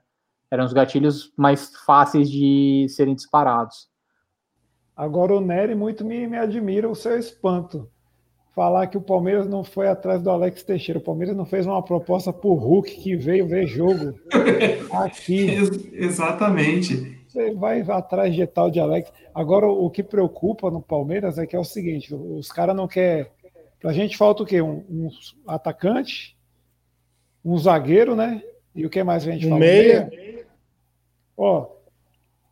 Eram 0.52 0.66
os 0.66 0.74
gatilhos 0.74 1.32
mais 1.38 1.72
fáceis 1.86 2.30
de 2.30 2.86
serem 2.90 3.16
disparados. 3.16 3.88
Agora 4.96 5.34
o 5.34 5.42
Nery 5.42 5.74
muito 5.76 6.04
me, 6.06 6.28
me 6.28 6.38
admira 6.38 6.90
o 6.90 6.96
seu 6.96 7.18
espanto. 7.18 7.90
Falar 8.56 8.88
que 8.88 8.98
o 8.98 9.02
Palmeiras 9.02 9.48
não 9.48 9.64
foi 9.64 9.88
atrás 9.88 10.22
do 10.22 10.30
Alex 10.30 10.64
Teixeira. 10.64 11.00
O 11.00 11.04
Palmeiras 11.04 11.36
não 11.36 11.46
fez 11.46 11.66
uma 11.66 11.82
proposta 11.84 12.34
pro 12.34 12.54
Hulk 12.54 12.96
que 12.96 13.16
veio 13.16 13.48
ver 13.48 13.68
jogo 13.68 14.20
aqui. 14.92 15.48
Exatamente. 15.94 17.20
Você 17.28 17.54
vai 17.54 17.82
atrás 17.82 18.34
de 18.34 18.46
tal 18.48 18.72
de 18.72 18.80
Alex. 18.80 19.12
Agora, 19.34 19.68
o 19.68 19.90
que 19.90 20.02
preocupa 20.04 20.70
no 20.72 20.82
Palmeiras 20.82 21.38
é 21.38 21.46
que 21.46 21.56
é 21.56 21.60
o 21.60 21.64
seguinte: 21.64 22.14
os 22.14 22.52
caras 22.52 22.76
não 22.76 22.88
querem. 22.88 23.28
Pra 23.80 23.94
gente 23.94 24.18
falta 24.18 24.44
o 24.44 24.46
quê? 24.46 24.62
Um, 24.62 24.84
um, 24.90 25.10
atacante, 25.48 26.36
um 27.46 27.58
zagueiro, 27.58 28.16
né? 28.16 28.42
E 28.76 28.86
o 28.86 28.90
que 28.90 29.02
mais 29.04 29.26
a 29.28 29.32
gente 29.32 29.46
Um 29.46 29.50
fala? 29.50 29.60
meia. 29.62 30.12
Ó, 31.38 31.68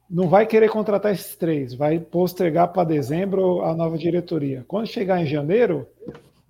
não 0.10 0.30
vai 0.30 0.46
querer 0.46 0.70
contratar 0.70 1.12
esses 1.12 1.36
três, 1.36 1.74
vai 1.74 2.00
postergar 2.00 2.70
para 2.70 2.84
dezembro 2.86 3.62
a 3.62 3.76
nova 3.76 3.98
diretoria. 3.98 4.64
Quando 4.68 4.88
chegar 4.88 5.22
em 5.22 5.28
janeiro, 5.28 5.88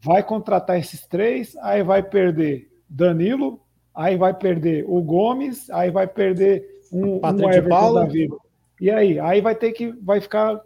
vai 0.01 0.21
contratar 0.23 0.77
esses 0.77 1.05
três, 1.05 1.55
aí 1.57 1.81
vai 1.83 2.03
perder 2.03 2.69
Danilo, 2.87 3.59
aí 3.93 4.15
vai 4.15 4.33
perder 4.33 4.85
o 4.87 5.01
Gomes, 5.01 5.69
aí 5.71 5.89
vai 5.89 6.07
perder 6.07 6.65
um, 6.91 7.19
Patrick 7.19 7.45
um 7.45 7.49
Everton 7.49 7.69
Paulo. 7.69 7.99
da 7.99 8.05
vida. 8.05 8.35
E 8.79 8.91
aí? 8.91 9.19
Aí 9.19 9.41
vai 9.41 9.55
ter 9.55 9.71
que 9.71 9.91
vai 10.01 10.21
ficar 10.21 10.61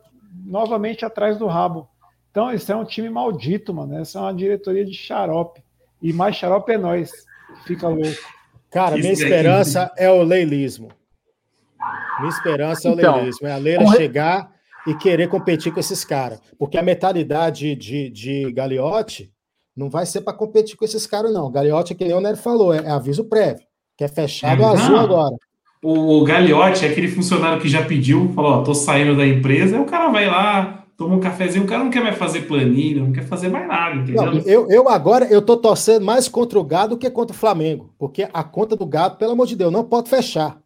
novamente 0.46 1.06
atrás 1.06 1.38
do 1.38 1.48
rabo. 1.48 1.88
Então, 2.30 2.52
esse 2.52 2.72
é 2.72 2.76
um 2.76 2.86
time 2.86 3.10
maldito, 3.10 3.74
mano. 3.74 3.98
Essa 3.98 4.20
é 4.20 4.22
uma 4.22 4.34
diretoria 4.34 4.86
de 4.86 4.94
xarope. 4.94 5.62
E 6.02 6.14
mais 6.14 6.36
xarope 6.36 6.72
é 6.72 6.78
nós, 6.78 7.12
fica 7.66 7.88
louco. 7.88 8.08
Cara, 8.70 8.96
minha 8.96 9.12
Isso 9.12 9.24
esperança 9.24 9.92
é 9.98 10.10
o 10.10 10.24
leilismo. 10.24 10.90
Minha 12.20 12.30
esperança 12.30 12.88
é 12.88 12.92
o 12.92 12.94
Então, 12.94 13.16
leilismo. 13.16 13.48
É 13.48 13.52
a 13.54 13.58
Leila 13.58 13.96
chegar 13.96 14.52
e 14.88 14.94
querer 14.96 15.28
competir 15.28 15.72
com 15.74 15.80
esses 15.80 16.04
caras. 16.04 16.40
Porque 16.58 16.78
a 16.78 16.84
mentalidade 16.84 17.76
de, 17.76 18.10
de 18.10 18.52
Gagliotti 18.52 19.32
não 19.76 19.90
vai 19.90 20.06
ser 20.06 20.22
para 20.22 20.34
competir 20.34 20.76
com 20.76 20.86
esses 20.86 21.06
caras, 21.08 21.34
não. 21.34 21.52
Gagliotti, 21.52 21.96
que 21.96 22.04
o 22.14 22.22
Nery 22.22 22.38
falou, 22.38 22.74
é 22.74 22.90
aviso 22.90 23.26
prévio. 23.26 23.66
Que 23.98 24.04
é 24.04 24.08
fechado 24.08 24.62
É, 24.62 24.66
azul 24.66 24.92
não. 24.96 25.00
agora. 25.00 25.36
O, 25.84 26.20
o 26.20 26.24
Gagliotti 26.24 26.86
é 26.86 26.90
aquele 26.90 27.08
funcionário 27.08 27.60
que 27.60 27.68
já 27.68 27.84
pediu, 27.84 28.32
falou, 28.36 28.52
ó, 28.52 28.62
tô 28.64 28.74
saindo 28.74 29.16
da 29.18 29.26
empresa, 29.26 29.76
aí 29.76 29.82
o 29.82 29.86
cara 29.86 30.10
vai 30.10 30.28
lá, 30.28 30.86
toma 30.96 31.16
um 31.16 31.20
cafezinho, 31.20 31.64
o 31.64 31.68
cara 31.68 31.84
não 31.84 31.90
quer 31.90 32.04
mais 32.04 32.16
fazer 32.18 32.42
planilha, 32.42 33.02
não 33.04 33.12
quer 33.12 33.24
fazer 33.24 33.50
mais 33.50 33.68
nada, 33.68 33.96
entendeu? 33.96 34.26
Não, 34.26 34.34
eu, 34.42 34.68
eu 34.70 34.88
agora 34.88 35.26
eu 35.26 35.42
tô 35.42 35.58
torcendo 35.58 36.06
mais 36.06 36.28
contra 36.28 36.60
o 36.60 36.64
Gado 36.64 36.90
do 36.96 36.98
que 37.00 37.10
contra 37.10 37.36
o 37.36 37.40
Flamengo. 37.40 37.92
Porque 37.98 38.28
a 38.32 38.44
conta 38.44 38.76
do 38.76 38.86
Gado, 38.86 39.18
pelo 39.18 39.32
amor 39.32 39.48
de 39.48 39.56
Deus, 39.56 39.72
não 39.74 39.84
pode 39.84 40.08
fechar. 40.08 40.60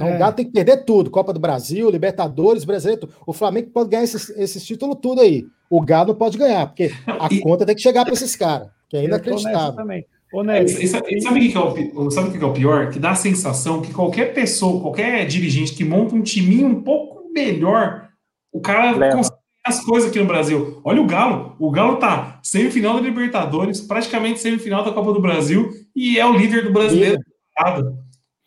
Então 0.00 0.08
É. 0.14 0.16
o 0.16 0.18
Gado 0.18 0.36
tem 0.36 0.46
que 0.46 0.52
perder 0.52 0.78
tudo. 0.84 1.10
Copa 1.10 1.30
do 1.30 1.38
Brasil, 1.38 1.90
Libertadores, 1.90 2.64
Brasileiro. 2.64 3.06
O 3.26 3.34
Flamengo 3.34 3.68
pode 3.70 3.90
ganhar 3.90 4.02
esses, 4.04 4.30
esses 4.30 4.64
títulos 4.64 4.96
tudo 5.02 5.20
aí. 5.20 5.44
O 5.68 5.80
Gado 5.82 6.12
não 6.12 6.18
pode 6.18 6.38
ganhar, 6.38 6.66
porque 6.66 6.90
a 7.06 7.28
E- 7.30 7.40
conta 7.40 7.66
tem 7.66 7.74
que 7.76 7.82
chegar 7.82 8.04
para 8.04 8.14
esses 8.14 8.34
caras. 8.34 8.68
Que 8.88 8.96
é 8.96 9.04
inacreditável. 9.04 9.74
também. 9.74 10.04
Ô, 10.32 10.42
E 10.42 10.86
sabe, 10.86 11.14
e 11.16 11.20
sabe 11.20 11.48
o 11.48 11.52
que 11.52 11.56
é 11.56 11.60
o, 12.00 12.10
sabe 12.10 12.28
o 12.28 12.32
que 12.32 12.42
é 12.42 12.46
o 12.46 12.52
pior? 12.52 12.90
Que 12.90 12.98
dá 12.98 13.10
a 13.10 13.14
sensação 13.16 13.82
que 13.82 13.92
qualquer 13.92 14.32
pessoa, 14.32 14.80
qualquer 14.80 15.26
dirigente 15.26 15.74
que 15.74 15.84
monta 15.84 16.14
um 16.14 16.22
timinho 16.22 16.66
um 16.68 16.82
pouco 16.82 17.30
melhor, 17.32 18.08
o 18.52 18.60
cara 18.60 18.92
Leva. 18.96 19.16
consegue 19.16 19.36
as 19.66 19.84
coisas 19.84 20.08
aqui 20.08 20.18
no 20.18 20.24
Brasil. 20.26 20.80
Olha 20.82 21.02
o 21.02 21.06
Galo. 21.06 21.54
O 21.58 21.70
Galo 21.70 21.96
tá 21.96 22.38
semifinal 22.42 22.94
da 22.94 23.00
Libertadores, 23.00 23.80
praticamente 23.80 24.40
semifinal 24.40 24.82
da 24.84 24.92
Copa 24.92 25.12
do 25.12 25.20
Brasil 25.20 25.68
e 25.94 26.18
é 26.18 26.24
o 26.24 26.32
líder 26.32 26.64
do 26.64 26.72
brasileiro. 26.72 27.18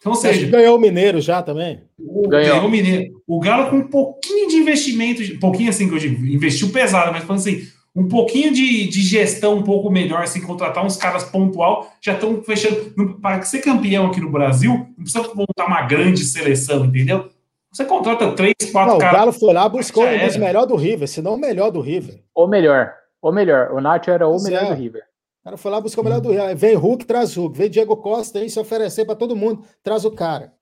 Então, 0.04 0.12
ou 0.12 0.18
Você 0.18 0.28
acha 0.28 0.40
que 0.40 0.46
seja, 0.46 0.58
ganhou 0.58 0.76
o 0.76 0.82
Mineiro 0.82 1.22
já 1.22 1.42
também? 1.42 1.82
o, 1.98 2.28
Ganhou. 2.28 2.56
ganhou 2.56 2.68
o 2.68 2.70
Mineiro. 2.70 3.14
O 3.26 3.40
Galo 3.40 3.70
com 3.70 3.78
um 3.78 3.88
pouquinho 3.88 4.50
de 4.50 4.58
investimento, 4.58 5.22
um 5.24 5.40
pouquinho 5.40 5.70
assim 5.70 5.88
que 5.88 5.96
eu 5.96 6.00
digo, 6.00 6.26
investiu 6.26 6.70
pesado, 6.72 7.14
mas 7.14 7.24
falando 7.24 7.40
assim, 7.40 7.62
um 7.96 8.08
pouquinho 8.10 8.52
de, 8.54 8.88
de 8.90 9.02
gestão 9.02 9.56
um 9.56 9.64
pouco 9.64 9.90
melhor, 9.90 10.24
assim, 10.24 10.42
contratar 10.42 10.86
uns 10.86 10.98
caras 10.98 11.24
pontual, 11.24 11.90
já 12.02 12.14
estão 12.14 12.44
fechando. 12.44 12.92
Para 13.22 13.42
ser 13.44 13.62
campeão 13.62 14.08
aqui 14.08 14.20
no 14.20 14.30
Brasil, 14.30 14.72
não 14.98 15.04
precisa 15.06 15.24
montar 15.34 15.68
uma 15.68 15.84
grande 15.84 16.26
seleção, 16.26 16.84
entendeu? 16.86 17.30
Você 17.72 17.86
contrata 17.86 18.30
três, 18.34 18.54
quatro 18.72 18.90
Não, 18.92 18.98
o 18.98 19.00
caras. 19.00 19.18
Galo 19.18 19.32
foi 19.32 19.54
lá, 19.54 19.70
buscou 19.70 20.06
um 20.06 20.26
dos 20.26 20.36
melhores 20.36 20.68
do 20.68 20.76
River, 20.76 21.08
se 21.08 21.22
não 21.22 21.36
o 21.36 21.40
melhor 21.40 21.72
do 21.72 21.80
River. 21.80 22.20
Ou 22.36 22.46
melhor, 22.48 22.92
ou 23.22 23.32
melhor. 23.32 23.72
O 23.72 23.80
Nacho 23.80 24.12
era 24.12 24.28
o 24.28 24.44
melhor 24.44 24.66
é. 24.66 24.76
do 24.76 24.82
River. 24.82 25.04
O 25.44 25.46
cara 25.46 25.58
foi 25.58 25.72
lá 25.72 25.82
buscar 25.82 26.00
o 26.00 26.04
melhor 26.06 26.22
do 26.22 26.30
River. 26.30 26.56
Vem 26.56 26.74
Hulk, 26.76 27.06
traz 27.06 27.36
Hulk. 27.36 27.58
Vem 27.58 27.70
Diego 27.70 27.98
Costa 27.98 28.40
aí 28.40 28.50
se 28.50 28.58
oferecer 28.60 29.04
para 29.04 29.14
todo 29.16 29.36
mundo, 29.36 29.62
traz 29.84 30.06
o 30.06 30.12
cara. 30.12 30.54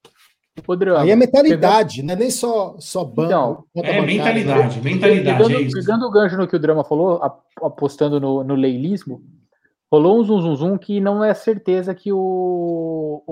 O 0.68 0.76
drama. 0.76 1.02
Aí 1.02 1.12
é 1.12 1.16
mentalidade, 1.16 2.02
não 2.04 2.14
é 2.14 2.18
nem 2.18 2.32
só, 2.32 2.76
só 2.80 3.04
banco. 3.06 3.28
Então, 3.28 3.66
É 3.76 3.82
bancária, 4.02 4.06
mentalidade, 4.06 4.78
né? 4.82 4.84
mentalidade, 4.92 5.30
é 5.44 5.48
Pegando, 5.48 5.62
isso. 5.66 5.78
pegando 5.80 6.06
o 6.08 6.12
gancho 6.12 6.36
no 6.36 6.48
que 6.48 6.56
o 6.56 6.60
Drama 6.60 6.84
falou, 6.84 7.22
ap- 7.24 7.44
apostando 7.62 8.20
no, 8.20 8.44
no 8.44 8.56
leilismo, 8.56 9.22
rolou 9.92 10.20
um 10.20 10.24
zum, 10.24 10.42
zum, 10.42 10.56
zum 10.56 10.78
que 10.78 11.00
não 11.00 11.24
é 11.24 11.34
certeza 11.34 11.94
que 11.96 12.12
o, 12.12 13.24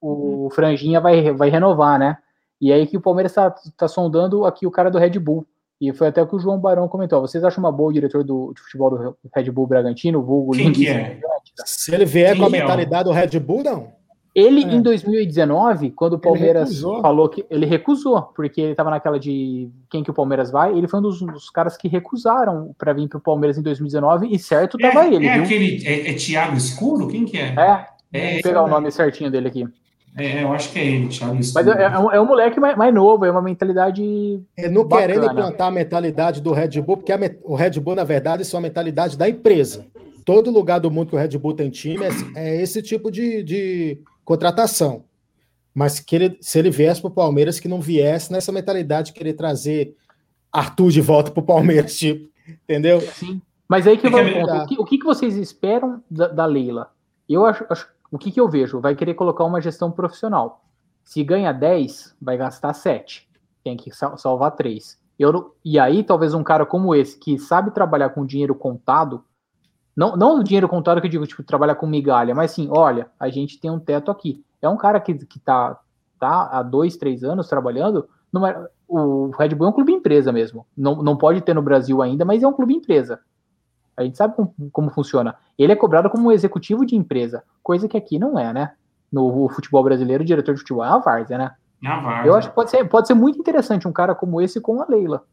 o, 0.00 0.46
o 0.46 0.50
Franjinha 0.50 1.00
vai, 1.00 1.32
vai 1.32 1.48
renovar, 1.48 1.98
né? 1.98 2.18
E 2.60 2.72
aí 2.72 2.86
que 2.86 2.96
o 2.96 3.00
Palmeiras 3.00 3.32
está 3.32 3.50
tá 3.76 3.86
sondando 3.88 4.44
aqui 4.44 4.66
o 4.66 4.70
cara 4.70 4.90
do 4.90 4.98
Red 4.98 5.18
Bull. 5.18 5.46
E 5.80 5.92
foi 5.92 6.08
até 6.08 6.22
o 6.22 6.26
que 6.26 6.34
o 6.36 6.38
João 6.38 6.58
Barão 6.58 6.88
comentou. 6.88 7.20
Vocês 7.20 7.44
acham 7.44 7.62
uma 7.62 7.70
boa 7.72 7.90
o 7.90 7.92
diretor 7.92 8.24
do, 8.24 8.52
de 8.54 8.62
futebol 8.62 8.90
do 8.90 9.16
Red 9.34 9.50
Bull 9.50 9.66
Bragantino, 9.66 10.20
o 10.20 10.22
vulgo 10.22 10.52
Quem 10.52 10.72
que 10.72 10.88
é? 10.88 11.14
gigante? 11.14 11.52
Se 11.66 11.94
ele 11.94 12.04
vier 12.04 12.32
Quem 12.32 12.40
com 12.40 12.46
a 12.46 12.48
é 12.48 12.60
mentalidade 12.60 13.04
do 13.04 13.12
Red 13.12 13.38
Bull, 13.40 13.62
não. 13.62 13.94
Ele, 14.34 14.62
É. 14.64 14.74
em 14.74 14.82
2019, 14.82 15.90
quando 15.92 16.12
o 16.14 16.18
Palmeiras 16.18 16.80
falou 16.80 17.26
que. 17.28 17.46
Ele 17.48 17.64
recusou, 17.64 18.20
porque 18.34 18.60
ele 18.60 18.70
estava 18.72 18.90
naquela 18.90 19.18
de 19.18 19.70
quem 19.90 20.02
que 20.04 20.10
o 20.10 20.14
Palmeiras 20.14 20.50
vai. 20.50 20.76
Ele 20.76 20.86
foi 20.86 20.98
um 20.98 21.02
dos, 21.02 21.20
dos 21.20 21.48
caras 21.48 21.74
que 21.76 21.88
recusaram 21.88 22.74
para 22.76 22.92
vir 22.92 23.08
para 23.08 23.16
o 23.16 23.20
Palmeiras 23.20 23.56
em 23.56 23.62
2019, 23.62 24.28
e 24.30 24.38
certo 24.38 24.76
É, 24.78 24.90
tava 24.90 25.06
ele, 25.06 25.26
é 25.26 25.34
viu? 25.34 25.42
aquele. 25.44 25.86
É, 25.86 26.10
é 26.10 26.14
Thiago 26.14 26.54
Escuro? 26.56 27.08
Quem 27.08 27.24
que 27.24 27.38
é? 27.38 27.54
É, 27.56 27.86
É, 28.12 28.32
vou 28.34 28.42
pegar 28.42 28.62
o 28.62 28.68
nome 28.68 28.90
certinho 28.90 29.30
dele 29.30 29.48
aqui. 29.48 29.66
É, 30.16 30.42
eu 30.42 30.52
acho 30.52 30.72
que 30.72 30.78
é 30.78 30.86
ele, 30.86 31.08
Thiago. 31.08 31.34
Mas 31.34 31.56
é, 31.68 31.82
é 31.82 31.98
um, 31.98 32.10
é 32.12 32.20
um 32.20 32.26
moleque 32.26 32.58
mais, 32.58 32.76
mais 32.76 32.92
novo, 32.94 33.24
é 33.24 33.30
uma 33.30 33.42
mentalidade. 33.42 34.02
Ele 34.02 34.68
não 34.70 34.84
Bacana. 34.84 35.06
querendo 35.08 35.26
implantar 35.30 35.68
a 35.68 35.70
mentalidade 35.70 36.40
do 36.40 36.52
Red 36.52 36.80
Bull, 36.80 36.96
porque 36.96 37.12
o 37.44 37.54
Red 37.54 37.78
Bull, 37.80 37.94
na 37.94 38.04
verdade, 38.04 38.42
isso 38.42 38.56
é 38.56 38.58
uma 38.58 38.62
mentalidade 38.68 39.16
da 39.18 39.28
empresa. 39.28 39.86
Todo 40.24 40.50
lugar 40.50 40.80
do 40.80 40.90
mundo 40.90 41.08
que 41.10 41.14
o 41.14 41.18
Red 41.18 41.36
Bull 41.38 41.54
tem 41.54 41.70
time 41.70 42.04
é, 42.04 42.08
é 42.56 42.62
esse 42.62 42.82
tipo 42.82 43.10
de, 43.10 43.42
de 43.42 43.98
contratação. 44.24 45.04
Mas 45.74 46.00
que 46.00 46.16
ele, 46.16 46.38
se 46.40 46.58
ele 46.58 46.70
viesse 46.70 47.00
para 47.00 47.08
o 47.08 47.14
Palmeiras, 47.14 47.60
que 47.60 47.68
não 47.68 47.80
viesse 47.80 48.32
nessa 48.32 48.50
mentalidade 48.50 49.08
de 49.08 49.12
querer 49.18 49.34
trazer 49.34 49.94
Arthur 50.50 50.90
de 50.90 51.00
volta 51.02 51.30
para 51.30 51.40
o 51.42 51.46
Palmeiras, 51.46 51.94
tipo, 51.98 52.28
entendeu? 52.64 53.00
Sim. 53.00 53.40
Mas 53.68 53.86
aí 53.86 53.98
que 53.98 54.06
É 54.06 54.10
vai 54.10 54.24
que 54.24 54.38
o 54.40 54.50
é- 54.50 54.66
que, 54.66 54.80
o 54.80 54.84
que 54.84 55.04
vocês 55.04 55.36
esperam 55.36 56.02
da, 56.10 56.28
da 56.28 56.46
Leila? 56.46 56.90
Eu 57.28 57.44
acho, 57.44 57.64
acho- 57.68 57.88
O 58.10 58.18
que, 58.18 58.30
que 58.30 58.40
eu 58.40 58.48
vejo? 58.48 58.80
Vai 58.80 58.94
querer 58.94 59.14
colocar 59.14 59.44
uma 59.44 59.60
gestão 59.60 59.90
profissional. 59.90 60.64
Se 61.04 61.22
ganha 61.22 61.52
10, 61.52 62.16
vai 62.20 62.36
gastar 62.36 62.72
7. 62.72 63.28
Tem 63.64 63.76
que 63.76 63.90
sal- 63.94 64.16
salvar 64.16 64.52
3. 64.52 64.98
Eu 65.18 65.54
e 65.64 65.78
aí, 65.78 66.02
talvez 66.02 66.34
um 66.34 66.44
cara 66.44 66.66
como 66.66 66.94
esse, 66.94 67.18
que 67.18 67.38
sabe 67.38 67.70
trabalhar 67.70 68.10
com 68.10 68.26
dinheiro 68.26 68.54
contado, 68.54 69.24
não, 69.96 70.14
não 70.16 70.40
o 70.40 70.44
dinheiro 70.44 70.68
contado 70.68 71.00
que 71.00 71.06
eu 71.06 71.10
digo, 71.10 71.26
tipo, 71.26 71.42
trabalhar 71.42 71.74
com 71.76 71.86
migalha, 71.86 72.34
mas 72.34 72.50
sim, 72.50 72.68
olha, 72.70 73.10
a 73.18 73.28
gente 73.30 73.58
tem 73.58 73.70
um 73.70 73.78
teto 73.80 74.10
aqui. 74.10 74.44
É 74.60 74.68
um 74.68 74.76
cara 74.76 75.00
que, 75.00 75.14
que 75.14 75.38
tá, 75.40 75.78
tá 76.20 76.48
há 76.52 76.62
dois, 76.62 76.96
três 76.96 77.24
anos 77.24 77.48
trabalhando. 77.48 78.08
numa- 78.32 78.68
o 78.88 79.30
Red 79.30 79.48
Bull 79.54 79.66
é 79.66 79.70
um 79.70 79.72
clube 79.72 79.92
empresa 79.92 80.30
mesmo. 80.32 80.66
Não, 80.76 81.02
não 81.02 81.16
pode 81.16 81.40
ter 81.40 81.54
no 81.54 81.62
Brasil 81.62 82.02
ainda, 82.02 82.24
mas 82.24 82.42
é 82.42 82.46
um 82.48 82.52
clube 82.52 82.74
empresa. 82.74 83.18
A 83.96 84.04
gente 84.04 84.16
sabe 84.16 84.34
como, 84.34 84.54
como 84.70 84.90
funciona. 84.90 85.36
Ele 85.58 85.72
é 85.72 85.76
cobrado 85.76 86.10
como 86.10 86.28
um 86.28 86.32
executivo 86.32 86.84
de 86.84 86.94
empresa, 86.94 87.42
coisa 87.62 87.88
que 87.88 87.96
aqui 87.96 88.18
não 88.18 88.38
é, 88.38 88.52
né? 88.52 88.72
No 89.10 89.48
futebol 89.48 89.82
brasileiro, 89.82 90.22
o 90.22 90.26
diretor 90.26 90.54
de 90.54 90.60
futebol 90.60 90.84
é 90.84 90.88
a 90.88 90.98
várzea, 90.98 91.38
né? 91.38 91.52
Na 91.80 92.00
Várzea. 92.00 92.28
Eu 92.28 92.34
acho 92.34 92.48
que 92.48 92.54
pode 92.54 92.70
ser, 92.70 92.84
pode 92.84 93.06
ser 93.06 93.14
muito 93.14 93.38
interessante 93.38 93.86
um 93.86 93.92
cara 93.92 94.14
como 94.14 94.40
esse 94.40 94.60
com 94.60 94.80
a 94.80 94.86
Leila. 94.88 95.24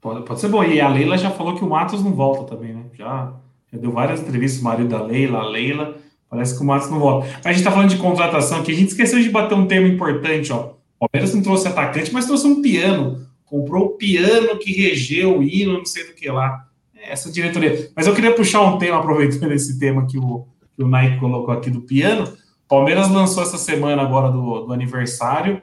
Pode, 0.00 0.22
pode 0.24 0.40
ser 0.40 0.48
bom. 0.48 0.62
E 0.62 0.80
a 0.80 0.88
Leila 0.88 1.16
já 1.16 1.30
falou 1.30 1.54
que 1.54 1.64
o 1.64 1.68
Matos 1.68 2.02
não 2.02 2.12
volta 2.12 2.54
também, 2.54 2.74
né? 2.74 2.84
Já, 2.92 3.32
já 3.72 3.78
deu 3.78 3.90
várias 3.90 4.20
entrevistas, 4.20 4.60
o 4.60 4.64
marido 4.64 4.88
da 4.90 5.02
Leila, 5.02 5.40
a 5.40 5.48
Leila. 5.48 5.96
Parece 6.28 6.56
que 6.56 6.62
o 6.62 6.66
Matos 6.66 6.90
não 6.90 6.98
volta. 6.98 7.28
A 7.44 7.52
gente 7.52 7.64
tá 7.64 7.70
falando 7.70 7.90
de 7.90 7.96
contratação 7.96 8.60
aqui, 8.60 8.72
a 8.72 8.74
gente 8.74 8.88
esqueceu 8.88 9.20
de 9.20 9.30
bater 9.30 9.54
um 9.54 9.66
tema 9.66 9.86
importante, 9.86 10.52
ó. 10.52 10.74
O 10.98 11.08
Palmeiras 11.08 11.34
não 11.34 11.42
trouxe 11.42 11.68
atacante, 11.68 12.12
mas 12.12 12.26
trouxe 12.26 12.46
um 12.46 12.60
piano. 12.60 13.26
Comprou 13.44 13.86
o 13.86 13.90
piano 13.90 14.58
que 14.58 14.72
regeu 14.72 15.38
o 15.38 15.42
hino, 15.42 15.78
não 15.78 15.84
sei 15.84 16.06
do 16.06 16.14
que 16.14 16.28
lá. 16.30 16.68
Essa 17.08 17.30
diretoria. 17.30 17.90
Mas 17.96 18.06
eu 18.06 18.14
queria 18.14 18.32
puxar 18.34 18.60
um 18.62 18.78
tema, 18.78 18.98
aproveitando 18.98 19.52
esse 19.52 19.78
tema 19.78 20.06
que 20.06 20.18
o, 20.18 20.46
que 20.76 20.82
o 20.82 20.88
Nike 20.88 21.18
colocou 21.18 21.52
aqui 21.54 21.70
do 21.70 21.82
piano. 21.82 22.32
Palmeiras 22.68 23.10
lançou 23.10 23.42
essa 23.42 23.58
semana 23.58 24.02
agora 24.02 24.30
do, 24.30 24.60
do 24.66 24.72
aniversário 24.72 25.62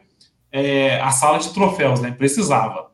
é, 0.52 1.00
a 1.02 1.10
sala 1.12 1.40
de 1.40 1.54
troféus, 1.54 2.00
né? 2.02 2.12
Precisava. 2.12 2.92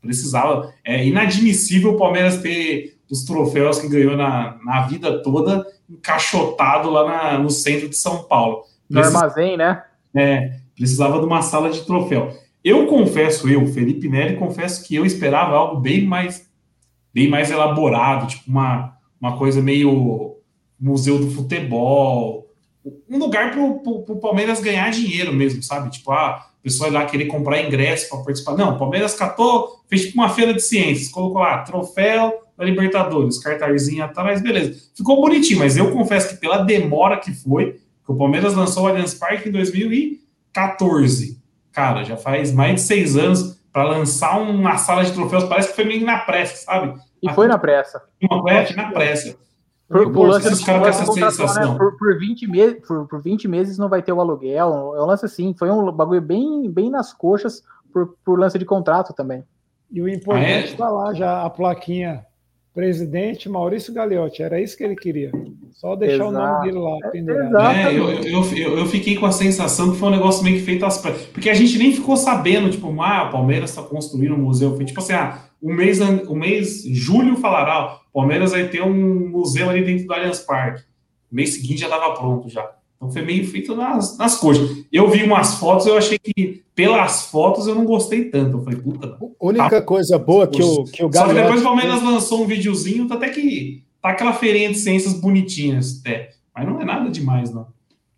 Precisava. 0.00 0.72
É 0.84 1.04
inadmissível 1.06 1.92
o 1.94 1.98
Palmeiras 1.98 2.36
ter 2.40 2.98
os 3.10 3.24
troféus 3.24 3.78
que 3.80 3.88
ganhou 3.88 4.16
na, 4.16 4.56
na 4.64 4.82
vida 4.86 5.22
toda 5.22 5.66
encaixotado 5.90 6.90
lá 6.90 7.06
na- 7.06 7.38
no 7.38 7.50
centro 7.50 7.88
de 7.88 7.96
São 7.96 8.22
Paulo. 8.24 8.62
No 8.88 9.00
Precisa- 9.00 9.18
armazém, 9.18 9.56
né? 9.56 9.82
é, 10.14 10.56
precisava 10.76 11.18
de 11.18 11.26
uma 11.26 11.42
sala 11.42 11.70
de 11.70 11.80
troféu. 11.82 12.30
Eu 12.64 12.86
confesso, 12.86 13.48
eu, 13.48 13.66
Felipe 13.66 14.08
Neri, 14.08 14.36
confesso 14.36 14.84
que 14.86 14.94
eu 14.94 15.04
esperava 15.06 15.54
algo 15.56 15.80
bem 15.80 16.04
mais, 16.06 16.47
bem 17.12 17.28
mais 17.28 17.50
elaborado, 17.50 18.26
tipo 18.26 18.44
uma, 18.48 18.96
uma 19.20 19.36
coisa 19.36 19.60
meio 19.60 20.36
museu 20.80 21.18
do 21.18 21.30
futebol, 21.30 22.48
um 23.08 23.18
lugar 23.18 23.52
para 23.52 23.60
o 23.60 24.20
Palmeiras 24.20 24.60
ganhar 24.60 24.90
dinheiro 24.90 25.32
mesmo, 25.32 25.62
sabe? 25.62 25.90
Tipo, 25.90 26.12
ah, 26.12 26.46
o 26.60 26.62
pessoal 26.62 26.90
ir 26.90 26.94
lá 26.94 27.04
querer 27.04 27.26
comprar 27.26 27.62
ingresso 27.62 28.08
para 28.08 28.18
participar. 28.18 28.56
Não, 28.56 28.74
o 28.74 28.78
Palmeiras 28.78 29.14
catou, 29.14 29.82
fez 29.88 30.06
tipo 30.06 30.18
uma 30.18 30.28
feira 30.28 30.54
de 30.54 30.60
ciências, 30.60 31.08
colocou 31.08 31.40
lá 31.40 31.58
troféu 31.58 32.42
da 32.56 32.64
Libertadores, 32.64 33.38
cartazinho 33.38 34.04
atrás, 34.04 34.42
beleza. 34.42 34.90
Ficou 34.96 35.20
bonitinho, 35.20 35.60
mas 35.60 35.76
eu 35.76 35.92
confesso 35.92 36.30
que 36.30 36.40
pela 36.40 36.58
demora 36.58 37.18
que 37.18 37.32
foi, 37.32 37.74
que 38.04 38.12
o 38.12 38.16
Palmeiras 38.16 38.54
lançou 38.54 38.84
o 38.84 38.86
Allianz 38.88 39.14
Parque 39.14 39.48
em 39.48 39.52
2014. 39.52 41.38
Cara, 41.70 42.02
já 42.02 42.16
faz 42.16 42.52
mais 42.52 42.74
de 42.76 42.80
seis 42.80 43.16
anos 43.16 43.57
para 43.78 43.90
lançar 43.90 44.40
uma 44.40 44.76
sala 44.76 45.04
de 45.04 45.12
troféus, 45.12 45.44
parece 45.44 45.68
que 45.68 45.76
foi 45.76 45.84
meio 45.84 46.04
na 46.04 46.18
pressa, 46.18 46.64
sabe? 46.64 47.00
E 47.22 47.32
foi 47.32 47.46
na 47.46 47.56
pressa. 47.56 48.02
Uma 48.28 48.42
pressa, 48.42 48.74
na 48.74 48.90
pressa. 48.90 49.36
Por, 49.88 50.12
por, 50.12 50.28
lance, 50.28 50.48
esses 50.48 50.64
caras 50.64 51.00
essa 51.00 51.12
sensação. 51.12 51.72
Né? 51.74 51.78
Por, 51.78 51.96
por, 51.96 52.18
20 52.18 52.46
meses, 52.48 52.84
por, 52.84 53.06
por 53.06 53.22
20 53.22 53.46
meses 53.46 53.78
não 53.78 53.88
vai 53.88 54.02
ter 54.02 54.12
o 54.12 54.20
aluguel. 54.20 54.96
É 54.96 55.00
um 55.00 55.06
lance 55.06 55.24
assim, 55.24 55.54
foi 55.56 55.70
um 55.70 55.92
bagulho 55.92 56.20
bem, 56.20 56.68
bem 56.68 56.90
nas 56.90 57.12
coxas 57.12 57.62
por, 57.92 58.16
por 58.24 58.36
lance 58.36 58.58
de 58.58 58.64
contrato 58.64 59.14
também. 59.14 59.44
E 59.92 60.02
o 60.02 60.08
importante 60.08 60.72
está 60.72 60.86
ah, 60.86 60.88
é? 60.88 60.92
lá 60.92 61.14
já 61.14 61.42
a 61.44 61.48
plaquinha 61.48 62.26
presidente 62.78 63.48
Maurício 63.48 63.92
Gagliotti, 63.92 64.40
era 64.40 64.60
isso 64.60 64.76
que 64.76 64.84
ele 64.84 64.94
queria. 64.94 65.32
Só 65.72 65.96
deixar 65.96 66.28
Exato. 66.28 66.28
o 66.28 66.32
nome 66.32 66.64
dele 66.64 66.78
lá 66.78 67.10
pendurado. 67.10 67.76
É, 67.76 67.88
eu, 67.92 68.08
eu, 68.22 68.78
eu, 68.78 68.86
fiquei 68.86 69.16
com 69.16 69.26
a 69.26 69.32
sensação 69.32 69.90
que 69.90 69.98
foi 69.98 70.06
um 70.06 70.12
negócio 70.12 70.44
meio 70.44 70.58
que 70.58 70.62
feito 70.62 70.86
às 70.86 70.98
pressas. 70.98 71.26
Porque 71.26 71.50
a 71.50 71.54
gente 71.54 71.76
nem 71.76 71.92
ficou 71.92 72.16
sabendo, 72.16 72.70
tipo, 72.70 72.86
ah, 73.02 73.24
o 73.24 73.32
Palmeiras 73.32 73.70
está 73.70 73.82
construindo 73.82 74.36
um 74.36 74.42
museu. 74.42 74.76
Foi 74.76 74.84
tipo 74.84 75.00
assim, 75.00 75.12
ah, 75.12 75.40
o 75.60 75.72
mês, 75.72 75.98
o 76.00 76.36
mês 76.36 76.84
julho 76.84 77.34
falará, 77.38 77.98
o 78.12 78.20
Palmeiras 78.20 78.52
vai 78.52 78.68
ter 78.68 78.80
um 78.80 79.28
museu 79.28 79.68
ali 79.68 79.84
dentro 79.84 80.06
do 80.06 80.14
Allianz 80.14 80.38
Parque. 80.38 80.82
O 81.32 81.34
mês 81.34 81.54
seguinte 81.54 81.80
já 81.80 81.86
estava 81.86 82.14
pronto 82.14 82.48
já. 82.48 82.64
Então 82.98 83.12
foi 83.12 83.22
meio 83.22 83.46
feito 83.46 83.76
nas, 83.76 84.18
nas 84.18 84.36
coisas. 84.36 84.84
Eu 84.92 85.08
vi 85.08 85.22
umas 85.22 85.54
fotos, 85.54 85.86
eu 85.86 85.96
achei 85.96 86.18
que 86.18 86.64
pelas 86.74 87.26
fotos 87.26 87.68
eu 87.68 87.74
não 87.74 87.84
gostei 87.84 88.24
tanto. 88.24 88.58
Eu 88.58 88.64
falei, 88.64 88.80
puta. 88.80 89.16
A 89.16 89.46
única 89.46 89.70
tá, 89.70 89.82
coisa 89.82 90.18
boa 90.18 90.48
que 90.48 90.60
o, 90.60 90.82
que 90.84 91.04
o 91.04 91.12
Só 91.12 91.28
que 91.28 91.34
depois 91.34 91.60
o 91.60 91.64
Palmeiras 91.64 92.02
lançou 92.02 92.42
um 92.42 92.46
videozinho, 92.46 93.06
tá 93.06 93.14
até 93.14 93.28
que 93.28 93.84
tá 94.02 94.10
aquela 94.10 94.32
feirinha 94.32 94.70
de 94.70 94.78
ciências 94.78 95.14
bonitinhas 95.14 96.00
até. 96.00 96.30
Mas 96.52 96.66
não 96.66 96.80
é 96.80 96.84
nada 96.84 97.08
demais, 97.08 97.54
não. 97.54 97.68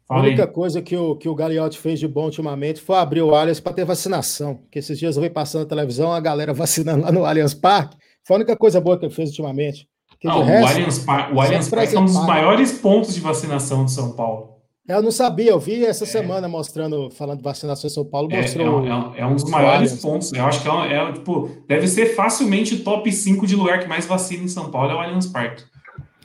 Fala 0.08 0.22
a 0.22 0.24
única 0.24 0.46
coisa 0.46 0.80
que 0.80 0.96
o, 0.96 1.14
que 1.14 1.28
o 1.28 1.34
Gagliotti 1.34 1.78
fez 1.78 2.00
de 2.00 2.08
bom 2.08 2.24
ultimamente 2.24 2.80
foi 2.80 2.96
abrir 2.96 3.22
o 3.22 3.34
Allianz 3.34 3.60
para 3.60 3.74
ter 3.74 3.84
vacinação. 3.84 4.56
Porque 4.56 4.78
esses 4.78 4.98
dias 4.98 5.16
eu 5.16 5.22
vi 5.22 5.30
passando 5.30 5.62
na 5.62 5.68
televisão 5.68 6.12
a 6.12 6.18
galera 6.18 6.52
vacinando 6.54 7.04
lá 7.04 7.12
no 7.12 7.26
Allianz 7.26 7.52
Parque. 7.52 7.96
Foi 8.24 8.34
a 8.34 8.38
única 8.38 8.56
coisa 8.56 8.80
boa 8.80 8.98
que 8.98 9.04
ele 9.04 9.14
fez 9.14 9.28
ultimamente. 9.28 9.86
Não, 10.24 10.42
resto, 10.42 10.64
o 10.64 10.68
Allianz, 10.68 10.98
Par 10.98 11.32
o 11.34 11.40
Allianz 11.40 11.68
Parque 11.68 11.96
é 11.96 12.00
um 12.00 12.04
dos 12.04 12.26
maiores 12.26 12.72
pontos 12.72 13.14
de 13.14 13.20
vacinação 13.20 13.84
de 13.84 13.92
São 13.92 14.12
Paulo. 14.12 14.49
Eu 14.88 15.02
não 15.02 15.10
sabia, 15.10 15.50
eu 15.50 15.60
vi 15.60 15.84
essa 15.84 16.04
é. 16.04 16.06
semana 16.06 16.48
mostrando, 16.48 17.10
falando 17.10 17.38
de 17.38 17.44
vacinação 17.44 17.86
em 17.88 17.92
São 17.92 18.04
Paulo, 18.04 18.28
é, 18.32 18.40
mostrou. 18.40 18.84
É, 18.84 18.88
é, 18.88 19.20
é 19.20 19.26
um 19.26 19.34
dos 19.34 19.44
maiores 19.44 20.00
pontos. 20.00 20.32
Eu 20.32 20.44
acho 20.44 20.62
que 20.62 20.68
é, 20.68 20.94
é, 20.94 21.12
tipo, 21.12 21.50
deve 21.68 21.86
ser 21.86 22.14
facilmente 22.14 22.78
top 22.78 23.10
5 23.12 23.46
de 23.46 23.54
lugar 23.54 23.80
que 23.80 23.88
mais 23.88 24.06
vacina 24.06 24.42
em 24.42 24.48
São 24.48 24.70
Paulo 24.70 24.90
é 24.90 24.94
o 24.94 24.98
Allianz 24.98 25.26
Parque. 25.26 25.62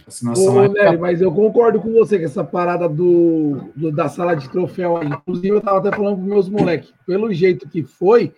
Vacinação 0.05 0.55
Ô, 0.55 0.77
é... 0.77 0.97
mas 0.97 1.21
eu 1.21 1.31
concordo 1.31 1.79
com 1.79 1.91
você 1.91 2.17
que 2.17 2.25
essa 2.25 2.43
parada 2.43 2.87
do, 2.87 3.71
do, 3.75 3.91
da 3.91 4.07
sala 4.07 4.35
de 4.35 4.49
troféu 4.49 4.97
aí. 4.97 5.07
Inclusive, 5.07 5.49
eu 5.49 5.61
tava 5.61 5.79
até 5.79 5.91
falando 5.95 6.17
com 6.17 6.23
meus 6.23 6.47
moleques, 6.47 6.93
pelo 7.05 7.33
jeito 7.33 7.67
que 7.67 7.83
foi, 7.83 8.31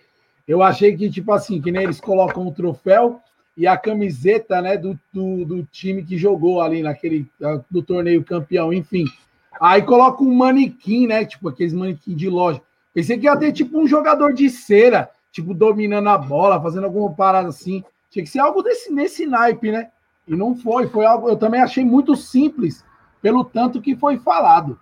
eu 0.46 0.62
achei 0.62 0.96
que, 0.96 1.10
tipo 1.10 1.30
assim, 1.32 1.60
que 1.60 1.70
nem 1.70 1.84
eles 1.84 2.00
colocam 2.00 2.46
o 2.46 2.52
troféu 2.52 3.20
e 3.54 3.66
a 3.66 3.76
camiseta 3.76 4.62
né, 4.62 4.78
do, 4.78 4.98
do, 5.12 5.44
do 5.44 5.62
time 5.64 6.02
que 6.02 6.16
jogou 6.16 6.60
ali 6.60 6.82
naquele 6.82 7.26
do 7.70 7.82
torneio 7.82 8.24
campeão, 8.24 8.72
enfim. 8.72 9.04
Aí 9.60 9.82
coloca 9.82 10.22
um 10.22 10.34
manequim, 10.34 11.06
né? 11.06 11.24
Tipo 11.24 11.48
aqueles 11.48 11.72
manequim 11.72 12.14
de 12.14 12.28
loja. 12.28 12.60
Pensei 12.94 13.18
que 13.18 13.26
ia 13.26 13.36
ter 13.36 13.52
tipo 13.52 13.78
um 13.78 13.86
jogador 13.86 14.32
de 14.32 14.48
cera, 14.48 15.10
tipo 15.32 15.54
dominando 15.54 16.08
a 16.08 16.18
bola, 16.18 16.60
fazendo 16.60 16.84
alguma 16.84 17.10
parada 17.12 17.48
assim. 17.48 17.82
Tinha 18.10 18.24
que 18.24 18.30
ser 18.30 18.40
algo 18.40 18.62
desse, 18.62 18.92
nesse 18.92 19.26
naipe, 19.26 19.70
né? 19.70 19.88
E 20.26 20.34
não 20.34 20.56
foi. 20.56 20.86
Foi 20.88 21.04
algo. 21.04 21.28
Eu 21.28 21.36
também 21.36 21.60
achei 21.60 21.84
muito 21.84 22.16
simples, 22.16 22.84
pelo 23.20 23.44
tanto 23.44 23.80
que 23.80 23.96
foi 23.96 24.18
falado. 24.18 24.78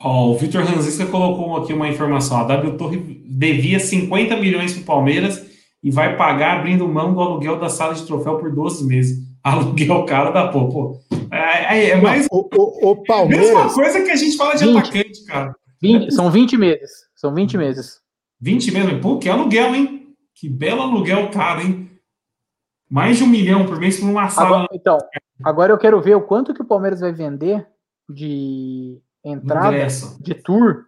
Oh, 0.00 0.30
o 0.30 0.38
Vitor 0.38 0.62
Ranziska 0.62 1.06
colocou 1.06 1.56
aqui 1.56 1.72
uma 1.72 1.88
informação. 1.88 2.38
A 2.38 2.44
W 2.44 2.76
Torre 2.76 2.98
devia 3.26 3.80
50 3.80 4.36
milhões 4.36 4.72
para 4.72 4.82
o 4.82 4.86
Palmeiras 4.86 5.44
e 5.82 5.90
vai 5.90 6.16
pagar 6.16 6.58
abrindo 6.58 6.86
mão 6.86 7.12
do 7.12 7.20
aluguel 7.20 7.58
da 7.58 7.68
sala 7.68 7.94
de 7.94 8.06
troféu 8.06 8.38
por 8.38 8.52
12 8.52 8.86
meses. 8.86 9.27
Aluguel 9.42 10.04
caro 10.04 10.32
da 10.32 10.48
pô, 10.48 10.68
pô. 10.68 11.00
É, 11.30 11.78
é, 11.78 11.90
é 11.90 12.00
mais. 12.00 12.26
O, 12.30 12.48
o, 12.54 12.90
o 12.90 13.02
Palmeiras. 13.04 13.48
Mesma 13.48 13.72
coisa 13.72 14.02
que 14.02 14.10
a 14.10 14.16
gente 14.16 14.36
fala 14.36 14.54
de 14.54 14.64
20, 14.64 14.78
atacante, 14.78 15.24
cara. 15.24 15.54
20, 15.80 16.14
são 16.14 16.30
20 16.30 16.56
meses. 16.56 16.90
São 17.14 17.34
20 17.34 17.58
meses. 17.58 18.00
20 18.40 18.72
meses? 18.72 19.00
Pô, 19.00 19.18
que 19.18 19.28
aluguel, 19.28 19.74
hein? 19.74 20.16
Que 20.34 20.48
belo 20.48 20.82
aluguel 20.82 21.30
caro, 21.30 21.60
hein? 21.60 21.90
Mais 22.90 23.18
de 23.18 23.24
um 23.24 23.26
milhão 23.26 23.66
por 23.66 23.78
mês 23.78 23.98
por 23.98 24.08
uma 24.08 24.28
sala. 24.28 24.48
Agora, 24.48 24.68
então, 24.72 24.98
agora 25.44 25.72
eu 25.72 25.78
quero 25.78 26.00
ver 26.00 26.14
o 26.14 26.22
quanto 26.22 26.54
que 26.54 26.62
o 26.62 26.66
Palmeiras 26.66 27.00
vai 27.00 27.12
vender 27.12 27.66
de 28.08 29.00
entrada, 29.22 29.68
Ingresso. 29.68 30.22
de 30.22 30.34
tour, 30.34 30.86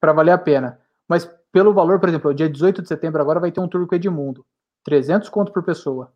para 0.00 0.12
valer 0.12 0.32
a 0.32 0.38
pena. 0.38 0.80
Mas 1.08 1.30
pelo 1.52 1.72
valor, 1.72 2.00
por 2.00 2.08
exemplo, 2.08 2.34
dia 2.34 2.48
18 2.48 2.82
de 2.82 2.88
setembro 2.88 3.22
agora 3.22 3.40
vai 3.40 3.52
ter 3.52 3.60
um 3.60 3.68
tour 3.68 3.86
com 3.86 3.94
o 3.94 3.96
Edmundo. 3.96 4.44
300 4.84 5.28
conto 5.28 5.52
por 5.52 5.62
pessoa. 5.62 6.12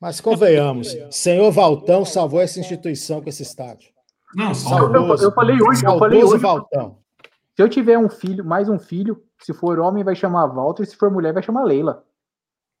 Mas 0.00 0.20
convenhamos, 0.20 0.94
senhor 1.10 1.50
Valtão 1.50 2.04
salvou 2.04 2.40
essa 2.40 2.60
instituição 2.60 3.22
com 3.22 3.28
esse 3.28 3.42
estádio. 3.42 3.90
Não, 4.34 4.54
salvou. 4.54 4.94
Eu, 4.94 5.16
eu, 5.16 5.32
falei 5.32 5.56
hoje, 5.60 5.84
eu 5.84 5.98
falei 5.98 6.22
hoje. 6.22 6.42
Valtão. 6.42 6.98
Se 7.54 7.62
eu 7.62 7.68
tiver 7.68 7.96
um 7.96 8.08
filho, 8.08 8.44
mais 8.44 8.68
um 8.68 8.78
filho, 8.78 9.22
se 9.42 9.54
for 9.54 9.78
homem 9.78 10.04
vai 10.04 10.14
chamar 10.14 10.46
Walter, 10.48 10.84
se 10.84 10.94
for 10.94 11.10
mulher 11.10 11.32
vai 11.32 11.42
chamar 11.42 11.64
Leila. 11.64 12.04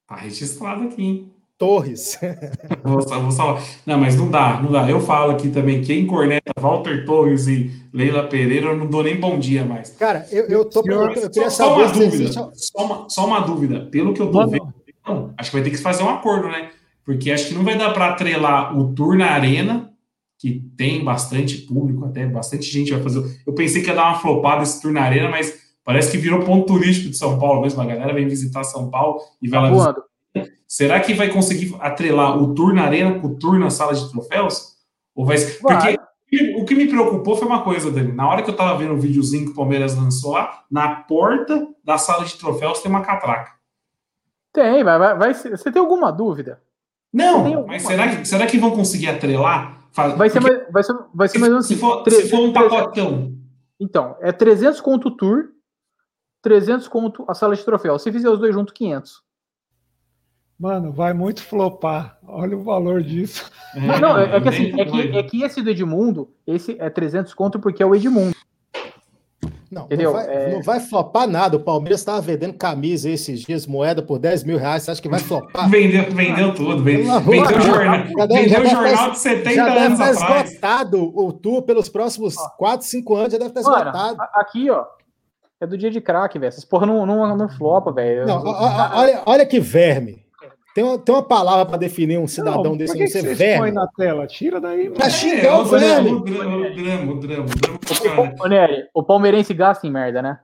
Tá 0.06 0.16
registrado 0.16 0.84
aqui, 0.84 1.02
hein? 1.02 1.32
Torres. 1.56 2.20
vou, 2.84 3.00
vou 3.00 3.30
salvar. 3.30 3.62
Não, 3.86 3.98
mas 3.98 4.14
não 4.14 4.30
dá, 4.30 4.60
não 4.60 4.70
dá. 4.70 4.88
Eu 4.88 5.00
falo 5.00 5.32
aqui 5.32 5.48
também, 5.48 5.80
quem 5.80 6.06
corneta 6.06 6.52
Walter 6.60 7.06
Torres 7.06 7.46
e 7.46 7.72
Leila 7.94 8.28
Pereira, 8.28 8.66
eu 8.66 8.76
não 8.76 8.86
dou 8.86 9.02
nem 9.02 9.18
bom 9.18 9.38
dia 9.38 9.64
mais. 9.64 9.90
Cara, 9.92 10.26
eu, 10.30 10.44
eu 10.48 10.64
tô 10.66 10.82
Senhor, 10.82 11.16
eu 11.16 11.30
queria 11.30 11.48
só, 11.48 11.74
saber. 11.74 11.74
Só 11.74 11.74
uma 11.74 11.86
dúvida, 11.86 12.14
existe... 12.14 12.40
só, 12.54 12.84
uma, 12.84 13.08
só 13.08 13.26
uma 13.26 13.40
dúvida. 13.40 13.86
Pelo 13.86 14.12
que 14.12 14.20
eu 14.20 14.30
tô 14.30 14.46
vendo, 14.46 14.74
acho 15.38 15.50
que 15.50 15.56
vai 15.56 15.64
ter 15.64 15.70
que 15.70 15.78
fazer 15.78 16.02
um 16.02 16.10
acordo, 16.10 16.48
né? 16.48 16.70
Porque 17.06 17.30
acho 17.30 17.46
que 17.46 17.54
não 17.54 17.62
vai 17.62 17.78
dar 17.78 17.94
para 17.94 18.08
atrelar 18.08 18.76
o 18.76 18.92
tour 18.92 19.16
na 19.16 19.30
arena, 19.30 19.92
que 20.36 20.60
tem 20.76 21.04
bastante 21.04 21.58
público, 21.58 22.04
até 22.04 22.26
bastante 22.26 22.64
gente 22.64 22.92
vai 22.92 23.00
fazer. 23.00 23.40
Eu 23.46 23.54
pensei 23.54 23.80
que 23.80 23.88
ia 23.88 23.94
dar 23.94 24.08
uma 24.08 24.18
flopada 24.18 24.64
esse 24.64 24.82
tour 24.82 24.92
na 24.92 25.02
arena, 25.02 25.30
mas 25.30 25.56
parece 25.84 26.10
que 26.10 26.18
virou 26.18 26.44
ponto 26.44 26.66
turístico 26.66 27.08
de 27.08 27.16
São 27.16 27.38
Paulo 27.38 27.62
mesmo. 27.62 27.80
A 27.80 27.86
galera 27.86 28.12
vem 28.12 28.26
visitar 28.26 28.64
São 28.64 28.90
Paulo 28.90 29.20
e 29.40 29.48
vai 29.48 29.70
lá. 29.70 29.94
Tá 29.94 30.02
Será 30.66 30.98
que 30.98 31.14
vai 31.14 31.28
conseguir 31.30 31.76
atrelar 31.78 32.42
o 32.42 32.52
tour 32.52 32.74
na 32.74 32.82
arena 32.82 33.20
com 33.20 33.28
o 33.28 33.38
tour 33.38 33.56
na 33.56 33.70
sala 33.70 33.94
de 33.94 34.10
troféus? 34.10 34.74
Ou 35.14 35.24
vai 35.24 35.36
Porque 35.38 35.96
o 36.56 36.64
que 36.64 36.74
me 36.74 36.88
preocupou 36.88 37.36
foi 37.36 37.46
uma 37.46 37.62
coisa, 37.62 37.88
Dani. 37.88 38.10
Na 38.10 38.28
hora 38.28 38.42
que 38.42 38.50
eu 38.50 38.56
tava 38.56 38.76
vendo 38.76 38.94
o 38.94 39.00
videozinho 39.00 39.44
que 39.44 39.52
o 39.52 39.54
Palmeiras 39.54 39.96
lançou 39.96 40.32
lá, 40.32 40.64
na 40.68 40.96
porta 40.96 41.68
da 41.84 41.98
sala 41.98 42.24
de 42.24 42.36
troféus 42.36 42.80
tem 42.80 42.90
uma 42.90 43.02
catraca. 43.02 43.52
Tem, 44.52 44.82
vai, 44.82 44.98
vai, 44.98 45.16
vai, 45.16 45.34
você 45.34 45.70
tem 45.70 45.80
alguma 45.80 46.10
dúvida? 46.10 46.60
Não, 47.16 47.66
mas 47.66 47.82
será 47.82 48.14
que, 48.14 48.28
será 48.28 48.46
que 48.46 48.58
vão 48.58 48.72
conseguir 48.72 49.08
atrelar? 49.08 49.88
Vai 50.18 50.28
ser, 50.28 50.40
mais, 50.40 50.70
vai 50.70 50.82
ser, 50.82 50.94
vai 51.14 51.28
ser 51.28 51.38
mais 51.38 51.50
ou 51.50 51.54
menos 51.54 51.64
assim. 51.64 51.74
Se 51.74 51.80
for, 51.80 52.02
300, 52.02 52.24
se 52.24 52.36
for 52.36 52.44
um 52.44 52.52
pacotão. 52.52 53.34
Então, 53.80 54.16
é 54.20 54.30
300 54.30 54.78
conto 54.82 55.08
o 55.08 55.10
tour, 55.10 55.46
300 56.42 56.86
conto 56.88 57.24
a 57.26 57.34
sala 57.34 57.56
de 57.56 57.64
troféu. 57.64 57.98
Se 57.98 58.12
fizer 58.12 58.28
os 58.28 58.38
dois 58.38 58.54
juntos, 58.54 58.74
500. 58.74 59.22
Mano, 60.58 60.92
vai 60.92 61.14
muito 61.14 61.42
flopar. 61.42 62.18
Olha 62.26 62.54
o 62.54 62.62
valor 62.62 63.02
disso. 63.02 63.50
É, 63.74 63.98
não, 63.98 64.18
é, 64.18 64.36
é, 64.36 64.40
que 64.40 64.48
assim, 64.48 64.80
é 64.80 64.84
que, 64.84 65.18
é 65.18 65.22
que 65.22 65.42
esse 65.42 65.62
do 65.62 65.70
Edmundo, 65.70 66.30
esse 66.46 66.76
é 66.78 66.90
300 66.90 67.32
conto 67.32 67.58
porque 67.58 67.82
é 67.82 67.86
o 67.86 67.94
Edmundo. 67.94 68.36
Não, 69.70 69.84
Entendeu? 69.84 70.12
Não 70.12 70.18
vai, 70.18 70.26
é... 70.28 70.52
não 70.52 70.62
vai 70.62 70.80
flopar 70.80 71.26
nada. 71.26 71.56
O 71.56 71.60
Palmeiras 71.60 72.00
estava 72.00 72.20
vendendo 72.20 72.54
camisa 72.54 73.10
esses 73.10 73.40
dias, 73.40 73.66
moeda 73.66 74.00
por 74.02 74.18
10 74.18 74.44
mil 74.44 74.58
reais. 74.58 74.84
Você 74.84 74.90
acha 74.92 75.02
que 75.02 75.08
vai 75.08 75.18
flopar? 75.18 75.68
vendeu, 75.68 76.10
vendeu 76.10 76.54
tudo. 76.54 76.82
Vendeu, 76.82 77.20
vendeu, 77.20 77.60
jornal, 77.60 78.04
vendeu 78.28 78.62
o 78.62 78.66
jornal 78.66 79.10
de 79.10 79.18
70 79.18 79.54
já 79.54 79.66
anos 79.66 79.98
deve 79.98 80.10
estar 80.12 80.44
esgotado 80.46 81.12
o 81.18 81.32
tour 81.32 81.62
pelos 81.62 81.88
próximos 81.88 82.36
ó, 82.38 82.48
4, 82.50 82.86
5 82.86 83.14
anos. 83.14 83.32
Já 83.32 83.38
deve 83.38 83.50
estar 83.50 83.62
Mano, 83.62 83.76
esgotado. 83.76 84.16
Aqui, 84.34 84.70
ó. 84.70 84.84
É 85.60 85.66
do 85.66 85.78
dia 85.78 85.90
de 85.90 86.00
craque, 86.00 86.38
velho. 86.38 86.48
Essas 86.48 86.64
porra 86.64 86.86
não, 86.86 87.06
não, 87.06 87.36
não 87.36 87.48
flopa, 87.48 87.90
velho. 87.90 88.26
Olha, 88.28 89.22
olha 89.24 89.46
que 89.46 89.58
verme. 89.58 90.25
Tem 90.76 90.84
uma, 90.84 90.98
tem 90.98 91.14
uma 91.14 91.22
palavra 91.22 91.64
para 91.64 91.78
definir 91.78 92.18
um 92.18 92.26
cidadão 92.26 92.62
não, 92.62 92.76
desse 92.76 92.98
não 92.98 93.06
ser 93.06 93.34
verme. 93.34 93.60
põe 93.60 93.72
na 93.72 93.86
tela? 93.86 94.26
Tira 94.26 94.60
daí. 94.60 94.90
Tá 94.90 95.08
xingando 95.08 95.62
o 95.62 95.64
verme. 95.64 96.10
O 96.10 96.20
drama, 96.20 96.56
o 96.56 96.74
drama, 96.74 97.12
o 97.12 97.18
drama. 97.18 97.46
O, 98.92 99.00
o 99.00 99.02
palmeirense 99.02 99.54
gasta 99.54 99.86
em 99.86 99.90
merda, 99.90 100.20
né? 100.20 100.38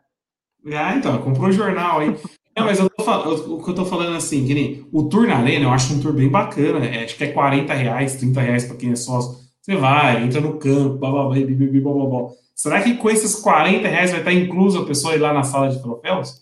Ah, 0.73 0.97
então, 0.97 1.19
comprou 1.19 1.51
o 1.51 1.53
jornal 1.53 2.01
aí. 2.01 2.17
Não, 2.57 2.65
mas 2.65 2.81
eu 2.81 2.89
tô 2.89 3.05
falando, 3.05 3.57
o 3.57 3.63
que 3.63 3.71
eu 3.73 3.75
tô 3.75 3.85
falando 3.85 4.17
assim, 4.17 4.47
que 4.47 4.55
nem 4.55 4.89
o 4.91 5.03
tour 5.03 5.27
na 5.27 5.37
arena, 5.37 5.67
eu 5.67 5.71
acho 5.71 5.93
um 5.93 6.01
tour 6.01 6.15
bem 6.15 6.31
bacana. 6.31 6.83
É, 6.87 7.05
acho 7.05 7.15
que 7.15 7.25
é 7.25 7.31
40 7.31 7.75
reais, 7.75 8.17
30 8.17 8.41
reais 8.41 8.65
para 8.65 8.77
quem 8.77 8.93
é 8.93 8.97
sócio. 8.97 9.39
Você 9.61 9.77
vai, 9.77 10.23
entra 10.23 10.41
no 10.41 10.57
campo, 10.57 10.97
blá, 10.97 11.11
blá, 11.11 11.25
blá, 11.25 11.35
blá, 11.35 11.93
blá, 11.93 12.07
blá. 12.07 12.29
Será 12.55 12.81
que 12.81 12.95
com 12.95 13.11
esses 13.11 13.35
40 13.35 13.87
reais 13.87 14.11
vai 14.11 14.21
estar 14.21 14.33
incluso 14.33 14.81
a 14.81 14.87
pessoa 14.87 15.15
ir 15.15 15.19
lá 15.19 15.35
na 15.35 15.43
sala 15.43 15.69
de 15.69 15.83
troféus? 15.83 16.42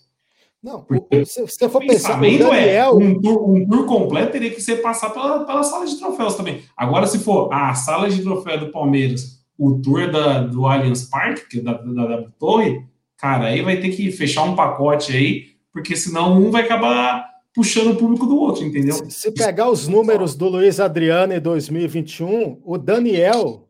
Não, 0.63 0.83
Porque 0.83 1.25
se 1.25 1.41
você 1.41 1.67
for 1.67 1.79
pensar, 1.79 2.23
é, 2.23 2.37
Daniel... 2.37 2.53
É, 2.53 2.89
um, 2.91 3.19
tour, 3.19 3.49
um 3.49 3.67
tour 3.67 3.85
completo 3.85 4.31
teria 4.31 4.51
que 4.51 4.61
ser 4.61 4.77
passar 4.77 5.09
pela, 5.09 5.43
pela 5.43 5.63
sala 5.63 5.85
de 5.87 5.97
troféus 5.97 6.35
também. 6.35 6.61
Agora, 6.77 7.07
se 7.07 7.17
for 7.17 7.51
a 7.51 7.73
sala 7.73 8.09
de 8.09 8.21
troféu 8.21 8.59
do 8.59 8.71
Palmeiras, 8.71 9.41
o 9.57 9.79
tour 9.81 10.11
da, 10.11 10.41
do 10.41 10.67
Allianz 10.67 11.05
Parque, 11.05 11.47
que 11.49 11.59
é 11.59 11.63
da, 11.63 11.73
da, 11.73 12.05
da 12.05 12.23
Torre, 12.37 12.85
cara, 13.17 13.47
aí 13.47 13.63
vai 13.63 13.77
ter 13.77 13.89
que 13.89 14.11
fechar 14.11 14.43
um 14.43 14.55
pacote 14.55 15.15
aí, 15.15 15.45
porque 15.73 15.95
senão 15.95 16.39
um 16.39 16.51
vai 16.51 16.63
acabar 16.63 17.27
puxando 17.53 17.91
o 17.91 17.95
público 17.95 18.27
do 18.27 18.37
outro, 18.37 18.63
entendeu? 18.63 18.93
Se, 18.93 19.09
se 19.11 19.31
pegar 19.31 19.69
os 19.69 19.87
números 19.87 20.35
do 20.35 20.47
Luiz 20.47 20.79
Adriano 20.79 21.33
em 21.33 21.39
2021, 21.39 22.61
o 22.63 22.77
Daniel, 22.77 23.67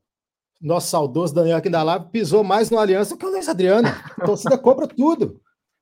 nosso 0.61 0.89
saudoso 0.89 1.33
Daniel 1.33 1.57
aqui 1.57 1.69
da 1.69 1.83
Live, 1.83 2.05
pisou 2.11 2.43
mais 2.43 2.69
no 2.69 2.77
Aliança 2.77 3.17
que 3.17 3.25
o 3.25 3.29
Luiz 3.29 3.47
Adriano. 3.47 3.87
A 3.87 4.25
torcida 4.25 4.57
compra 4.57 4.87
tudo. 4.87 5.39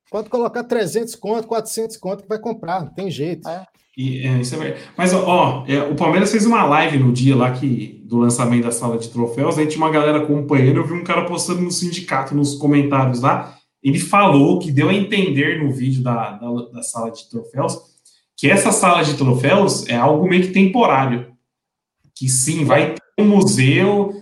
Pode 0.10 0.30
colocar 0.30 0.64
300 0.64 1.16
conto, 1.16 1.48
400 1.48 1.98
conto 1.98 2.24
que 2.24 2.30
vai 2.30 2.40
comprar, 2.40 2.82
não 2.82 2.94
tem 2.94 3.12
jeito. 3.12 3.48
É. 3.48 3.66
E, 3.98 4.26
é, 4.26 4.30
é 4.30 4.78
Mas, 4.98 5.14
ó, 5.14 5.66
é, 5.68 5.82
o 5.84 5.96
Palmeiras 5.96 6.32
fez 6.32 6.46
uma 6.46 6.64
live 6.66 6.98
no 6.98 7.12
dia 7.12 7.36
lá 7.36 7.52
que, 7.52 8.02
do 8.06 8.18
lançamento 8.18 8.64
da 8.64 8.72
sala 8.72 8.98
de 8.98 9.10
troféus, 9.10 9.58
aí 9.58 9.68
tinha 9.68 9.84
uma 9.84 9.92
galera 9.92 10.20
acompanhando, 10.20 10.78
eu 10.78 10.88
vi 10.88 10.94
um 10.94 11.04
cara 11.04 11.26
postando 11.26 11.62
no 11.62 11.72
sindicato, 11.72 12.34
nos 12.34 12.56
comentários 12.56 13.22
lá, 13.22 13.56
ele 13.84 14.00
falou 14.00 14.60
que 14.60 14.72
deu 14.72 14.90
a 14.90 14.94
entender 14.94 15.62
no 15.64 15.72
vídeo 15.72 16.02
da, 16.02 16.32
da, 16.32 16.52
da 16.74 16.82
sala 16.82 17.12
de 17.12 17.30
troféus 17.30 17.90
que 18.40 18.50
essa 18.50 18.72
sala 18.72 19.04
de 19.04 19.16
troféus 19.16 19.86
é 19.88 19.96
algo 19.98 20.26
meio 20.26 20.44
que 20.44 20.54
temporário. 20.54 21.34
Que 22.16 22.30
sim, 22.30 22.64
vai 22.64 22.94
ter 22.94 23.02
um 23.22 23.28
museu. 23.28 24.14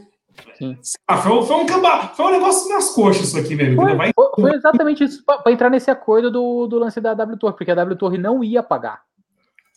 Ah, 1.07 1.17
foi, 1.17 1.43
foi, 1.43 1.55
um 1.55 1.65
camba, 1.65 2.07
foi 2.09 2.25
um 2.25 2.31
negócio 2.31 2.69
nas 2.69 2.89
coxas 2.89 3.27
isso 3.27 3.39
aqui, 3.39 3.55
velho. 3.55 3.75
Foi, 3.75 3.95
vai... 3.95 4.11
foi 4.35 4.55
exatamente 4.55 5.03
isso 5.03 5.23
para 5.25 5.51
entrar 5.51 5.69
nesse 5.69 5.91
acordo 5.91 6.31
do, 6.31 6.67
do 6.67 6.79
lance 6.79 6.99
da 6.99 7.13
W 7.13 7.37
Torre, 7.37 7.55
porque 7.55 7.71
a 7.71 7.75
W 7.75 7.97
Torre 7.97 8.17
não 8.17 8.43
ia 8.43 8.63
pagar. 8.63 9.01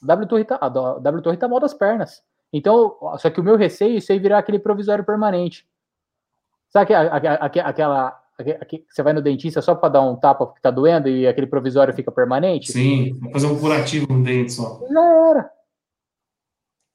A 0.03 0.07
W 0.07 0.29
Torre 0.29 0.45
tá, 0.45 0.59
a 0.61 0.69
W 0.69 1.23
Torre 1.23 1.37
tá 1.37 1.49
mal 1.49 1.61
das 1.61 1.75
pernas. 1.75 2.23
Então, 2.53 2.97
só 3.19 3.31
que 3.31 3.41
o 3.41 3.45
meu 3.45 3.57
receio 3.57 3.95
é 3.95 3.99
isso 3.99 4.11
aí 4.11 4.19
virar 4.19 4.39
aquele 4.39 4.59
provisório 4.59 5.05
permanente. 5.05 5.67
Sabe 6.69 6.95
aquela, 6.95 8.21
Aqui, 8.61 8.87
você 8.89 9.03
vai 9.03 9.13
no 9.13 9.21
dentista 9.21 9.61
só 9.61 9.75
para 9.75 9.91
dar 9.91 10.01
um 10.01 10.17
tapa 10.17 10.47
porque 10.47 10.63
tá 10.63 10.71
doendo 10.71 11.09
e 11.09 11.27
aquele 11.27 11.47
provisório 11.47 11.93
fica 11.93 12.11
permanente? 12.11 12.73
Sim, 12.73 13.13
vou 13.21 13.33
fazer 13.33 13.47
um 13.47 13.59
curativo 13.59 14.11
no 14.11 14.25
dente 14.25 14.53
só. 14.53 14.81
Já 14.91 15.29
era. 15.31 15.51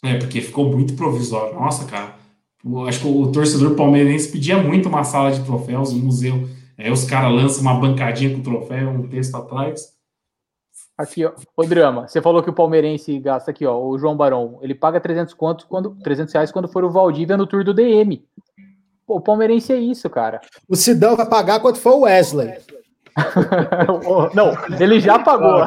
É, 0.03 0.17
porque 0.17 0.41
ficou 0.41 0.71
muito 0.71 0.95
provisório. 0.95 1.53
Nossa, 1.53 1.85
cara. 1.85 2.15
Eu 2.65 2.87
acho 2.87 3.01
que 3.01 3.07
o 3.07 3.31
torcedor 3.31 3.75
palmeirense 3.75 4.31
pedia 4.31 4.57
muito 4.57 4.89
uma 4.89 5.03
sala 5.03 5.31
de 5.31 5.43
troféus, 5.45 5.93
um 5.93 5.99
museu. 5.99 6.49
Aí 6.77 6.91
os 6.91 7.05
caras 7.05 7.31
lançam 7.31 7.61
uma 7.61 7.79
bancadinha 7.79 8.35
com 8.35 8.41
troféu, 8.41 8.89
um 8.89 9.07
texto 9.07 9.35
atrás. 9.35 9.93
Aqui, 10.97 11.25
ó. 11.25 11.33
O 11.55 11.63
drama. 11.63 12.07
Você 12.07 12.21
falou 12.21 12.41
que 12.41 12.49
o 12.49 12.53
palmeirense 12.53 13.19
gasta 13.19 13.51
aqui, 13.51 13.65
ó. 13.65 13.77
O 13.77 13.97
João 13.99 14.17
Barão. 14.17 14.57
Ele 14.61 14.73
paga 14.73 14.99
300 14.99 15.33
contos 15.35 15.65
quando 15.65 15.91
300 16.03 16.33
reais 16.33 16.51
quando 16.51 16.67
for 16.67 16.83
o 16.83 16.89
Valdívia 16.89 17.37
no 17.37 17.45
tour 17.45 17.63
do 17.63 17.73
DM. 17.73 18.25
Pô, 19.05 19.17
o 19.17 19.21
palmeirense 19.21 19.71
é 19.71 19.77
isso, 19.77 20.09
cara. 20.09 20.41
O 20.67 20.75
Sidão 20.75 21.15
vai 21.15 21.27
pagar 21.27 21.59
quando 21.59 21.77
for 21.77 21.93
o 21.93 22.01
Wesley. 22.01 22.53
Não, 24.33 24.51
ele 24.79 24.99
já 24.99 25.19
pagou. 25.19 25.59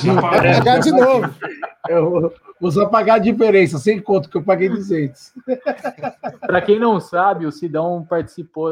Já 0.00 0.14
vai 0.14 0.54
pagar 0.54 0.78
de 0.78 0.90
novo. 0.90 1.34
Eu 1.88 2.32
vou 2.62 2.70
só 2.70 2.86
pagar 2.86 3.14
a 3.14 3.18
diferença, 3.18 3.76
sem 3.76 4.00
conto, 4.00 4.30
que 4.30 4.36
eu 4.36 4.44
paguei 4.44 4.68
200. 4.68 5.32
Para 6.46 6.62
quem 6.62 6.78
não 6.78 7.00
sabe, 7.00 7.44
o 7.44 7.50
Sidão 7.50 8.06
participou 8.08 8.68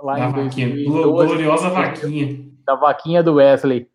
lá 0.00 0.18
da 0.18 0.28
em 0.28 0.32
2012. 0.32 1.02
Gloriosa 1.02 1.70
vaquinha. 1.70 2.44
Da 2.66 2.74
vaquinha 2.74 3.22
do 3.22 3.34
Wesley. 3.34 3.88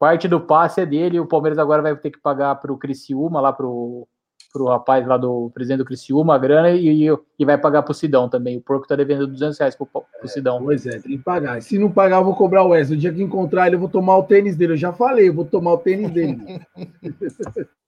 Parte 0.00 0.26
do 0.26 0.40
passe 0.40 0.80
é 0.80 0.86
dele, 0.86 1.20
o 1.20 1.26
Palmeiras 1.26 1.60
agora 1.60 1.80
vai 1.80 1.94
ter 1.94 2.10
que 2.10 2.18
pagar 2.18 2.56
para 2.56 2.72
o 2.72 2.76
Criciúma, 2.76 3.40
lá 3.40 3.52
para 3.52 3.66
o 3.66 4.06
pro 4.52 4.66
rapaz 4.66 5.06
lá 5.06 5.16
do 5.16 5.50
presidente 5.52 5.78
do 5.78 5.84
Criciúma 5.84 6.34
a 6.34 6.38
grana 6.38 6.70
e, 6.70 7.08
e, 7.38 7.44
vai 7.44 7.58
pagar 7.58 7.82
pro 7.82 7.92
Sidão 7.94 8.28
também. 8.28 8.56
O 8.56 8.60
porco 8.60 8.86
tá 8.86 8.96
devendo 8.96 9.26
200 9.26 9.58
reais 9.58 9.76
pro, 9.76 9.86
pro 9.86 10.04
Sidão. 10.24 10.62
Pois 10.62 10.86
é, 10.86 10.98
tem 10.98 11.16
que 11.16 11.18
pagar. 11.18 11.60
Se 11.60 11.78
não 11.78 11.90
pagar, 11.90 12.18
eu 12.18 12.24
vou 12.24 12.34
cobrar 12.34 12.62
o 12.62 12.68
Wesley. 12.68 12.96
O 12.96 13.00
dia 13.00 13.12
que 13.12 13.22
encontrar 13.22 13.66
ele, 13.66 13.76
eu 13.76 13.80
vou 13.80 13.88
tomar 13.88 14.16
o 14.16 14.22
tênis 14.22 14.56
dele. 14.56 14.72
Eu 14.72 14.78
já 14.78 14.92
falei, 14.92 15.28
eu 15.28 15.34
vou 15.34 15.44
tomar 15.44 15.74
o 15.74 15.78
tênis 15.78 16.10
dele. 16.10 16.40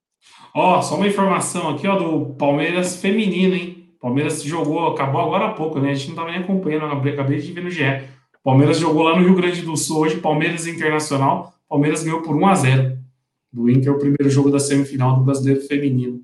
ó, 0.53 0.81
só 0.81 0.95
uma 0.95 1.07
informação 1.07 1.69
aqui, 1.69 1.87
ó, 1.87 1.97
do 1.97 2.33
Palmeiras 2.35 3.01
feminino, 3.01 3.55
hein? 3.55 3.79
Palmeiras 3.99 4.41
jogou, 4.43 4.87
acabou 4.87 5.21
agora 5.21 5.47
há 5.47 5.53
pouco, 5.53 5.79
né? 5.79 5.91
A 5.91 5.93
gente 5.93 6.09
não 6.09 6.15
tava 6.15 6.31
nem 6.31 6.39
acompanhando, 6.39 6.85
acabei 6.85 7.39
de 7.39 7.51
ver 7.51 7.63
no 7.63 7.69
GE. 7.69 7.83
Palmeiras 8.43 8.79
jogou 8.79 9.03
lá 9.03 9.15
no 9.15 9.25
Rio 9.25 9.35
Grande 9.35 9.61
do 9.61 9.75
Sul 9.75 9.99
hoje, 9.99 10.17
Palmeiras 10.17 10.65
Internacional. 10.65 11.53
Palmeiras 11.67 12.03
ganhou 12.03 12.21
por 12.21 12.35
1 12.35 12.47
a 12.47 12.55
0 12.55 12.97
do 13.51 13.69
Inter, 13.69 13.93
o 13.93 13.99
primeiro 13.99 14.29
jogo 14.29 14.49
da 14.49 14.59
semifinal 14.59 15.17
do 15.17 15.23
Brasileiro 15.23 15.61
Feminino. 15.61 16.21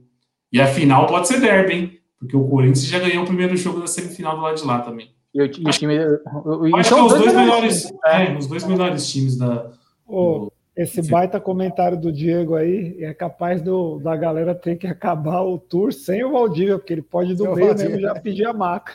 E 0.52 0.62
a 0.62 0.68
final 0.68 1.06
pode 1.06 1.28
ser 1.28 1.42
derby, 1.42 1.74
hein? 1.74 2.00
Porque 2.18 2.38
o 2.38 2.48
Corinthians 2.48 2.88
já 2.88 3.00
ganhou 3.00 3.24
o 3.24 3.28
primeiro 3.28 3.58
jogo 3.58 3.82
da 3.82 3.88
semifinal 3.88 4.38
do 4.38 4.42
lado 4.42 4.56
de 4.56 4.66
lá 4.66 4.80
também. 4.80 5.10
E 5.34 5.42
o, 5.42 5.50
time. 5.50 5.70
Acho 5.70 5.80
que 5.80 5.86
é 5.86 7.04
os 7.04 7.14
dois 7.14 7.36
melhores, 7.36 7.94
é, 8.06 8.38
os 8.38 8.48
dois 8.48 8.66
melhores 8.66 9.12
times 9.12 9.38
da. 9.38 9.70
Oh, 10.08 10.50
esse 10.76 11.02
baita 11.10 11.40
comentário 11.40 11.98
do 11.98 12.12
Diego 12.12 12.56
aí 12.56 12.98
é 13.02 13.14
capaz 13.14 13.62
do, 13.62 13.98
da 14.00 14.14
galera 14.16 14.54
ter 14.54 14.76
que 14.76 14.86
acabar 14.86 15.42
o 15.42 15.58
tour 15.58 15.94
sem 15.94 16.22
o 16.26 16.34
Valdívia, 16.34 16.78
porque 16.78 16.92
ele 16.92 17.02
pode 17.02 17.34
do 17.34 17.56
meio 17.56 17.74
mesmo 17.74 18.00
já 18.00 18.14
pedir 18.16 18.46
a 18.46 18.52
maca. 18.52 18.94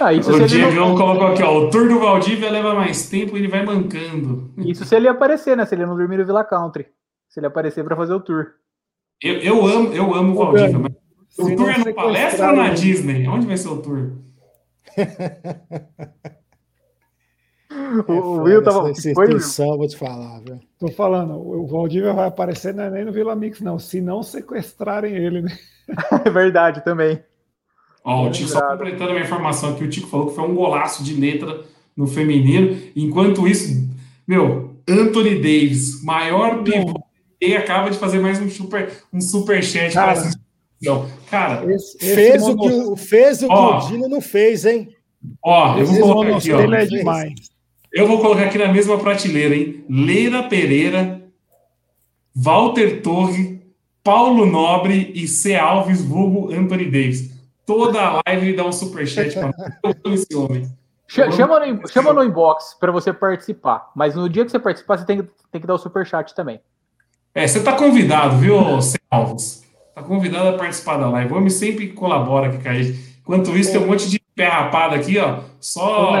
Ah, 0.00 0.12
o 0.12 0.46
Diego 0.46 0.72
não... 0.72 0.96
colocou 0.96 1.26
aqui, 1.26 1.42
ó, 1.42 1.58
o 1.58 1.70
tour 1.70 1.88
do 1.88 1.98
Valdívia 1.98 2.50
leva 2.50 2.74
mais 2.74 3.06
tempo 3.10 3.36
e 3.36 3.40
ele 3.40 3.48
vai 3.48 3.62
mancando. 3.64 4.50
Isso 4.56 4.86
se 4.86 4.96
ele 4.96 5.06
aparecer, 5.06 5.54
né? 5.54 5.66
Se 5.66 5.74
ele 5.74 5.84
não 5.84 5.94
dormir 5.96 6.16
no 6.16 6.24
Villa 6.24 6.42
Country. 6.42 6.86
Se 7.28 7.38
ele 7.38 7.48
aparecer 7.48 7.84
para 7.84 7.96
fazer 7.96 8.14
o 8.14 8.20
tour. 8.20 8.46
Eu, 9.22 9.34
eu 9.40 9.66
amo, 9.66 9.92
eu 9.92 10.14
amo 10.14 10.32
o 10.32 10.36
Valdívia, 10.36 10.78
mas 10.78 10.92
o 11.38 11.54
tour 11.54 11.68
é 11.68 11.78
no 11.78 11.94
palestra 11.94 12.48
ou 12.48 12.56
na 12.56 12.70
Disney? 12.70 13.28
Onde 13.28 13.46
vai 13.46 13.58
ser 13.58 13.68
o 13.68 13.82
tour? 13.82 14.12
o 18.08 18.40
é 18.40 18.42
Will 18.42 18.62
tava. 18.62 18.90
Essa 18.90 19.10
instituição, 19.10 19.76
vou 19.76 19.88
te 19.88 19.96
falar, 19.96 20.40
velho. 20.40 20.60
Tô 20.78 20.88
falando, 20.88 21.34
o 21.34 21.66
Valdívia 21.66 22.12
vai 22.12 22.28
aparecer 22.28 22.74
não 22.74 22.84
é 22.84 22.90
nem 22.90 23.04
no 23.04 23.12
Vila 23.12 23.34
Mix, 23.34 23.60
não. 23.60 23.78
Se 23.78 24.00
não 24.00 24.22
sequestrarem 24.22 25.14
ele, 25.14 25.42
né? 25.42 25.58
é 26.24 26.30
verdade 26.30 26.84
também. 26.84 27.22
Ó, 28.04 28.26
o 28.26 28.30
Tico, 28.30 28.50
só 28.50 28.60
completando 28.60 29.10
a 29.10 29.14
minha 29.14 29.24
informação 29.24 29.70
aqui, 29.70 29.84
o 29.84 29.90
Tico 29.90 30.08
falou 30.08 30.28
que 30.28 30.34
foi 30.34 30.44
um 30.44 30.54
golaço 30.54 31.02
de 31.02 31.14
letra 31.14 31.62
no 31.96 32.06
feminino. 32.06 32.76
Enquanto 32.94 33.48
isso, 33.48 33.88
meu, 34.26 34.76
Anthony 34.88 35.36
Davis, 35.36 36.02
maior 36.02 36.62
pivô 36.62 37.02
e 37.40 37.56
acaba 37.56 37.90
de 37.90 37.98
fazer 37.98 38.20
mais 38.20 38.40
um 38.40 38.48
super, 38.48 38.92
um 39.12 39.20
super 39.20 39.62
chat 39.62 39.92
cara, 39.92 40.14
para 40.14 40.30
Não, 40.82 41.08
cara, 41.30 41.72
esse, 41.72 41.96
esse 41.96 42.14
fez, 42.14 42.42
o 42.42 42.56
que, 42.56 42.68
o, 42.68 42.96
fez 42.96 43.42
o 43.42 43.48
ó, 43.48 43.80
que 43.80 43.86
o 43.86 43.88
Dino 43.88 44.08
não 44.08 44.20
fez, 44.20 44.66
hein? 44.66 44.88
Ó, 45.42 45.78
eu 45.78 45.86
vou 45.86 46.00
colocar 46.00 46.36
aqui, 46.36 46.52
ó. 46.52 46.60
É 46.60 46.86
demais. 46.86 47.53
Eu 47.94 48.08
vou 48.08 48.20
colocar 48.20 48.46
aqui 48.46 48.58
na 48.58 48.72
mesma 48.72 48.98
prateleira, 48.98 49.54
hein? 49.54 49.84
Leira 49.88 50.42
Pereira, 50.42 51.22
Walter 52.34 53.00
Torre, 53.00 53.62
Paulo 54.02 54.44
Nobre 54.44 55.12
e 55.14 55.28
C. 55.28 55.54
Alves, 55.54 56.02
vulgo 56.02 56.52
Anthony 56.52 56.86
Davis. 56.86 57.30
Toda 57.64 58.00
a 58.02 58.20
live 58.26 58.48
ele 58.48 58.56
dá 58.56 58.66
um 58.66 58.72
superchat 58.72 59.36
para 59.38 60.12
esse 60.12 60.34
homem. 60.34 60.68
Chama 61.06 61.64
no, 61.64 61.88
chama 61.88 62.12
no 62.12 62.24
inbox 62.24 62.76
para 62.80 62.90
você 62.90 63.12
participar. 63.12 63.92
Mas 63.94 64.16
no 64.16 64.28
dia 64.28 64.44
que 64.44 64.50
você 64.50 64.58
participar, 64.58 64.98
você 64.98 65.06
tem, 65.06 65.22
tem 65.52 65.60
que 65.60 65.66
dar 65.66 65.74
o 65.74 65.78
superchat 65.78 66.34
também. 66.34 66.60
É, 67.32 67.46
você 67.46 67.58
está 67.58 67.74
convidado, 67.74 68.38
viu, 68.38 68.56
Alves? 68.58 69.62
Está 69.88 70.02
convidado 70.02 70.48
a 70.48 70.58
participar 70.58 70.96
da 70.96 71.08
live. 71.10 71.32
O 71.32 71.36
homem 71.36 71.48
sempre 71.48 71.92
colabora 71.92 72.48
aqui 72.48 72.60
com 72.60 72.68
a 72.68 72.74
gente. 72.74 73.14
Enquanto 73.20 73.56
isso, 73.56 73.70
tem 73.70 73.80
um 73.80 73.86
monte 73.86 74.10
de 74.10 74.20
pé 74.34 74.48
rapado 74.48 74.96
aqui, 74.96 75.16
ó, 75.16 75.44
só 75.60 76.12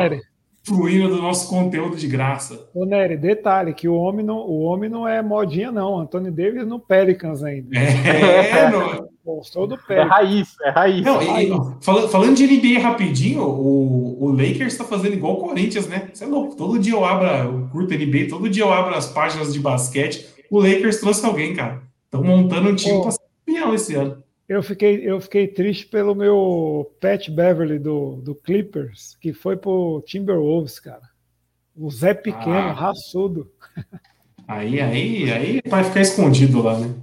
fluindo 0.64 1.08
do 1.08 1.22
nosso 1.22 1.48
conteúdo 1.48 1.96
de 1.96 2.06
graça. 2.06 2.68
Ô, 2.74 2.84
Nery, 2.84 3.16
detalhe, 3.16 3.74
que 3.74 3.88
o 3.88 3.94
homem 3.94 4.24
não, 4.24 4.38
o 4.38 4.62
homem 4.62 4.88
não 4.88 5.06
é 5.06 5.22
modinha, 5.22 5.70
não. 5.70 5.98
Antônio 5.98 6.32
Davis 6.32 6.66
no 6.66 6.80
Pelicans 6.80 7.42
ainda. 7.42 7.76
É, 7.78 8.70
não. 8.70 9.08
Gostou 9.24 9.66
do 9.66 9.76
Pelicans. 9.76 10.06
É 10.06 10.14
raiz, 10.14 10.54
é 10.62 10.70
raiz. 10.70 11.02
Não, 11.02 11.20
é 11.20 11.24
raiz. 11.24 11.50
E, 11.50 11.84
falando, 11.84 12.08
falando 12.08 12.36
de 12.36 12.46
NBA 12.46 12.80
rapidinho, 12.80 13.42
o, 13.42 14.24
o 14.24 14.30
Lakers 14.30 14.72
está 14.72 14.84
fazendo 14.84 15.14
igual 15.14 15.34
o 15.34 15.48
Corinthians, 15.48 15.86
né? 15.86 16.08
Você 16.12 16.24
é 16.24 16.26
louco. 16.26 16.56
Todo 16.56 16.78
dia 16.78 16.92
eu 16.92 17.04
abro, 17.04 17.26
eu 17.26 17.68
curto 17.70 17.94
NBA, 17.94 18.28
todo 18.28 18.48
dia 18.48 18.64
eu 18.64 18.72
abro 18.72 18.94
as 18.94 19.06
páginas 19.06 19.52
de 19.52 19.60
basquete 19.60 20.34
o 20.54 20.60
Lakers 20.60 21.00
trouxe 21.00 21.26
alguém, 21.26 21.54
cara. 21.54 21.82
Estão 22.04 22.22
montando 22.22 22.70
um 22.70 22.76
time 22.76 23.02
para 23.02 23.10
ser 23.10 23.20
campeão 23.44 23.74
esse 23.74 23.94
ano. 23.94 24.22
Eu 24.54 24.62
fiquei, 24.62 25.00
eu 25.02 25.20
fiquei 25.20 25.48
triste 25.48 25.84
pelo 25.86 26.14
meu 26.14 26.94
Pat 27.00 27.28
Beverly 27.28 27.76
do, 27.76 28.20
do 28.22 28.36
Clippers, 28.36 29.16
que 29.20 29.32
foi 29.32 29.56
pro 29.56 30.00
Timberwolves, 30.06 30.78
cara. 30.78 31.02
O 31.76 31.90
Zé 31.90 32.14
Pequeno, 32.14 32.68
ah. 32.68 32.72
raçudo. 32.72 33.50
Aí, 34.46 34.80
aí, 34.80 35.32
aí 35.32 35.58
é 35.64 35.68
para 35.68 35.82
ficar 35.82 36.02
escondido 36.02 36.62
lá, 36.62 36.78
né? 36.78 36.94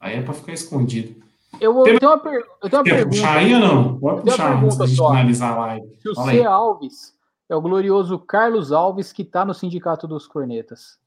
Aí 0.00 0.16
é 0.16 0.22
para 0.22 0.32
ficar 0.32 0.52
escondido. 0.52 1.22
Eu, 1.60 1.82
Tem... 1.82 1.98
tenho 1.98 2.10
uma, 2.10 2.18
per... 2.18 2.42
eu 2.62 2.70
tenho 2.70 2.78
uma 2.78 2.84
Quer 2.84 2.94
pergunta. 2.94 3.16
puxar 3.16 3.36
aí 3.36 3.54
ou 3.54 3.60
não? 3.60 3.98
Pode 3.98 4.22
puxar 4.22 4.62
antes 4.62 4.78
de 4.78 4.96
finalizar 4.96 5.52
a 5.52 5.60
live. 5.60 5.86
Se 6.00 6.08
o 6.08 6.14
C. 6.14 6.44
Alves 6.44 7.14
é 7.50 7.54
o 7.54 7.60
glorioso 7.60 8.18
Carlos 8.18 8.72
Alves 8.72 9.12
que 9.12 9.22
está 9.22 9.44
no 9.44 9.52
Sindicato 9.52 10.08
dos 10.08 10.26
Cornetas. 10.26 10.98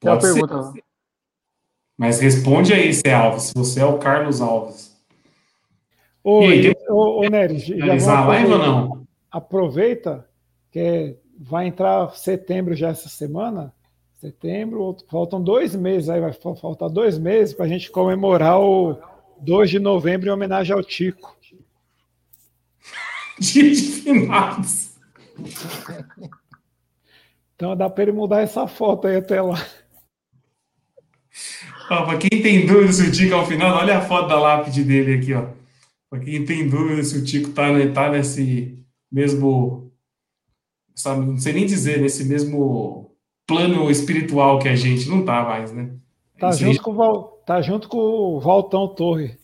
Tem 0.00 0.10
uma 0.10 0.18
pergunta. 0.18 0.72
Mas 1.96 2.20
responde 2.20 2.72
aí, 2.72 2.92
C. 2.92 3.10
Alves, 3.10 3.44
se 3.44 3.54
você 3.54 3.80
é 3.80 3.86
o 3.86 3.98
Carlos 3.98 4.40
Alves. 4.40 4.94
Oi, 6.22 6.74
ô, 6.88 7.20
ô 7.20 7.28
Nery, 7.28 7.60
finalizar 7.60 8.18
a 8.18 8.26
live 8.26 8.52
ou 8.52 8.58
não? 8.58 9.06
Aproveita 9.30 10.28
que 10.70 11.16
vai 11.38 11.66
entrar 11.66 12.10
setembro 12.16 12.74
já 12.74 12.88
essa 12.88 13.08
semana 13.08 13.72
setembro, 14.20 14.96
faltam 15.08 15.42
dois 15.42 15.76
meses, 15.76 16.08
aí 16.08 16.20
vai 16.20 16.32
faltar 16.32 16.88
dois 16.88 17.18
meses 17.18 17.54
para 17.54 17.66
a 17.66 17.68
gente 17.68 17.90
comemorar 17.90 18.58
o 18.60 18.98
2 19.40 19.70
de 19.70 19.78
novembro 19.78 20.28
em 20.28 20.32
homenagem 20.32 20.74
ao 20.74 20.82
Tico. 20.82 21.36
Dia 23.38 23.70
de 23.70 23.82
finados. 23.82 24.96
Então 27.54 27.76
dá 27.76 27.88
para 27.88 28.02
ele 28.04 28.12
mudar 28.12 28.40
essa 28.40 28.66
foto 28.66 29.06
aí 29.06 29.16
até 29.16 29.40
lá. 29.40 29.64
Para 31.88 32.18
quem 32.18 32.42
tem 32.42 32.66
dúvida 32.66 32.92
se 32.92 33.02
o 33.02 33.12
Tico 33.12 33.34
é 33.34 33.36
o 33.36 33.46
final, 33.46 33.76
olha 33.76 33.98
a 33.98 34.00
foto 34.00 34.28
da 34.28 34.38
lápide 34.38 34.82
dele 34.82 35.14
aqui, 35.14 35.34
ó. 35.34 35.46
Para 36.10 36.20
quem 36.20 36.44
tem 36.44 36.68
dúvida 36.68 37.02
se 37.02 37.16
o 37.16 37.24
Tico 37.24 37.50
tá, 37.50 37.64
tá 37.94 38.10
nesse 38.10 38.78
mesmo, 39.10 39.90
sabe, 40.94 41.24
não 41.24 41.38
sei 41.38 41.52
nem 41.52 41.66
dizer, 41.66 42.00
nesse 42.00 42.24
mesmo 42.24 43.12
plano 43.46 43.90
espiritual 43.90 44.58
que 44.58 44.68
a 44.68 44.74
gente 44.74 45.08
não 45.08 45.24
tá 45.24 45.44
mais, 45.44 45.72
né? 45.72 45.90
Tá, 46.38 46.50
junto, 46.52 46.82
com, 46.82 46.92
o 46.92 47.22
tá 47.46 47.62
junto 47.62 47.88
com 47.88 47.98
o 47.98 48.40
Valtão 48.40 48.88
Torre. 48.88 49.38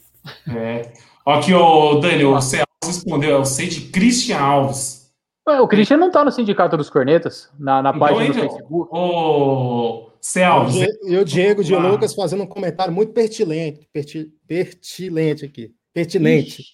É. 0.48 0.92
Aqui, 1.24 1.54
o 1.54 2.00
Daniel, 2.00 2.32
você 2.32 2.62
respondeu, 2.84 3.30
eu 3.30 3.44
sei 3.44 3.68
de 3.68 3.82
Christian 3.82 4.38
Alves. 4.38 5.10
Ué, 5.48 5.60
o 5.60 5.68
Christian 5.68 5.96
não 5.96 6.10
tá 6.10 6.24
no 6.24 6.30
Sindicato 6.30 6.76
dos 6.76 6.90
Cornetas, 6.90 7.50
na, 7.58 7.82
na 7.82 7.90
então, 7.90 8.00
página 8.00 8.26
do 8.26 8.34
Facebook. 8.34 8.88
O 8.90 10.11
Celso. 10.22 10.78
E 11.02 11.16
o 11.16 11.24
Diego 11.24 11.64
de. 11.64 11.74
Lucas 11.74 12.14
fazendo 12.14 12.44
um 12.44 12.46
comentário 12.46 12.94
muito 12.94 13.12
pertinente, 13.12 13.88
perti, 13.92 14.32
pertinente 14.46 15.44
aqui. 15.44 15.74
Pertinente. 15.92 16.64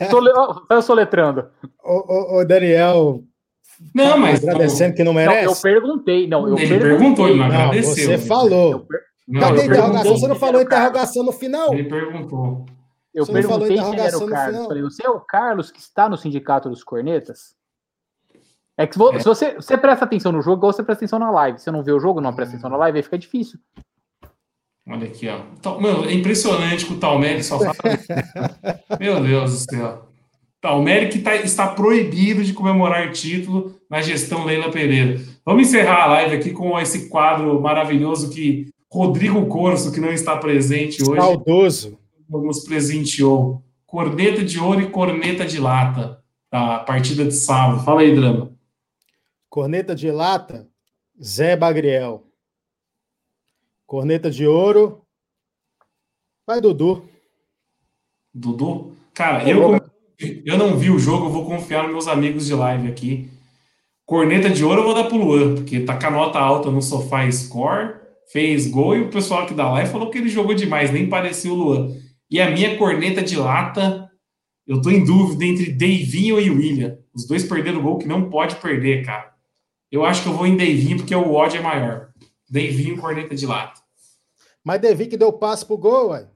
Estou 0.00 0.80
soletrando. 0.80 1.50
O, 1.84 2.38
o, 2.38 2.40
o 2.40 2.44
Daniel 2.46 3.22
não, 3.94 4.18
mas. 4.18 4.42
Agradecendo 4.42 4.94
que 4.94 5.04
não 5.04 5.12
merece? 5.12 5.44
Não, 5.44 5.52
eu 5.52 5.56
perguntei. 5.60 6.26
Não, 6.26 6.48
eu 6.48 6.58
ele 6.58 6.68
perguntei. 6.68 6.90
perguntou, 6.98 7.28
ele 7.28 7.38
não 7.38 7.46
agradeceu. 7.46 7.94
Você 7.94 8.18
falou. 8.18 8.80
Per... 8.80 9.00
Não, 9.28 9.40
Cadê 9.40 9.60
a 9.60 9.64
interrogação? 9.64 10.16
Você 10.16 10.28
não 10.28 10.36
falou 10.36 10.62
interrogação 10.62 11.24
no 11.24 11.32
final? 11.32 11.74
Ele 11.74 11.84
perguntou. 11.84 12.64
Eu 13.12 13.24
você 13.24 13.32
perguntei 13.32 13.76
quem 13.76 14.00
era 14.00 14.18
o 14.18 14.26
Carlos. 14.26 14.66
Falei, 14.66 14.82
você 14.82 15.06
é 15.06 15.10
o 15.10 15.20
Carlos 15.20 15.70
que 15.70 15.80
está 15.80 16.08
no 16.08 16.16
Sindicato 16.16 16.68
dos 16.68 16.84
Cornetas? 16.84 17.56
É 18.78 18.86
que 18.86 18.94
se 18.94 18.98
você, 18.98 19.16
é. 19.16 19.20
se 19.20 19.24
você, 19.24 19.54
você 19.54 19.78
presta 19.78 20.04
atenção 20.04 20.32
no 20.32 20.42
jogo, 20.42 20.66
ou 20.66 20.72
você 20.72 20.82
presta 20.82 21.04
atenção 21.04 21.18
na 21.18 21.30
live. 21.30 21.58
Se 21.58 21.64
você 21.64 21.70
não 21.70 21.82
vê 21.82 21.92
o 21.92 22.00
jogo, 22.00 22.20
não 22.20 22.34
presta 22.34 22.54
atenção 22.54 22.70
na 22.70 22.76
live, 22.76 22.98
aí 22.98 23.02
fica 23.02 23.18
difícil. 23.18 23.58
Olha 24.88 25.06
aqui, 25.06 25.26
ó. 25.28 25.80
Meu, 25.80 26.04
é 26.04 26.12
impressionante 26.12 26.86
que 26.86 26.92
o 26.92 26.98
Talmelli 26.98 27.42
só 27.42 27.58
fala. 27.58 27.74
Meu 29.00 29.20
Deus 29.22 29.52
do 29.52 29.76
céu. 29.76 30.06
Palmeiras 30.60 31.12
que 31.12 31.20
tá, 31.20 31.36
está 31.36 31.68
proibido 31.68 32.42
de 32.44 32.52
comemorar 32.52 33.12
título 33.12 33.74
na 33.90 34.00
gestão 34.00 34.44
Leila 34.44 34.70
Pereira. 34.70 35.20
Vamos 35.44 35.68
encerrar 35.68 36.04
a 36.04 36.06
live 36.06 36.36
aqui 36.36 36.50
com 36.50 36.78
esse 36.78 37.08
quadro 37.08 37.60
maravilhoso 37.60 38.30
que 38.30 38.68
Rodrigo 38.90 39.46
Corso, 39.46 39.92
que 39.92 40.00
não 40.00 40.12
está 40.12 40.36
presente 40.36 41.02
hoje, 41.02 41.20
saudoso, 41.20 41.98
nos 42.28 42.60
presenteou. 42.64 43.62
Corneta 43.86 44.44
de 44.44 44.58
ouro 44.58 44.80
e 44.80 44.90
corneta 44.90 45.44
de 45.44 45.60
lata, 45.60 46.18
a 46.50 46.78
partida 46.80 47.24
de 47.24 47.34
sábado. 47.34 47.84
Fala 47.84 48.00
aí, 48.00 48.14
Drama. 48.14 48.55
Corneta 49.56 49.94
de 49.94 50.10
lata, 50.10 50.68
Zé 51.18 51.56
Bagriel. 51.56 52.26
Corneta 53.86 54.30
de 54.30 54.46
ouro, 54.46 55.00
vai 56.46 56.60
Dudu. 56.60 57.08
Dudu? 58.34 58.94
Cara, 59.14 59.48
eu, 59.48 59.80
eu 60.44 60.58
não 60.58 60.76
vi 60.76 60.90
o 60.90 60.98
jogo, 60.98 61.24
eu 61.24 61.30
vou 61.30 61.46
confiar 61.46 61.84
nos 61.84 61.92
meus 61.92 62.06
amigos 62.06 62.44
de 62.44 62.52
live 62.52 62.86
aqui. 62.88 63.30
Corneta 64.04 64.50
de 64.50 64.62
ouro 64.62 64.82
eu 64.82 64.84
vou 64.84 64.94
dar 64.94 65.04
pro 65.04 65.16
Luan, 65.16 65.54
porque 65.54 65.80
tá 65.80 65.98
com 65.98 66.06
a 66.08 66.10
nota 66.10 66.38
alta 66.38 66.70
no 66.70 66.82
sofá 66.82 67.26
score, 67.32 67.94
fez 68.30 68.66
gol 68.66 68.94
e 68.94 69.00
o 69.04 69.10
pessoal 69.10 69.44
aqui 69.44 69.54
da 69.54 69.72
live 69.72 69.90
falou 69.90 70.10
que 70.10 70.18
ele 70.18 70.28
jogou 70.28 70.54
demais, 70.54 70.92
nem 70.92 71.08
parecia 71.08 71.50
o 71.50 71.56
Luan. 71.56 71.96
E 72.30 72.42
a 72.42 72.50
minha 72.50 72.76
corneta 72.76 73.22
de 73.22 73.36
lata, 73.38 74.06
eu 74.66 74.82
tô 74.82 74.90
em 74.90 75.02
dúvida 75.02 75.46
entre 75.46 75.72
Deivinho 75.72 76.38
e 76.38 76.50
William. 76.50 76.98
Os 77.14 77.26
dois 77.26 77.42
perderam 77.42 77.80
gol 77.80 77.96
que 77.96 78.06
não 78.06 78.28
pode 78.28 78.56
perder, 78.56 79.02
cara. 79.02 79.34
Eu 79.90 80.04
acho 80.04 80.22
que 80.22 80.28
eu 80.28 80.32
vou 80.32 80.46
em 80.46 80.56
Deivinho 80.56 80.98
porque 80.98 81.14
o 81.14 81.32
ódio 81.32 81.58
é 81.58 81.62
maior. 81.62 82.08
Deivinho, 82.48 83.00
corneta 83.00 83.34
de 83.34 83.46
lata. 83.46 83.80
Mas 84.64 84.80
Deivinho 84.80 85.10
que 85.10 85.16
deu 85.16 85.32
passe 85.32 85.64
pro 85.64 85.76
gol, 85.78 86.10
ué. 86.10 86.28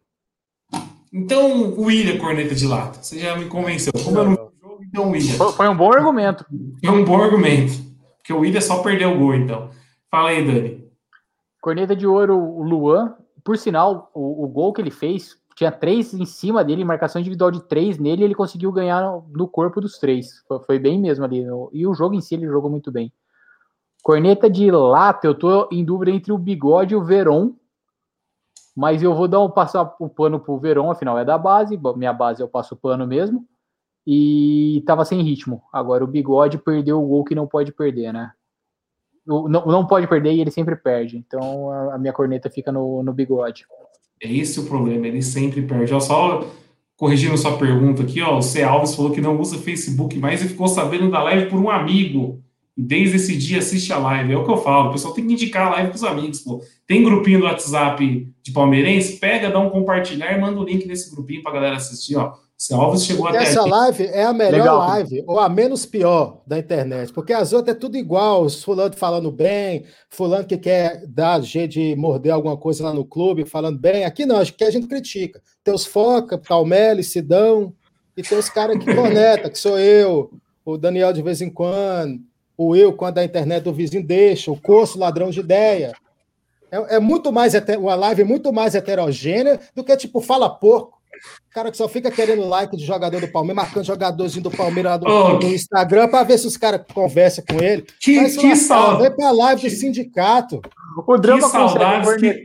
Então, 1.12 1.72
o 1.72 1.82
William 1.86 2.18
corneta 2.18 2.54
de 2.54 2.66
lata. 2.66 3.02
Você 3.02 3.18
já 3.18 3.36
me 3.36 3.46
convenceu. 3.46 3.92
Como 3.92 4.16
eu 4.16 4.24
não 4.24 4.30
vi 4.30 4.40
o 4.40 4.60
jogo, 4.60 4.84
então 4.84 5.08
o 5.08 5.10
William. 5.10 5.52
Foi 5.52 5.68
um 5.68 5.76
bom 5.76 5.92
argumento. 5.92 6.44
Foi 6.84 6.94
um 6.94 7.04
bom 7.04 7.20
argumento. 7.20 7.72
Porque 8.18 8.32
o 8.32 8.40
William 8.40 8.60
só 8.60 8.80
perdeu 8.82 9.12
o 9.12 9.18
gol, 9.18 9.34
então. 9.34 9.70
Fala 10.08 10.30
aí, 10.30 10.44
Dani. 10.44 10.88
Corneta 11.60 11.96
de 11.96 12.06
ouro, 12.06 12.38
o 12.38 12.62
Luan. 12.62 13.16
Por 13.44 13.58
sinal, 13.58 14.10
o, 14.14 14.44
o 14.44 14.48
gol 14.48 14.72
que 14.72 14.80
ele 14.80 14.90
fez, 14.90 15.36
tinha 15.56 15.72
três 15.72 16.14
em 16.14 16.24
cima 16.24 16.62
dele, 16.62 16.84
marcação 16.84 17.20
individual 17.20 17.50
de 17.50 17.62
três 17.64 17.98
nele, 17.98 18.22
e 18.22 18.24
ele 18.24 18.34
conseguiu 18.34 18.70
ganhar 18.70 19.02
no, 19.02 19.26
no 19.30 19.48
corpo 19.48 19.80
dos 19.80 19.98
três. 19.98 20.44
Foi, 20.46 20.60
foi, 20.60 20.78
bem 20.78 21.00
mesmo 21.00 21.24
ali. 21.24 21.44
E 21.72 21.86
o 21.86 21.94
jogo 21.94 22.14
em 22.14 22.20
si, 22.20 22.34
ele 22.34 22.46
jogou 22.46 22.70
muito 22.70 22.92
bem. 22.92 23.12
Corneta 24.02 24.48
de 24.48 24.70
lata, 24.70 25.26
eu 25.26 25.34
tô 25.34 25.68
em 25.70 25.84
dúvida 25.84 26.10
entre 26.10 26.32
o 26.32 26.38
Bigode 26.38 26.94
e 26.94 26.96
o 26.96 27.04
Veron 27.04 27.54
mas 28.76 29.02
eu 29.02 29.14
vou 29.14 29.28
dar 29.28 29.40
um 29.40 29.50
passar 29.50 29.94
o 29.98 30.08
pano 30.08 30.38
pro 30.40 30.58
Verão, 30.58 30.90
afinal 30.90 31.18
é 31.18 31.24
da 31.24 31.36
base, 31.36 31.78
minha 31.96 32.12
base 32.12 32.40
eu 32.40 32.48
passo 32.48 32.74
o 32.74 32.78
pano 32.78 33.06
mesmo. 33.06 33.46
E 34.06 34.82
tava 34.86 35.04
sem 35.04 35.20
ritmo. 35.22 35.62
Agora 35.72 36.02
o 36.02 36.06
Bigode 36.06 36.56
perdeu 36.56 36.98
o 36.98 37.06
gol 37.06 37.24
que 37.24 37.34
não 37.34 37.46
pode 37.46 37.72
perder, 37.72 38.12
né? 38.12 38.32
Não, 39.26 39.46
não 39.48 39.86
pode 39.86 40.06
perder 40.06 40.32
e 40.32 40.40
ele 40.40 40.50
sempre 40.50 40.74
perde. 40.74 41.18
Então 41.18 41.70
a, 41.92 41.98
minha 41.98 42.12
corneta 42.12 42.48
fica 42.48 42.72
no, 42.72 43.02
no 43.02 43.12
Bigode. 43.12 43.66
É 44.22 44.32
esse 44.32 44.58
o 44.60 44.66
problema, 44.66 45.06
ele 45.06 45.20
sempre 45.20 45.60
perde. 45.62 45.92
Ó, 45.92 46.00
só 46.00 46.48
corrigindo 46.96 47.36
sua 47.36 47.58
pergunta 47.58 48.02
aqui, 48.02 48.22
ó, 48.22 48.38
o 48.38 48.42
C. 48.42 48.62
Alves 48.62 48.94
falou 48.94 49.12
que 49.12 49.20
não 49.20 49.38
usa 49.38 49.58
Facebook 49.58 50.18
mais 50.18 50.42
e 50.42 50.48
ficou 50.48 50.68
sabendo 50.68 51.10
da 51.10 51.22
live 51.22 51.50
por 51.50 51.60
um 51.60 51.68
amigo 51.68 52.42
desde 52.80 53.16
esse 53.16 53.36
dia 53.36 53.58
assiste 53.58 53.92
a 53.92 53.98
live. 53.98 54.32
É 54.32 54.36
o 54.36 54.44
que 54.44 54.50
eu 54.50 54.56
falo, 54.56 54.88
o 54.88 54.92
pessoal 54.92 55.14
tem 55.14 55.26
que 55.26 55.32
indicar 55.32 55.66
a 55.66 55.70
live 55.70 55.88
para 55.88 55.96
os 55.96 56.04
amigos. 56.04 56.40
Pô. 56.40 56.62
Tem 56.86 57.02
grupinho 57.02 57.40
do 57.40 57.44
WhatsApp 57.44 58.32
de 58.42 58.52
palmeirense? 58.52 59.18
Pega, 59.18 59.50
dá 59.50 59.58
um 59.58 59.70
compartilhar 59.70 60.36
e 60.36 60.40
manda 60.40 60.60
o 60.60 60.64
link 60.64 60.86
nesse 60.86 61.10
grupinho 61.10 61.42
para 61.42 61.52
a 61.52 61.54
galera 61.54 61.76
assistir. 61.76 62.16
Ó. 62.16 62.32
Se 62.60 62.74
Alves 62.74 63.06
chegou 63.06 63.26
até 63.26 63.38
Essa 63.38 63.62
aqui. 63.62 63.70
live 63.70 64.04
é 64.04 64.22
a 64.22 64.34
melhor 64.34 64.58
Legal. 64.58 64.78
live, 64.80 65.24
ou 65.26 65.38
a 65.38 65.48
menos 65.48 65.86
pior 65.86 66.42
da 66.46 66.58
internet, 66.58 67.10
porque 67.10 67.32
as 67.32 67.54
outras 67.54 67.74
é 67.74 67.78
tudo 67.78 67.96
igual, 67.96 68.42
os 68.42 68.62
fulano 68.62 68.94
falando 68.94 69.32
bem, 69.32 69.84
fulano 70.10 70.44
que 70.44 70.58
quer 70.58 71.06
dar 71.06 71.40
jeito 71.40 71.72
de 71.72 71.96
morder 71.96 72.34
alguma 72.34 72.58
coisa 72.58 72.84
lá 72.84 72.92
no 72.92 73.02
clube, 73.02 73.46
falando 73.46 73.78
bem. 73.78 74.04
Aqui 74.04 74.26
não, 74.26 74.36
acho 74.36 74.52
que 74.52 74.62
a 74.62 74.70
gente 74.70 74.86
critica. 74.86 75.40
Tem 75.64 75.72
os 75.72 75.86
Foca, 75.86 76.36
Calmeli, 76.36 77.02
Sidão, 77.02 77.72
e 78.14 78.22
tem 78.22 78.36
os 78.36 78.50
caras 78.50 78.76
que 78.76 78.84
conecta, 78.94 79.48
que 79.48 79.58
sou 79.58 79.78
eu, 79.78 80.30
o 80.62 80.76
Daniel 80.76 81.14
de 81.14 81.22
vez 81.22 81.40
em 81.40 81.48
quando, 81.48 82.20
o 82.62 82.76
eu, 82.76 82.92
quando 82.92 83.16
a 83.16 83.24
internet 83.24 83.64
do 83.64 83.72
vizinho 83.72 84.06
deixa, 84.06 84.52
o 84.52 84.60
curso 84.60 84.98
ladrão 84.98 85.30
de 85.30 85.40
ideia. 85.40 85.94
É, 86.70 86.96
é 86.96 86.98
muito 87.00 87.32
mais, 87.32 87.54
uma 87.78 87.94
live 87.94 88.20
é 88.20 88.24
muito 88.24 88.52
mais 88.52 88.74
heterogênea 88.74 89.58
do 89.74 89.82
que, 89.82 89.96
tipo, 89.96 90.20
fala 90.20 90.50
porco. 90.50 91.00
O 91.50 91.54
cara 91.54 91.70
que 91.70 91.76
só 91.78 91.88
fica 91.88 92.10
querendo 92.10 92.46
like 92.46 92.76
de 92.76 92.84
jogador 92.84 93.18
do 93.18 93.28
Palmeiras, 93.28 93.64
marcando 93.64 93.84
jogadorzinho 93.84 94.42
do 94.42 94.50
Palmeiras 94.50 94.92
lá 94.92 94.96
do, 94.98 95.06
oh, 95.06 95.38
do 95.38 95.46
Instagram 95.46 96.08
para 96.08 96.22
ver 96.22 96.36
se 96.36 96.46
os 96.46 96.58
caras 96.58 96.82
conversam 96.92 97.42
com 97.48 97.62
ele. 97.62 97.86
Que, 97.98 98.20
Mas, 98.20 98.36
que 98.36 98.54
saudade. 98.54 99.02
Vem 99.04 99.16
pra 99.16 99.30
live 99.30 99.62
do 99.62 99.70
sindicato. 99.70 100.60
O 101.06 101.16
drama 101.16 101.50
que 101.50 101.56
consegue 101.56 102.18
que... 102.18 102.44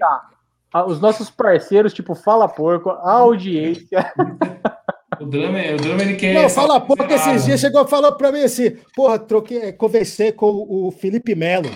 Os 0.88 1.02
nossos 1.02 1.30
parceiros, 1.30 1.94
tipo, 1.94 2.16
fala 2.16 2.48
porco, 2.48 2.90
a 2.90 3.12
audiência. 3.12 4.14
O 5.20 5.26
drama, 5.26 5.60
é, 5.60 5.74
o 5.74 5.78
drama 5.78 6.02
ele 6.02 6.16
quer. 6.16 6.34
Não, 6.34 6.50
fala 6.50 6.80
pouco 6.80 7.04
esses 7.04 7.46
dias 7.46 7.60
chegou 7.60 7.88
falou 7.88 8.14
para 8.14 8.32
mim 8.32 8.42
assim: 8.42 8.72
porra, 8.96 9.20
troquei, 9.20 9.72
conversei 9.74 10.32
com 10.32 10.48
o 10.48 10.92
Felipe 10.92 11.36
Melo. 11.36 11.70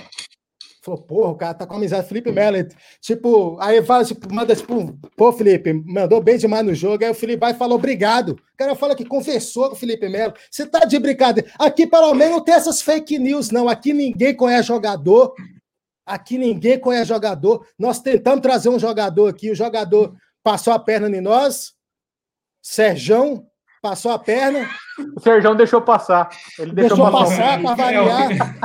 Falou, 0.81 1.01
porra, 1.01 1.31
o 1.31 1.35
cara 1.35 1.53
tá 1.53 1.67
com 1.67 1.75
amizade. 1.75 2.07
Felipe 2.07 2.31
Melo, 2.31 2.57
tipo, 3.01 3.57
aí 3.59 3.83
fala, 3.83 4.05
tipo, 4.05 4.33
manda, 4.33 4.55
tipo, 4.55 4.97
pô, 5.15 5.31
Felipe, 5.33 5.73
mandou 5.73 6.21
bem 6.21 6.37
demais 6.37 6.65
no 6.65 6.73
jogo. 6.73 7.03
Aí 7.03 7.11
o 7.11 7.15
Felipe 7.15 7.41
vai 7.41 7.51
e 7.51 7.57
fala, 7.57 7.75
obrigado. 7.75 8.29
O 8.29 8.57
cara 8.57 8.75
fala 8.75 8.95
que 8.95 9.03
conversou 9.03 9.67
com 9.67 9.75
o 9.75 9.77
Felipe 9.77 10.07
Melo. 10.07 10.33
Você 10.49 10.65
tá 10.65 10.85
de 10.85 10.97
brincadeira. 10.97 11.49
Aqui, 11.59 11.85
pelo 11.85 12.13
menos, 12.13 12.37
não 12.37 12.43
tem 12.43 12.55
essas 12.55 12.81
fake 12.81 13.19
news, 13.19 13.51
não. 13.51 13.67
Aqui 13.67 13.93
ninguém 13.93 14.33
conhece 14.33 14.69
jogador. 14.69 15.33
Aqui 16.05 16.37
ninguém 16.37 16.79
conhece 16.79 17.09
jogador. 17.09 17.67
Nós 17.77 17.99
tentamos 17.99 18.41
trazer 18.41 18.69
um 18.69 18.79
jogador 18.79 19.27
aqui, 19.27 19.51
o 19.51 19.55
jogador 19.55 20.15
passou 20.41 20.73
a 20.73 20.79
perna 20.79 21.15
em 21.15 21.21
nós. 21.21 21.73
Serjão 22.61 23.45
passou 23.81 24.11
a 24.11 24.19
perna. 24.19 24.69
O 25.15 25.19
Serjão 25.19 25.55
deixou 25.55 25.81
passar. 25.81 26.29
Ele 26.57 26.73
deixou, 26.73 26.97
deixou 26.97 27.11
passar 27.11 27.61
para 27.61 27.75
variar. 27.75 28.59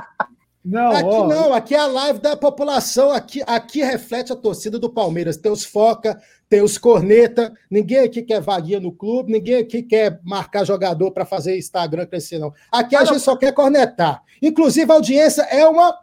Não, 0.65 0.93
aqui 0.93 1.05
ó, 1.05 1.29
não, 1.29 1.53
aqui 1.53 1.75
é 1.75 1.79
a 1.79 1.87
live 1.87 2.21
da 2.21 2.35
população, 2.35 3.11
aqui, 3.11 3.43
aqui 3.47 3.83
reflete 3.83 4.33
a 4.33 4.37
torcida 4.37 4.79
do 4.79 4.89
Palmeiras. 4.89 5.37
Tem 5.37 5.53
os 5.53 5.62
foca, 5.62 6.19
tem 6.49 6.62
os 6.62 6.79
corneta, 6.79 7.53
ninguém 7.71 7.99
aqui 7.99 8.23
quer 8.23 8.41
vaguinha 8.41 8.81
no 8.81 8.91
clube, 8.91 9.31
ninguém 9.31 9.57
aqui 9.57 9.83
quer 9.83 10.19
marcar 10.25 10.65
jogador 10.65 11.11
para 11.11 11.27
fazer 11.27 11.59
Instagram 11.59 12.07
crescer, 12.07 12.39
não. 12.39 12.55
Aqui 12.73 12.97
a 12.97 13.05
gente 13.05 13.21
só 13.21 13.37
quer 13.37 13.53
cornetar. 13.53 14.23
Inclusive, 14.41 14.91
a 14.91 14.95
audiência 14.95 15.43
é 15.43 15.69
uma 15.69 15.99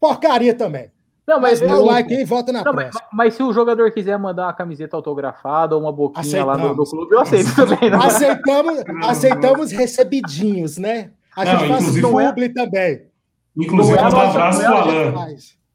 porcaria 0.00 0.54
também. 0.54 0.90
Não, 1.26 1.40
mas, 1.40 1.60
mas 1.60 1.70
dá 1.70 1.78
o 1.78 1.84
like 1.84 2.14
aí 2.14 2.20
e 2.20 2.24
volta 2.24 2.52
na 2.52 2.62
não, 2.62 2.72
mas, 2.72 2.94
mas, 3.12 3.34
se 3.34 3.42
o 3.42 3.52
jogador 3.52 3.90
quiser 3.90 4.16
mandar 4.16 4.44
uma 4.44 4.52
camiseta 4.52 4.94
autografada 4.94 5.74
ou 5.74 5.82
uma 5.82 5.90
boquinha 5.90 6.20
aceitamos. 6.20 6.56
lá 6.56 6.68
no, 6.68 6.74
no, 6.76 6.84
clube, 6.84 7.12
eu 7.12 7.20
aceito 7.20 7.54
também. 7.56 7.90
Não. 7.90 8.00
Aceitamos, 8.00 8.84
aceitamos 9.02 9.72
recebidinhos, 9.72 10.78
né? 10.78 11.10
A 11.36 11.44
gente 11.44 11.68
faz 11.68 12.00
publi 12.00 12.44
é... 12.44 12.48
também. 12.48 13.02
Inclusive, 13.56 14.00
mandar 14.00 14.16
um 14.16 14.30
abraço 14.30 14.60
pro 14.60 14.76
Alan. 14.76 15.14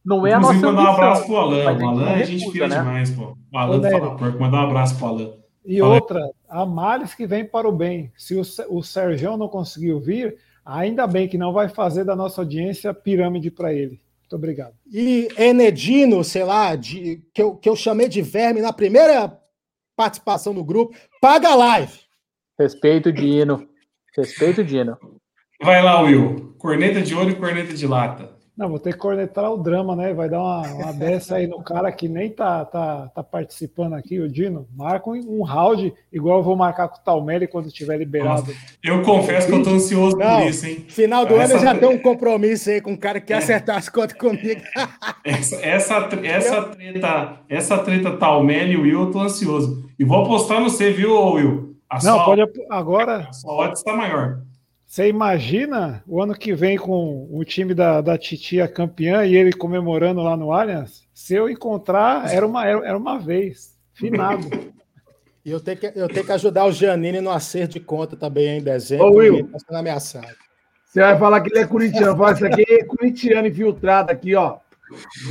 Não 0.04 0.26
é 0.26 0.34
a 0.34 0.40
nossa 0.40 0.54
mandar 0.54 0.84
um 0.84 0.88
abraço 0.88 1.26
pro 1.26 1.36
Alan. 1.36 1.64
O 1.64 1.88
Alan 1.90 2.10
é 2.12 2.24
gente 2.24 2.52
fina 2.52 2.68
né? 2.68 2.80
demais, 2.80 3.12
pô. 3.12 3.38
O 3.52 3.58
Alan 3.58 3.82
fala 3.82 4.16
porco, 4.16 4.40
mandar 4.40 4.58
um 4.60 4.70
abraço 4.70 4.98
pro 4.98 5.08
Alan. 5.08 5.34
E 5.66 5.82
outra, 5.82 6.30
a 6.50 6.66
males 6.66 7.14
que 7.14 7.28
vem 7.28 7.46
para 7.46 7.68
o 7.68 7.72
bem. 7.72 8.12
Se 8.18 8.36
o, 8.36 8.42
o 8.70 8.82
Sérgio 8.82 9.38
não 9.38 9.48
conseguiu 9.48 10.00
vir, 10.00 10.38
ainda 10.66 11.06
bem 11.06 11.28
que 11.28 11.38
não 11.38 11.54
vai 11.54 11.70
fazer 11.70 12.04
da 12.04 12.16
nossa 12.16 12.42
audiência 12.42 12.94
pirâmide 12.94 13.52
para 13.52 13.74
ele. 13.74 14.01
Muito 14.32 14.36
obrigado. 14.36 14.74
E 14.90 15.28
Enedino, 15.38 16.24
sei 16.24 16.46
lá, 16.46 16.76
de, 16.76 17.22
que, 17.34 17.42
eu, 17.42 17.56
que 17.56 17.68
eu 17.68 17.76
chamei 17.76 18.08
de 18.08 18.22
verme 18.22 18.62
na 18.62 18.72
primeira 18.72 19.38
participação 19.96 20.54
do 20.54 20.64
grupo, 20.64 20.96
paga 21.20 21.50
a 21.50 21.56
live. 21.56 22.00
Respeito, 22.58 23.12
Dino. 23.12 23.68
Respeito, 24.16 24.64
Dino. 24.64 24.98
Vai 25.62 25.84
lá, 25.84 26.02
Will. 26.02 26.56
Corneta 26.58 27.02
de 27.02 27.14
ouro 27.14 27.32
e 27.32 27.36
corneta 27.36 27.74
de 27.74 27.86
lata. 27.86 28.31
Não, 28.58 28.70
vou 28.70 28.80
ter 28.80 28.94
que 28.94 29.00
cornetar 29.00 29.52
o 29.52 29.58
drama, 29.58 29.96
né? 29.96 30.14
Vai 30.14 30.30
dar 30.30 30.40
uma, 30.40 30.62
uma 30.68 30.94
dessa 30.94 31.36
aí 31.36 31.48
no 31.48 31.64
cara 31.64 31.92
que 31.92 32.08
nem 32.08 32.30
tá, 32.30 32.66
tá, 32.66 33.10
tá 33.14 33.24
participando 33.24 33.94
aqui, 33.94 34.20
o 34.20 34.30
Dino. 34.30 34.68
Marca 34.76 35.10
um, 35.10 35.42
round, 35.42 35.94
igual 36.12 36.40
eu 36.40 36.44
vou 36.44 36.56
marcar 36.56 36.90
com 36.90 36.98
o 36.98 37.04
Talmelli 37.04 37.48
quando 37.48 37.68
estiver 37.68 37.98
liberado. 37.98 38.42
Nossa, 38.42 38.54
eu 38.84 39.02
confesso 39.02 39.48
que 39.48 39.54
eu 39.54 39.64
tô 39.64 39.70
ansioso 39.72 40.18
Não, 40.18 40.42
por 40.42 40.48
isso, 40.50 40.68
hein? 40.68 40.86
Final 40.90 41.26
do 41.26 41.36
essa... 41.36 41.54
ano 41.54 41.64
já 41.64 41.76
tem 41.76 41.90
um 41.90 41.98
compromisso 41.98 42.70
aí 42.70 42.82
com 42.82 42.92
um 42.92 42.98
cara 42.98 43.20
que 43.20 43.28
quer 43.28 43.36
é. 43.36 43.38
acertar 43.38 43.78
as 43.78 43.90
contas 43.90 44.18
comigo. 44.18 44.62
essa, 45.24 45.56
essa, 45.56 46.10
essa, 46.24 46.62
treta, 46.64 47.38
essa 47.48 47.78
treta 47.80 48.18
Talmelli 48.18 48.74
e 48.74 48.78
Will, 48.78 49.02
eu 49.02 49.12
tô 49.12 49.20
ansioso. 49.20 49.90
E 49.98 50.04
vou 50.04 50.24
apostar 50.24 50.60
no 50.60 50.70
você, 50.70 50.92
viu, 50.92 51.16
Will? 51.16 51.76
A 51.90 51.96
Não, 51.96 52.16
sua, 52.16 52.26
pode 52.26 52.42
agora. 52.70 53.28
A 53.30 53.34
sua 53.34 53.54
odds 53.54 53.80
está 53.80 53.94
maior. 53.96 54.40
Você 54.92 55.08
imagina 55.08 56.04
o 56.06 56.22
ano 56.22 56.36
que 56.36 56.54
vem 56.54 56.78
com 56.78 57.26
o 57.32 57.46
time 57.46 57.74
da, 57.74 58.02
da 58.02 58.18
Titia 58.18 58.68
campeã 58.68 59.26
e 59.26 59.38
ele 59.38 59.54
comemorando 59.54 60.22
lá 60.22 60.36
no 60.36 60.52
Allianz? 60.52 61.04
Se 61.14 61.34
eu 61.34 61.50
encontrar, 61.50 62.30
era 62.30 62.46
uma, 62.46 62.68
era 62.68 62.98
uma 62.98 63.18
vez. 63.18 63.78
Finado. 63.94 64.50
E 65.44 65.50
eu 65.50 65.60
tenho, 65.60 65.76
que, 65.76 65.92
eu 65.96 66.08
tenho 66.08 66.24
que 66.24 66.32
ajudar 66.34 66.66
o 66.66 66.72
Giannini 66.72 67.20
no 67.20 67.32
acerto 67.32 67.74
de 67.74 67.80
conta 67.80 68.16
também 68.16 68.60
em 68.60 68.62
dezembro. 68.62 69.08
Ô, 69.08 69.16
Will. 69.16 69.48
Tá 69.48 69.58
sendo 69.58 69.76
ameaçado. 69.76 70.28
Você 70.86 71.00
vai 71.00 71.18
falar 71.18 71.42
que 71.42 71.50
ele 71.50 71.64
é 71.64 71.66
corintiano. 71.66 72.16
Fala, 72.16 72.34
isso 72.34 72.46
aqui 72.46 72.64
é 72.70 72.84
corintiano 72.84 73.48
infiltrado 73.48 74.12
aqui, 74.12 74.36
ó. 74.36 74.58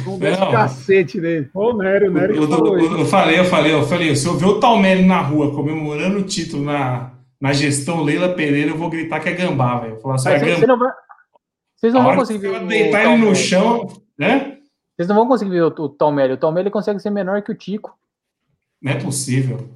Um 0.09 0.19
cacete 0.51 1.21
nele. 1.21 1.49
Ô, 1.55 1.73
Nério, 1.75 2.11
Nério. 2.11 2.35
Eu, 2.35 2.51
eu, 2.51 2.79
eu, 2.81 2.99
eu, 2.99 3.07
falei, 3.07 3.39
eu 3.39 3.45
falei, 3.45 3.73
eu 3.73 3.85
falei, 3.85 4.17
se 4.17 4.27
eu 4.27 4.37
ver 4.37 4.47
o 4.47 4.59
Talmelli 4.59 5.07
na 5.07 5.21
rua 5.21 5.55
comemorando 5.55 6.19
o 6.19 6.25
título 6.25 6.65
na, 6.65 7.13
na 7.41 7.53
gestão 7.53 8.03
Leila 8.03 8.35
Pereira, 8.35 8.71
eu 8.71 8.77
vou 8.77 8.91
gritar 8.91 9.21
que 9.21 9.29
é 9.29 9.33
gambá, 9.33 9.79
velho. 9.79 9.99
Falar 10.01 10.17
assim, 10.17 10.29
é 10.29 10.39
Você 10.39 10.67
não 10.67 10.79
vai... 10.79 10.93
Vocês 11.75 11.95
não 11.95 12.05
vão 12.05 12.15
conseguir 12.15 12.39
ver. 12.39 12.67
Deitar 12.67 13.07
ele 13.07 13.25
no 13.25 13.35
chão, 13.35 13.89
né? 14.19 14.59
Vocês 14.95 15.09
não 15.09 15.17
vão 15.17 15.27
conseguir 15.27 15.53
ver 15.53 15.63
o, 15.63 15.69
o 15.69 15.89
Talmelli. 15.89 16.35
O 16.35 16.37
Talmelli 16.37 16.71
consegue 16.71 17.01
ser 17.01 17.09
menor 17.09 17.41
que 17.41 17.51
o 17.51 17.55
Tico. 17.55 17.99
Não 18.83 18.93
é 18.93 18.97
possível. 18.97 19.67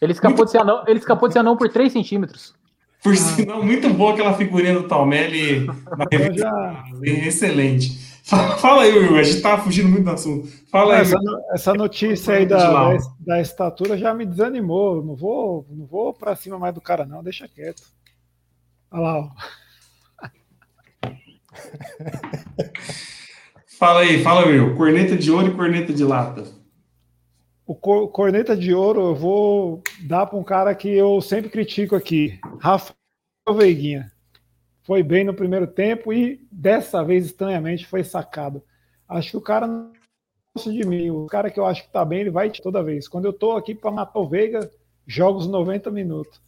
Ele 0.00 0.10
escapou, 0.10 0.38
muito... 0.38 0.46
de, 0.46 0.50
ser 0.50 0.58
anão, 0.58 0.82
ele 0.88 0.98
escapou 0.98 1.28
de 1.28 1.34
ser 1.34 1.38
anão 1.38 1.56
por 1.56 1.68
3 1.68 1.92
centímetros. 1.92 2.52
Por 3.00 3.16
sinal, 3.16 3.62
muito 3.62 3.88
boa 3.90 4.12
aquela 4.12 4.34
figurinha 4.34 4.74
do 4.74 4.88
Talmelli 4.88 5.66
na 5.66 6.06
revista. 6.10 6.36
Já... 6.36 6.84
Excelente. 7.02 8.11
Fala 8.22 8.82
aí, 8.82 8.96
Will, 8.96 9.16
a 9.16 9.22
gente 9.22 9.42
tá 9.42 9.58
fugindo 9.58 9.88
muito 9.88 10.04
do 10.04 10.10
assunto. 10.12 10.46
Fala 10.70 10.94
aí. 10.94 11.00
Essa, 11.00 11.16
essa 11.52 11.74
notícia 11.74 12.34
aí 12.34 12.46
da, 12.46 12.70
da, 12.70 12.98
da, 13.18 13.40
estatura 13.40 13.98
já 13.98 14.14
me 14.14 14.24
desanimou. 14.24 15.04
Não 15.04 15.16
vou, 15.16 15.66
não 15.68 15.84
vou 15.84 16.14
para 16.14 16.36
cima 16.36 16.56
mais 16.56 16.72
do 16.72 16.80
cara, 16.80 17.04
não, 17.04 17.22
deixa 17.22 17.48
quieto. 17.48 17.82
Olha 18.92 19.02
lá, 19.02 19.18
ó. 19.18 19.30
fala 23.76 24.00
aí, 24.00 24.22
fala, 24.22 24.46
Will. 24.46 24.76
Corneta 24.76 25.16
de 25.16 25.32
ouro 25.32 25.48
e 25.48 25.56
corneta 25.56 25.92
de 25.92 26.04
lata. 26.04 26.44
O 27.66 27.74
cor, 27.74 28.08
corneta 28.08 28.56
de 28.56 28.72
ouro 28.72 29.00
eu 29.00 29.14
vou 29.16 29.82
dar 30.00 30.26
para 30.26 30.38
um 30.38 30.44
cara 30.44 30.72
que 30.74 30.88
eu 30.88 31.20
sempre 31.20 31.50
critico 31.50 31.96
aqui, 31.96 32.38
Rafael 32.60 32.94
Veiguinha 33.56 34.11
foi 34.82 35.02
bem 35.02 35.24
no 35.24 35.34
primeiro 35.34 35.66
tempo 35.66 36.12
e 36.12 36.46
dessa 36.50 37.04
vez, 37.04 37.26
estranhamente, 37.26 37.86
foi 37.86 38.02
sacado. 38.02 38.62
Acho 39.08 39.30
que 39.30 39.36
o 39.36 39.42
cara 39.42 39.66
não 39.66 39.92
gosta 40.54 40.72
de 40.72 40.84
mim. 40.84 41.10
O 41.10 41.26
cara 41.26 41.50
que 41.50 41.60
eu 41.60 41.66
acho 41.66 41.84
que 41.84 41.92
tá 41.92 42.04
bem, 42.04 42.20
ele 42.20 42.30
vai 42.30 42.50
toda 42.50 42.82
vez. 42.82 43.06
Quando 43.06 43.26
eu 43.26 43.32
tô 43.32 43.52
aqui 43.52 43.74
para 43.74 43.90
matar 43.90 44.18
o 44.18 44.28
Veiga, 44.28 44.70
jogo 45.06 45.38
os 45.38 45.46
90 45.46 45.90
minutos. 45.90 46.40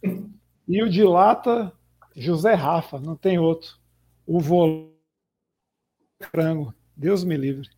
E 0.67 0.81
o 0.81 0.89
de 0.89 1.03
lata, 1.03 1.71
José 2.15 2.53
Rafa, 2.53 2.99
não 2.99 3.15
tem 3.15 3.37
outro. 3.37 3.69
O 4.25 4.39
volante 4.39 4.89
frango. 6.31 6.73
Deus 6.95 7.23
me 7.23 7.37
livre. 7.37 7.69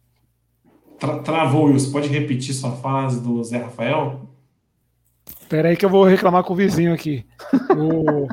Tra 0.98 1.20
travou, 1.20 1.66
Wilson. 1.66 1.92
Pode 1.92 2.08
repetir 2.08 2.54
sua 2.54 2.72
fase 2.72 3.22
do 3.22 3.44
Zé 3.44 3.58
Rafael? 3.58 4.28
Espera 5.42 5.70
aí 5.70 5.78
que 5.78 5.86
eu 5.86 5.90
vou 5.90 6.04
reclamar 6.04 6.44
com 6.44 6.54
o 6.54 6.56
vizinho 6.56 6.94
aqui. 6.94 7.26
O... 7.78 8.28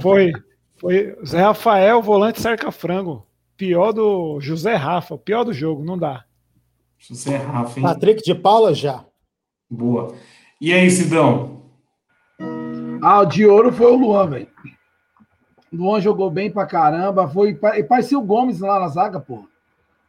Foi 0.00 0.32
foi 0.76 1.16
Zé 1.24 1.40
Rafael, 1.40 2.02
volante 2.02 2.40
cerca 2.40 2.70
frango. 2.70 3.26
Pior 3.56 3.92
do 3.92 4.38
José 4.40 4.74
Rafa, 4.74 5.16
pior 5.16 5.44
do 5.44 5.52
jogo, 5.52 5.84
não 5.84 5.96
dá. 5.96 6.24
José 6.98 7.36
Rafa, 7.36 7.78
hein? 7.78 7.86
Patrick 7.86 8.22
de 8.22 8.34
Paula 8.34 8.74
já. 8.74 9.04
Boa. 9.70 10.14
E 10.60 10.72
aí, 10.72 10.90
Sidão? 10.90 11.62
Ah, 13.02 13.20
o 13.20 13.26
de 13.26 13.46
ouro 13.46 13.72
foi 13.72 13.90
o 13.90 13.96
Luan, 13.96 14.28
velho. 14.28 14.48
Luan 15.72 16.00
jogou 16.00 16.30
bem 16.30 16.50
pra 16.50 16.66
caramba. 16.66 17.28
Foi, 17.28 17.54
parecia 17.54 18.18
o 18.18 18.22
Gomes 18.22 18.60
lá 18.60 18.80
na 18.80 18.88
zaga, 18.88 19.20
pô. 19.20 19.46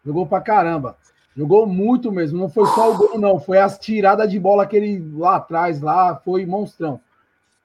Jogou 0.06 0.26
pra 0.26 0.42
caramba. 0.42 0.98
Jogou 1.36 1.68
muito 1.68 2.12
mesmo. 2.12 2.40
Não 2.40 2.50
foi 2.50 2.66
só 2.68 2.92
o 2.92 2.98
gol, 2.98 3.20
não. 3.20 3.40
Foi 3.40 3.60
as 3.60 3.78
tiradas 3.78 4.30
de 4.30 4.40
bola 4.40 4.66
que 4.66 4.76
ele 4.76 5.04
lá 5.16 5.36
atrás, 5.36 5.82
lá. 5.82 6.16
Foi 6.16 6.46
monstrão. 6.46 7.00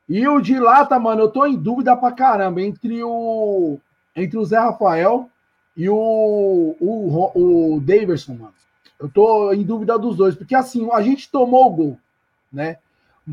E 0.08 0.26
o 0.26 0.40
de 0.40 0.58
lata, 0.58 0.98
mano, 0.98 1.22
eu 1.22 1.28
tô 1.28 1.46
em 1.46 1.56
dúvida 1.56 1.96
pra 1.96 2.12
caramba 2.12 2.60
entre 2.60 3.02
o 3.02 3.78
entre 4.14 4.36
o 4.36 4.44
Zé 4.44 4.58
Rafael 4.58 5.28
e 5.76 5.88
o, 5.88 6.76
o, 6.78 7.30
o 7.34 7.80
Daverson, 7.80 8.34
mano. 8.34 8.54
Eu 9.00 9.08
tô 9.08 9.52
em 9.52 9.62
dúvida 9.62 9.98
dos 9.98 10.16
dois, 10.16 10.34
porque 10.34 10.54
assim, 10.54 10.88
a 10.92 11.00
gente 11.02 11.30
tomou 11.30 11.66
o 11.66 11.70
gol, 11.70 11.98
né? 12.52 12.76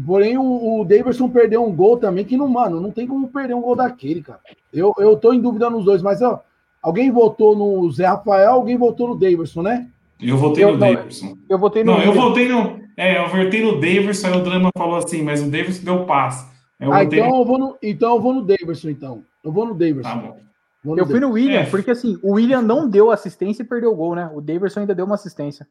Porém, 0.06 0.38
o, 0.38 0.82
o 0.82 0.86
Daverson 0.86 1.30
perdeu 1.30 1.66
um 1.66 1.76
gol 1.76 1.98
também, 1.98 2.24
que 2.24 2.38
não, 2.38 2.48
mano, 2.48 2.80
não 2.80 2.92
tem 2.92 3.08
como 3.08 3.28
perder 3.28 3.56
um 3.56 3.62
gol 3.62 3.76
daquele, 3.76 4.22
cara. 4.22 4.40
Eu, 4.72 4.94
eu 5.00 5.18
tô 5.18 5.34
em 5.34 5.42
dúvida 5.42 5.70
nos 5.70 5.84
dois, 5.84 6.02
mas 6.02 6.22
ó, 6.22 6.44
alguém 6.82 7.12
votou 7.12 7.56
no 7.56 7.92
Zé 7.92 8.06
Rafael, 8.06 8.52
alguém 8.52 8.78
votou 8.78 9.10
no 9.10 9.16
Daverson, 9.16 9.64
né? 9.64 9.88
Eu 10.22 10.38
votei 10.38 10.64
eu, 10.64 10.74
no 10.74 10.78
não, 10.78 10.94
Daverson. 10.94 11.38
Eu 11.50 11.58
votei 11.58 11.84
no. 11.84 11.94
Não, 11.94 12.04
eu 12.04 12.14
votei 12.14 12.48
no. 12.48 12.80
É, 12.96 13.18
eu 13.18 13.30
votei 13.30 13.64
no 13.64 13.80
Daverson, 13.80 14.28
aí 14.28 14.34
o 14.34 14.44
Drama 14.44 14.70
falou 14.78 14.98
assim, 14.98 15.24
mas 15.24 15.42
o 15.42 15.50
Daverson 15.50 15.84
deu 15.84 16.06
passe. 16.06 16.46
Eu 16.80 16.94
ah, 16.94 17.04
então, 17.04 17.40
eu 17.40 17.46
vou 17.46 17.60
no, 17.60 17.78
então 17.84 18.16
eu 18.16 18.22
vou 18.22 18.34
no 18.34 18.46
Davidson, 18.46 18.90
então. 18.90 19.24
Eu 19.44 19.52
vou 19.52 19.66
no 19.66 19.74
Davidson. 19.74 20.10
Tá 20.10 20.16
no 20.16 20.98
eu 20.98 21.06
fui 21.06 21.20
no 21.20 21.32
William, 21.32 21.60
é. 21.60 21.66
porque 21.66 21.92
assim, 21.92 22.18
o 22.24 22.34
William 22.34 22.62
não 22.62 22.90
deu 22.90 23.12
assistência 23.12 23.64
e 23.64 23.66
perdeu 23.66 23.92
o 23.92 23.96
gol, 23.96 24.16
né? 24.16 24.32
O 24.34 24.40
Davidson 24.40 24.82
ainda 24.82 24.96
deu 24.96 25.06
uma 25.06 25.16
assistência. 25.16 25.68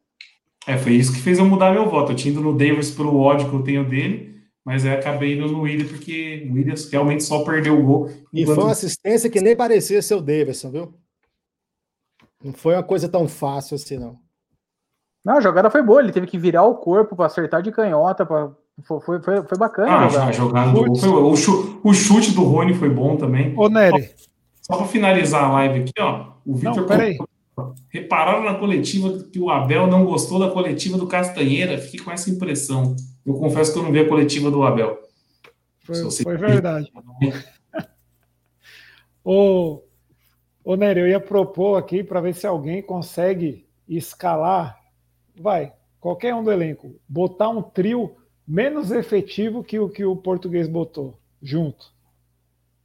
É, 0.67 0.77
foi 0.77 0.93
isso 0.93 1.15
que 1.15 1.21
fez 1.21 1.39
eu 1.39 1.47
mudar 1.47 1.73
meu 1.73 1.89
voto. 1.89 2.13
Eu 2.13 2.17
tinha 2.17 2.33
ido 2.33 2.43
no 2.43 2.57
Davis 2.57 2.91
pelo 2.91 3.19
ódio 3.19 3.49
que 3.49 3.57
eu 3.57 3.63
tenho 3.63 3.89
dele, 3.89 4.39
mas 4.63 4.85
eu 4.85 4.93
acabei 4.93 5.35
indo 5.35 5.49
no 5.49 5.63
William 5.63 5.89
porque 5.89 6.47
o 6.51 6.53
William 6.53 6.75
realmente 6.93 7.25
só 7.25 7.43
perdeu 7.43 7.79
o 7.79 7.83
gol. 7.83 8.11
E 8.31 8.43
enquanto... 8.43 8.57
foi 8.57 8.65
uma 8.65 8.73
assistência 8.73 9.31
que 9.31 9.41
nem 9.41 9.57
parecia 9.57 10.03
ser 10.03 10.15
o 10.15 10.21
Davidson, 10.21 10.71
viu? 10.71 10.95
Não 12.45 12.53
foi 12.53 12.75
uma 12.75 12.83
coisa 12.83 13.09
tão 13.09 13.27
fácil 13.27 13.77
assim, 13.77 13.97
não. 13.97 14.19
Não, 15.25 15.39
a 15.39 15.41
jogada 15.41 15.71
foi 15.71 15.83
boa, 15.83 16.01
ele 16.01 16.13
teve 16.13 16.27
que 16.27 16.39
virar 16.39 16.65
o 16.65 16.77
corpo 16.77 17.17
para 17.17 17.27
acertar 17.27 17.63
de 17.63 17.73
canhota, 17.73 18.27
pra... 18.27 18.55
foi, 18.85 19.01
foi, 19.01 19.21
foi, 19.21 19.59
bacana. 19.59 19.91
Ah, 19.91 20.05
a 20.05 20.27
a 20.29 20.33
jogada. 20.33 20.71
do 20.73 20.85
gol 20.85 20.97
foi 20.97 21.09
o, 21.09 21.37
chu- 21.37 21.81
o 21.83 21.93
chute 21.93 22.33
do 22.33 22.45
Rony 22.45 22.75
foi 22.75 22.89
bom 22.89 23.17
também. 23.17 23.53
Ô, 23.59 23.69
Nery, 23.69 24.11
Só 24.63 24.77
para 24.77 24.87
finalizar 24.87 25.45
a 25.45 25.53
live 25.53 25.81
aqui, 25.81 25.93
ó. 26.01 26.33
O 26.47 26.53
não, 26.53 26.55
Victor 26.55 26.87
peraí. 26.87 27.19
repararam 27.89 28.45
na 28.45 28.55
coletiva 28.55 29.25
que 29.33 29.41
o 29.41 29.51
Abel 29.51 29.87
não 29.87 30.05
gostou 30.05 30.39
da 30.39 30.51
coletiva 30.51 30.97
do 30.97 31.07
Castanheira. 31.07 31.77
Fiquei 31.79 32.01
com 32.01 32.11
essa 32.11 32.31
impressão. 32.31 32.95
Eu 33.27 33.35
confesso 33.35 33.73
que 33.73 33.79
eu 33.79 33.83
não 33.83 33.93
vi 33.93 34.01
a 34.01 34.09
coletiva 34.09 34.51
do 34.51 34.63
Abel. 34.63 34.99
Foi, 35.85 36.11
foi 36.11 36.37
verdade. 36.37 36.91
Ô, 39.25 39.83
ô 40.65 40.77
Nery, 40.77 41.01
eu 41.01 41.09
ia 41.09 41.21
propor 41.21 41.77
aqui 41.77 42.03
para 42.03 42.21
ver 42.21 42.35
se 42.35 42.47
alguém 42.47 42.81
consegue 42.81 43.67
escalar, 43.89 44.79
vai, 45.39 45.73
qualquer 46.01 46.35
um 46.35 46.43
do 46.43 46.51
elenco, 46.51 46.95
botar 47.09 47.49
um 47.49 47.63
trio 47.63 48.17
menos 48.49 48.91
efetivo 48.91 49.63
que 49.63 49.79
o 49.79 49.89
que 49.89 50.05
o 50.05 50.17
português 50.17 50.67
botou, 50.67 51.19
junto. 51.43 51.93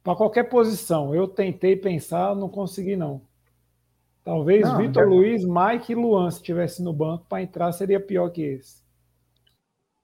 Para 0.02 0.14
qualquer 0.16 0.44
posição. 0.44 1.14
Eu 1.14 1.26
tentei 1.26 1.74
pensar, 1.74 2.36
não 2.36 2.48
consegui 2.48 2.94
não. 2.94 3.22
Talvez 4.22 4.62
Não, 4.62 4.78
Vitor 4.78 5.02
já- 5.04 5.08
Luiz, 5.08 5.42
Mike 5.44 5.92
e 5.92 5.94
Luan, 5.94 6.30
se 6.30 6.38
estivesse 6.38 6.82
no 6.82 6.92
banco 6.92 7.26
para 7.28 7.42
entrar, 7.42 7.72
seria 7.72 8.00
pior 8.00 8.30
que 8.30 8.42
esse. 8.42 8.82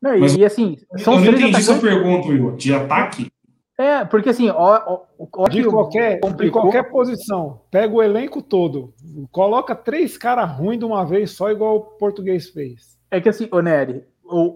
Não, 0.01 0.15
e, 0.15 0.21
Mas- 0.21 0.37
e 0.37 0.45
assim, 0.45 0.79
são 0.97 1.15
eu 1.15 1.21
não 1.21 1.27
três 1.27 1.41
entendi 1.51 1.63
sua 1.63 1.79
pergunta, 1.79 2.29
Will. 2.29 2.57
De 2.57 2.73
ataque? 2.75 3.31
É, 3.79 4.05
porque 4.05 4.29
assim, 4.29 4.49
ó, 4.51 4.83
ó, 4.87 5.03
ó 5.37 5.49
De 5.49 5.65
qualquer, 5.65 6.21
de 6.37 6.51
qualquer 6.51 6.91
posição. 6.91 7.63
Pega 7.71 7.95
o 7.95 8.03
elenco 8.03 8.43
todo. 8.43 8.93
Coloca 9.33 9.75
três 9.75 10.19
caras 10.19 10.51
ruins 10.51 10.79
de 10.79 10.85
uma 10.85 11.05
vez 11.05 11.31
só, 11.31 11.51
igual 11.51 11.77
o 11.77 11.81
português 11.81 12.49
fez. 12.51 12.99
É 13.11 13.21
que 13.23 13.29
assim, 13.31 13.49
ô 13.51 13.61
Nery, 13.63 13.99
o- 13.99 14.03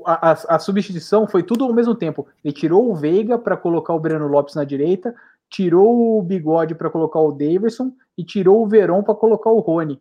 a, 0.06 0.30
a- 0.32 0.56
a 0.56 0.58
substituição 0.58 1.26
foi 1.26 1.42
tudo 1.42 1.64
ao 1.64 1.72
mesmo 1.72 1.94
tempo. 1.94 2.26
Ele 2.44 2.52
tirou 2.54 2.90
o 2.90 2.94
Veiga 2.94 3.38
para 3.38 3.56
colocar 3.56 3.92
o 3.94 4.00
Breno 4.00 4.26
Lopes 4.28 4.54
na 4.54 4.64
direita, 4.64 5.14
tirou 5.48 6.18
o 6.18 6.22
Bigode 6.22 6.74
para 6.74 6.90
colocar 6.90 7.20
o 7.20 7.32
Daverson 7.32 7.92
e 8.16 8.24
tirou 8.24 8.62
o 8.62 8.66
Verón 8.68 9.02
para 9.02 9.14
colocar 9.14 9.50
o 9.50 9.60
Rony. 9.60 10.00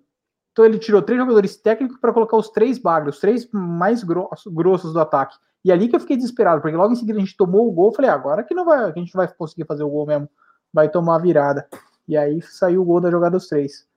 Então 0.51 0.63
ele 0.65 0.77
tirou 0.77 1.01
três 1.01 1.19
jogadores 1.19 1.55
técnicos 1.55 1.97
para 1.99 2.13
colocar 2.13 2.37
os 2.37 2.49
três 2.49 2.77
bagres, 2.77 3.15
os 3.15 3.21
três 3.21 3.49
mais 3.51 4.03
grosso- 4.03 4.51
grossos 4.51 4.93
do 4.93 4.99
ataque. 4.99 5.35
E 5.65 5.71
ali 5.71 5.87
que 5.87 5.95
eu 5.95 5.99
fiquei 5.99 6.15
desesperado, 6.17 6.61
porque 6.61 6.75
logo 6.75 6.93
em 6.93 6.95
seguida 6.95 7.17
a 7.17 7.21
gente 7.21 7.35
tomou 7.37 7.67
o 7.67 7.71
gol, 7.71 7.87
eu 7.89 7.93
falei, 7.95 8.11
"Ah, 8.11 8.15
agora 8.15 8.43
que 8.43 8.53
não 8.53 8.65
vai, 8.65 8.91
que 8.93 8.99
a 8.99 9.01
gente 9.03 9.15
não 9.15 9.25
vai 9.25 9.33
conseguir 9.33 9.65
fazer 9.65 9.83
o 9.83 9.89
gol 9.89 10.05
mesmo, 10.05 10.29
vai 10.73 10.89
tomar 10.89 11.15
a 11.15 11.19
virada. 11.19 11.67
E 12.07 12.17
aí 12.17 12.41
saiu 12.41 12.81
o 12.81 12.85
gol 12.85 12.99
da 13.01 13.09
jogada 13.09 13.37
dos 13.37 13.47
três. 13.47 13.87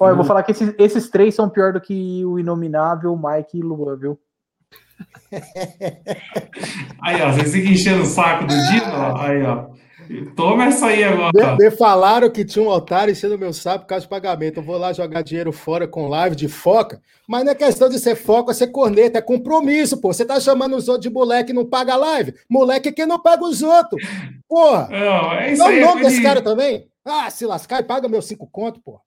Ó, 0.00 0.08
eu 0.10 0.16
vou 0.16 0.24
falar 0.24 0.42
que 0.42 0.52
esses, 0.52 0.74
esses 0.78 1.08
três 1.10 1.34
são 1.34 1.48
pior 1.48 1.72
do 1.72 1.80
que 1.80 2.24
o 2.24 2.38
Inominável, 2.38 3.16
Mike 3.16 3.58
e 3.58 3.62
Luan, 3.62 3.96
viu? 3.96 4.18
Aí, 7.02 7.22
ó, 7.22 7.32
vocês 7.32 7.52
ficam 7.52 7.72
enchendo 7.72 8.02
o 8.02 8.06
saco 8.06 8.46
do 8.46 8.54
Dino, 8.54 8.92
ó. 8.94 9.20
Aí, 9.20 9.42
ó. 9.42 9.66
Toma 10.34 10.64
essa 10.64 10.86
aí 10.86 11.04
agora. 11.04 11.30
Me, 11.58 11.66
me 11.66 11.70
falaram 11.70 12.30
que 12.30 12.42
tinha 12.42 12.64
um 12.64 12.68
otário 12.68 13.12
enchendo 13.12 13.36
meu 13.38 13.52
saco 13.52 13.80
por 13.80 13.88
causa 13.88 14.04
de 14.04 14.08
pagamento. 14.08 14.60
Eu 14.60 14.62
vou 14.64 14.78
lá 14.78 14.90
jogar 14.90 15.20
dinheiro 15.20 15.52
fora 15.52 15.86
com 15.86 16.08
live 16.08 16.34
de 16.34 16.48
foca, 16.48 17.02
mas 17.28 17.44
não 17.44 17.52
é 17.52 17.54
questão 17.54 17.90
de 17.90 17.98
ser 17.98 18.16
foca, 18.16 18.52
é 18.52 18.54
ser 18.54 18.68
corneta, 18.68 19.18
é 19.18 19.22
compromisso, 19.22 20.00
pô. 20.00 20.10
Você 20.10 20.24
tá 20.24 20.40
chamando 20.40 20.76
os 20.76 20.88
outros 20.88 21.06
de 21.06 21.14
moleque 21.14 21.50
e 21.50 21.54
não 21.54 21.66
paga 21.66 21.94
live? 21.94 22.32
Moleque 22.48 22.88
é 22.88 22.92
quem 22.92 23.04
não 23.06 23.20
paga 23.20 23.44
os 23.44 23.62
outros. 23.62 24.00
Porra! 24.48 24.88
Não, 24.90 25.32
é 25.34 25.52
isso 25.52 25.62
Dá 25.62 25.68
aí. 25.68 25.76
o 25.76 25.78
é 25.78 25.80
nome 25.82 25.92
coisa 25.92 26.08
desse 26.08 26.20
de- 26.20 26.26
cara 26.26 26.40
também? 26.40 26.88
Ah, 27.04 27.28
se 27.28 27.44
lascar 27.44 27.80
e 27.80 27.84
paga 27.84 28.08
meus 28.08 28.26
cinco 28.26 28.48
conto, 28.50 28.80
pô. 28.80 28.98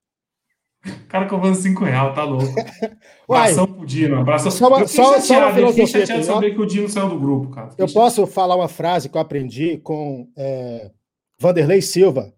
O 0.86 1.08
cara 1.08 1.28
cobrando 1.28 1.56
5 1.56 1.84
reais, 1.84 2.16
tá 2.16 2.24
louco. 2.24 2.46
Abração 3.30 3.68
pro 3.68 3.86
Dino, 3.86 4.20
abração. 4.20 4.50
Só 4.52 4.68
uma- 4.68 4.80
eu 4.82 4.88
fiquei 4.88 5.04
só- 5.06 5.12
só 5.12 5.18
uma 5.18 5.22
chateado, 5.52 5.60
eu 5.60 5.68
fiquei 5.70 5.88
chateado 5.88 6.06
de 6.08 6.14
aqui, 6.22 6.30
ó. 6.32 6.34
saber 6.34 6.56
que 6.56 6.62
o 6.62 6.66
Dino 6.66 6.90
saiu 6.90 7.10
do 7.10 7.20
grupo, 7.20 7.50
cara. 7.52 7.70
eu 7.78 7.88
posso 7.92 8.26
falar 8.26 8.56
uma 8.56 8.68
frase 8.68 9.08
que 9.08 9.16
eu 9.16 9.22
aprendi 9.22 9.78
com 9.78 10.28
é, 10.36 10.92
Vanderlei 11.40 11.82
Silva, 11.82 12.34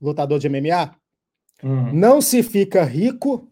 lutador 0.00 0.38
de 0.38 0.48
MMA? 0.48 0.94
Hum. 1.62 1.92
Não 1.92 2.20
se 2.20 2.42
fica 2.42 2.82
rico 2.84 3.48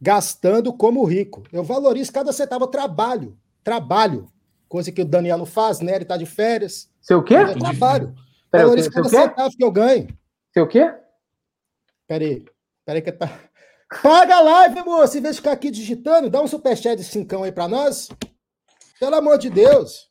gastando 0.00 0.72
como 0.72 1.02
rico. 1.04 1.42
Eu 1.52 1.64
valorizo 1.64 2.12
cada 2.12 2.32
centavo 2.32 2.66
trabalho. 2.66 3.36
Trabalho. 3.62 4.28
Coisa 4.68 4.92
que 4.92 5.00
o 5.02 5.04
Daniel 5.04 5.38
não 5.38 5.46
faz, 5.46 5.80
né? 5.80 5.94
Ele 5.96 6.04
tá 6.04 6.16
de 6.16 6.26
férias. 6.26 6.90
Seu 7.00 7.22
quê? 7.22 7.34
Eu 7.34 7.58
trabalho. 7.58 8.14
Peraí, 8.50 8.66
Valorizo 8.66 8.92
seu 8.92 9.02
cada 9.02 9.08
quê? 9.10 9.16
centavo 9.28 9.56
que 9.56 9.64
eu 9.64 9.72
ganho. 9.72 10.08
Seu 10.52 10.66
quê? 10.68 10.92
Peraí. 12.06 12.44
Peraí 12.84 13.02
que 13.02 13.10
tá. 13.12 13.30
Paga 14.02 14.36
a 14.36 14.40
live, 14.40 14.82
moço. 14.84 15.16
Em 15.18 15.20
vez 15.20 15.36
de 15.36 15.40
ficar 15.40 15.52
aqui 15.52 15.70
digitando, 15.70 16.30
dá 16.30 16.40
um 16.40 16.46
superchat 16.46 16.96
de 16.96 17.04
cincão 17.04 17.42
aí 17.42 17.52
pra 17.52 17.68
nós. 17.68 18.08
Pelo 18.98 19.16
amor 19.16 19.38
de 19.38 19.50
Deus. 19.50 20.08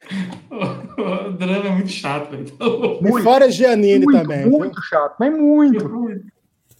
O 0.98 1.30
drama 1.32 1.66
é 1.66 1.70
muito 1.70 1.90
chato, 1.90 2.30
velho. 2.30 2.46
E 2.46 3.22
fora 3.22 3.48
Giannini 3.50 4.04
muito, 4.04 4.20
também. 4.20 4.42
viu? 4.48 4.58
muito 4.58 4.82
chato, 4.82 5.14
mas 5.20 5.32
muito. 5.32 6.20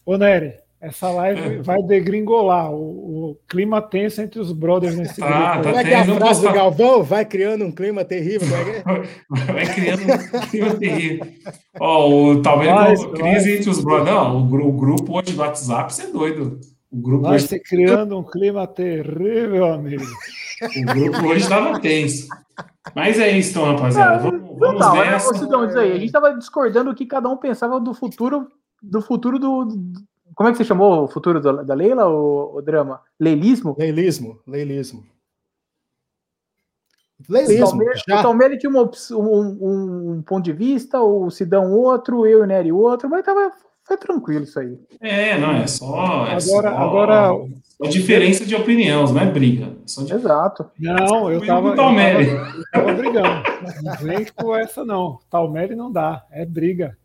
Ô, 0.05 0.17
Nery, 0.17 0.55
essa 0.81 1.11
live 1.11 1.59
vai 1.63 1.83
degringolar. 1.83 2.71
O, 2.73 3.31
o 3.31 3.39
clima 3.49 3.83
tenso 3.83 4.21
entre 4.23 4.39
os 4.41 4.53
brothers 4.53 4.97
nesse 4.97 5.21
Tá, 5.21 5.27
grupo. 5.27 5.43
tá. 5.43 5.63
Como 5.63 5.77
é 5.77 5.85
que 5.85 5.91
é 5.91 5.97
a 5.97 6.05
frase 6.05 6.43
do 6.47 6.53
Galvão? 6.53 7.03
Vai 7.03 7.25
criando 7.25 7.65
um 7.65 7.73
clima 7.73 8.05
terrível. 8.05 8.49
é 8.57 8.79
é? 8.79 9.03
Vai 9.53 9.75
criando 9.75 10.03
um 10.03 10.41
clima 10.51 10.75
terrível. 10.75 11.27
Ó, 11.81 12.09
o, 12.11 12.43
talvez 12.43 12.71
Vai, 12.73 12.95
o 12.95 13.11
vai. 13.11 13.21
crise 13.33 13.57
entre 13.57 13.71
os 13.71 13.83
brothers. 13.83 14.15
Não, 14.15 14.37
o, 14.47 14.69
o 14.69 14.73
grupo 14.73 15.19
hoje 15.19 15.33
do 15.33 15.41
WhatsApp, 15.41 15.93
você 15.93 16.03
é 16.05 16.07
doido. 16.07 16.61
O 16.91 16.97
grupo, 16.97 17.23
Vai 17.25 17.35
hoje, 17.35 17.49
se 17.49 17.61
criando 17.61 18.17
um 18.19 18.23
clima 18.23 18.67
terrível, 18.67 19.67
amigo. 19.73 20.05
o 20.63 20.85
grupo 20.95 21.27
hoje 21.29 21.47
tava 21.49 21.79
tenso. 21.81 22.29
Mas 22.95 23.19
é 23.19 23.31
isso, 23.37 23.51
então, 23.51 23.65
rapaziada. 23.67 24.19
Vamos, 24.19 24.59
vamos 24.59 24.79
tá, 24.81 24.95
nessa. 24.95 25.29
ô, 25.31 25.35
Sidão, 25.35 25.67
diz 25.67 25.77
aí, 25.77 25.93
a 25.93 25.99
gente 25.99 26.11
tava 26.13 26.33
discordando 26.35 26.91
o 26.91 26.95
que 26.95 27.05
cada 27.05 27.29
um 27.29 27.37
pensava 27.37 27.79
do 27.79 27.93
futuro, 27.93 28.49
do 28.83 29.03
futuro 29.03 29.39
do. 29.39 29.69
Como 30.39 30.49
é 30.49 30.53
que 30.53 30.59
você 30.59 30.65
chamou 30.65 31.03
o 31.03 31.09
futuro 31.09 31.41
do- 31.41 31.65
da 31.65 31.75
Leila, 31.75 32.07
o, 32.09 32.55
o 32.59 32.63
drama? 32.63 33.01
Leilismo? 33.19 33.75
Leilismo, 33.77 34.39
leilismo. 34.47 35.05
Leilismo, 37.29 37.65
o. 37.67 38.23
Palmeiras 38.23 38.59
tinha 38.59 38.71
uma 38.71 38.83
um, 39.13 39.59
um- 40.13 40.23
ponto 40.23 40.45
de 40.45 40.53
vista, 40.53 41.03
o 41.03 41.29
Sidão 41.29 41.73
outro, 41.73 42.25
eu 42.25 42.39
e 42.39 42.43
o 42.43 42.47
Nery 42.47 42.71
outro, 42.71 43.11
mas 43.11 43.25
tava, 43.25 43.51
foi 43.85 43.97
tranquilo 43.97 44.45
isso 44.45 44.61
aí. 44.61 44.79
É, 45.01 45.37
não, 45.37 45.51
é 45.57 45.67
só. 45.67 46.27
É 46.29 46.37
Agora- 46.37 46.41
só, 46.41 46.69
agora- 46.69 47.31
só 47.77 47.89
diferença 47.91 48.47
de 48.47 48.55
opinião, 48.55 49.05
não 49.13 49.21
é 49.21 49.27
briga. 49.27 49.67
É 49.67 49.87
Só 49.87 50.03
de... 50.05 50.13
Exato. 50.15 50.71
Não, 50.79 51.31
eu 51.33 51.45
tava, 51.45 51.63
com 51.63 51.69
eu 51.69 51.73
o 51.73 51.75
tava, 51.75 51.77
Talmere. 51.77 52.29
eu 52.29 52.71
tava 52.73 52.93
brigando. 52.95 53.43
Não 53.83 53.95
vem 53.97 54.25
com 54.37 54.55
essa, 54.55 54.85
não. 54.85 55.19
Talmere 55.29 55.75
não 55.75 55.91
dá, 55.91 56.25
é 56.31 56.47
briga. 56.47 56.97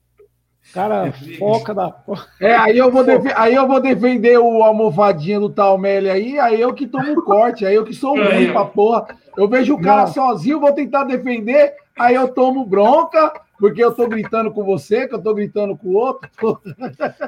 Cara, 0.72 1.07
É 1.07 1.11
foca 1.38 1.73
da 1.73 1.91
porra. 1.91 2.26
É, 2.40 2.56
aí 2.56 2.77
eu 2.77 2.90
vou, 2.91 3.03
defe- 3.03 3.34
aí 3.35 3.53
eu 3.53 3.68
vou 3.68 3.80
defender 3.81 4.38
o 4.40 4.64
almofadinha 4.64 5.40
do 5.40 5.49
Talmelli 5.49 6.10
aí, 6.10 6.40
aí 6.40 6.60
eu 6.61 6.73
que 6.73 6.88
tomo 6.88 7.11
o 7.11 7.22
corte, 7.22 7.65
aí 7.65 7.76
eu 7.76 7.84
que 7.84 7.94
sou 7.94 8.15
ruim 8.15 8.52
pra 8.52 8.65
porra. 8.65 9.07
Eu 9.38 9.48
vejo 9.48 9.76
o 9.76 9.81
cara 9.81 10.06
Não. 10.06 10.14
sozinho, 10.14 10.60
vou 10.60 10.72
tentar 10.72 11.03
defender, 11.03 11.73
aí 11.99 12.15
eu 12.15 12.27
tomo 12.30 12.65
bronca, 12.65 13.34
porque 13.60 13.84
eu 13.84 13.94
tô 13.94 14.07
gritando 14.07 14.52
com 14.52 14.64
você, 14.64 15.07
que 15.07 15.14
eu 15.14 15.22
tô 15.22 15.34
gritando 15.34 15.76
com 15.77 15.90
o 15.90 15.94
outro. 15.95 16.30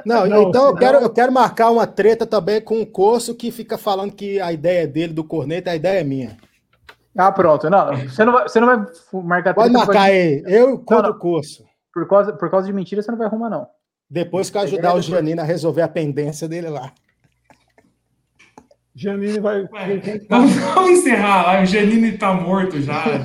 Não, 0.04 0.26
Não, 0.26 0.42
então 0.44 0.66
eu 0.68 0.74
quero, 0.74 0.98
eu 0.98 1.10
quero 1.10 1.30
marcar 1.32 1.70
uma 1.70 1.86
treta 1.86 2.26
também 2.26 2.60
com 2.60 2.80
o 2.80 2.86
Corso 2.86 3.34
que 3.34 3.50
fica 3.50 3.76
falando 3.76 4.12
que 4.12 4.40
a 4.40 4.52
ideia 4.52 4.84
é 4.84 4.86
dele, 4.86 5.12
do 5.12 5.22
corneta, 5.24 5.70
a 5.70 5.76
ideia 5.76 6.00
é 6.00 6.04
minha. 6.04 6.36
Ah, 7.16 7.30
pronto. 7.30 7.68
Não, 7.70 7.96
você 7.96 8.24
não 8.24 8.32
vai, 8.32 8.48
você 8.48 8.60
não 8.60 8.66
vai 8.66 8.86
marcar 9.24 9.54
Pode 9.54 9.70
treta 9.72 9.86
por 9.86 9.94
marcar 9.94 10.10
aí, 10.10 10.42
eu 10.46 10.78
contra 10.78 11.08
não. 11.08 11.16
o 11.16 11.18
Corso. 11.18 11.64
Por 11.96 12.06
causa, 12.06 12.30
por 12.34 12.50
causa 12.50 12.66
de 12.66 12.74
mentira, 12.74 13.00
você 13.00 13.10
não 13.10 13.16
vai 13.16 13.26
arrumar, 13.26 13.48
não. 13.48 13.66
Depois 14.10 14.50
que 14.50 14.58
eu 14.58 14.60
ajudar 14.60 14.94
o 14.94 15.00
Giannino 15.00 15.40
a 15.40 15.44
resolver 15.44 15.80
a 15.80 15.88
pendência 15.88 16.46
dele 16.46 16.68
lá. 16.68 16.92
Janine 18.94 19.40
vai. 19.40 19.62
Ué, 19.62 20.20
Vamos, 20.28 20.52
vamos 20.56 20.90
encerrar 20.90 21.40
a 21.40 21.46
live. 21.46 21.64
O 21.64 21.66
Janine 21.66 22.18
tá 22.18 22.34
morto 22.34 22.82
já. 22.82 23.24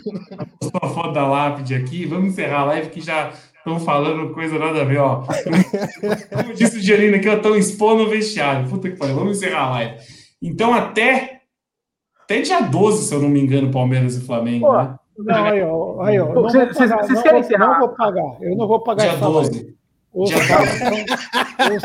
Postou 0.57 0.79
a 0.81 0.87
foto 0.87 1.11
da 1.11 1.27
lápide 1.27 1.75
aqui. 1.75 2.05
Vamos 2.05 2.31
encerrar 2.31 2.61
a 2.61 2.65
live 2.65 2.89
que 2.91 3.01
já 3.01 3.33
estão 3.57 3.77
falando 3.77 4.33
coisa 4.33 4.57
nada 4.57 4.81
a 4.81 4.85
ver, 4.85 4.99
ó. 4.99 5.25
Como 6.33 6.53
disse 6.53 6.77
o 6.77 6.81
Janine 6.81 7.15
aqui, 7.15 7.27
estão 7.27 7.57
expondo 7.57 8.03
o 8.03 8.09
vestiário. 8.09 8.69
Puta 8.69 8.89
que 8.89 8.95
pariu. 8.95 9.15
Vamos 9.15 9.37
encerrar 9.37 9.63
a 9.63 9.69
live. 9.71 9.97
Então, 10.41 10.73
até, 10.73 11.41
até 12.23 12.39
dia 12.39 12.61
12, 12.61 13.03
se 13.03 13.13
eu 13.13 13.19
não 13.21 13.27
me 13.27 13.41
engano, 13.41 13.69
Palmeiras 13.69 14.15
e 14.15 14.21
Flamengo. 14.21 14.67
Pô, 14.67 14.77
né? 14.77 14.95
Não, 15.23 15.45
aí, 15.45 15.61
ó. 15.63 16.01
Aí, 16.01 16.19
ó. 16.19 16.25
Vocês- 16.33 16.67
vou 16.69 16.73
pagar, 16.87 16.97
vocês 17.03 17.15
não 17.17 17.23
querem 17.23 17.39
encerrar? 17.41 17.67
Não 17.67 17.79
vou 17.79 17.89
pagar. 17.89 18.37
Eu 18.41 18.55
não 18.55 18.67
vou 18.67 18.79
pagar 18.83 19.03
Dia 19.03 19.11
essa 19.13 19.27
live. 19.27 19.49
12. 19.49 19.75
Os 20.13 20.29
caras, 20.47 20.69
são, 20.71 20.91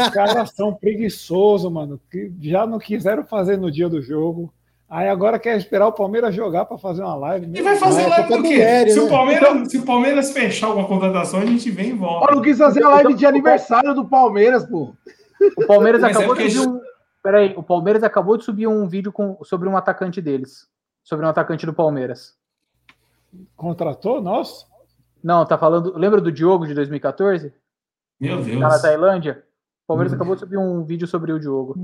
os 0.05 0.09
caras 0.11 0.51
são 0.51 0.75
preguiçosos, 0.75 1.71
mano. 1.71 2.01
Que 2.11 2.33
já 2.41 2.67
não 2.67 2.79
quiseram 2.79 3.25
fazer 3.25 3.57
no 3.57 3.71
dia 3.71 3.89
do 3.89 4.03
jogo. 4.03 4.53
Aí 4.89 5.09
agora 5.09 5.39
quer 5.39 5.57
esperar 5.57 5.87
o 5.89 5.93
Palmeiras 5.93 6.35
jogar 6.35 6.65
para 6.65 6.79
fazer 6.79 7.03
uma 7.03 7.15
live. 7.17 7.51
E 7.55 7.63
vai 7.63 7.77
fazer 7.77 8.03
É, 8.03 8.07
live 8.09 8.29
do 8.37 8.43
quê? 8.43 8.59
Nery, 8.59 8.91
se, 8.91 8.99
né? 9.01 9.05
o 9.05 9.09
Palmeiras, 9.09 9.71
se 9.71 9.79
o 9.79 9.83
Palmeiras 9.85 10.31
fechar 10.33 10.67
alguma 10.69 10.87
contratação, 10.87 11.41
a 11.41 11.47
gente 11.47 11.71
vem 11.71 11.89
e 11.89 11.91
Eu 11.91 11.97
volta. 11.99 12.35
não 12.35 12.43
quis 12.43 12.59
fazer 12.59 12.85
a 12.85 12.89
live 12.91 13.15
de 13.15 13.27
aniversário 13.27 13.95
do 13.95 14.05
Palmeiras, 14.09 14.65
pô. 14.65 14.93
O 15.59 15.67
Palmeiras 15.67 16.01
Mas 16.01 16.15
é 16.15 16.19
acabou 16.19 16.35
de 16.37 16.43
porque- 16.43 16.51
subir 16.57 16.69
um. 16.69 16.81
Peraí, 17.23 17.55
o 17.57 17.63
Palmeiras 17.63 18.03
acabou 18.05 18.37
de 18.37 18.45
subir 18.45 18.69
um 18.69 18.87
vídeo 18.87 19.11
com, 19.13 19.37
sobre 19.43 19.69
um 19.69 19.77
atacante 19.77 20.21
deles. 20.23 20.69
Sobre 21.03 21.27
um 21.27 21.29
atacante 21.29 21.67
do 21.67 21.73
Palmeiras. 21.75 22.35
Contratou? 23.57 24.21
Nossa. 24.21 24.67
Não, 25.23 25.45
tá 25.45 25.57
falando. 25.59 25.97
Lembra 25.97 26.21
do 26.21 26.31
Diogo 26.33 26.67
de 26.67 26.75
2014? 26.75 27.53
Meu 28.21 28.43
Deus. 28.43 28.61
Tá 28.61 28.69
na 28.69 28.79
Tailândia? 28.81 29.43
O 29.85 29.87
Palmeiras 29.89 30.13
Hum. 30.13 30.17
acabou 30.17 30.35
de 30.35 30.41
subir 30.41 30.57
um 30.59 30.83
vídeo 30.85 31.07
sobre 31.07 31.33
o 31.33 31.39
Diogo. 31.39 31.77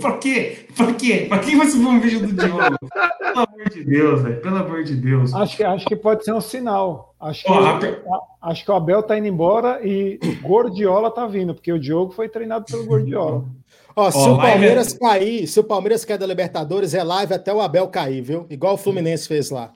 Pra 0.00 0.18
quê? 0.18 0.66
Pra 0.76 0.92
quê? 0.94 1.26
Pra 1.28 1.38
quem 1.40 1.56
vai 1.58 1.66
subir 1.66 1.86
um 1.86 1.98
vídeo 2.00 2.20
do 2.20 2.32
Diogo? 2.32 2.76
Pelo 2.78 3.38
amor 3.40 3.68
de 3.72 3.84
Deus, 3.84 4.22
velho. 4.22 4.40
Pelo 4.40 4.56
amor 4.56 4.84
de 4.84 4.94
Deus. 4.94 5.34
Acho 5.34 5.56
que, 5.56 5.64
acho 5.64 5.84
que 5.86 5.96
pode 5.96 6.24
ser 6.24 6.32
um 6.32 6.40
sinal. 6.40 7.14
Acho 7.18 7.44
que, 7.44 7.52
a- 7.52 8.20
acho 8.42 8.64
que 8.64 8.70
o 8.70 8.74
Abel 8.74 9.02
tá 9.02 9.18
indo 9.18 9.26
embora 9.26 9.80
e 9.84 10.18
Gordiola 10.42 11.10
tá 11.10 11.26
vindo, 11.26 11.52
porque 11.54 11.72
o 11.72 11.78
Diogo 11.78 12.12
foi 12.12 12.28
treinado 12.28 12.64
pelo 12.66 12.86
Gordiola. 12.86 13.44
Ó, 13.96 14.10
se 14.12 14.18
o 14.18 14.36
live 14.36 14.52
Palmeiras 14.52 14.94
é- 14.94 14.98
cair, 14.98 15.46
se 15.48 15.58
o 15.58 15.64
Palmeiras 15.64 16.04
cair 16.04 16.18
da 16.18 16.26
Libertadores, 16.26 16.94
é 16.94 17.02
live 17.02 17.34
até 17.34 17.52
o 17.52 17.60
Abel 17.60 17.88
cair, 17.88 18.22
viu? 18.22 18.46
Igual 18.48 18.74
o 18.74 18.78
Fluminense 18.78 19.26
fez 19.26 19.50
lá. 19.50 19.72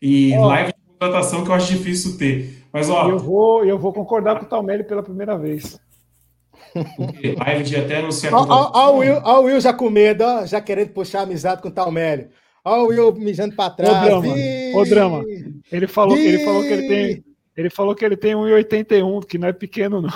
E 0.00 0.34
Ó. 0.36 0.46
live 0.46 0.72
de 0.72 0.78
contratação 0.92 1.44
que 1.44 1.50
eu 1.50 1.54
acho 1.54 1.72
difícil 1.72 2.16
ter. 2.18 2.62
Mas, 2.72 2.88
ó, 2.90 3.08
eu 3.08 3.18
vou, 3.18 3.64
eu 3.64 3.78
vou 3.78 3.92
concordar 3.92 4.38
com 4.38 4.44
o 4.44 4.48
Talmelli 4.48 4.84
pela 4.84 5.02
primeira 5.02 5.36
vez. 5.38 5.78
live 7.38 7.64
de 7.64 7.76
até 7.76 7.96
anunciar. 7.98 8.32
Ó, 8.34 8.46
ó, 8.48 8.70
ó 8.74 8.92
o 8.94 8.98
Will, 8.98 9.20
ó 9.24 9.40
o 9.40 9.44
Will 9.44 9.60
já 9.60 9.72
com 9.72 9.88
medo, 9.90 10.22
ó, 10.24 10.44
já 10.46 10.60
querendo 10.60 10.90
puxar 10.90 11.22
amizade 11.22 11.62
com 11.62 11.68
o 11.68 11.72
Talmelli. 11.72 12.28
Ó 12.64 12.82
o 12.82 12.86
Will 12.88 13.12
mijando 13.14 13.54
pra 13.56 13.70
trás. 13.70 14.04
drama, 14.04 14.26
Ih! 14.36 14.72
ô 14.74 14.84
drama. 14.84 15.24
Ele 15.72 15.86
falou, 15.86 16.16
que 16.16 16.22
ele 16.26 16.44
falou 16.44 16.62
que 16.62 16.68
ele 16.68 16.88
tem. 16.88 17.24
Ele 17.56 17.70
falou 17.70 17.94
que 17.94 18.04
ele 18.04 18.16
tem 18.16 18.34
1,81, 18.34 19.24
que 19.26 19.38
não 19.38 19.48
é 19.48 19.52
pequeno, 19.52 20.00
não. 20.02 20.10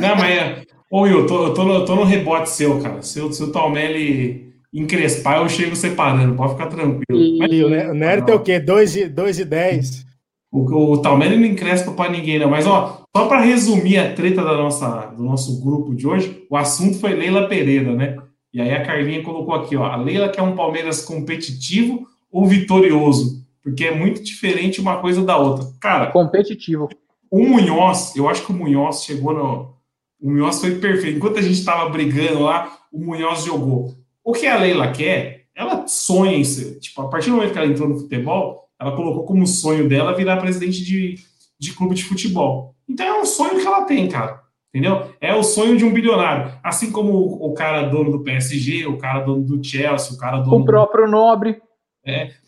Não, 0.00 0.16
mas. 0.16 0.36
é- 0.36 0.62
Ô, 0.90 1.00
Will, 1.02 1.20
eu 1.20 1.26
tô, 1.26 1.46
eu 1.46 1.54
tô, 1.54 1.64
no, 1.64 1.74
eu 1.74 1.84
tô 1.84 1.94
no 1.96 2.04
rebote 2.04 2.48
seu, 2.50 2.80
cara. 2.80 3.02
Se, 3.02 3.20
o- 3.20 3.32
se 3.32 3.42
o 3.42 3.50
Talmelli 3.52 4.53
encrespar, 4.74 5.38
eu 5.38 5.48
chego 5.48 5.76
separando. 5.76 6.34
Pode 6.34 6.52
ficar 6.52 6.66
tranquilo. 6.66 7.04
E- 7.12 7.38
Mas 7.38 7.52
E 7.52 7.64
o 7.64 7.68
Ne- 7.70 7.86
o 7.90 7.94
Nery 7.94 8.22
tem 8.26 8.34
o 8.34 8.40
quê? 8.40 8.58
2 8.58 8.96
e, 8.96 9.08
dois 9.08 9.38
e 9.38 9.44
10. 9.44 10.04
o, 10.52 10.92
o 10.92 11.02
não 11.02 11.44
encrespa 11.46 11.92
pra 11.92 12.08
ninguém, 12.10 12.38
não. 12.38 12.50
Mas, 12.50 12.66
ó, 12.66 13.02
só 13.16 13.26
pra 13.26 13.40
resumir 13.40 13.98
a 13.98 14.12
treta 14.14 14.42
da 14.42 14.56
nossa, 14.56 15.06
do 15.16 15.22
nosso 15.22 15.60
grupo 15.62 15.94
de 15.94 16.06
hoje, 16.06 16.44
o 16.50 16.56
assunto 16.56 16.98
foi 16.98 17.14
Leila 17.14 17.48
Pereira, 17.48 17.94
né? 17.94 18.16
E 18.52 18.60
aí 18.60 18.70
a 18.72 18.84
Carlinha 18.84 19.22
colocou 19.22 19.54
aqui, 19.54 19.76
ó. 19.76 19.84
A 19.84 19.96
Leila 19.96 20.28
quer 20.28 20.42
um 20.42 20.54
Palmeiras 20.54 21.02
competitivo 21.02 22.06
ou 22.30 22.46
vitorioso? 22.46 23.42
Porque 23.62 23.84
é 23.84 23.94
muito 23.94 24.22
diferente 24.22 24.80
uma 24.80 24.98
coisa 24.98 25.24
da 25.24 25.36
outra. 25.38 25.66
Cara, 25.80 26.06
Competitivo. 26.12 26.88
o 27.30 27.44
Munhoz, 27.48 28.14
eu 28.14 28.28
acho 28.28 28.44
que 28.44 28.52
o 28.52 28.54
Munhoz 28.54 29.02
chegou 29.04 29.32
no. 29.34 29.74
O 30.20 30.30
Munhoz 30.30 30.60
foi 30.60 30.76
perfeito. 30.76 31.16
Enquanto 31.16 31.38
a 31.38 31.42
gente 31.42 31.54
estava 31.58 31.88
brigando 31.88 32.40
lá, 32.42 32.70
o 32.92 33.00
Munhoz 33.04 33.44
jogou. 33.44 33.94
O 34.24 34.32
que 34.32 34.46
a 34.46 34.56
Leila 34.56 34.90
quer, 34.90 35.44
ela 35.54 35.86
sonha 35.86 36.36
em 36.36 36.44
ser. 36.44 36.78
Tipo, 36.80 37.02
a 37.02 37.08
partir 37.08 37.30
do 37.30 37.36
momento 37.36 37.52
que 37.52 37.58
ela 37.58 37.66
entrou 37.66 37.88
no 37.88 37.98
futebol, 37.98 38.68
ela 38.80 38.96
colocou 38.96 39.24
como 39.24 39.46
sonho 39.46 39.88
dela 39.88 40.14
virar 40.14 40.38
presidente 40.38 40.82
de, 40.82 41.16
de 41.58 41.72
clube 41.74 41.94
de 41.94 42.04
futebol. 42.04 42.74
Então 42.88 43.06
é 43.06 43.20
um 43.20 43.26
sonho 43.26 43.60
que 43.60 43.66
ela 43.66 43.82
tem, 43.82 44.08
cara. 44.08 44.42
Entendeu? 44.74 45.14
É 45.20 45.32
o 45.32 45.44
sonho 45.44 45.76
de 45.76 45.84
um 45.84 45.92
bilionário. 45.92 46.52
Assim 46.62 46.90
como 46.90 47.12
o, 47.12 47.50
o 47.50 47.54
cara 47.54 47.82
dono 47.82 48.10
do 48.10 48.24
PSG, 48.24 48.86
o 48.86 48.98
cara 48.98 49.20
dono 49.20 49.44
do 49.44 49.62
Chelsea, 49.62 50.12
o 50.12 50.18
cara 50.18 50.38
dono 50.38 50.56
O 50.56 50.58
do 50.60 50.64
próprio 50.64 51.06
Nobre. 51.06 51.62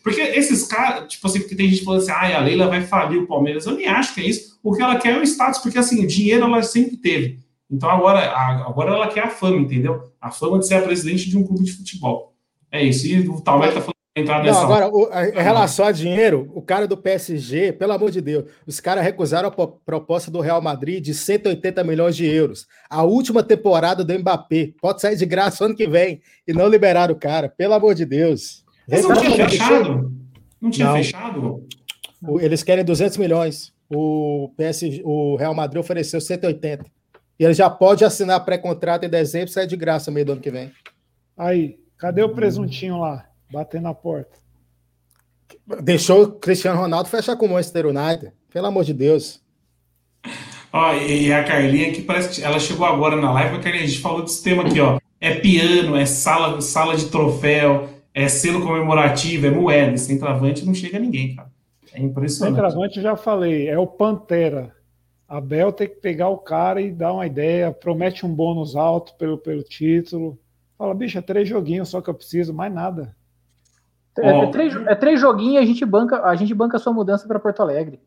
porque 0.03 0.21
esses 0.21 0.67
caras, 0.67 1.07
tipo 1.07 1.25
assim, 1.25 1.39
porque 1.39 1.55
tem 1.55 1.69
gente 1.69 1.83
falando 1.83 2.01
assim, 2.01 2.11
ah, 2.11 2.37
a 2.37 2.41
Leila 2.41 2.67
vai 2.67 2.81
falir 2.81 3.17
o 3.17 3.25
Palmeiras. 3.25 3.65
Eu 3.65 3.75
nem 3.75 3.87
acho 3.87 4.13
que 4.13 4.21
é 4.21 4.25
isso. 4.25 4.59
O 4.61 4.75
que 4.75 4.81
ela 4.81 4.97
quer 4.97 5.15
é 5.15 5.19
o 5.19 5.23
status, 5.23 5.61
porque 5.61 5.77
assim, 5.79 6.03
o 6.03 6.07
dinheiro 6.07 6.43
ela 6.43 6.61
sempre 6.61 6.97
teve. 6.97 7.39
Então 7.69 7.89
agora, 7.89 8.19
agora 8.65 8.91
ela 8.95 9.07
quer 9.09 9.23
a 9.23 9.29
fama, 9.29 9.57
entendeu? 9.57 10.01
A 10.21 10.31
fama 10.31 10.59
de 10.59 10.67
ser 10.67 10.75
a 10.75 10.81
presidente 10.81 11.29
de 11.29 11.37
um 11.37 11.45
clube 11.45 11.63
de 11.65 11.73
futebol. 11.73 12.33
É 12.71 12.81
isso. 12.83 13.05
E 13.07 13.27
o 13.27 13.41
Talmud 13.41 13.67
tá 13.73 13.81
falando 13.81 13.93
entrar 14.15 14.37
Não, 14.39 14.45
nessa. 14.45 14.61
agora, 14.61 14.87
o- 14.89 15.09
a- 15.11 15.27
em 15.27 15.33
relação 15.43 15.85
a 15.85 15.91
dinheiro, 15.91 16.49
o 16.55 16.61
cara 16.61 16.87
do 16.87 16.97
PSG, 16.97 17.71
pelo 17.73 17.91
amor 17.93 18.09
de 18.09 18.19
Deus, 18.21 18.45
os 18.65 18.79
caras 18.79 19.03
recusaram 19.03 19.49
a 19.49 19.51
po- 19.51 19.79
proposta 19.85 20.31
do 20.31 20.39
Real 20.41 20.61
Madrid 20.61 21.03
de 21.03 21.13
180 21.13 21.83
milhões 21.83 22.15
de 22.15 22.25
euros. 22.25 22.65
A 22.89 23.03
última 23.03 23.43
temporada 23.43 24.03
do 24.03 24.17
Mbappé. 24.17 24.71
Pode 24.81 25.01
sair 25.01 25.15
de 25.17 25.25
graça 25.25 25.65
ano 25.65 25.75
que 25.75 25.87
vem. 25.87 26.21
E 26.47 26.53
não 26.53 26.67
liberaram 26.67 27.13
o 27.13 27.19
cara, 27.19 27.47
pelo 27.49 27.73
amor 27.73 27.93
de 27.93 28.05
Deus. 28.05 28.63
Mas 28.89 29.03
não 29.03 29.15
tinha 29.15 29.47
fechado? 29.49 30.11
Não 30.59 30.69
tinha 30.71 30.87
Não. 30.87 30.95
fechado? 30.95 31.67
Eles 32.39 32.63
querem 32.63 32.83
200 32.83 33.17
milhões. 33.17 33.71
O, 33.89 34.51
PSG, 34.57 35.01
o 35.05 35.35
Real 35.35 35.53
Madrid 35.53 35.79
ofereceu 35.79 36.19
180. 36.19 36.85
E 37.39 37.43
ele 37.43 37.53
já 37.53 37.69
pode 37.69 38.03
assinar 38.03 38.43
pré-contrato 38.43 39.05
em 39.05 39.09
dezembro 39.09 39.49
e 39.49 39.53
sair 39.53 39.67
de 39.67 39.75
graça 39.75 40.09
meio 40.09 40.25
do 40.25 40.31
ano 40.33 40.41
que 40.41 40.49
vem. 40.51 40.71
Aí, 41.37 41.79
cadê 41.97 42.23
o 42.23 42.29
presuntinho 42.29 42.99
lá? 42.99 43.25
Batendo 43.51 43.83
na 43.83 43.93
porta. 43.93 44.37
Deixou 45.81 46.23
o 46.23 46.31
Cristiano 46.31 46.79
Ronaldo 46.79 47.09
fechar 47.09 47.35
com 47.35 47.45
o 47.45 47.49
Manchester 47.49 47.85
United. 47.85 48.33
Pelo 48.51 48.67
amor 48.67 48.83
de 48.83 48.93
Deus. 48.93 49.41
Ó, 50.73 50.93
e 50.93 51.31
a 51.31 51.43
Carlinha 51.43 51.91
que 51.91 52.01
parece 52.01 52.35
que 52.35 52.45
ela 52.45 52.59
chegou 52.59 52.85
agora 52.85 53.15
na 53.15 53.31
live, 53.31 53.55
mas 53.55 53.63
Carlinha, 53.63 53.83
a 53.83 53.87
gente 53.87 54.01
falou 54.01 54.23
desse 54.23 54.43
tema 54.43 54.63
aqui, 54.63 54.79
ó. 54.79 54.99
É 55.19 55.35
piano, 55.35 55.95
é 55.95 56.05
sala, 56.05 56.61
sala 56.61 56.95
de 56.95 57.05
troféu, 57.05 57.89
é 58.13 58.27
selo 58.27 58.61
comemorativo, 58.61 59.47
é 59.47 59.51
moeda. 59.51 59.97
Sem 59.97 60.17
travante 60.17 60.65
não 60.65 60.73
chega 60.73 60.99
ninguém, 60.99 61.35
cara. 61.35 61.51
É 61.93 62.01
impressionante. 62.01 62.55
Centroavante 62.55 62.97
eu 62.97 63.03
já 63.03 63.15
falei, 63.15 63.67
é 63.67 63.77
o 63.77 63.87
Pantera. 63.87 64.75
Abel 65.27 65.71
tem 65.71 65.87
que 65.87 65.95
pegar 65.95 66.29
o 66.29 66.37
cara 66.37 66.81
e 66.81 66.91
dar 66.91 67.13
uma 67.13 67.25
ideia, 67.25 67.71
promete 67.71 68.25
um 68.25 68.33
bônus 68.33 68.75
alto 68.75 69.13
pelo, 69.15 69.37
pelo 69.37 69.61
título. 69.61 70.39
Fala, 70.77 70.93
bicho, 70.93 71.17
é 71.17 71.21
três 71.21 71.47
joguinhos 71.47 71.89
só 71.89 71.99
que 72.01 72.09
eu 72.09 72.13
preciso, 72.13 72.53
mais 72.53 72.73
nada. 72.73 73.15
É, 74.17 74.29
é 74.29 74.47
três, 74.47 74.75
é 74.75 74.95
três 74.95 75.19
joguinhos 75.19 75.55
e 75.55 75.57
a 75.57 75.65
gente 75.65 75.85
banca 75.85 76.23
a 76.23 76.35
gente 76.35 76.53
banca 76.53 76.77
a 76.77 76.79
sua 76.79 76.93
mudança 76.93 77.27
para 77.27 77.39
Porto 77.39 77.61
Alegre. 77.61 77.99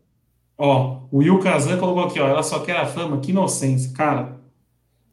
Ó, 0.57 1.03
o 1.11 1.19
Will 1.19 1.39
Kazan 1.39 1.79
colocou 1.79 2.05
aqui, 2.05 2.21
ó. 2.21 2.29
Ela 2.29 2.43
só 2.43 2.61
quer 2.61 2.77
a 2.77 2.87
fama, 2.87 3.21
que 3.21 3.31
inocência. 3.31 3.93
Cara, 3.95 4.41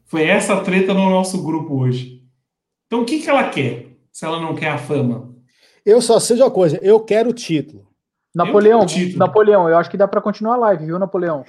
foi 0.04 0.24
essa 0.24 0.60
treta 0.60 0.92
no 0.92 1.08
nosso 1.10 1.42
grupo 1.42 1.78
hoje. 1.78 2.22
Então 2.86 3.02
o 3.02 3.04
que, 3.04 3.20
que 3.20 3.28
ela 3.28 3.48
quer 3.48 3.86
se 4.10 4.24
ela 4.24 4.40
não 4.40 4.54
quer 4.54 4.70
a 4.70 4.78
fama? 4.78 5.28
Eu 5.84 6.00
só 6.00 6.18
sei 6.18 6.36
de 6.36 6.42
uma 6.42 6.50
coisa, 6.50 6.78
eu 6.82 7.00
quero 7.00 7.30
o 7.30 7.34
título. 7.34 7.86
Napoleão, 8.34 8.84
tenho 8.86 9.04
título. 9.04 9.18
Napoleão, 9.18 9.68
eu 9.68 9.78
acho 9.78 9.90
que 9.90 9.96
dá 9.96 10.06
para 10.06 10.20
continuar 10.20 10.54
a 10.54 10.58
live, 10.58 10.86
viu, 10.86 10.98
Napoleão? 10.98 11.44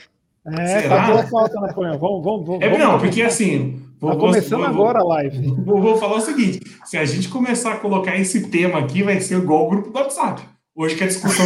É, 0.57 0.81
Será? 0.81 0.95
tá 1.07 1.11
boa 1.11 1.23
falta, 1.23 1.59
Napoleão. 1.59 1.97
Vamos, 1.99 2.23
vamos, 2.23 2.47
vamos. 2.47 2.61
É, 2.63 2.69
vamos 2.69 2.85
não, 2.87 2.99
porque 2.99 3.21
assim. 3.21 3.81
vou- 3.99 4.11
Tá 4.11 4.17
vou- 4.17 4.27
começando 4.27 4.59
vou- 4.59 4.67
agora 4.67 4.99
a 4.99 5.03
live. 5.03 5.47
Vou, 5.65 5.81
vou 5.81 5.97
falar 5.97 6.15
o 6.17 6.21
seguinte: 6.21 6.59
se 6.85 6.97
a 6.97 7.05
gente 7.05 7.27
começar 7.29 7.73
a 7.73 7.77
colocar 7.77 8.15
esse 8.17 8.49
tema 8.49 8.79
aqui, 8.79 9.03
vai 9.03 9.19
ser 9.19 9.37
igual 9.37 9.65
o 9.65 9.69
grupo 9.69 9.89
do 9.89 9.97
WhatsApp. 9.99 10.41
Hoje 10.75 10.95
que 10.95 11.03
a 11.03 11.07
discussão. 11.07 11.45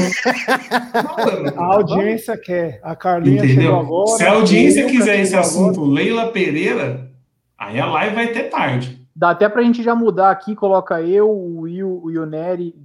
A 1.58 1.74
audiência 1.76 2.38
quer. 2.38 2.80
A 2.84 2.96
Carlinha 2.96 3.40
chegou 3.42 3.54
Entendeu? 3.56 3.80
agora. 3.80 4.18
Se 4.18 4.24
a 4.24 4.32
audiência 4.34 4.86
quiser 4.86 5.20
esse 5.20 5.32
chegou 5.32 5.46
agora. 5.46 5.70
assunto 5.72 5.86
Leila 5.86 6.28
Pereira, 6.28 7.10
aí 7.58 7.80
a 7.80 7.86
live 7.88 8.16
vai 8.16 8.28
ter 8.28 8.44
tarde. 8.50 9.02
Dá 9.16 9.32
até 9.32 9.48
pra 9.50 9.62
gente 9.64 9.82
já 9.84 9.96
mudar 9.96 10.32
aqui, 10.32 10.56
coloca 10.56 11.02
eu, 11.02 11.30
o 11.30 11.62
Will, 11.62 12.02
o 12.04 12.12
Ioneri 12.12 12.76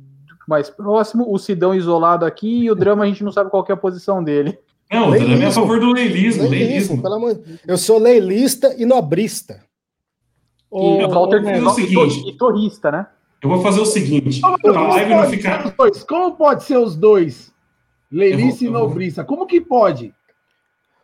mais 0.46 0.70
próximo, 0.70 1.26
o 1.30 1.38
Sidão 1.38 1.74
isolado 1.74 2.24
aqui 2.24 2.62
e 2.64 2.70
o 2.70 2.74
Drama 2.74 3.04
a 3.04 3.06
gente 3.06 3.22
não 3.22 3.30
sabe 3.32 3.50
qual 3.50 3.62
que 3.62 3.70
é 3.70 3.74
a 3.74 3.78
posição 3.78 4.22
dele. 4.24 4.58
Não, 4.90 5.08
o 5.08 5.10
Drama 5.10 5.16
é 5.16 5.20
a 5.26 5.28
Leilismo. 5.36 5.52
favor 5.62 5.80
do 5.80 5.92
leilismo. 5.92 6.42
Leilismo, 6.42 6.48
leilismo. 6.68 7.02
pelo 7.02 7.14
amor 7.14 7.40
Eu 7.66 7.76
sou 7.76 7.98
leilista 7.98 8.74
e 8.78 8.86
nobrista. 8.86 9.60
Ô, 10.70 11.00
E 11.00 11.04
ô, 11.04 11.08
Walter 11.10 11.42
é 11.46 11.60
o 11.62 11.70
seguinte. 11.70 12.28
e 12.28 12.32
torrista, 12.36 12.90
né? 12.90 13.06
Eu 13.42 13.48
vou 13.50 13.62
fazer 13.62 13.80
o 13.80 13.86
seguinte: 13.86 14.40
live 14.42 15.10
não 15.10 15.18
pode 15.20 15.36
ficar. 15.36 15.62
ser 15.62 15.68
os 15.68 15.74
dois? 15.76 16.02
Como 16.04 16.32
pode 16.36 16.64
ser 16.64 16.76
os 16.78 16.96
dois? 16.96 17.52
Leilice 18.10 18.64
Eu 18.64 18.70
e 18.70 18.72
vou- 18.72 18.80
eu 18.80 18.80
vou- 18.80 18.88
Nobrista. 18.88 19.24
Como 19.24 19.46
que 19.46 19.60
pode? 19.60 20.12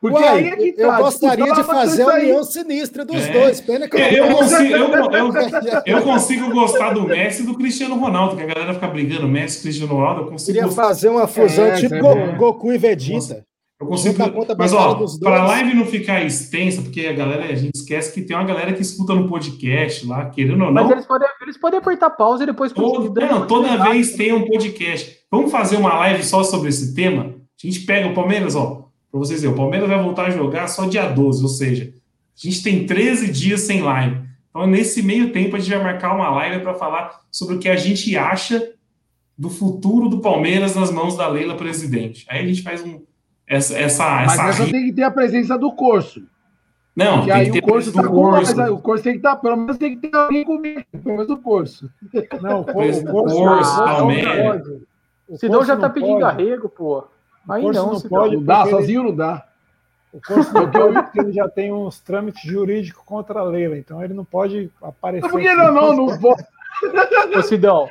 Porque 0.01 0.19
Uai, 0.19 0.29
aí 0.39 0.47
é 0.49 0.57
que 0.57 0.75
eu 0.77 0.89
tá, 0.89 0.97
a 0.97 1.01
gostaria 1.01 1.53
de 1.55 1.63
fazer 1.65 2.03
a 2.03 2.15
união 2.17 2.45
sinistra 2.45 3.07
dos 3.07 3.17
É. 3.27 3.33
dois. 3.33 3.61
Pena 3.63 3.89
que 3.89 3.97
É, 3.97 4.13
eu 4.21 4.25
eu, 4.25 4.31
não 4.31 4.37
consigo, 4.37 4.63
eu, 4.63 4.89
eu- 4.93 5.33
eu 5.87 6.03
consigo 6.03 6.51
gostar 6.53 6.93
do 6.93 7.05
Messi 7.07 7.43
e 7.43 7.47
do 7.47 7.55
Cristiano 7.55 7.95
Ronaldo, 7.97 8.37
que 8.37 8.43
a 8.43 8.47
galera 8.47 8.75
fica 8.75 8.87
brigando 8.87 9.27
Messi 9.27 9.61
e 9.61 9.63
Cristiano 9.63 9.95
Ronaldo. 9.95 10.21
Eu 10.23 10.27
consigo 10.27 10.47
queria 10.53 10.65
gostar. 10.69 10.83
fazer 10.83 11.09
uma 11.09 11.27
fusão 11.27 11.65
É, 11.67 11.77
tipo 11.77 11.95
é. 11.95 12.33
Goku 12.37 12.71
e 12.73 12.77
Vegeta. 12.79 13.47
Eu 13.81 13.87
consigo. 13.87 14.17
Mas, 14.57 14.73
ó, 14.73 15.05
para 15.21 15.43
a 15.43 15.47
live 15.47 15.75
não 15.75 15.85
ficar 15.85 16.25
extensa, 16.25 16.81
porque 16.81 17.07
a 17.07 17.13
galera, 17.13 17.45
a 17.45 17.55
gente 17.55 17.75
esquece 17.75 18.13
que 18.13 18.23
tem 18.23 18.37
uma 18.37 18.45
galera 18.45 18.73
que 18.73 18.83
escuta 18.83 19.15
no 19.15 19.29
podcast 19.29 20.07
lá, 20.07 20.27
querendo 20.31 20.65
ou 20.65 20.73
Mas 20.73 20.85
não. 20.85 20.93
eles 20.93 21.07
podem, 21.07 21.29
eles 21.43 21.57
podem 21.59 21.79
apertar 21.81 22.11
pausa 22.11 22.45
e 22.45 22.47
depois 22.47 22.73
Todo, 22.73 23.13
não, 23.21 23.47
toda 23.47 23.91
vez 23.91 24.15
tem 24.15 24.33
um 24.33 24.47
podcast. 24.47 25.19
Vamos 25.31 25.51
fazer 25.51 25.77
uma 25.77 25.95
live 25.95 26.23
só 26.23 26.45
sobre 26.45 26.69
esse 26.69 26.95
tema? 26.95 27.35
A 27.63 27.67
gente 27.67 27.81
pega 27.81 28.09
o 28.09 28.15
Palmeiras, 28.15 28.55
ó, 28.55 28.89
para 29.11 29.19
vocês 29.19 29.41
verem, 29.43 29.55
o 29.55 29.59
Palmeiras 29.59 29.89
vai 29.89 30.01
voltar 30.01 30.27
a 30.27 30.31
jogar 30.31 30.69
só 30.69 30.87
dia 30.87 31.09
12, 31.09 31.43
ou 31.43 31.49
seja, 31.49 31.93
a 32.37 32.47
gente 32.49 32.63
tem 32.63 32.87
13 32.87 33.31
dias 33.31 33.63
sem 33.63 33.83
live. 33.83 34.23
Então, 34.51 34.67
nesse 34.69 35.03
meio 35.03 35.33
tempo, 35.33 35.57
a 35.57 35.59
gente 35.59 35.71
vai 35.71 35.83
marcar 35.83 36.15
uma 36.15 36.31
live 36.31 36.63
para 36.63 36.75
falar 36.75 37.21
sobre 37.31 37.57
o 37.57 37.59
que 37.59 37.69
a 37.69 37.75
gente 37.77 38.17
acha 38.17 38.73
do 39.37 39.51
futuro 39.51 40.09
do 40.09 40.21
Palmeiras 40.21 40.77
nas 40.77 40.93
mãos 40.93 41.17
da 41.17 41.27
Leila 41.27 41.57
presidente. 41.57 42.25
Aí 42.29 42.45
a 42.45 42.47
gente 42.47 42.63
faz 42.63 42.83
um, 42.85 43.03
essa, 43.47 43.79
essa, 43.79 44.05
Mas 44.27 44.39
essa 44.39 44.65
tem 44.71 44.87
que 44.87 44.93
ter 44.93 45.03
a 45.03 45.11
presença 45.11 45.59
do 45.59 45.73
Corso. 45.73 46.23
Não, 46.97 47.25
tem 47.25 47.33
aí 47.33 47.47
que 47.47 47.53
ter 47.53 47.59
o 47.59 47.63
curso 47.69 47.93
tá 47.93 48.03
com 48.05 48.09
curso. 48.15 48.73
o 48.73 48.79
curso 48.81 49.03
tem 49.03 49.13
que 49.15 49.19
estar, 49.19 49.35
pelo 49.37 49.57
menos 49.57 49.77
tem 49.77 49.99
que 49.99 50.09
ter 50.09 50.17
alguém 50.17 50.45
comigo, 50.45 50.85
pelo 50.93 51.17
menos 51.17 51.29
o 51.29 51.37
curso. 51.37 51.91
Não, 52.41 52.61
o 52.61 52.65
Preço 52.65 53.05
do 53.05 53.11
curso, 53.11 53.37
curso, 53.37 53.77
não 53.79 53.85
Palmeiras. 53.85 54.67
O 55.29 55.37
Senão 55.37 55.55
curso 55.57 55.67
já 55.69 55.77
tá 55.77 55.89
não 55.89 55.95
pedindo 55.95 56.13
pode. 56.21 56.23
arrego, 56.25 56.69
pô. 56.69 57.05
Aí 57.49 57.63
curso 57.63 57.81
não, 57.85 57.93
não 57.95 58.01
pode. 58.01 58.37
Não 58.37 58.45
dá, 58.45 58.61
ele- 58.63 58.71
sozinho 58.71 59.03
não 59.03 59.15
dá. 59.17 59.45
O 60.13 60.21
curso 60.21 60.55
não 60.55 60.71
pode 60.71 61.03
porque 61.03 61.19
ele 61.21 61.33
já 61.33 61.49
tem 61.49 61.73
uns 61.73 61.99
trâmites 61.99 62.43
jurídicos 62.49 63.03
contra 63.05 63.41
a 63.41 63.43
Leila, 63.43 63.77
então 63.77 64.01
ele 64.01 64.15
não 64.15 64.25
pode 64.25 64.71
aparecer. 64.81 65.29
Por 65.29 65.41
que 65.41 65.53
não, 65.53 65.73
não, 65.75 65.93
não 65.97 66.19
vou. 66.21 66.37
Ô, 67.37 67.43
Sidão, 67.43 67.89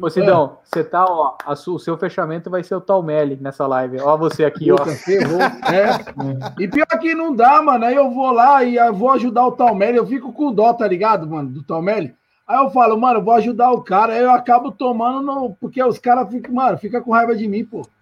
ô, 0.00 0.10
Sidão, 0.10 0.58
você 0.64 0.82
tá, 0.84 1.04
ó, 1.04 1.34
a 1.46 1.54
su- 1.56 1.74
o 1.74 1.78
seu 1.78 1.96
fechamento 1.96 2.50
vai 2.50 2.62
ser 2.62 2.74
o 2.74 2.80
Talmelli 2.80 3.38
nessa 3.40 3.66
live. 3.66 4.00
Ó, 4.00 4.16
você 4.16 4.44
aqui, 4.44 4.70
ó. 4.72 4.76
Ferrou. 4.78 5.40
É. 5.40 6.62
E 6.62 6.68
pior 6.68 6.86
que 7.00 7.14
não 7.14 7.34
dá, 7.34 7.62
mano. 7.62 7.84
Aí 7.84 7.94
eu 7.94 8.10
vou 8.10 8.30
lá 8.32 8.62
e 8.64 8.76
eu 8.76 8.92
vou 8.94 9.10
ajudar 9.12 9.46
o 9.46 9.52
Talmelli. 9.52 9.96
Eu 9.98 10.06
fico 10.06 10.32
com 10.32 10.52
dó, 10.52 10.72
tá 10.72 10.86
ligado, 10.86 11.26
mano? 11.28 11.48
Do 11.48 11.62
Talmelli. 11.62 12.14
Aí 12.46 12.58
eu 12.62 12.70
falo, 12.70 13.00
mano, 13.00 13.20
eu 13.20 13.24
vou 13.24 13.34
ajudar 13.34 13.70
o 13.70 13.82
cara. 13.82 14.12
Aí 14.12 14.22
eu 14.22 14.30
acabo 14.30 14.70
tomando, 14.70 15.22
no... 15.22 15.56
porque 15.60 15.82
os 15.82 15.98
caras 15.98 16.28
ficam, 16.28 16.52
mano, 16.54 16.76
fica 16.76 17.00
com 17.00 17.10
raiva 17.12 17.34
de 17.34 17.48
mim, 17.48 17.64
pô. 17.64 17.82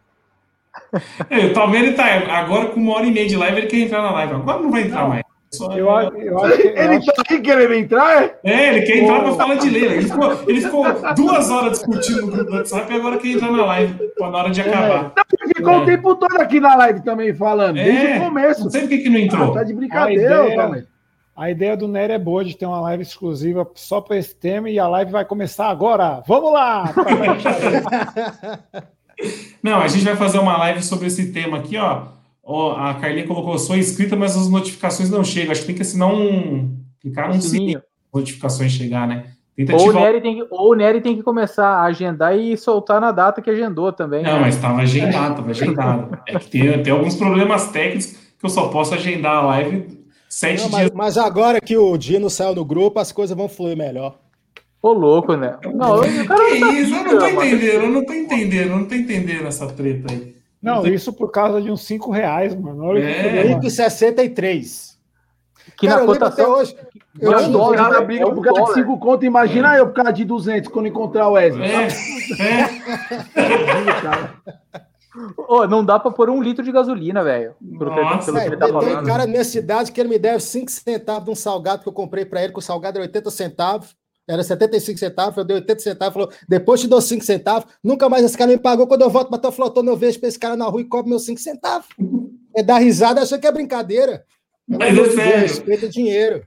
É, 1.28 1.47
o 1.47 1.52
Palmeiras 1.52 1.94
tá 1.94 2.05
agora 2.35 2.70
com 2.70 2.81
uma 2.81 2.94
hora 2.97 3.06
e 3.06 3.10
meia 3.12 3.28
de 3.28 3.36
live, 3.36 3.59
ele 3.59 3.66
quer 3.66 3.77
entrar 3.81 4.02
na 4.02 4.10
live. 4.12 4.35
Agora 4.35 4.59
não 4.60 4.70
vai 4.70 4.82
entrar 4.82 5.02
Não. 5.02 5.09
mais. 5.10 5.23
Eu, 5.61 5.70
eu 5.73 5.91
acho 5.95 6.11
que. 6.12 6.20
eu 6.23 6.39
Ele 6.77 6.97
acho- 6.97 7.12
tá 7.12 7.23
aqui 7.23 7.41
querendo 7.41 7.74
entrar, 7.74 8.23
é? 8.23 8.35
É, 8.43 8.69
ele 8.69 8.83
quer 8.87 8.97
entrar 8.99 9.20
pra 9.23 9.33
falar 9.35 9.55
de 9.57 9.69
Leila. 9.69 9.93
Ele 9.95 10.05
ficou, 10.09 10.33
ele 10.49 10.61
ficou 10.62 10.85
duas 11.15 11.51
horas 11.51 11.79
discutindo 11.79 12.23
no 12.23 12.27
grupo 12.29 12.45
do 12.51 12.57
WhatsApp 12.57 12.91
e 12.91 12.97
agora 12.97 13.19
quer 13.19 13.29
entrar 13.29 13.53
na 13.53 13.65
live, 13.66 13.95
na 14.19 14.27
hora 14.29 14.51
de 14.51 14.61
acabar. 14.62 15.12
Ele 15.43 15.55
ficou 15.55 15.73
É. 15.74 15.79
o 15.79 15.85
tempo 15.85 16.15
todo 16.15 16.41
aqui 16.41 16.59
na 16.59 16.74
live 16.77 17.03
também 17.03 17.35
falando, 17.35 17.74
desde 17.74 18.07
É, 18.07 18.16
o 18.16 18.20
começo. 18.20 18.65
Não 18.65 18.70
sei 18.70 18.81
por 18.81 18.89
que 18.89 18.99
que 18.99 19.11
não 19.11 19.16
Ah, 19.16 19.20
entrou. 19.20 19.53
tá 19.53 19.62
de 19.62 19.74
brincadeira, 19.74 20.41
A 20.43 20.47
ideia-. 20.47 20.87
A 21.37 21.51
ideia 21.51 21.77
do 21.77 21.89
Nery 21.89 22.12
é 22.15 22.19
boa 22.19 22.45
de 22.45 22.57
ter 22.57 22.65
uma 22.66 22.81
live 22.81 23.03
exclusiva 23.03 23.66
só 23.74 24.01
para 24.01 24.16
esse 24.19 24.35
tema 24.35 24.69
e 24.70 24.79
a 24.79 24.87
live 24.89 25.12
vai 25.12 25.24
começar 25.24 25.69
agora. 25.69 26.23
Vamos 26.27 26.53
lá! 26.53 26.93
Não, 29.62 29.81
a 29.81 29.89
gente 29.89 30.05
vai 30.05 30.16
fazer 30.16 30.39
uma 30.39 30.57
live 30.59 30.83
sobre 30.83 31.07
esse 31.07 31.33
tema 31.33 31.59
aqui, 31.59 31.77
ó. 31.77 32.03
Ó, 32.44 32.73
a 32.73 32.94
Carlinha 32.94 33.27
colocou, 33.27 33.56
sou 33.59 33.77
inscrita, 33.77 34.16
mas 34.16 34.36
as 34.36 34.48
notificações 34.48 35.09
não 35.10 35.23
chegam. 35.23 35.52
Acho 35.52 35.60
que 35.60 35.66
tem 35.69 35.77
que 35.77 35.82
assinar 35.82 36.09
um. 36.12 36.77
Clicar 37.01 37.28
num 37.28 37.40
sininho 37.40 37.60
Sininho. 37.62 37.82
notificações 38.12 38.73
chegar, 38.73 39.06
né? 39.06 39.27
Tenta 39.56 39.74
Ou 39.77 39.89
o. 39.89 39.93
Nery 39.93 40.20
tem 40.20 40.36
que, 40.36 40.47
ou 40.51 40.70
o 40.73 40.74
Nery 40.74 41.01
tem 41.01 41.16
que 41.16 41.23
começar 41.23 41.66
a 41.69 41.82
agendar 41.85 42.36
e 42.36 42.56
soltar 42.56 43.01
na 43.01 43.12
data 43.12 43.43
que 43.43 43.51
agendou 43.51 43.93
também. 43.93 44.23
Não, 44.23 44.40
mas 44.40 44.56
estava 44.56 44.81
agendado, 44.81 45.31
estava 45.32 45.51
agendado. 45.51 46.19
É 46.27 46.39
que 46.39 46.48
tem, 46.51 46.82
tem 46.82 46.93
alguns 46.93 47.14
problemas 47.16 47.70
técnicos 47.70 48.06
que 48.06 48.44
eu 48.44 48.48
só 48.51 48.69
posso 48.69 48.94
agendar 48.94 49.36
a 49.36 49.43
live 49.47 50.02
sete 50.28 50.62
Não, 50.62 50.70
dias. 50.70 50.82
mas, 50.82 51.16
mas 51.16 51.19
agora 51.19 51.60
que 51.60 51.77
o 51.77 51.97
Dino 51.98 52.31
saiu 52.31 52.55
no 52.55 52.64
grupo, 52.64 52.98
as 52.98 53.12
coisas 53.12 53.36
vão 53.36 53.48
fluir 53.48 53.77
melhor. 53.77 54.19
Ô, 54.81 54.93
louco, 54.93 55.36
né? 55.36 55.59
Não, 55.74 55.97
o 56.01 56.27
cara 56.27 56.51
Que 56.51 56.59
não 56.59 56.69
tá 56.69 56.73
isso? 56.74 56.94
Eu 56.94 57.05
não 57.05 57.19
tô 57.19 57.24
mano. 57.27 57.44
entendendo, 57.44 57.82
eu 57.85 57.90
não 57.90 58.05
tô 58.06 58.12
entendendo, 58.14 58.70
eu 58.70 58.77
não 58.78 58.85
tô 58.86 58.94
entendendo 58.94 59.47
essa 59.47 59.66
treta 59.69 60.12
aí. 60.12 60.35
Não, 60.63 60.87
isso 60.87 61.13
por 61.13 61.31
causa 61.31 61.61
de 61.61 61.71
uns 61.71 61.83
5 61.85 62.11
reais, 62.11 62.55
mano. 62.55 62.85
Olha 62.85 63.01
É. 63.05 63.13
que 63.15 63.23
problema. 63.23 63.61
5,63. 63.61 64.93
Que 65.77 65.87
Cara, 65.87 66.01
na 66.01 66.07
eu 66.07 66.11
lembro 66.13 66.27
até 66.27 66.43
cotação. 66.45 66.61
hoje. 66.61 66.77
Eu 67.21 67.31
Não, 67.33 67.53
dólar, 67.53 67.77
cara 67.77 68.01
né? 68.01 68.07
briga 68.07 68.23
É 68.25 68.27
um 68.27 68.35
por 68.35 68.43
causa 68.45 68.61
de 68.61 68.67
dólar. 68.67 68.75
5 68.75 68.99
conto, 68.99 69.25
imagina 69.25 69.77
eu 69.77 69.87
por 69.89 69.95
causa 69.95 70.13
de 70.13 70.25
200 70.25 70.71
quando 70.71 70.87
encontrar 70.87 71.29
o 71.29 71.33
Wesley. 71.33 71.69
É, 71.71 71.85
é. 72.43 72.69
Ô, 75.47 75.67
não 75.67 75.85
dá 75.85 75.99
pra 75.99 76.11
pôr 76.11 76.31
um 76.31 76.43
litro 76.43 76.65
de 76.65 76.73
gasolina, 76.73 77.23
velho. 77.23 77.55
Nossa, 77.61 78.31
É, 78.41 78.57
tá 78.57 78.67
tem, 78.67 78.97
um 78.97 79.05
cara 79.05 79.19
na 79.19 79.27
minha 79.27 79.45
cidade 79.45 79.93
que 79.93 80.01
ele 80.01 80.09
me 80.09 80.19
deve 80.19 80.41
5 80.41 80.71
centavos 80.71 81.25
de 81.27 81.31
um 81.31 81.35
salgado 81.35 81.83
que 81.83 81.89
eu 81.89 81.93
comprei 81.93 82.25
para 82.25 82.43
ele, 82.43 82.53
que 82.53 82.59
o 82.59 82.63
salgado 82.63 82.99
era 82.99 83.05
80 83.07 83.31
centavos. 83.31 83.95
Era 84.28 84.43
75 84.44 84.99
centavos, 84.99 85.36
eu 85.36 85.44
dei 85.44 85.57
80 85.57 85.81
centavos, 85.81 86.15
falou, 86.15 86.31
depois 86.49 86.81
te 86.81 86.86
dou 86.86 87.01
5 87.01 87.24
centavos, 87.24 87.69
nunca 87.82 88.09
mais 88.09 88.24
esse 88.24 88.39
cara 88.39 88.51
me 88.51 88.59
pagou, 88.59 88.86
quando 88.86 89.03
eu 89.03 89.11
volto 89.11 89.28
para 89.28 89.39
tua 89.39 89.51
flotona, 89.51 89.90
eu 89.90 89.97
vejo 89.97 90.20
pra 90.20 90.28
esse 90.28 90.39
cara 90.39 90.55
na 90.57 90.66
rua 90.66 90.81
e 90.81 90.85
cobro 90.85 91.09
meus 91.11 91.24
5 91.24 91.40
centavos. 91.40 91.89
É 92.57 92.62
dar 92.62 92.78
risada, 92.78 93.20
achando 93.20 93.40
que 93.40 93.47
é 93.47 93.53
brincadeira. 93.53 94.24
Mas 94.69 94.97
é 94.97 95.11
sério. 95.11 95.40
Respeita 95.40 95.86
o 95.86 95.89
dinheiro. 95.89 96.43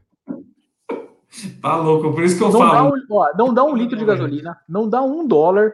Tá 1.61 1.75
louco, 1.75 2.13
por 2.13 2.23
isso 2.23 2.37
que 2.37 2.43
eu 2.43 2.49
Não 2.51 2.59
dá, 2.59 2.69
falo. 2.69 2.93
um, 2.95 3.13
ó, 3.15 3.27
não 3.37 3.53
dá 3.53 3.63
um 3.65 3.75
litro 3.75 3.97
de 3.97 4.05
gasolina, 4.05 4.55
não 4.69 4.87
dá 4.87 5.01
um 5.01 5.27
dólar 5.27 5.73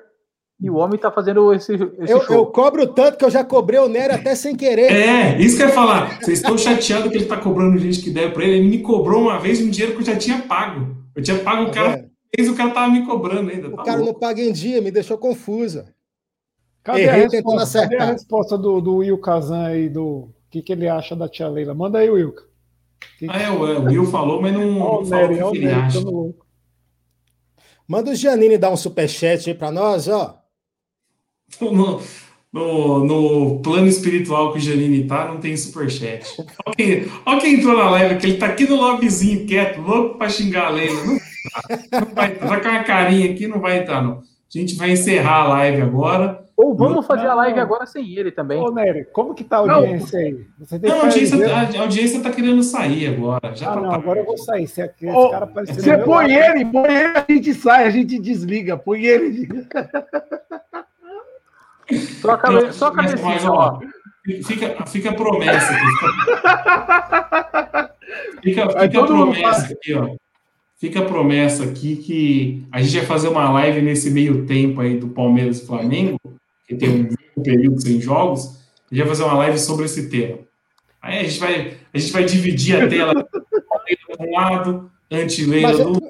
e 0.59 0.69
o 0.69 0.75
homem 0.75 0.99
tá 0.99 1.11
fazendo 1.11 1.53
esse, 1.53 1.73
esse 1.73 2.11
Eu, 2.11 2.21
show. 2.23 2.35
eu 2.35 2.45
cobro 2.47 2.87
tanto 2.87 3.17
que 3.17 3.25
eu 3.25 3.29
já 3.29 3.43
cobrei 3.43 3.79
o 3.79 3.87
Nery 3.87 4.13
até 4.13 4.33
sem 4.35 4.55
querer. 4.55 4.91
É, 4.91 5.39
isso 5.39 5.55
que 5.57 5.63
eu 5.63 5.67
ia 5.67 5.73
falar. 5.73 6.19
Vocês 6.19 6.39
estão 6.39 6.57
chateados 6.57 7.11
que 7.11 7.17
ele 7.17 7.25
tá 7.25 7.37
cobrando 7.37 7.77
gente 7.77 8.01
que 8.01 8.09
deve 8.09 8.31
pra 8.33 8.43
ele. 8.43 8.57
Ele 8.57 8.69
me 8.69 8.79
cobrou 8.79 9.21
uma 9.21 9.39
vez 9.39 9.61
um 9.61 9.69
dinheiro 9.69 9.93
que 9.95 10.01
eu 10.01 10.05
já 10.05 10.15
tinha 10.15 10.39
pago. 10.43 11.00
Eu 11.15 11.23
tinha 11.23 11.39
pago 11.43 11.63
o 11.63 11.65
Tá 11.67 11.71
cara, 11.73 12.09
fez 12.35 12.47
o 12.49 12.55
cara 12.55 12.71
tava 12.71 12.91
me 12.91 13.05
cobrando 13.05 13.49
ainda. 13.51 13.67
O 13.69 13.75
Tá 13.75 13.83
cara 13.83 13.97
não 13.97 14.05
louco. 14.05 14.19
paga 14.19 14.41
em 14.41 14.51
dia, 14.51 14.81
me 14.81 14.91
deixou 14.91 15.17
confusa. 15.17 15.93
Cadê, 16.83 17.01
Errei 17.03 17.25
a 17.25 17.27
resposta, 17.29 17.81
cadê 17.81 17.97
a 17.97 18.05
resposta 18.11 18.57
do, 18.57 18.81
do 18.81 18.95
Will 18.97 19.17
Kazan 19.19 19.65
aí? 19.67 19.87
Do 19.89 20.03
o 20.05 20.33
que, 20.49 20.61
que 20.61 20.71
ele 20.73 20.87
acha 20.89 21.15
da 21.15 21.29
tia 21.29 21.47
Leila? 21.47 21.73
Manda 21.73 21.99
aí, 21.99 22.09
Wilka. 22.09 22.43
Que- 23.17 23.27
Ah, 23.29 23.39
é, 23.41 23.49
o 23.49 23.55
o 23.61 23.83
Will 23.85 24.05
falou, 24.05 24.41
mas 24.41 24.51
não, 24.53 24.71
não 24.71 25.01
o 25.01 25.05
falou 25.05 25.49
o 25.49 25.51
que 25.51 25.57
ele 25.59 25.71
acha. 25.71 25.99
Manda 27.87 28.11
o 28.11 28.15
Giannini 28.15 28.57
dar 28.57 28.69
um 28.71 28.77
superchat 28.77 29.49
aí 29.49 29.55
pra 29.55 29.71
nós, 29.71 30.07
ó. 30.07 30.41
No, 32.51 33.05
no 33.05 33.59
plano 33.61 33.87
espiritual 33.87 34.51
que 34.51 34.57
o 34.57 34.61
Janine 34.61 35.05
tá, 35.05 35.25
não 35.27 35.37
tem 35.37 35.55
superchat. 35.55 36.25
Olha 36.65 36.75
quem, 36.75 37.05
olha 37.25 37.39
quem 37.41 37.53
entrou 37.55 37.77
na 37.77 37.89
live 37.91 38.15
aqui, 38.15 38.27
ele 38.27 38.37
tá 38.37 38.47
aqui 38.47 38.67
no 38.67 38.75
lobbyzinho, 38.75 39.45
quieto, 39.45 39.79
louco 39.81 40.17
pra 40.17 40.27
xingar 40.29 40.67
a 40.67 40.69
Leila. 40.69 41.01
Não, 41.03 41.19
tá, 41.19 41.99
não 42.01 42.15
vai, 42.15 42.31
tá 42.35 42.47
com 42.61 42.69
uma 42.69 42.83
carinha 42.83 43.31
aqui, 43.31 43.47
não 43.47 43.59
vai 43.59 43.77
entrar, 43.79 44.01
não. 44.01 44.19
A 44.53 44.57
gente 44.57 44.75
vai 44.75 44.91
encerrar 44.91 45.43
a 45.43 45.47
live 45.47 45.81
agora. 45.81 46.41
Ou 46.57 46.75
vamos 46.75 47.07
fazer 47.07 47.25
a 47.25 47.29
Não. 47.29 47.37
live 47.37 47.59
agora 47.59 47.87
sem 47.87 48.07
ele 48.15 48.29
também. 48.31 48.59
Ô, 48.59 48.69
Nery, 48.71 49.07
como 49.11 49.33
que 49.33 49.43
tá 49.43 49.57
a 49.59 49.65
Não. 49.65 49.75
audiência 49.75 50.19
aí? 50.19 50.45
Você 50.59 50.77
tem 50.77 50.89
Não, 50.91 50.97
a 50.97 50.99
que 50.99 51.05
audiência, 51.07 51.37
fazer- 51.37 51.77
a 51.77 51.81
audiência 51.81 52.19
tá 52.21 52.29
querendo 52.29 52.61
sair 52.61 53.07
agora. 53.07 53.55
Já 53.55 53.71
Ah, 53.71 53.73
tá 53.75 53.81
não, 53.81 53.91
agora 53.91 54.19
eu 54.19 54.25
vou 54.25 54.37
sair. 54.37 54.67
Se 54.67 54.81
esse 54.81 55.07
Ô, 55.09 55.29
cara 55.31 55.45
aparecer 55.45 55.81
Você 55.81 55.97
põe 55.97 56.27
lado- 56.37 56.57
ele, 56.57 56.65
põe 56.65 56.93
ele, 56.93 57.13
a 57.17 57.25
gente 57.27 57.53
sai, 57.55 57.85
a 57.85 57.89
gente 57.89 58.19
desliga. 58.19 58.77
Põe 58.77 59.05
ele. 59.05 59.47
Só 62.21 62.31
a 62.31 62.37
cabe- 62.37 62.71
só 62.73 62.87
a 62.87 62.93
mas- 62.93 63.05
cabecinha, 63.13 63.33
mas, 63.35 63.45
ó. 63.45 63.79
Fica, 64.45 64.85
fica 64.85 65.09
a 65.09 65.13
promessa 65.13 65.73
aqui. 65.73 65.85
Fica, 68.43 68.69
fica, 68.69 68.99
a 69.01 69.05
promessa 69.05 69.73
aqui, 69.73 69.93
ó. 69.93 70.15
Fica 70.79 70.99
a 70.99 71.05
promessa 71.05 71.63
aqui 71.63 71.95
que 71.95 72.65
a 72.71 72.81
gente 72.81 72.97
vai 72.97 73.05
fazer 73.05 73.27
uma 73.27 73.49
live 73.51 73.81
nesse 73.81 74.09
meio 74.09 74.45
tempo 74.45 74.81
aí 74.81 74.97
do 74.97 75.07
Palmeiras 75.09 75.61
e 75.61 75.65
Flamengo, 75.67 76.19
que 76.67 76.75
tem 76.75 77.09
um 77.37 77.41
período 77.43 77.79
sem 77.81 78.01
jogos. 78.01 78.59
A 78.91 78.95
gente 78.95 78.99
vai 79.05 79.07
fazer 79.15 79.23
uma 79.23 79.37
live 79.37 79.57
sobre 79.59 79.85
esse 79.85 80.09
tema. 80.09 80.39
Aí 81.01 81.19
a 81.19 81.23
gente 81.23 81.39
vai, 81.39 81.73
a 81.93 81.97
gente 81.97 82.11
vai 82.11 82.23
dividir 82.25 82.81
a 82.81 82.87
tela 82.87 83.13
de 83.87 84.27
um 84.27 84.31
lado, 84.35 84.91
anti-leila 85.11 85.73
do 85.83 85.89
outro. 85.93 86.09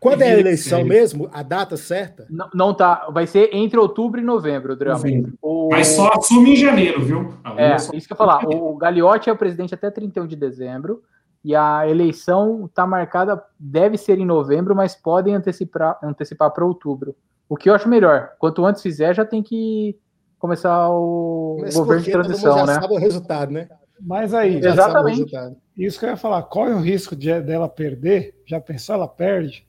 Quando 0.00 0.22
é 0.22 0.30
a 0.32 0.38
eleição 0.38 0.84
mesmo, 0.84 1.28
a 1.32 1.42
data 1.42 1.76
certa? 1.76 2.26
Não, 2.30 2.48
não 2.54 2.74
tá. 2.74 3.08
Vai 3.10 3.26
ser 3.26 3.50
entre 3.52 3.78
outubro 3.78 4.20
e 4.20 4.24
novembro, 4.24 4.76
Drama. 4.76 5.02
O- 5.42 5.68
Mas 5.72 5.88
só 5.88 6.10
assume 6.16 6.52
em 6.52 6.56
janeiro, 6.56 7.02
viu? 7.02 7.34
Leila 7.44 7.60
É, 7.60 7.78
só- 7.78 7.92
isso 7.92 8.06
que 8.06 8.12
eu 8.12 8.14
ia 8.14 8.18
falar. 8.18 8.38
O, 8.46 8.76
Gagliotti 8.76 9.28
é 9.28 9.32
o 9.32 9.36
presidente 9.36 9.74
até 9.74 9.90
31 9.90 10.26
de 10.26 10.36
dezembro. 10.36 11.02
E 11.44 11.54
a 11.54 11.88
eleição 11.88 12.66
está 12.66 12.86
marcada, 12.86 13.42
deve 13.58 13.96
ser 13.96 14.18
em 14.18 14.26
novembro, 14.26 14.74
mas 14.74 14.94
podem 14.96 15.34
antecipar 15.34 15.98
antecipar 16.02 16.50
para 16.52 16.64
outubro. 16.64 17.14
O 17.48 17.56
que 17.56 17.70
eu 17.70 17.74
acho 17.74 17.88
melhor. 17.88 18.30
Quanto 18.38 18.64
antes 18.66 18.82
fizer, 18.82 19.14
já 19.14 19.24
tem 19.24 19.42
que 19.42 19.96
começar 20.38 20.88
o 20.90 21.58
Mas 21.60 21.74
governo 21.74 22.02
de 22.02 22.10
transição, 22.12 22.58
já 22.58 22.66
né? 22.66 22.74
sabe 22.74 22.92
o 22.94 22.98
resultado, 22.98 23.52
né? 23.52 23.68
Mas 24.00 24.32
aí, 24.34 24.58
Exatamente. 24.64 25.32
isso 25.76 25.98
que 25.98 26.04
eu 26.06 26.10
ia 26.10 26.16
falar, 26.16 26.42
qual 26.44 26.68
é 26.68 26.74
o 26.74 26.80
risco 26.80 27.16
de- 27.16 27.40
dela 27.40 27.68
perder? 27.68 28.34
Já 28.46 28.60
pensou, 28.60 28.94
ela 28.94 29.08
perde? 29.08 29.66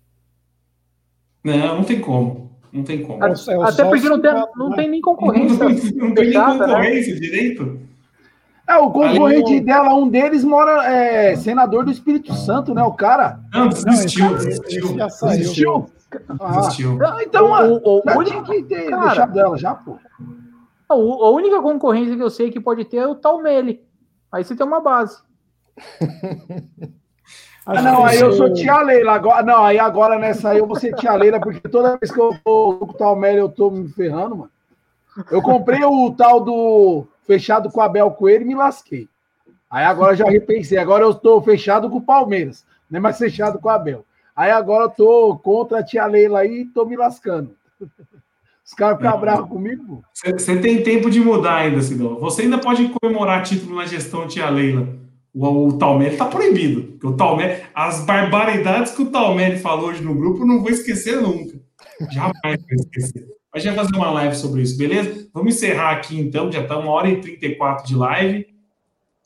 Não, 1.43 1.75
não 1.77 1.83
tem 1.83 1.99
como. 1.99 2.49
Não 2.71 2.83
tem 2.83 3.01
como. 3.03 3.23
É 3.23 3.29
o- 3.31 3.51
é 3.51 3.57
o 3.57 3.61
Até 3.63 3.83
porque 3.83 3.99
sócio 4.01 4.09
não 4.17 4.21
tem, 4.21 4.31
não 4.55 4.69
né? 4.69 4.75
tem 4.75 4.89
nem 4.89 4.99
Não, 5.01 5.09
concorrência. 5.15 5.57
não 5.69 5.75
tem 5.75 5.95
nem 5.95 6.15
fechada, 6.15 6.53
né? 6.67 6.73
concorrência 6.73 7.19
direito. 7.19 7.79
É, 8.67 8.77
o 8.77 8.91
concorrente 8.91 9.53
Aí, 9.53 9.61
dela, 9.61 9.95
um 9.95 10.07
deles 10.07 10.43
mora, 10.43 10.85
é 10.85 11.35
senador 11.35 11.83
do 11.83 11.89
Espírito 11.91 12.31
Santo, 12.35 12.73
né? 12.75 12.83
O 12.83 12.93
cara. 12.93 13.39
Não, 13.51 13.67
desistiu, 13.67 14.35
desistiu. 14.35 14.85
esse 14.85 14.95
já 14.97 15.09
saiu. 15.09 15.37
Desistiu. 15.39 15.85
Ah, 16.39 16.59
Desistiu. 16.59 16.99
ah, 17.03 17.17
então, 17.23 17.45
O- 17.51 17.77
o- 17.77 17.99
o 17.99 18.03
já 18.05 18.17
único- 18.17 18.43
que 18.43 18.63
ter 18.63 18.89
cara, 18.89 19.05
deixado 19.07 19.39
ela 19.39 19.57
já, 19.57 19.73
pô. 19.73 19.97
A, 20.87 20.93
a 20.93 21.29
única 21.31 21.61
concorrência 21.61 22.15
que 22.15 22.21
eu 22.21 22.29
sei 22.29 22.51
que 22.51 22.59
pode 22.59 22.85
ter 22.85 22.97
é 22.97 23.07
o 23.07 23.15
Talmele. 23.15 23.81
Aí 24.31 24.43
você 24.43 24.55
tem 24.55 24.65
uma 24.65 24.79
base. 24.81 25.17
Ah, 27.71 27.83
não, 27.83 28.03
aí 28.03 28.19
eu 28.19 28.33
sou 28.33 28.51
tia 28.51 28.81
Leila. 28.81 29.13
Agora, 29.13 29.43
não, 29.43 29.63
aí 29.63 29.77
agora 29.77 30.17
nessa 30.17 30.49
aí 30.49 30.57
eu 30.57 30.65
vou 30.65 30.75
ser 30.75 30.95
tia 30.95 31.13
Leila, 31.13 31.39
porque 31.39 31.67
toda 31.69 31.97
vez 31.97 32.11
que 32.11 32.19
eu 32.19 32.35
vou 32.43 32.79
com 32.79 32.85
o 32.85 32.93
tal 32.93 33.15
Melo 33.15 33.37
eu 33.37 33.49
tô 33.49 33.69
me 33.69 33.87
ferrando, 33.89 34.35
mano. 34.35 34.51
Eu 35.29 35.39
comprei 35.41 35.83
o 35.83 36.11
tal 36.11 36.39
do 36.39 37.05
fechado 37.27 37.69
com 37.69 37.79
a 37.79 37.85
Abel 37.85 38.09
Coelho 38.11 38.41
e 38.41 38.47
me 38.47 38.55
lasquei. 38.55 39.07
Aí 39.69 39.85
agora 39.85 40.15
já 40.15 40.25
repensei. 40.25 40.79
Agora 40.79 41.03
eu 41.03 41.11
estou 41.11 41.41
fechado 41.43 41.89
com 41.91 41.97
o 41.97 42.01
Palmeiras, 42.01 42.65
não 42.89 42.97
é 42.97 43.01
mais 43.01 43.19
fechado 43.19 43.59
com 43.59 43.67
o 43.67 43.71
Abel. 43.71 44.03
Aí 44.35 44.49
agora 44.49 44.85
eu 44.85 44.89
tô 44.89 45.37
contra 45.37 45.79
a 45.79 45.83
tia 45.83 46.07
Leila 46.07 46.39
aí 46.39 46.61
e 46.61 46.65
tô 46.65 46.85
me 46.85 46.95
lascando. 46.95 47.55
Os 48.65 48.73
caras 48.73 48.97
ficam 48.97 49.19
bravos 49.19 49.47
comigo. 49.47 50.03
Você 50.13 50.59
tem 50.59 50.81
tempo 50.81 51.09
de 51.09 51.19
mudar 51.19 51.57
ainda, 51.57 51.81
Sidão. 51.81 52.15
Você 52.19 52.43
ainda 52.43 52.57
pode 52.57 52.89
comemorar 52.89 53.43
título 53.43 53.75
na 53.75 53.85
gestão 53.85 54.27
tia 54.27 54.49
Leila. 54.49 54.87
O, 55.33 55.67
o 55.67 55.77
Talmelli 55.77 56.17
tá 56.17 56.25
proibido. 56.25 56.83
Porque 56.83 57.07
o 57.07 57.13
Talmelli, 57.15 57.61
as 57.73 58.05
barbaridades 58.05 58.93
que 58.93 59.01
o 59.01 59.11
Talmelli 59.11 59.59
falou 59.59 59.89
hoje 59.89 60.03
no 60.03 60.15
grupo, 60.15 60.43
eu 60.43 60.47
não 60.47 60.61
vou 60.61 60.69
esquecer 60.69 61.21
nunca. 61.21 61.59
Jamais 62.11 62.61
vou 62.61 62.79
esquecer. 62.79 63.27
Mas 63.53 63.63
já 63.63 63.73
fazer 63.73 63.95
uma 63.95 64.11
live 64.11 64.35
sobre 64.35 64.61
isso, 64.61 64.77
beleza? 64.77 65.27
Vamos 65.33 65.55
encerrar 65.55 65.91
aqui 65.91 66.19
então, 66.19 66.51
já 66.51 66.61
está 66.61 66.77
uma 66.77 66.91
hora 66.91 67.09
e 67.09 67.19
34 67.19 67.87
de 67.87 67.95
live. 67.95 68.47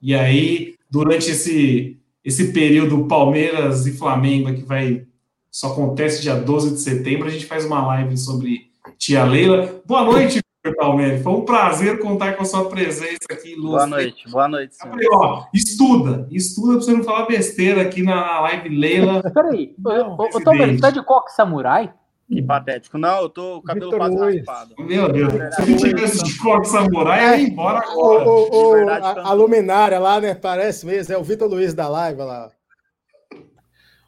E 0.02 0.16
aí, 0.16 0.76
durante 0.90 1.30
esse, 1.30 2.00
esse 2.24 2.54
período 2.54 3.06
Palmeiras 3.06 3.86
e 3.86 3.92
Flamengo, 3.92 4.54
que 4.54 4.64
vai 4.64 5.06
só 5.52 5.72
acontece 5.72 6.22
dia 6.22 6.36
12 6.36 6.72
de 6.72 6.80
setembro, 6.80 7.28
a 7.28 7.30
gente 7.30 7.46
faz 7.46 7.64
uma 7.64 7.86
live 7.86 8.18
sobre 8.18 8.72
Tia 8.98 9.24
Leila. 9.24 9.82
Boa 9.86 10.04
noite, 10.04 10.40
Palmeiras. 10.74 11.22
Foi 11.22 11.34
um 11.34 11.44
prazer 11.44 12.00
contar 12.00 12.34
com 12.38 12.44
a 12.44 12.46
sua 12.46 12.70
presença 12.70 13.18
aqui, 13.30 13.54
Lúcio. 13.56 13.72
Boa 13.72 13.88
noite, 13.88 14.32
boa 14.32 14.48
noite. 14.48 14.76
Senhor. 14.76 14.98
Ó, 15.14 15.46
estuda, 15.54 16.26
estuda 16.32 16.74
para 16.74 16.82
você 16.82 16.94
não 16.94 17.04
falar 17.04 17.26
besteira 17.26 17.82
aqui 17.82 18.02
na 18.02 18.40
live 18.42 18.70
Leila. 18.70 19.22
Peraí, 19.34 19.76
ô 19.84 20.40
Palmeiras, 20.42 20.80
tá 20.80 20.90
de 20.90 21.04
coque 21.04 21.32
samurai? 21.34 21.94
Que 22.30 22.42
patético. 22.42 22.98
Não, 22.98 23.24
eu 23.24 23.30
tô 23.30 23.42
com 23.56 23.58
o 23.58 23.64
cabelo 23.64 23.92
quase 23.98 24.16
Luiz. 24.16 24.38
raspado. 24.48 24.76
Meu 24.80 25.12
Deus, 25.12 25.34
se 25.56 25.62
ele 25.64 25.76
tivesse 25.76 26.24
de 26.24 26.38
coque 26.38 26.68
samurai, 26.70 27.42
ia 27.42 27.48
embora 27.50 27.80
agora. 27.80 28.24
O, 28.26 28.30
o- 28.32 28.70
o- 28.70 28.72
verdade, 28.74 29.20
a, 29.20 29.28
a 29.28 29.34
luminária 29.34 30.00
lá, 30.00 30.22
né? 30.22 30.34
Parece 30.34 30.86
mesmo, 30.86 31.14
é 31.14 31.18
o 31.18 31.24
Vitor 31.24 31.50
Luiz 31.50 31.74
da 31.74 31.90
live 31.90 32.22
lá. 32.22 32.50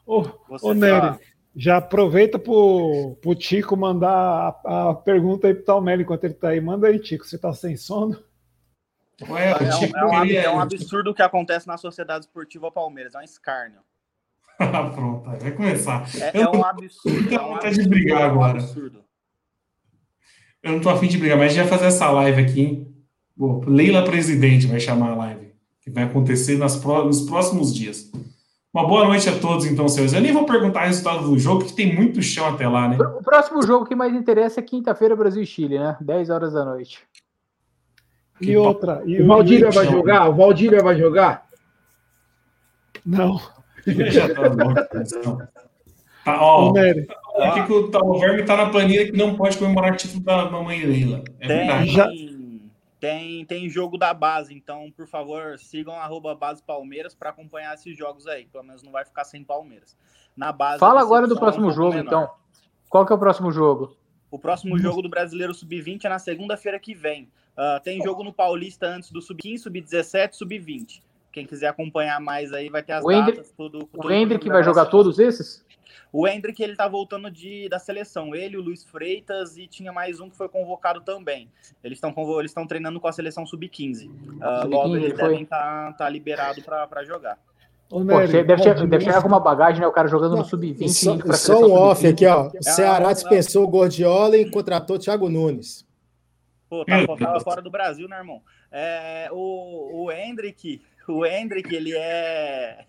Ô, 0.06 0.22
Você 0.48 0.66
ô 0.66 0.68
tá- 0.70 0.74
Nery, 0.74 1.18
já 1.56 1.78
aproveita 1.78 2.38
pro, 2.38 3.16
pro 3.22 3.34
Tico 3.34 3.76
mandar 3.76 4.56
a, 4.64 4.90
a 4.90 4.94
pergunta 4.94 5.46
aí 5.46 5.54
pro 5.54 5.64
Talmelli 5.64 6.02
enquanto 6.02 6.24
ele 6.24 6.34
tá 6.34 6.48
aí. 6.50 6.60
Manda 6.60 6.86
aí, 6.88 6.98
Tico. 6.98 7.24
Você 7.26 7.38
tá 7.38 7.52
sem 7.54 7.76
sono? 7.76 8.22
Ué, 9.28 9.52
É 9.52 9.54
o 9.54 9.66
um, 9.76 9.78
Tico 9.80 9.96
é 9.96 10.04
um 10.04 10.14
ab- 10.16 10.26
queria- 10.26 10.42
é 10.42 10.50
um 10.50 10.60
absurdo 10.60 11.10
o 11.10 11.14
que 11.14 11.22
acontece 11.22 11.66
na 11.66 11.78
Sociedade 11.78 12.26
Esportiva 12.26 12.70
Palmeiras. 12.70 13.14
É 13.14 13.18
um 13.18 13.22
escárnio. 13.22 13.80
Pronto, 14.94 15.24
vai 15.40 15.50
começar. 15.52 16.06
É, 16.20 16.36
Eu 16.38 16.42
é 16.42 16.56
um 16.56 16.64
absurdo. 16.64 17.34
É 17.34 17.40
um 17.40 17.48
vontade 17.54 17.74
de 17.74 17.80
absurdo, 17.80 17.88
brigar 17.90 18.20
é 18.20 18.24
um 18.26 18.30
agora. 18.30 18.58
absurdo. 18.58 19.04
Eu 20.62 20.72
não 20.72 20.80
tô 20.80 20.88
afim 20.90 21.06
de 21.08 21.16
brigar, 21.18 21.38
mas 21.38 21.52
a 21.52 21.54
gente 21.54 21.68
vai 21.68 21.78
fazer 21.78 21.86
essa 21.88 22.10
live 22.10 22.42
aqui, 22.42 22.60
hein? 22.60 22.94
Pô, 23.38 23.62
Leila 23.66 24.02
Presidente 24.04 24.66
vai 24.66 24.80
chamar 24.80 25.10
a 25.12 25.16
live, 25.16 25.54
que 25.80 25.90
vai 25.90 26.04
acontecer 26.04 26.58
nas 26.58 26.82
nos 26.82 27.20
próximos 27.22 27.74
dias. 27.74 28.10
Uma 28.76 28.86
boa 28.86 29.06
noite 29.06 29.26
a 29.26 29.38
todos, 29.38 29.64
então, 29.64 29.88
senhores. 29.88 30.12
Eu 30.12 30.20
nem 30.20 30.34
vou 30.34 30.44
perguntar 30.44 30.82
o 30.82 30.86
resultado 30.86 31.30
do 31.30 31.38
jogo, 31.38 31.64
que 31.64 31.72
tem 31.72 31.94
muito 31.94 32.20
chão 32.20 32.46
até 32.46 32.68
lá, 32.68 32.86
né? 32.86 32.98
O 32.98 33.22
próximo 33.22 33.62
jogo 33.62 33.86
que 33.86 33.94
mais 33.94 34.12
interessa 34.14 34.60
é 34.60 34.62
quinta-feira, 34.62 35.16
Brasil 35.16 35.42
e 35.42 35.46
Chile, 35.46 35.78
né? 35.78 35.96
10 35.98 36.28
horas 36.28 36.52
da 36.52 36.62
noite. 36.62 36.98
E 38.38 38.44
Que 38.44 38.56
outra. 38.58 39.02
E 39.06 39.22
O 39.22 39.26
Valdívia 39.26 39.70
vai 39.70 39.86
jogar? 39.86 40.28
O 40.28 40.34
Valdívia 40.34 40.82
vai 40.82 40.94
jogar? 40.94 41.46
Não. 43.06 43.40
Já 43.86 44.34
tá 44.34 44.50
bom, 44.50 44.74
então. 44.94 45.38
Tá, 46.22 46.42
ó, 46.42 46.68
Ô, 46.68 46.72
Nery, 46.72 47.06
aqui 47.40 47.62
que 47.64 47.72
o, 47.72 47.88
tá, 47.88 48.00
o 48.04 48.18
Verme 48.18 48.42
tá 48.42 48.58
na 48.58 48.66
planilha 48.68 49.06
que 49.06 49.16
não 49.16 49.36
pode 49.36 49.56
comemorar 49.56 49.94
o 49.94 49.96
título 49.96 50.22
da 50.22 50.50
mamãe 50.50 50.84
Leila. 50.84 51.24
É 51.40 51.48
verdade. 51.48 51.88
Já- 51.92 52.10
tem, 53.06 53.44
tem 53.44 53.68
jogo 53.68 53.96
da 53.96 54.12
base, 54.12 54.52
então, 54.52 54.90
por 54.90 55.06
favor, 55.06 55.56
sigam 55.60 55.94
arroba 55.94 56.34
base 56.34 56.60
Palmeiras 56.60 57.14
para 57.14 57.30
acompanhar 57.30 57.72
esses 57.72 57.96
jogos 57.96 58.26
aí. 58.26 58.46
Pelo 58.46 58.64
menos 58.64 58.82
não 58.82 58.90
vai 58.90 59.04
ficar 59.04 59.22
sem 59.22 59.44
Palmeiras. 59.44 59.96
Na 60.36 60.50
base. 60.50 60.80
Fala 60.80 61.00
agora 61.00 61.28
do 61.28 61.36
um 61.36 61.38
próximo 61.38 61.66
pouco 61.66 61.76
jogo, 61.76 61.94
menor. 61.94 62.06
então. 62.06 62.30
Qual 62.88 63.06
que 63.06 63.12
é 63.12 63.16
o 63.16 63.18
próximo 63.18 63.52
jogo? 63.52 63.96
O 64.28 64.40
próximo 64.40 64.76
jogo 64.76 65.02
do 65.02 65.08
Brasileiro 65.08 65.54
Sub-20 65.54 66.04
é 66.04 66.08
na 66.08 66.18
segunda-feira 66.18 66.80
que 66.80 66.94
vem. 66.94 67.30
Ah, 67.56 67.80
tem 67.82 68.02
jogo 68.02 68.24
no 68.24 68.32
Paulista 68.32 68.86
antes 68.88 69.12
do 69.12 69.22
Sub-15, 69.22 69.58
Sub-17, 69.58 70.32
Sub-20. 70.32 71.00
Quem 71.36 71.44
quiser 71.44 71.66
acompanhar 71.66 72.18
mais 72.18 72.50
aí 72.50 72.70
vai 72.70 72.82
ter 72.82 72.94
as 72.94 73.04
O 73.04 73.12
Hendrick- 73.12 73.36
datas. 73.36 73.52
Tudo, 73.54 73.86
O 73.92 74.10
Hendrick 74.10 74.48
vai 74.48 74.64
jogar 74.64 74.86
todos 74.86 75.18
esses? 75.18 75.62
O 76.10 76.26
Hendrick, 76.26 76.62
ele 76.62 76.74
tá 76.74 76.88
voltando 76.88 77.30
de, 77.30 77.68
da 77.68 77.78
seleção. 77.78 78.34
Ele, 78.34 78.56
o 78.56 78.62
Luiz 78.62 78.82
Freitas 78.84 79.58
e 79.58 79.66
tinha 79.66 79.92
mais 79.92 80.18
um 80.18 80.30
que 80.30 80.36
foi 80.36 80.48
convocado 80.48 81.02
também. 81.02 81.50
Eles 81.84 81.98
estão 81.98 82.14
eles 82.38 82.52
estão 82.52 82.66
treinando 82.66 82.98
com 82.98 83.06
a 83.06 83.12
seleção 83.12 83.44
Sub-15. 83.44 84.10
Ah, 84.40 84.62
Sub-15 84.62 84.70
logo 84.74 84.96
eles 84.96 85.04
ele 85.10 85.14
foi. 85.14 85.28
devem 85.28 85.42
estar 85.42 85.92
tá, 85.92 86.08
liberado 86.08 86.62
para 86.62 87.04
jogar. 87.04 87.38
ô, 87.90 87.96
Pô, 87.98 88.04
Nery, 88.04 88.28
che- 88.28 88.42
deve, 88.42 88.62
Valdívia- 88.64 88.88
deve 88.88 89.04
chegar 89.04 89.20
com 89.20 89.28
uma 89.28 89.38
bagagem, 89.40 89.82
né? 89.82 89.86
O 89.86 89.92
cara 89.92 90.08
jogando 90.08 90.30
no 90.30 90.36
Não, 90.38 90.44
sub-20 90.44 90.80
E 90.80 90.88
só, 90.88 91.12
indo 91.16 91.24
pra 91.26 91.36
só 91.36 91.58
um 91.60 91.74
off 91.74 92.00
sub-15. 92.00 92.12
aqui, 92.14 92.26
ó. 92.26 92.46
O 92.46 92.50
É, 92.56 92.62
Ceará 92.62 93.10
é, 93.10 93.12
dispensou 93.12 93.62
o 93.62 93.68
Gordiola 93.68 94.38
e 94.38 94.50
contratou 94.50 94.96
o 94.96 94.98
Thiago 94.98 95.28
Nunes. 95.28 95.84
Pô, 96.70 96.82
tá, 96.82 96.96
Meu 96.96 97.14
tava 97.18 97.40
fora 97.40 97.60
do 97.60 97.70
Brasil, 97.70 98.08
né, 98.08 98.16
irmão? 98.16 98.40
É, 98.72 99.28
o, 99.30 100.04
o 100.06 100.10
Hendrick, 100.10 100.80
o 101.12 101.24
Hendrick, 101.26 101.74
ele 101.74 101.92
é. 101.96 102.84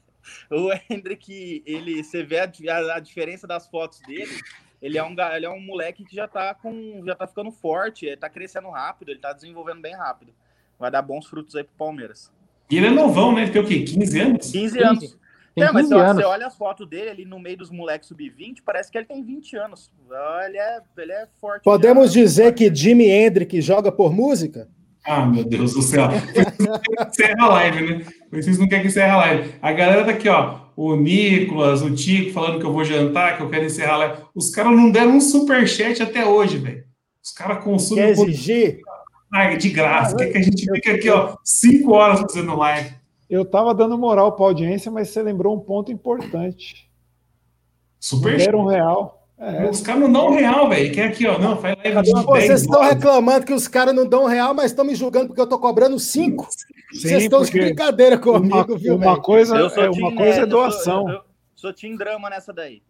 O 0.52 0.70
Hendrick, 0.90 1.64
ele, 1.66 2.04
você 2.04 2.24
vê 2.24 2.40
a, 2.40 2.44
a- 2.70 2.96
a 2.96 3.00
diferença 3.00 3.48
das 3.48 3.68
fotos 3.68 4.00
dele. 4.02 4.32
Ele 4.82 4.98
é, 4.98 5.04
um, 5.04 5.16
ele 5.36 5.46
é 5.46 5.50
um 5.50 5.60
moleque 5.60 6.04
que 6.06 6.16
já 6.16 6.28
tá 6.28 6.54
com. 6.54 7.02
já 7.06 7.16
tá 7.16 7.26
ficando 7.26 7.52
forte, 7.52 8.06
ele 8.06 8.18
tá 8.18 8.30
crescendo 8.30 8.70
rápido, 8.70 9.10
ele 9.10 9.20
tá 9.20 9.34
desenvolvendo 9.34 9.82
bem 9.82 9.96
rápido. 9.96 10.32
Vai 10.78 10.92
dar 10.92 11.02
bons 11.02 11.26
frutos 11.26 11.56
aí 11.56 11.64
pro 11.64 11.74
Palmeiras. 11.78 12.32
E 12.70 12.78
ele 12.78 12.88
é 12.88 12.92
novão, 12.92 13.34
né? 13.34 13.44
Ele 13.44 13.52
tem 13.52 13.62
o 13.62 13.66
quê? 13.66 13.82
15 13.84 14.20
anos? 14.20 14.52
15 14.52 14.78
15. 14.78 14.80
anos. 14.84 15.18
Tem 15.56 15.64
É, 15.64 15.72
mas 15.72 15.84
15 15.88 15.88
você, 15.88 15.96
anos. 16.04 16.16
você 16.18 16.24
olha 16.28 16.46
as 16.46 16.56
fotos 16.56 16.88
dele 16.88 17.10
ali 17.10 17.26
no 17.26 17.40
meio 17.40 17.58
dos 17.58 17.72
moleques 17.72 18.08
sub-20, 18.10 18.58
parece 18.64 18.92
que 18.92 18.98
ele 19.00 19.08
tem 19.08 19.24
20 19.24 19.56
anos. 19.58 19.92
Ele 20.46 20.58
é, 20.60 20.82
ele 20.98 21.12
é 21.12 21.28
forte. 21.42 21.64
Podemos 21.64 22.14
já. 22.14 22.22
dizer 22.22 22.54
que 22.54 22.72
Jimi 22.74 23.10
Hendrix 23.10 23.66
joga 23.66 23.92
por 23.92 24.14
música? 24.14 24.70
Ah, 25.08 25.26
meu 25.26 25.46
Deus 25.46 25.74
do 25.74 25.82
céu. 25.82 26.10
Encerra 27.08 27.46
a 27.46 27.48
live, 27.48 27.82
né? 27.82 28.06
Vocês 28.30 28.60
não 28.60 28.68
querem 28.68 28.82
que 28.82 28.90
encerre 28.90 29.10
a 29.10 29.18
live. 29.18 29.54
A 29.62 29.72
galera 29.72 30.04
tá 30.04 30.12
aqui, 30.12 30.28
ó. 30.28 30.60
O 30.76 30.96
Nicolas, 30.98 31.82
o 31.82 31.96
Tico 31.96 32.34
falando 32.34 32.60
que 32.60 32.66
eu 32.66 32.74
vou 32.74 32.84
jantar, 32.84 33.38
que 33.38 33.42
eu 33.42 33.50
quero 33.50 33.66
encerrar 33.66 33.94
a 33.94 33.98
live. 33.98 34.24
Os 34.36 34.50
caras 34.50 34.74
não 34.74 34.92
deram 34.92 35.16
um 35.16 35.22
superchat 35.22 36.04
até 36.04 36.26
hoje, 36.26 36.58
velho. 36.58 36.84
Os 37.24 37.32
caras 37.32 37.58
Quer 37.58 37.64
consumem 37.64 38.10
exigir? 38.10 38.80
Ah, 39.34 39.56
de 39.56 39.70
graça. 39.70 40.16
Quer 40.16 40.32
que 40.32 40.38
a 40.38 40.42
gente 40.42 40.70
fique 40.70 40.90
aqui, 40.90 41.10
ó, 41.10 41.38
cinco 41.44 41.94
horas 41.94 42.20
fazendo 42.20 42.56
live. 42.56 42.94
Eu 43.30 43.46
tava 43.46 43.74
dando 43.74 43.98
moral 43.98 44.34
pra 44.34 44.46
audiência, 44.46 44.92
mas 44.92 45.10
você 45.10 45.22
lembrou 45.24 45.56
um 45.56 45.60
ponto 45.60 45.92
importante. 45.92 46.90
Super 48.00 48.38
Deram 48.38 48.60
um 48.60 48.68
real. 48.68 49.17
É, 49.40 49.70
Os 49.70 49.82
caras 49.82 50.02
não 50.02 50.12
dão 50.12 50.28
um 50.30 50.36
real, 50.36 50.68
velho. 50.68 50.92
Quer 50.94 51.10
aqui, 51.10 51.28
ó. 51.28 51.38
Não, 51.38 51.58
faz 51.58 51.76
live 51.84 52.02
de 52.02 52.12
Pô, 52.12 52.22
Vocês 52.24 52.48
10 52.48 52.62
estão 52.62 52.82
reclamando 52.84 53.46
que 53.46 53.54
os 53.54 53.68
caras 53.68 53.94
não 53.94 54.06
dão 54.08 54.26
real, 54.26 54.54
mas 54.54 54.72
estão 54.72 54.84
me 54.84 54.96
julgando 54.96 55.28
porque 55.28 55.40
eu 55.42 55.48
tô 55.48 55.60
cobrando 55.60 56.00
cinco. 56.00 56.48
sim, 56.92 57.00
Vocês 57.02 57.24
estão 57.24 57.44
de 57.44 57.52
brincadeira 57.52 58.18
comigo, 58.18 58.56
uma, 58.56 58.78
viu, 58.78 58.96
uma 58.96 59.12
velho? 59.12 59.22
coisa, 59.22 59.56
Eu 59.56 59.70
sou 59.70 59.84
é, 59.84 59.92
team 59.92 60.08
uma 60.08 60.16
coisa 60.18 60.32
é 60.40 60.44
eu 60.44 60.50
sou- 60.50 60.60
doação. 60.60 61.10
Eu, 61.10 61.22
sou 61.56 61.72
team 61.74 61.96
drama 61.96 62.30
nessa 62.32 62.52
daí. 62.52 62.82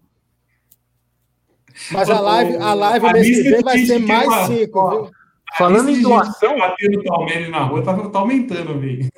Mas 1.91 2.09
a 2.09 2.19
live, 2.19 2.57
a 2.57 2.73
live 2.73 3.05
A 3.07 3.13
mês 3.13 3.27
que 3.27 3.33
lista 3.33 3.49
vem 3.49 3.57
de 3.57 3.63
vai 3.63 3.77
ser 3.79 3.99
mais 3.99 4.25
fala, 4.29 4.47
cinco, 4.47 4.79
ó, 4.79 4.89
viu? 4.89 5.11
Falando 5.57 5.89
em 5.89 6.01
doação, 6.01 6.57
Batendo 6.57 6.99
o 6.99 7.03
Palmeiras 7.03 7.49
na 7.49 7.63
rua, 7.63 7.83
tá, 7.83 8.09
tá 8.09 8.19
aumentando, 8.19 8.79
velho. 8.79 9.09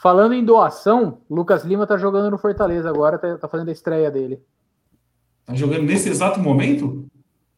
falando 0.00 0.32
em 0.34 0.44
doação, 0.44 1.18
Lucas 1.30 1.64
Lima 1.64 1.86
tá 1.86 1.96
jogando 1.96 2.30
no 2.30 2.38
Fortaleza 2.38 2.88
agora, 2.88 3.18
tá, 3.18 3.36
tá 3.36 3.48
fazendo 3.48 3.68
a 3.68 3.72
estreia 3.72 4.10
dele. 4.10 4.40
Tá 5.48 5.54
jogando 5.54 5.84
nesse 5.84 6.10
exato 6.10 6.38
momento? 6.38 7.06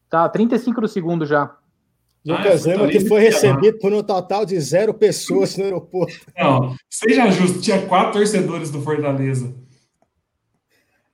Tá, 0.09 0.29
35 0.29 0.81
do 0.81 0.87
segundo 0.89 1.27
já. 1.27 1.57
Lucas 2.25 2.65
Ah, 2.67 2.73
Lima 2.75 2.87
que 2.89 3.01
foi 3.01 3.21
recebido 3.21 3.79
por 3.79 3.93
um 3.93 4.01
total 4.03 4.47
de 4.47 4.61
zero 4.61 4.95
pessoas 4.95 5.57
no 5.57 5.65
aeroporto. 5.65 6.21
Não, 6.39 6.77
seja 6.89 7.29
justo, 7.33 7.61
tinha 7.61 7.85
quatro 7.87 8.13
torcedores 8.13 8.71
do 8.71 8.81
Fortaleza. 8.81 9.53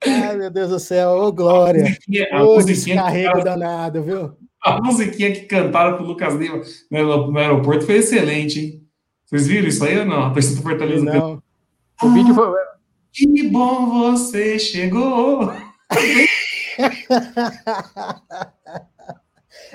Ai, 0.05 0.37
meu 0.37 0.51
Deus 0.51 0.69
do 0.69 0.79
céu, 0.79 1.09
ô 1.11 1.31
glória. 1.31 1.81
musiquinha- 1.83 2.27
a 2.31 2.43
Ô 2.43 2.55
musiquinha 2.55 2.75
que 2.75 2.83
descarrego 2.93 3.31
cara- 3.31 3.43
danado, 3.43 4.03
viu? 4.03 4.37
A 4.61 4.79
musiquinha 4.81 5.31
que 5.31 5.41
cantaram 5.45 5.95
pro 5.97 6.05
Lucas 6.05 6.35
Lima 6.35 6.61
no 6.91 6.97
aer- 6.97 7.31
no 7.31 7.37
aeroporto 7.39 7.85
foi 7.85 7.95
excelente, 7.95 8.59
hein? 8.59 8.83
Vocês 9.25 9.47
viram 9.47 9.67
isso 9.67 9.83
aí 9.83 9.97
ou 9.97 10.05
não? 10.05 10.23
A 10.25 10.29
torcida 10.31 10.57
do 10.57 10.61
Fortaleza 10.61 11.03
Não. 11.03 11.41
O 12.03 12.09
vídeo 12.09 12.35
foi. 12.35 12.53
Que 13.11 13.47
bom 13.49 13.89
você 13.89 14.59
chegou! 14.59 15.51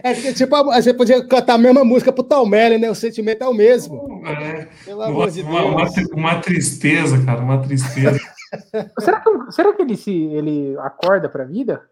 É 0.03 0.15
que, 0.15 0.33
tipo, 0.33 0.55
gente 0.81 0.97
podia 0.97 1.27
cantar 1.27 1.55
a 1.55 1.59
mesma 1.59 1.85
música 1.85 2.13
pro 2.13 2.23
Talmelli, 2.23 2.79
né? 2.79 2.89
O 2.91 2.95
sentimento 2.95 3.43
é 3.43 3.49
o 3.49 3.53
mesmo. 3.55 4.23
É, 4.27 4.69
Pelo 4.85 5.03
amor 5.03 5.31
de 5.31 5.43
uma, 5.43 5.65
uma, 5.65 5.77
Deus. 5.85 5.93
tri- 5.93 6.09
uma 6.15 6.41
tristeza, 6.41 7.25
cara, 7.25 7.41
uma 7.41 7.61
tristeza. 7.61 8.19
Será 9.01 9.21
que, 9.21 9.53
será 9.53 9.73
que 9.75 9.81
ele 9.83 9.97
se 9.97 10.13
ele 10.13 10.77
acorda 10.79 11.27
pra 11.29 11.45
vida? 11.45 11.83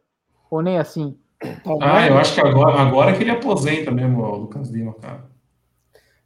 Ou 0.51 0.61
nem 0.63 0.79
assim? 0.79 1.17
ah, 1.81 2.07
eu 2.07 2.19
acho 2.19 2.35
que 2.35 2.41
agora, 2.41 2.81
agora 2.83 3.13
que 3.17 3.23
ele 3.23 3.31
aposenta 3.31 3.91
mesmo, 3.91 4.23
o 4.23 4.37
Lucas 4.37 4.69
Lima, 4.69 4.95
cara. 5.01 5.25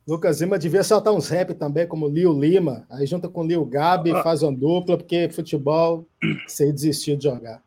Lucas 0.07 0.41
Lima 0.41 0.59
devia 0.59 0.83
soltar 0.83 1.13
uns 1.15 1.29
rap 1.29 1.55
também, 1.55 1.87
como 1.87 2.09
Lio 2.09 2.33
Lima. 2.39 2.85
Aí 2.91 3.07
junta 3.07 3.29
com 3.29 3.45
Lio 3.45 3.65
Gabi, 3.65 4.11
Ah. 4.13 4.23
faz 4.25 4.43
uma 4.43 4.53
dupla, 4.53 4.97
porque 4.99 5.29
futebol 5.31 6.07
você 6.47 6.71
desistiu 6.73 7.17
de 7.17 7.25
jogar. 7.25 7.63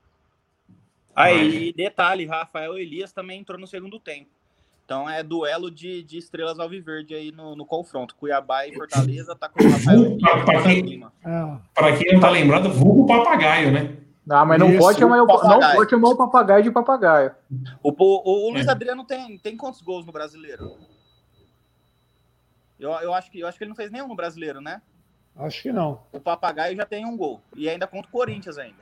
Aí, 1.17 1.73
detalhe, 1.73 2.25
Rafael 2.25 2.77
Elias 2.77 3.11
também 3.11 3.39
entrou 3.39 3.59
no 3.59 3.65
segundo 3.67 3.99
tempo. 3.99 4.29
Então 4.85 5.09
é 5.09 5.21
duelo 5.23 5.69
de, 5.69 6.01
de 6.03 6.17
estrelas 6.17 6.59
alviverde 6.59 7.13
aí 7.13 7.31
no, 7.31 7.55
no 7.55 7.65
confronto. 7.65 8.15
Cuiabá 8.15 8.65
e 8.67 8.73
Fortaleza 8.73 9.35
tá 9.35 9.49
com 9.49 9.61
o 9.63 9.69
Rafael 9.69 9.99
Elias 10.05 10.21
e 10.21 10.25
o 10.25 10.45
Pra 10.45 10.63
quem- 10.63 11.07
Para 11.73 11.97
quem 11.97 12.13
não 12.13 12.19
tá 12.21 12.29
lembrado, 12.29 12.71
vulgo 12.71 13.05
papagaio, 13.05 13.71
né? 13.71 13.97
Ah, 14.29 14.45
mas 14.45 14.59
não 14.59 14.69
Isso, 14.69 14.79
pode, 14.79 14.99
chamar, 14.99 15.15
o- 15.15 15.25
não 15.25 15.27
papagaio. 15.27 15.75
pode 15.75 15.89
chamar 15.89 16.09
o 16.09 16.15
papagaio 16.17 16.63
de 16.63 16.71
papagaio. 16.71 17.31
O, 17.81 17.91
o, 17.91 18.47
o 18.47 18.51
Luiz 18.51 18.67
É. 18.67 18.71
Adriano 18.71 19.03
tem, 19.05 19.37
tem 19.39 19.57
quantos 19.57 19.81
gols 19.81 20.05
no 20.05 20.11
brasileiro? 20.11 20.77
Eu, 22.79 22.91
eu, 22.91 23.13
acho 23.13 23.31
que, 23.31 23.39
eu 23.39 23.47
acho 23.47 23.57
que 23.57 23.63
ele 23.63 23.69
não 23.69 23.75
fez 23.75 23.89
nenhum 23.89 24.07
no 24.07 24.15
brasileiro, 24.15 24.61
né? 24.61 24.81
acho 25.35 25.61
que 25.63 25.71
não. 25.71 26.01
O 26.11 26.19
Papagaio 26.19 26.75
já 26.75 26.85
tem 26.85 27.05
um 27.05 27.15
gol. 27.15 27.41
E 27.55 27.69
ainda 27.69 27.85
contra 27.87 28.07
o 28.09 28.11
Corinthians 28.11 28.57
ainda. 28.57 28.81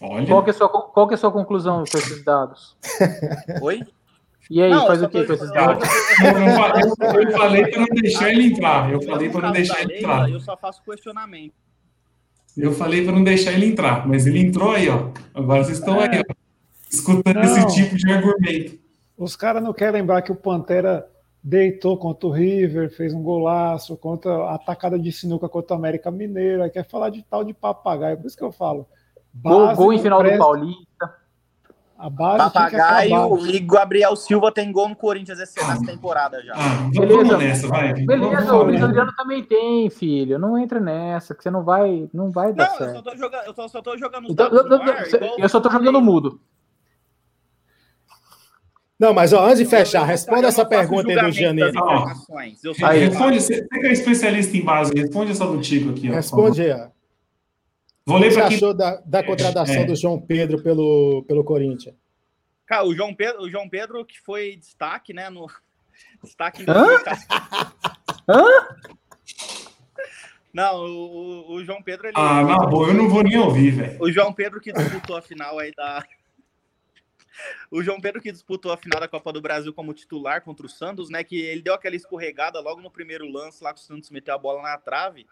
Olha. 0.00 0.26
Qual 0.26 0.42
que, 0.42 0.50
é 0.50 0.52
a 0.52 0.56
sua, 0.56 0.68
qual 0.68 1.06
que 1.08 1.14
é 1.14 1.16
a 1.16 1.18
sua 1.18 1.32
conclusão 1.32 1.84
com 1.90 1.98
esses 1.98 2.24
dados? 2.24 2.76
Oi? 3.62 3.82
E 4.48 4.62
aí, 4.62 4.70
Não, 4.70 4.86
faz 4.86 5.02
o 5.02 5.08
que 5.08 5.24
com 5.24 5.32
esses 5.32 5.52
dados? 5.52 5.88
Eu, 6.22 7.22
eu 7.22 7.32
falei, 7.32 7.66
para 7.66 7.80
não 7.80 7.86
deixar 7.86 8.30
ele 8.30 8.46
entrar. 8.46 8.92
Eu 8.92 9.02
falei 9.02 9.28
para 9.28 9.40
não 9.42 9.52
deixar 9.52 9.82
ele 9.82 9.98
entrar. 9.98 10.30
Eu 10.30 10.40
só 10.40 10.56
faço 10.56 10.82
questionamento. 10.82 11.54
Eu 12.56 12.72
falei 12.72 13.04
para 13.04 13.12
não 13.12 13.22
deixar 13.22 13.52
ele 13.52 13.66
entrar, 13.66 14.06
mas 14.08 14.26
ele 14.26 14.38
entrou 14.38 14.70
aí, 14.70 14.88
ó. 14.88 15.10
Agora 15.34 15.62
vocês 15.62 15.78
estão 15.78 16.00
aí, 16.00 16.20
ó, 16.20 16.34
escutando 16.90 17.34
Não. 17.34 17.42
esse 17.42 17.74
tipo 17.74 17.96
de 17.96 18.10
argumento. 18.10 18.78
Os 19.18 19.36
caras 19.36 19.62
não 19.62 19.74
querem 19.74 20.00
lembrar 20.00 20.22
que 20.22 20.32
o 20.32 20.36
Pantera 20.36 21.06
deitou 21.42 21.98
contra 21.98 22.26
o 22.26 22.32
River, 22.32 22.90
fez 22.90 23.12
um 23.12 23.22
golaço, 23.22 23.96
contra 23.96 24.32
a 24.32 24.54
atacada 24.54 24.98
de 24.98 25.12
sinuca 25.12 25.48
contra 25.48 25.74
o 25.74 25.78
América 25.78 26.10
Mineira, 26.10 26.70
quer 26.70 26.86
falar 26.88 27.10
de 27.10 27.22
tal 27.22 27.44
de 27.44 27.52
papagaio, 27.52 28.16
por 28.16 28.26
isso 28.26 28.36
que 28.36 28.44
eu 28.44 28.52
falo. 28.52 28.86
Gol, 29.42 29.74
gol 29.74 29.92
em 29.92 29.98
final 29.98 30.22
do 30.22 30.36
Paulista. 30.38 30.86
A 31.98 32.10
base 32.10 32.36
Papagaio 32.52 33.46
e 33.46 33.58
Gabriel 33.58 34.14
Silva 34.16 34.52
tem 34.52 34.70
gol 34.70 34.86
no 34.90 34.94
Corinthians 34.96 35.38
esse- 35.40 35.58
nessa 35.66 35.82
temporada 35.82 36.42
já. 36.44 36.52
Ah, 36.54 36.90
Beleza. 36.92 37.16
vamos 37.24 37.38
nessa, 37.38 37.68
vai. 37.68 37.94
Beleza, 37.94 38.36
Vamos 38.42 38.50
o 38.50 38.62
Luiz. 38.64 38.82
Adriano 38.82 39.12
também 39.16 39.42
tem, 39.42 39.88
filho. 39.88 40.38
Não 40.38 40.58
entra 40.58 40.78
nessa, 40.78 41.34
que 41.34 41.42
você 41.42 41.50
não 41.50 41.64
vai, 41.64 42.06
não 42.12 42.30
vai 42.30 42.52
dar 42.52 42.66
Não, 42.66 42.72
eu 42.74 42.78
só 42.78 42.84
certo. 42.84 43.02
tô 43.02 43.16
jogando, 43.16 43.44
eu 43.46 43.54
só, 43.54 43.68
só 43.68 43.80
tô 43.80 43.96
jogando 43.96 44.24
os 44.26 44.30
Então, 44.30 44.50
dados 44.50 44.70
eu, 44.70 44.78
no 44.78 44.82
ar, 44.92 45.06
igual- 45.08 45.38
eu 45.38 45.48
só 45.48 45.58
tô 45.60 45.70
jogando 45.70 46.00
mudo. 46.02 46.38
Não, 48.98 49.12
mas 49.14 49.32
ó, 49.32 49.44
antes 49.46 49.58
de 49.58 49.64
fechar, 49.66 50.04
responda 50.04 50.48
essa 50.48 50.64
pergunta 50.66 51.08
aí 51.08 51.14
do 51.14 51.32
falo. 51.74 52.04
Responde, 52.94 53.40
você 53.40 53.62
você 53.62 53.80
que 53.80 53.86
é 53.86 53.92
especialista 53.92 54.56
em 54.56 54.62
base, 54.64 54.92
responde 54.94 55.32
essa 55.32 55.46
do 55.46 55.60
Tico 55.60 55.90
aqui, 55.90 56.10
ó. 56.10 56.14
Responde 56.14 56.62
aí. 56.62 56.72
ó. 56.72 56.95
Vou 58.06 58.18
ler 58.18 58.30
você 58.30 58.38
para 58.38 58.48
quem. 58.48 58.56
achou 58.56 58.72
da, 58.74 58.96
da 59.04 59.22
contratação 59.24 59.74
É. 59.82 59.84
do 59.84 59.96
João 59.96 60.20
Pedro 60.20 60.62
pelo, 60.62 61.24
pelo 61.26 61.42
Corinthians? 61.44 61.94
Cara, 62.64 62.84
o 62.84 62.94
João 62.94 63.12
Pedro, 63.14 63.42
o 63.42 63.50
João 63.50 63.68
Pedro 63.68 64.04
que 64.04 64.20
foi 64.20 64.56
destaque, 64.56 65.12
né, 65.12 65.28
no 65.28 65.46
destaque 66.22 66.62
Hã? 66.68 66.84
2014. 66.84 67.26
Hã? 68.28 68.76
Não, 70.52 70.76
o, 70.84 70.88
o- 70.88 71.52
o 71.56 71.64
João 71.64 71.82
Pedro 71.82 72.06
ele 72.06 72.14
Ah, 72.16 72.42
na 72.42 72.58
boa, 72.66 72.88
eu 72.88 72.94
não 72.94 73.08
vou 73.08 73.22
nem 73.22 73.36
ouvir, 73.38 73.70
velho. 73.72 73.98
O 74.02 74.10
João 74.10 74.32
Pedro 74.32 74.60
que 74.60 74.72
disputou 74.72 75.16
a 75.16 75.22
final 75.22 75.58
aí 75.58 75.72
da. 75.74 76.04
O 77.70 77.82
João 77.82 78.00
Pedro 78.00 78.22
que 78.22 78.32
disputou 78.32 78.72
a 78.72 78.78
final 78.78 78.98
da 78.98 79.06
Copa 79.06 79.30
do 79.30 79.42
Brasil 79.42 79.70
como 79.74 79.92
titular 79.92 80.40
contra 80.40 80.64
o 80.64 80.70
Santos, 80.70 81.10
né? 81.10 81.22
Que 81.22 81.38
ele 81.38 81.60
deu 81.60 81.74
aquela 81.74 81.94
escorregada 81.94 82.58
logo 82.60 82.80
no 82.80 82.90
primeiro 82.90 83.30
lance, 83.30 83.62
lá 83.62 83.74
que 83.74 83.80
o 83.80 83.82
Santos 83.82 84.08
meteu 84.08 84.34
a 84.34 84.38
bola 84.38 84.62
na 84.62 84.78
trave. 84.78 85.26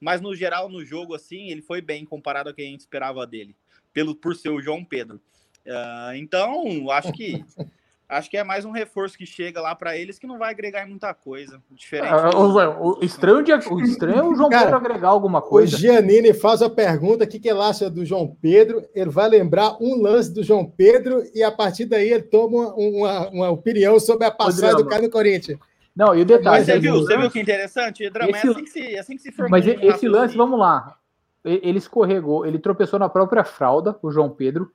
Mas 0.00 0.20
no 0.20 0.34
geral, 0.34 0.68
no 0.68 0.84
jogo, 0.84 1.14
assim, 1.14 1.50
ele 1.50 1.60
foi 1.62 1.80
bem 1.80 2.04
comparado 2.04 2.48
ao 2.48 2.54
que 2.54 2.62
a 2.62 2.64
gente 2.66 2.80
esperava 2.80 3.26
dele, 3.26 3.54
pelo, 3.92 4.14
por 4.14 4.34
ser 4.34 4.48
o 4.48 4.60
João 4.62 4.84
Pedro. 4.84 5.20
Ah, 5.68 6.12
então, 6.16 6.90
acho 6.90 7.12
que 7.12 7.44
acho 8.08 8.28
que 8.30 8.36
é 8.36 8.42
mais 8.42 8.64
um 8.64 8.70
reforço 8.72 9.16
que 9.16 9.24
chega 9.26 9.60
lá 9.60 9.72
para 9.74 9.96
eles 9.96 10.18
que 10.18 10.26
não 10.26 10.36
vai 10.38 10.50
agregar 10.50 10.84
em 10.84 10.88
muita 10.88 11.12
coisa. 11.14 11.62
Diferente. 11.70 12.12
Ah, 12.12 12.30
O, 12.30 12.98
o 12.98 13.04
estranho 13.04 13.42
de- 13.44 13.52
o 13.52 13.80
estranho 13.82 14.18
é 14.18 14.22
o 14.22 14.34
João 14.34 14.48
Cara, 14.48 14.62
Pedro 14.64 14.76
agregar 14.78 15.08
alguma 15.10 15.38
O 15.38 15.42
coisa. 15.42 15.76
Giannini 15.76 16.32
faz 16.32 16.62
a 16.62 16.70
pergunta: 16.70 17.24
o 17.24 17.28
que, 17.28 17.38
que 17.38 17.48
ele 17.48 17.60
acha 17.60 17.88
do 17.90 18.04
João 18.04 18.34
Pedro? 18.40 18.82
Ele 18.94 19.10
vai 19.10 19.28
lembrar 19.28 19.76
um 19.80 20.00
lance 20.00 20.32
do 20.32 20.42
João 20.42 20.64
Pedro 20.64 21.22
e 21.34 21.42
a 21.42 21.52
partir 21.52 21.84
daí 21.84 22.10
ele 22.10 22.22
toma 22.22 22.74
uma, 22.74 23.28
uma 23.28 23.50
opinião 23.50 24.00
sobre 24.00 24.24
a 24.26 24.30
passagem 24.30 24.76
do 24.76 24.86
cara 24.86 25.02
no 25.02 25.10
Corinthians. 25.10 25.58
Não, 26.00 26.14
e 26.14 26.22
o 26.22 26.24
detalhe. 26.24 26.56
Mas 26.58 26.64
você 26.66 26.72
é 26.72 26.78
viu, 26.78 26.94
que- 26.94 26.98
você 27.00 27.16
viu 27.18 27.30
que 27.30 27.40
interessante? 27.40 28.08
Drama, 28.10 28.30
Esse- 28.30 28.46
é 28.46 28.50
assim 28.50 28.64
que 28.64 28.70
se, 28.70 28.80
é 28.94 28.98
assim 28.98 29.16
que 29.16 29.22
se 29.22 29.32
formou 29.32 29.50
Mas 29.50 29.66
um 29.66 29.68
e- 29.68 29.72
esse 29.72 29.84
raciocínio. 29.86 30.12
lance, 30.16 30.36
vamos 30.36 30.58
lá. 30.58 30.96
Ele 31.44 31.76
escorregou, 31.78 32.46
ele 32.46 32.58
tropeçou 32.58 32.98
na 32.98 33.08
própria 33.08 33.44
fralda, 33.44 33.96
o 34.02 34.10
João 34.10 34.30
Pedro. 34.30 34.70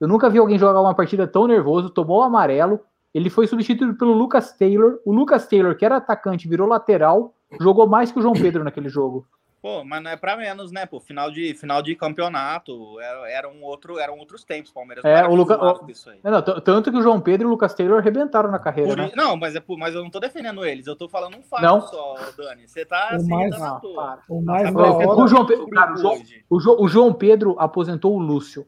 Eu 0.00 0.06
nunca 0.06 0.30
vi 0.30 0.38
alguém 0.38 0.58
jogar 0.58 0.80
uma 0.80 0.94
partida 0.94 1.26
tão 1.26 1.46
nervoso, 1.48 1.90
tomou 1.90 2.20
o 2.20 2.22
amarelo. 2.22 2.80
Ele 3.12 3.28
foi 3.28 3.46
substituído 3.48 3.94
pelo 3.96 4.12
Lucas 4.12 4.52
Taylor. 4.52 4.98
O 5.04 5.12
Lucas 5.12 5.46
Taylor, 5.48 5.74
que 5.76 5.84
era 5.84 5.96
atacante, 5.96 6.46
virou 6.48 6.68
lateral, 6.68 7.34
jogou 7.60 7.86
mais 7.88 8.12
que 8.12 8.18
o 8.18 8.22
João 8.22 8.34
Pedro 8.34 8.62
naquele 8.62 8.88
jogo. 8.88 9.26
Pô, 9.60 9.82
mas 9.82 10.00
não 10.00 10.10
é 10.12 10.16
pra 10.16 10.36
menos, 10.36 10.70
né? 10.70 10.86
Pô, 10.86 11.00
final 11.00 11.32
de, 11.32 11.52
final 11.52 11.82
de 11.82 11.96
campeonato 11.96 13.00
era, 13.00 13.28
era 13.30 13.48
um 13.48 13.64
outro, 13.64 13.98
eram 13.98 14.16
outros 14.16 14.44
tempos, 14.44 14.70
Palmeiras. 14.70 15.02
não 15.02 15.10
É, 15.10 15.26
o 15.26 15.34
Luca- 15.34 15.54
acostumado 15.54 15.80
com 15.80 15.90
isso 15.90 16.08
aí. 16.10 16.20
Não, 16.22 16.40
t- 16.40 16.60
tanto 16.60 16.92
que 16.92 16.96
o 16.96 17.02
João 17.02 17.20
Pedro 17.20 17.46
e 17.46 17.48
o 17.48 17.50
Lucas 17.50 17.74
Taylor 17.74 17.98
arrebentaram 17.98 18.52
na 18.52 18.60
carreira, 18.60 18.90
Por 18.90 18.96
né? 18.96 19.10
Não, 19.16 19.36
mas, 19.36 19.56
é, 19.56 19.60
por- 19.60 19.76
mas 19.76 19.96
eu 19.96 20.02
não 20.04 20.10
tô 20.10 20.20
defendendo 20.20 20.64
eles, 20.64 20.86
eu 20.86 20.94
tô 20.94 21.08
falando 21.08 21.36
um 21.36 21.42
fato 21.42 21.62
Não. 21.62 21.80
só, 21.80 22.14
Dani. 22.36 22.68
Você 22.68 22.84
tá 22.86 23.08
O 23.12 23.16
assim, 23.16 23.28
mais- 23.28 23.50
dando 23.50 23.64
à 23.64 23.68
Ah, 23.68 23.80
para. 23.80 24.22
O 24.28 24.40
mais 24.40 24.72
Tá 24.72 24.78
O. 25.16 25.26
João 25.26 25.42
um 25.42 25.46
Pedro- 25.46 25.68
cara, 25.70 25.92
o 25.92 25.96
João-. 25.96 26.22
O, 26.48 26.60
Jo- 26.60 26.76
o 26.78 26.88
João 26.88 27.12
Pedro 27.12 27.56
aposentou 27.58 28.14
o 28.14 28.18
Lúcio. 28.20 28.64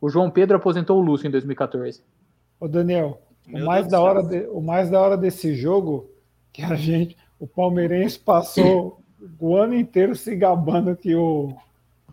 O 0.00 0.08
João 0.08 0.30
Pedro 0.30 0.56
aposentou 0.56 0.98
o 0.98 1.02
Lúcio 1.02 1.28
em 1.28 1.30
2014. 1.30 2.02
Ô, 2.58 2.66
Daniel, 2.66 3.20
o 3.46 3.52
Meu 3.52 3.66
mais, 3.66 3.82
Deus 3.82 3.92
da 3.92 4.00
hora 4.00 4.22
de- 4.22 4.46
o 4.48 4.60
mais 4.62 4.88
da 4.90 5.00
hora 5.00 5.16
desse 5.16 5.54
jogo 5.54 6.10
que 6.52 6.62
a 6.62 6.74
gente, 6.74 7.16
o 7.40 7.46
palmeirense 7.46 8.18
passou 8.18 9.00
o 9.38 9.56
ano 9.56 9.74
inteiro 9.74 10.14
se 10.14 10.36
gabando 10.36 10.94
que 10.94 11.14
o 11.16 11.52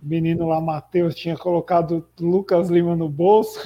menino 0.02 0.48
lá, 0.48 0.60
Matheus, 0.62 1.14
tinha 1.14 1.38
colocado 1.38 2.08
Lucas 2.20 2.70
Lima 2.70 2.96
no 2.96 3.10
bolso. 3.10 3.60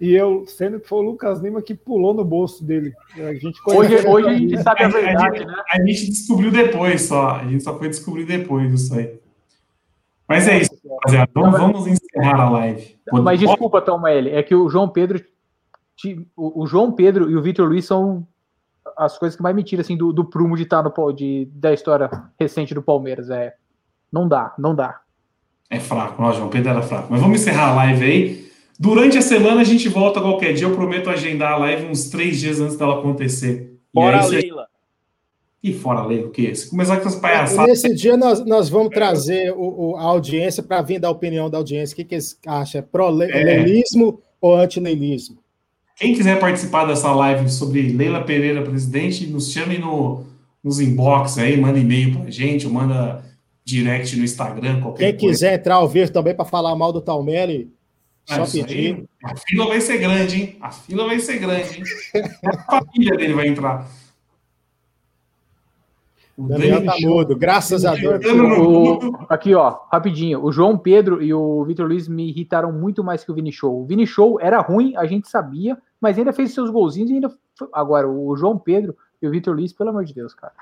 E 0.00 0.12
eu, 0.12 0.44
sendo 0.46 0.78
que 0.78 0.86
foi 0.88 0.98
o 0.98 1.10
Lucas 1.10 1.40
Lima 1.40 1.60
que 1.62 1.74
pulou 1.74 2.14
no 2.14 2.24
bolso 2.24 2.62
dele. 2.64 2.92
A 3.16 3.34
gente 3.34 3.58
Hoje, 3.66 4.06
hoje 4.06 4.28
a 4.28 4.34
gente 4.34 4.62
sabe 4.62 4.82
a 4.82 4.86
A 4.86 4.90
gente- 4.90 5.00
verdade, 5.02 5.44
né? 5.46 5.54
A 5.72 5.78
gente 5.86 6.06
descobriu 6.10 6.50
depois 6.52 7.02
só. 7.02 7.30
A 7.36 7.44
gente 7.48 7.64
só 7.64 7.76
foi 7.78 7.88
descobrir 7.88 8.24
depois 8.24 8.70
disso 8.70 8.94
aí. 8.94 9.18
Mas 10.28 10.46
é 10.48 10.58
isso, 10.58 10.70
rapaziada. 10.88 11.30
Vamos, 11.34 11.58
vamos 11.60 11.86
encerrar 11.86 12.40
a 12.40 12.50
live. 12.50 12.96
Mas 13.22 13.40
desculpa, 13.40 13.82
Tom 13.82 14.06
L, 14.06 14.30
é 14.30 14.42
que 14.42 14.54
o 14.54 14.68
João 14.68 14.88
Pedro, 14.88 15.22
o 16.36 16.66
João 16.66 16.92
Pedro 16.92 17.30
e 17.30 17.36
o 17.36 17.42
Vitor 17.42 17.68
Luiz 17.68 17.84
são 17.84 18.26
as 18.96 19.18
coisas 19.18 19.36
que 19.36 19.42
mais 19.42 19.54
me 19.54 19.62
tiram 19.62 19.80
assim 19.80 19.96
do, 19.96 20.12
do 20.12 20.24
prumo 20.24 20.56
de 20.56 20.62
estar 20.64 20.82
no 20.82 20.90
pau- 20.90 21.12
de 21.12 21.48
da 21.54 21.72
história 21.72 22.08
recente 22.38 22.74
do 22.74 22.82
Palmeiras, 22.82 23.30
é. 23.30 23.54
Não 24.12 24.28
dá, 24.28 24.54
não 24.58 24.74
dá. 24.74 25.00
É 25.70 25.80
fraco, 25.80 26.22
ó, 26.22 26.32
João 26.32 26.48
Pedro 26.50 26.70
era 26.70 26.82
fraco. 26.82 27.08
Mas 27.10 27.20
vamos 27.20 27.40
encerrar 27.40 27.70
a 27.70 27.74
live 27.76 28.04
aí. 28.04 28.52
Durante 28.78 29.16
a 29.16 29.22
semana 29.22 29.60
a 29.60 29.64
gente 29.64 29.88
volta 29.88 30.20
qualquer 30.20 30.52
dia. 30.52 30.66
Eu 30.66 30.74
prometo 30.74 31.08
agendar 31.08 31.52
a 31.52 31.56
live 31.56 31.86
uns 31.86 32.10
três 32.10 32.38
dias 32.40 32.60
antes 32.60 32.76
dela 32.76 32.98
acontecer. 32.98 33.78
E 33.94 34.00
aí, 34.00 34.22
você- 34.22 34.36
Leila. 34.36 34.66
E 35.62 35.72
fora 35.72 36.04
lei, 36.04 36.24
o 36.24 36.30
quê? 36.30 36.52
Se 36.54 36.68
começar 36.68 36.96
com 36.96 37.02
essas 37.06 37.18
E 37.18 37.22
palhaçadas. 37.22 37.66
nesse 37.68 37.94
dia 37.94 38.16
nós, 38.16 38.44
nós 38.44 38.68
vamos 38.68 38.88
trazer 38.92 39.52
o, 39.52 39.92
o- 39.92 39.96
a 39.96 40.02
audiência 40.02 40.60
para 40.62 40.82
vir 40.82 40.98
dar 40.98 41.06
a 41.08 41.12
opinião 41.12 41.48
da 41.48 41.56
audiência. 41.58 41.92
O 41.94 41.96
que, 41.96 42.04
que 42.04 42.14
eles 42.16 42.36
acham? 42.46 42.80
É 42.80 42.82
pró-leilismo 42.82 44.20
ou 44.40 44.56
anti-leilismo? 44.56 45.38
Quem 46.02 46.14
quiser 46.14 46.40
participar 46.40 46.84
dessa 46.84 47.12
live 47.12 47.48
sobre 47.48 47.92
Leila 47.92 48.24
Pereira, 48.24 48.60
presidente, 48.62 49.24
nos 49.28 49.52
chame 49.52 49.78
no, 49.78 50.24
nos 50.62 50.80
inbox 50.80 51.38
aí, 51.38 51.56
manda 51.56 51.78
e-mail 51.78 52.18
pra 52.18 52.28
gente, 52.28 52.66
ou 52.66 52.72
manda 52.72 53.24
direct 53.64 54.16
no 54.16 54.24
Instagram, 54.24 54.80
qualquer 54.80 55.12
Quem 55.12 55.20
coisa. 55.20 55.32
quiser 55.34 55.54
entrar 55.60 55.76
ao 55.76 55.88
vivo 55.88 56.10
também 56.10 56.34
para 56.34 56.44
falar 56.44 56.74
mal 56.74 56.92
do 56.92 57.00
Talmelli, 57.00 57.72
só 58.24 58.42
isso 58.42 58.56
aí, 58.56 58.64
pedir. 58.64 59.04
a 59.22 59.36
fila 59.36 59.66
vai 59.68 59.80
ser 59.80 59.98
grande, 59.98 60.36
hein? 60.42 60.56
A 60.60 60.72
fila 60.72 61.06
vai 61.06 61.20
ser 61.20 61.38
grande, 61.38 61.78
hein? 61.78 62.24
A 62.46 62.80
família 62.82 63.16
dele 63.16 63.34
vai 63.34 63.46
entrar. 63.46 63.88
O 66.36 66.48
Daniel 66.48 66.84
tá 66.84 66.94
mudo, 67.00 67.36
graças 67.36 67.84
a 67.84 67.94
Deus. 67.94 68.24
O- 68.26 69.24
aqui, 69.28 69.54
ó, 69.54 69.78
rapidinho. 69.92 70.42
O 70.44 70.50
João 70.50 70.76
Pedro 70.76 71.22
e 71.22 71.32
o 71.32 71.62
Vitor 71.64 71.86
Luiz 71.86 72.08
me 72.08 72.28
irritaram 72.28 72.72
muito 72.72 73.04
mais 73.04 73.22
que 73.22 73.30
o 73.30 73.34
Vini 73.36 73.52
Show. 73.52 73.82
O 73.82 73.86
Vini 73.86 74.04
Show 74.04 74.40
era 74.40 74.60
ruim, 74.60 74.96
a 74.96 75.06
gente 75.06 75.28
sabia, 75.28 75.78
mas 76.02 76.18
ainda 76.18 76.32
fez 76.32 76.52
seus 76.52 76.68
golzinhos 76.68 77.10
e 77.10 77.14
ainda. 77.14 77.30
foi- 77.56 77.68
Agora, 77.72 78.08
o 78.08 78.36
João 78.36 78.58
Pedro 78.58 78.96
e 79.22 79.26
o 79.26 79.30
Vitor 79.30 79.54
Luiz, 79.54 79.72
pelo 79.72 79.90
amor 79.90 80.04
de 80.04 80.12
Deus, 80.12 80.34
cara. 80.34 80.52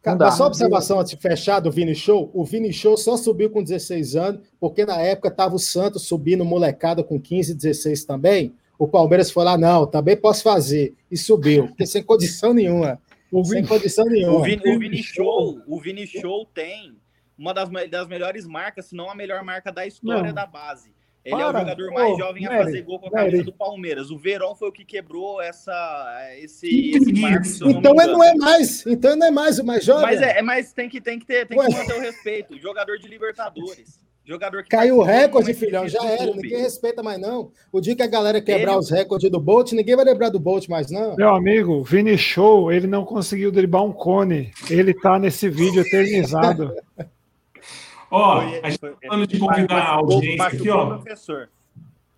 Cara, 0.00 0.16
dá. 0.18 0.24
mas 0.26 0.34
só 0.34 0.46
observação 0.46 1.00
antes 1.00 1.12
de 1.12 1.18
fechar 1.20 1.60
do 1.60 1.70
Vini 1.70 1.94
Show. 1.94 2.30
O 2.34 2.44
Vini 2.44 2.72
Show 2.72 2.96
só 2.96 3.16
subiu 3.16 3.50
com 3.50 3.62
16 3.62 4.14
anos, 4.14 4.42
porque 4.60 4.84
na 4.84 5.00
época 5.00 5.30
tava 5.30 5.56
o 5.56 5.58
Santos 5.58 6.02
subindo 6.02 6.44
molecada 6.44 7.02
com 7.02 7.18
15, 7.20 7.54
16 7.54 8.04
também. 8.04 8.54
O 8.78 8.86
Palmeiras 8.86 9.30
foi 9.30 9.44
lá, 9.44 9.56
não, 9.56 9.86
também 9.86 10.16
posso 10.16 10.42
fazer. 10.42 10.94
E 11.10 11.16
subiu, 11.16 11.68
porque 11.68 11.86
sem 11.86 12.02
condição 12.02 12.52
nenhuma. 12.52 13.00
sem 13.44 13.64
condição 13.64 14.04
nenhuma. 14.04 14.38
O 14.38 14.42
Vini, 14.42 14.62
o 14.76 14.78
Vini 14.78 15.02
Show, 15.02 15.60
o 15.66 15.80
Vini 15.80 16.06
Show 16.06 16.46
tem 16.54 16.94
uma 17.36 17.52
das, 17.54 17.68
das 17.90 18.06
melhores 18.06 18.46
marcas, 18.46 18.86
se 18.86 18.94
não 18.94 19.10
a 19.10 19.14
melhor 19.14 19.42
marca 19.42 19.72
da 19.72 19.86
história 19.86 20.28
Não. 20.28 20.34
da 20.34 20.46
base. 20.46 20.92
Ele 21.24 21.34
é 21.36 21.38
Para. 21.38 21.56
o 21.56 21.60
jogador 21.60 21.90
mais 21.92 22.12
Ô, 22.12 22.18
jovem 22.18 22.46
a 22.46 22.50
Nery, 22.50 22.64
fazer 22.64 22.82
gol 22.82 22.98
com 23.00 23.06
a 23.06 23.10
camisa 23.10 23.30
Nery. 23.36 23.44
do 23.46 23.52
Palmeiras. 23.54 24.10
O 24.10 24.18
Verón 24.18 24.54
foi 24.54 24.68
o 24.68 24.72
que 24.72 24.84
quebrou 24.84 25.40
essa, 25.40 25.72
esse, 26.38 26.68
Que 26.68 26.96
esse 26.96 27.12
marco. 27.14 27.46
Então 27.70 27.92
ele 27.92 28.02
engano. 28.02 28.12
não 28.12 28.24
é 28.24 28.34
mais, 28.34 28.86
então 28.86 29.10
ele 29.12 29.20
não 29.20 29.26
é 29.28 29.30
mais 29.30 29.58
o 29.58 29.64
mais 29.64 29.84
jovem. 29.84 30.02
Mas, 30.04 30.20
é, 30.20 30.42
mas 30.42 30.72
tem 30.74 30.88
que, 30.88 31.00
tem 31.00 31.18
que 31.18 31.24
ter, 31.24 31.46
tem 31.46 31.58
Ué. 31.58 31.66
que 31.66 31.72
manter 31.74 31.94
o 31.96 32.00
respeito. 32.00 32.58
Jogador 32.58 32.98
de 32.98 33.08
Libertadores. 33.08 34.02
Jogador 34.26 34.62
que 34.62 34.70
Caiu 34.70 35.00
o 35.00 35.04
participou 35.04 35.42
de 35.42 35.46
recorde, 35.52 35.54
filhão, 35.54 35.86
já 35.88 36.02
era. 36.02 36.24
clube. 36.24 36.42
Ninguém 36.42 36.60
respeita 36.62 37.02
mais, 37.02 37.18
não. 37.20 37.50
O 37.70 37.78
dia 37.80 37.94
que 37.94 38.02
a 38.02 38.06
galera 38.06 38.40
quebrar 38.40 38.72
Ele- 38.72 38.78
os 38.80 38.90
recordes 38.90 39.30
do 39.30 39.38
Bolt, 39.38 39.72
ninguém 39.72 39.94
vai 39.96 40.04
lembrar 40.04 40.30
do 40.30 40.40
Bolt 40.40 40.66
mais, 40.66 40.90
não. 40.90 41.14
Meu 41.14 41.28
amigo, 41.34 41.82
Vini 41.84 42.16
Show, 42.16 42.72
ele 42.72 42.86
não 42.86 43.04
conseguiu 43.04 43.52
driblar 43.52 43.84
um 43.84 43.92
cone. 43.92 44.50
Ele 44.70 44.94
tá 44.94 45.18
nesse 45.18 45.48
vídeo 45.50 45.82
eternizado. 45.82 46.74
Ó, 48.14 48.40
Foi- 48.42 48.60
a 48.62 48.70
gente 48.70 48.78
foi- 48.78 48.90
tá 48.90 48.96
falando 49.08 49.26
de 49.26 49.38
convidar 49.38 49.76
a 49.82 49.88
audiência 49.94 50.44
aqui, 50.46 50.70
o 50.70 50.76
ó. 50.76 50.86
professor. 50.98 51.48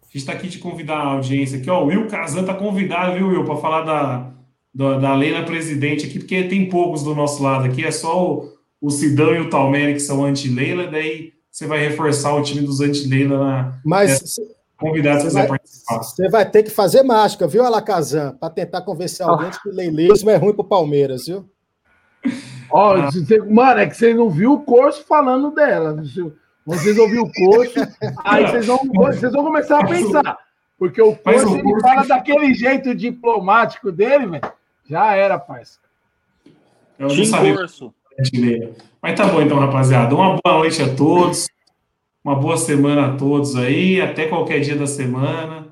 A 0.02 0.12
gente 0.18 0.26
tá 0.26 0.32
aqui 0.32 0.48
de 0.48 0.58
convidar 0.58 0.96
a 0.96 1.06
audiência 1.12 1.58
aqui, 1.58 1.70
ó. 1.70 1.82
O 1.82 1.86
Will 1.86 2.06
Kazan 2.06 2.44
tá 2.44 2.52
convidado, 2.54 3.14
viu, 3.14 3.28
Will, 3.28 3.44
para 3.44 3.56
falar 3.56 3.82
da, 3.82 4.30
da, 4.74 4.98
da 4.98 5.14
Leila 5.14 5.42
Presidente 5.44 6.04
aqui, 6.06 6.18
porque 6.18 6.44
tem 6.44 6.68
poucos 6.68 7.02
do 7.02 7.14
nosso 7.14 7.42
lado 7.42 7.64
aqui, 7.64 7.82
é 7.84 7.90
só 7.90 8.22
o, 8.30 8.52
o 8.80 8.90
Sidão 8.90 9.34
e 9.34 9.40
o 9.40 9.48
Talmere 9.48 9.94
que 9.94 10.00
são 10.00 10.22
anti-Leila, 10.24 10.86
daí 10.86 11.32
você 11.50 11.66
vai 11.66 11.78
reforçar 11.78 12.34
o 12.34 12.42
time 12.42 12.60
dos 12.60 12.80
anti-Leila 12.82 13.38
na 13.38 13.78
Mas 13.82 14.36
convidado 14.78 15.22
se 15.22 15.30
Você 15.30 15.34
vai, 15.34 15.48
participar. 15.48 16.02
você 16.02 16.28
vai 16.28 16.50
ter 16.50 16.62
que 16.62 16.70
fazer 16.70 17.02
mágica, 17.02 17.46
viu, 17.48 17.64
Alakazam? 17.64 18.36
Para 18.38 18.50
tentar 18.50 18.82
convencer 18.82 19.26
alguém 19.26 19.48
de 19.48 19.62
que 19.62 19.68
o 19.70 19.74
leilismo 19.74 20.28
é 20.28 20.36
ruim 20.36 20.52
pro 20.52 20.62
Palmeiras, 20.64 21.26
viu? 21.26 21.48
Ó, 22.70 22.96
você- 23.02 23.38
mano, 23.40 23.80
é 23.80 23.86
que 23.86 23.96
vocês 23.96 24.16
não 24.16 24.28
viu 24.30 24.54
o 24.54 24.60
curso 24.60 25.04
falando 25.06 25.50
dela. 25.52 25.96
Vocês 26.64 26.98
ouviram 26.98 27.22
o 27.24 27.32
curso, 27.32 27.74
aí 28.24 28.46
vocês 28.48 28.66
vão, 28.66 28.78
vocês 28.94 29.32
vão 29.32 29.44
começar 29.44 29.80
a 29.80 29.86
pensar. 29.86 30.38
Porque 30.78 31.00
o 31.00 31.14
curso 31.16 31.48
o 31.48 31.54
ele 31.54 31.62
curso- 31.62 31.80
fala 31.80 32.04
daquele 32.06 32.52
jeito 32.54 32.94
diplomático 32.94 33.90
dele, 33.92 34.26
velho. 34.26 34.52
Já 34.88 35.14
era, 35.14 35.38
parça. 35.38 35.78
Eu 36.98 37.08
não 37.08 37.24
sabia 37.24 37.56
anti-Leila. 38.18 38.70
Mas 39.02 39.14
tá 39.14 39.26
bom 39.26 39.40
então, 39.42 39.58
rapaziada. 39.58 40.14
Uma 40.14 40.38
boa 40.44 40.58
noite 40.58 40.82
a 40.82 40.94
todos. 40.94 41.46
Uma 42.24 42.34
boa 42.34 42.56
semana 42.56 43.06
a 43.06 43.16
todos 43.16 43.54
aí. 43.56 44.00
Até 44.00 44.26
qualquer 44.26 44.60
dia 44.60 44.74
da 44.76 44.86
semana. 44.86 45.68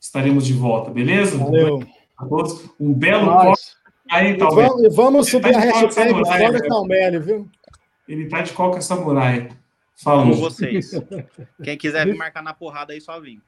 Estaremos 0.00 0.46
de 0.46 0.52
volta, 0.52 0.90
beleza? 0.90 1.38
Valeu. 1.38 1.82
A 2.18 2.24
todos. 2.26 2.68
Um 2.78 2.92
belo 2.92 3.26
Nós. 3.26 3.75
Aí, 4.10 4.32
E 4.32 4.38
talvez. 4.38 4.68
vamos, 4.68 4.84
e 4.84 4.88
vamos 4.88 5.28
subir 5.28 5.48
a 5.50 5.52
Tá 5.52 5.60
fora 5.60 5.86
hashtag 5.86 6.12
fora 6.24 6.50
né? 6.52 6.60
Calmelli, 6.68 7.18
viu? 7.18 7.48
Ele 8.08 8.28
tá 8.28 8.42
de 8.42 8.52
coca 8.52 8.80
samurai. 8.80 9.48
Com 9.48 9.54
Falou. 9.96 10.34
vocês. 10.34 10.90
Quem 11.64 11.76
quiser 11.76 12.04
vir 12.06 12.16
marcar 12.16 12.42
na 12.42 12.52
porrada 12.54 12.92
aí, 12.92 13.00
só 13.00 13.18
vim. 13.20 13.40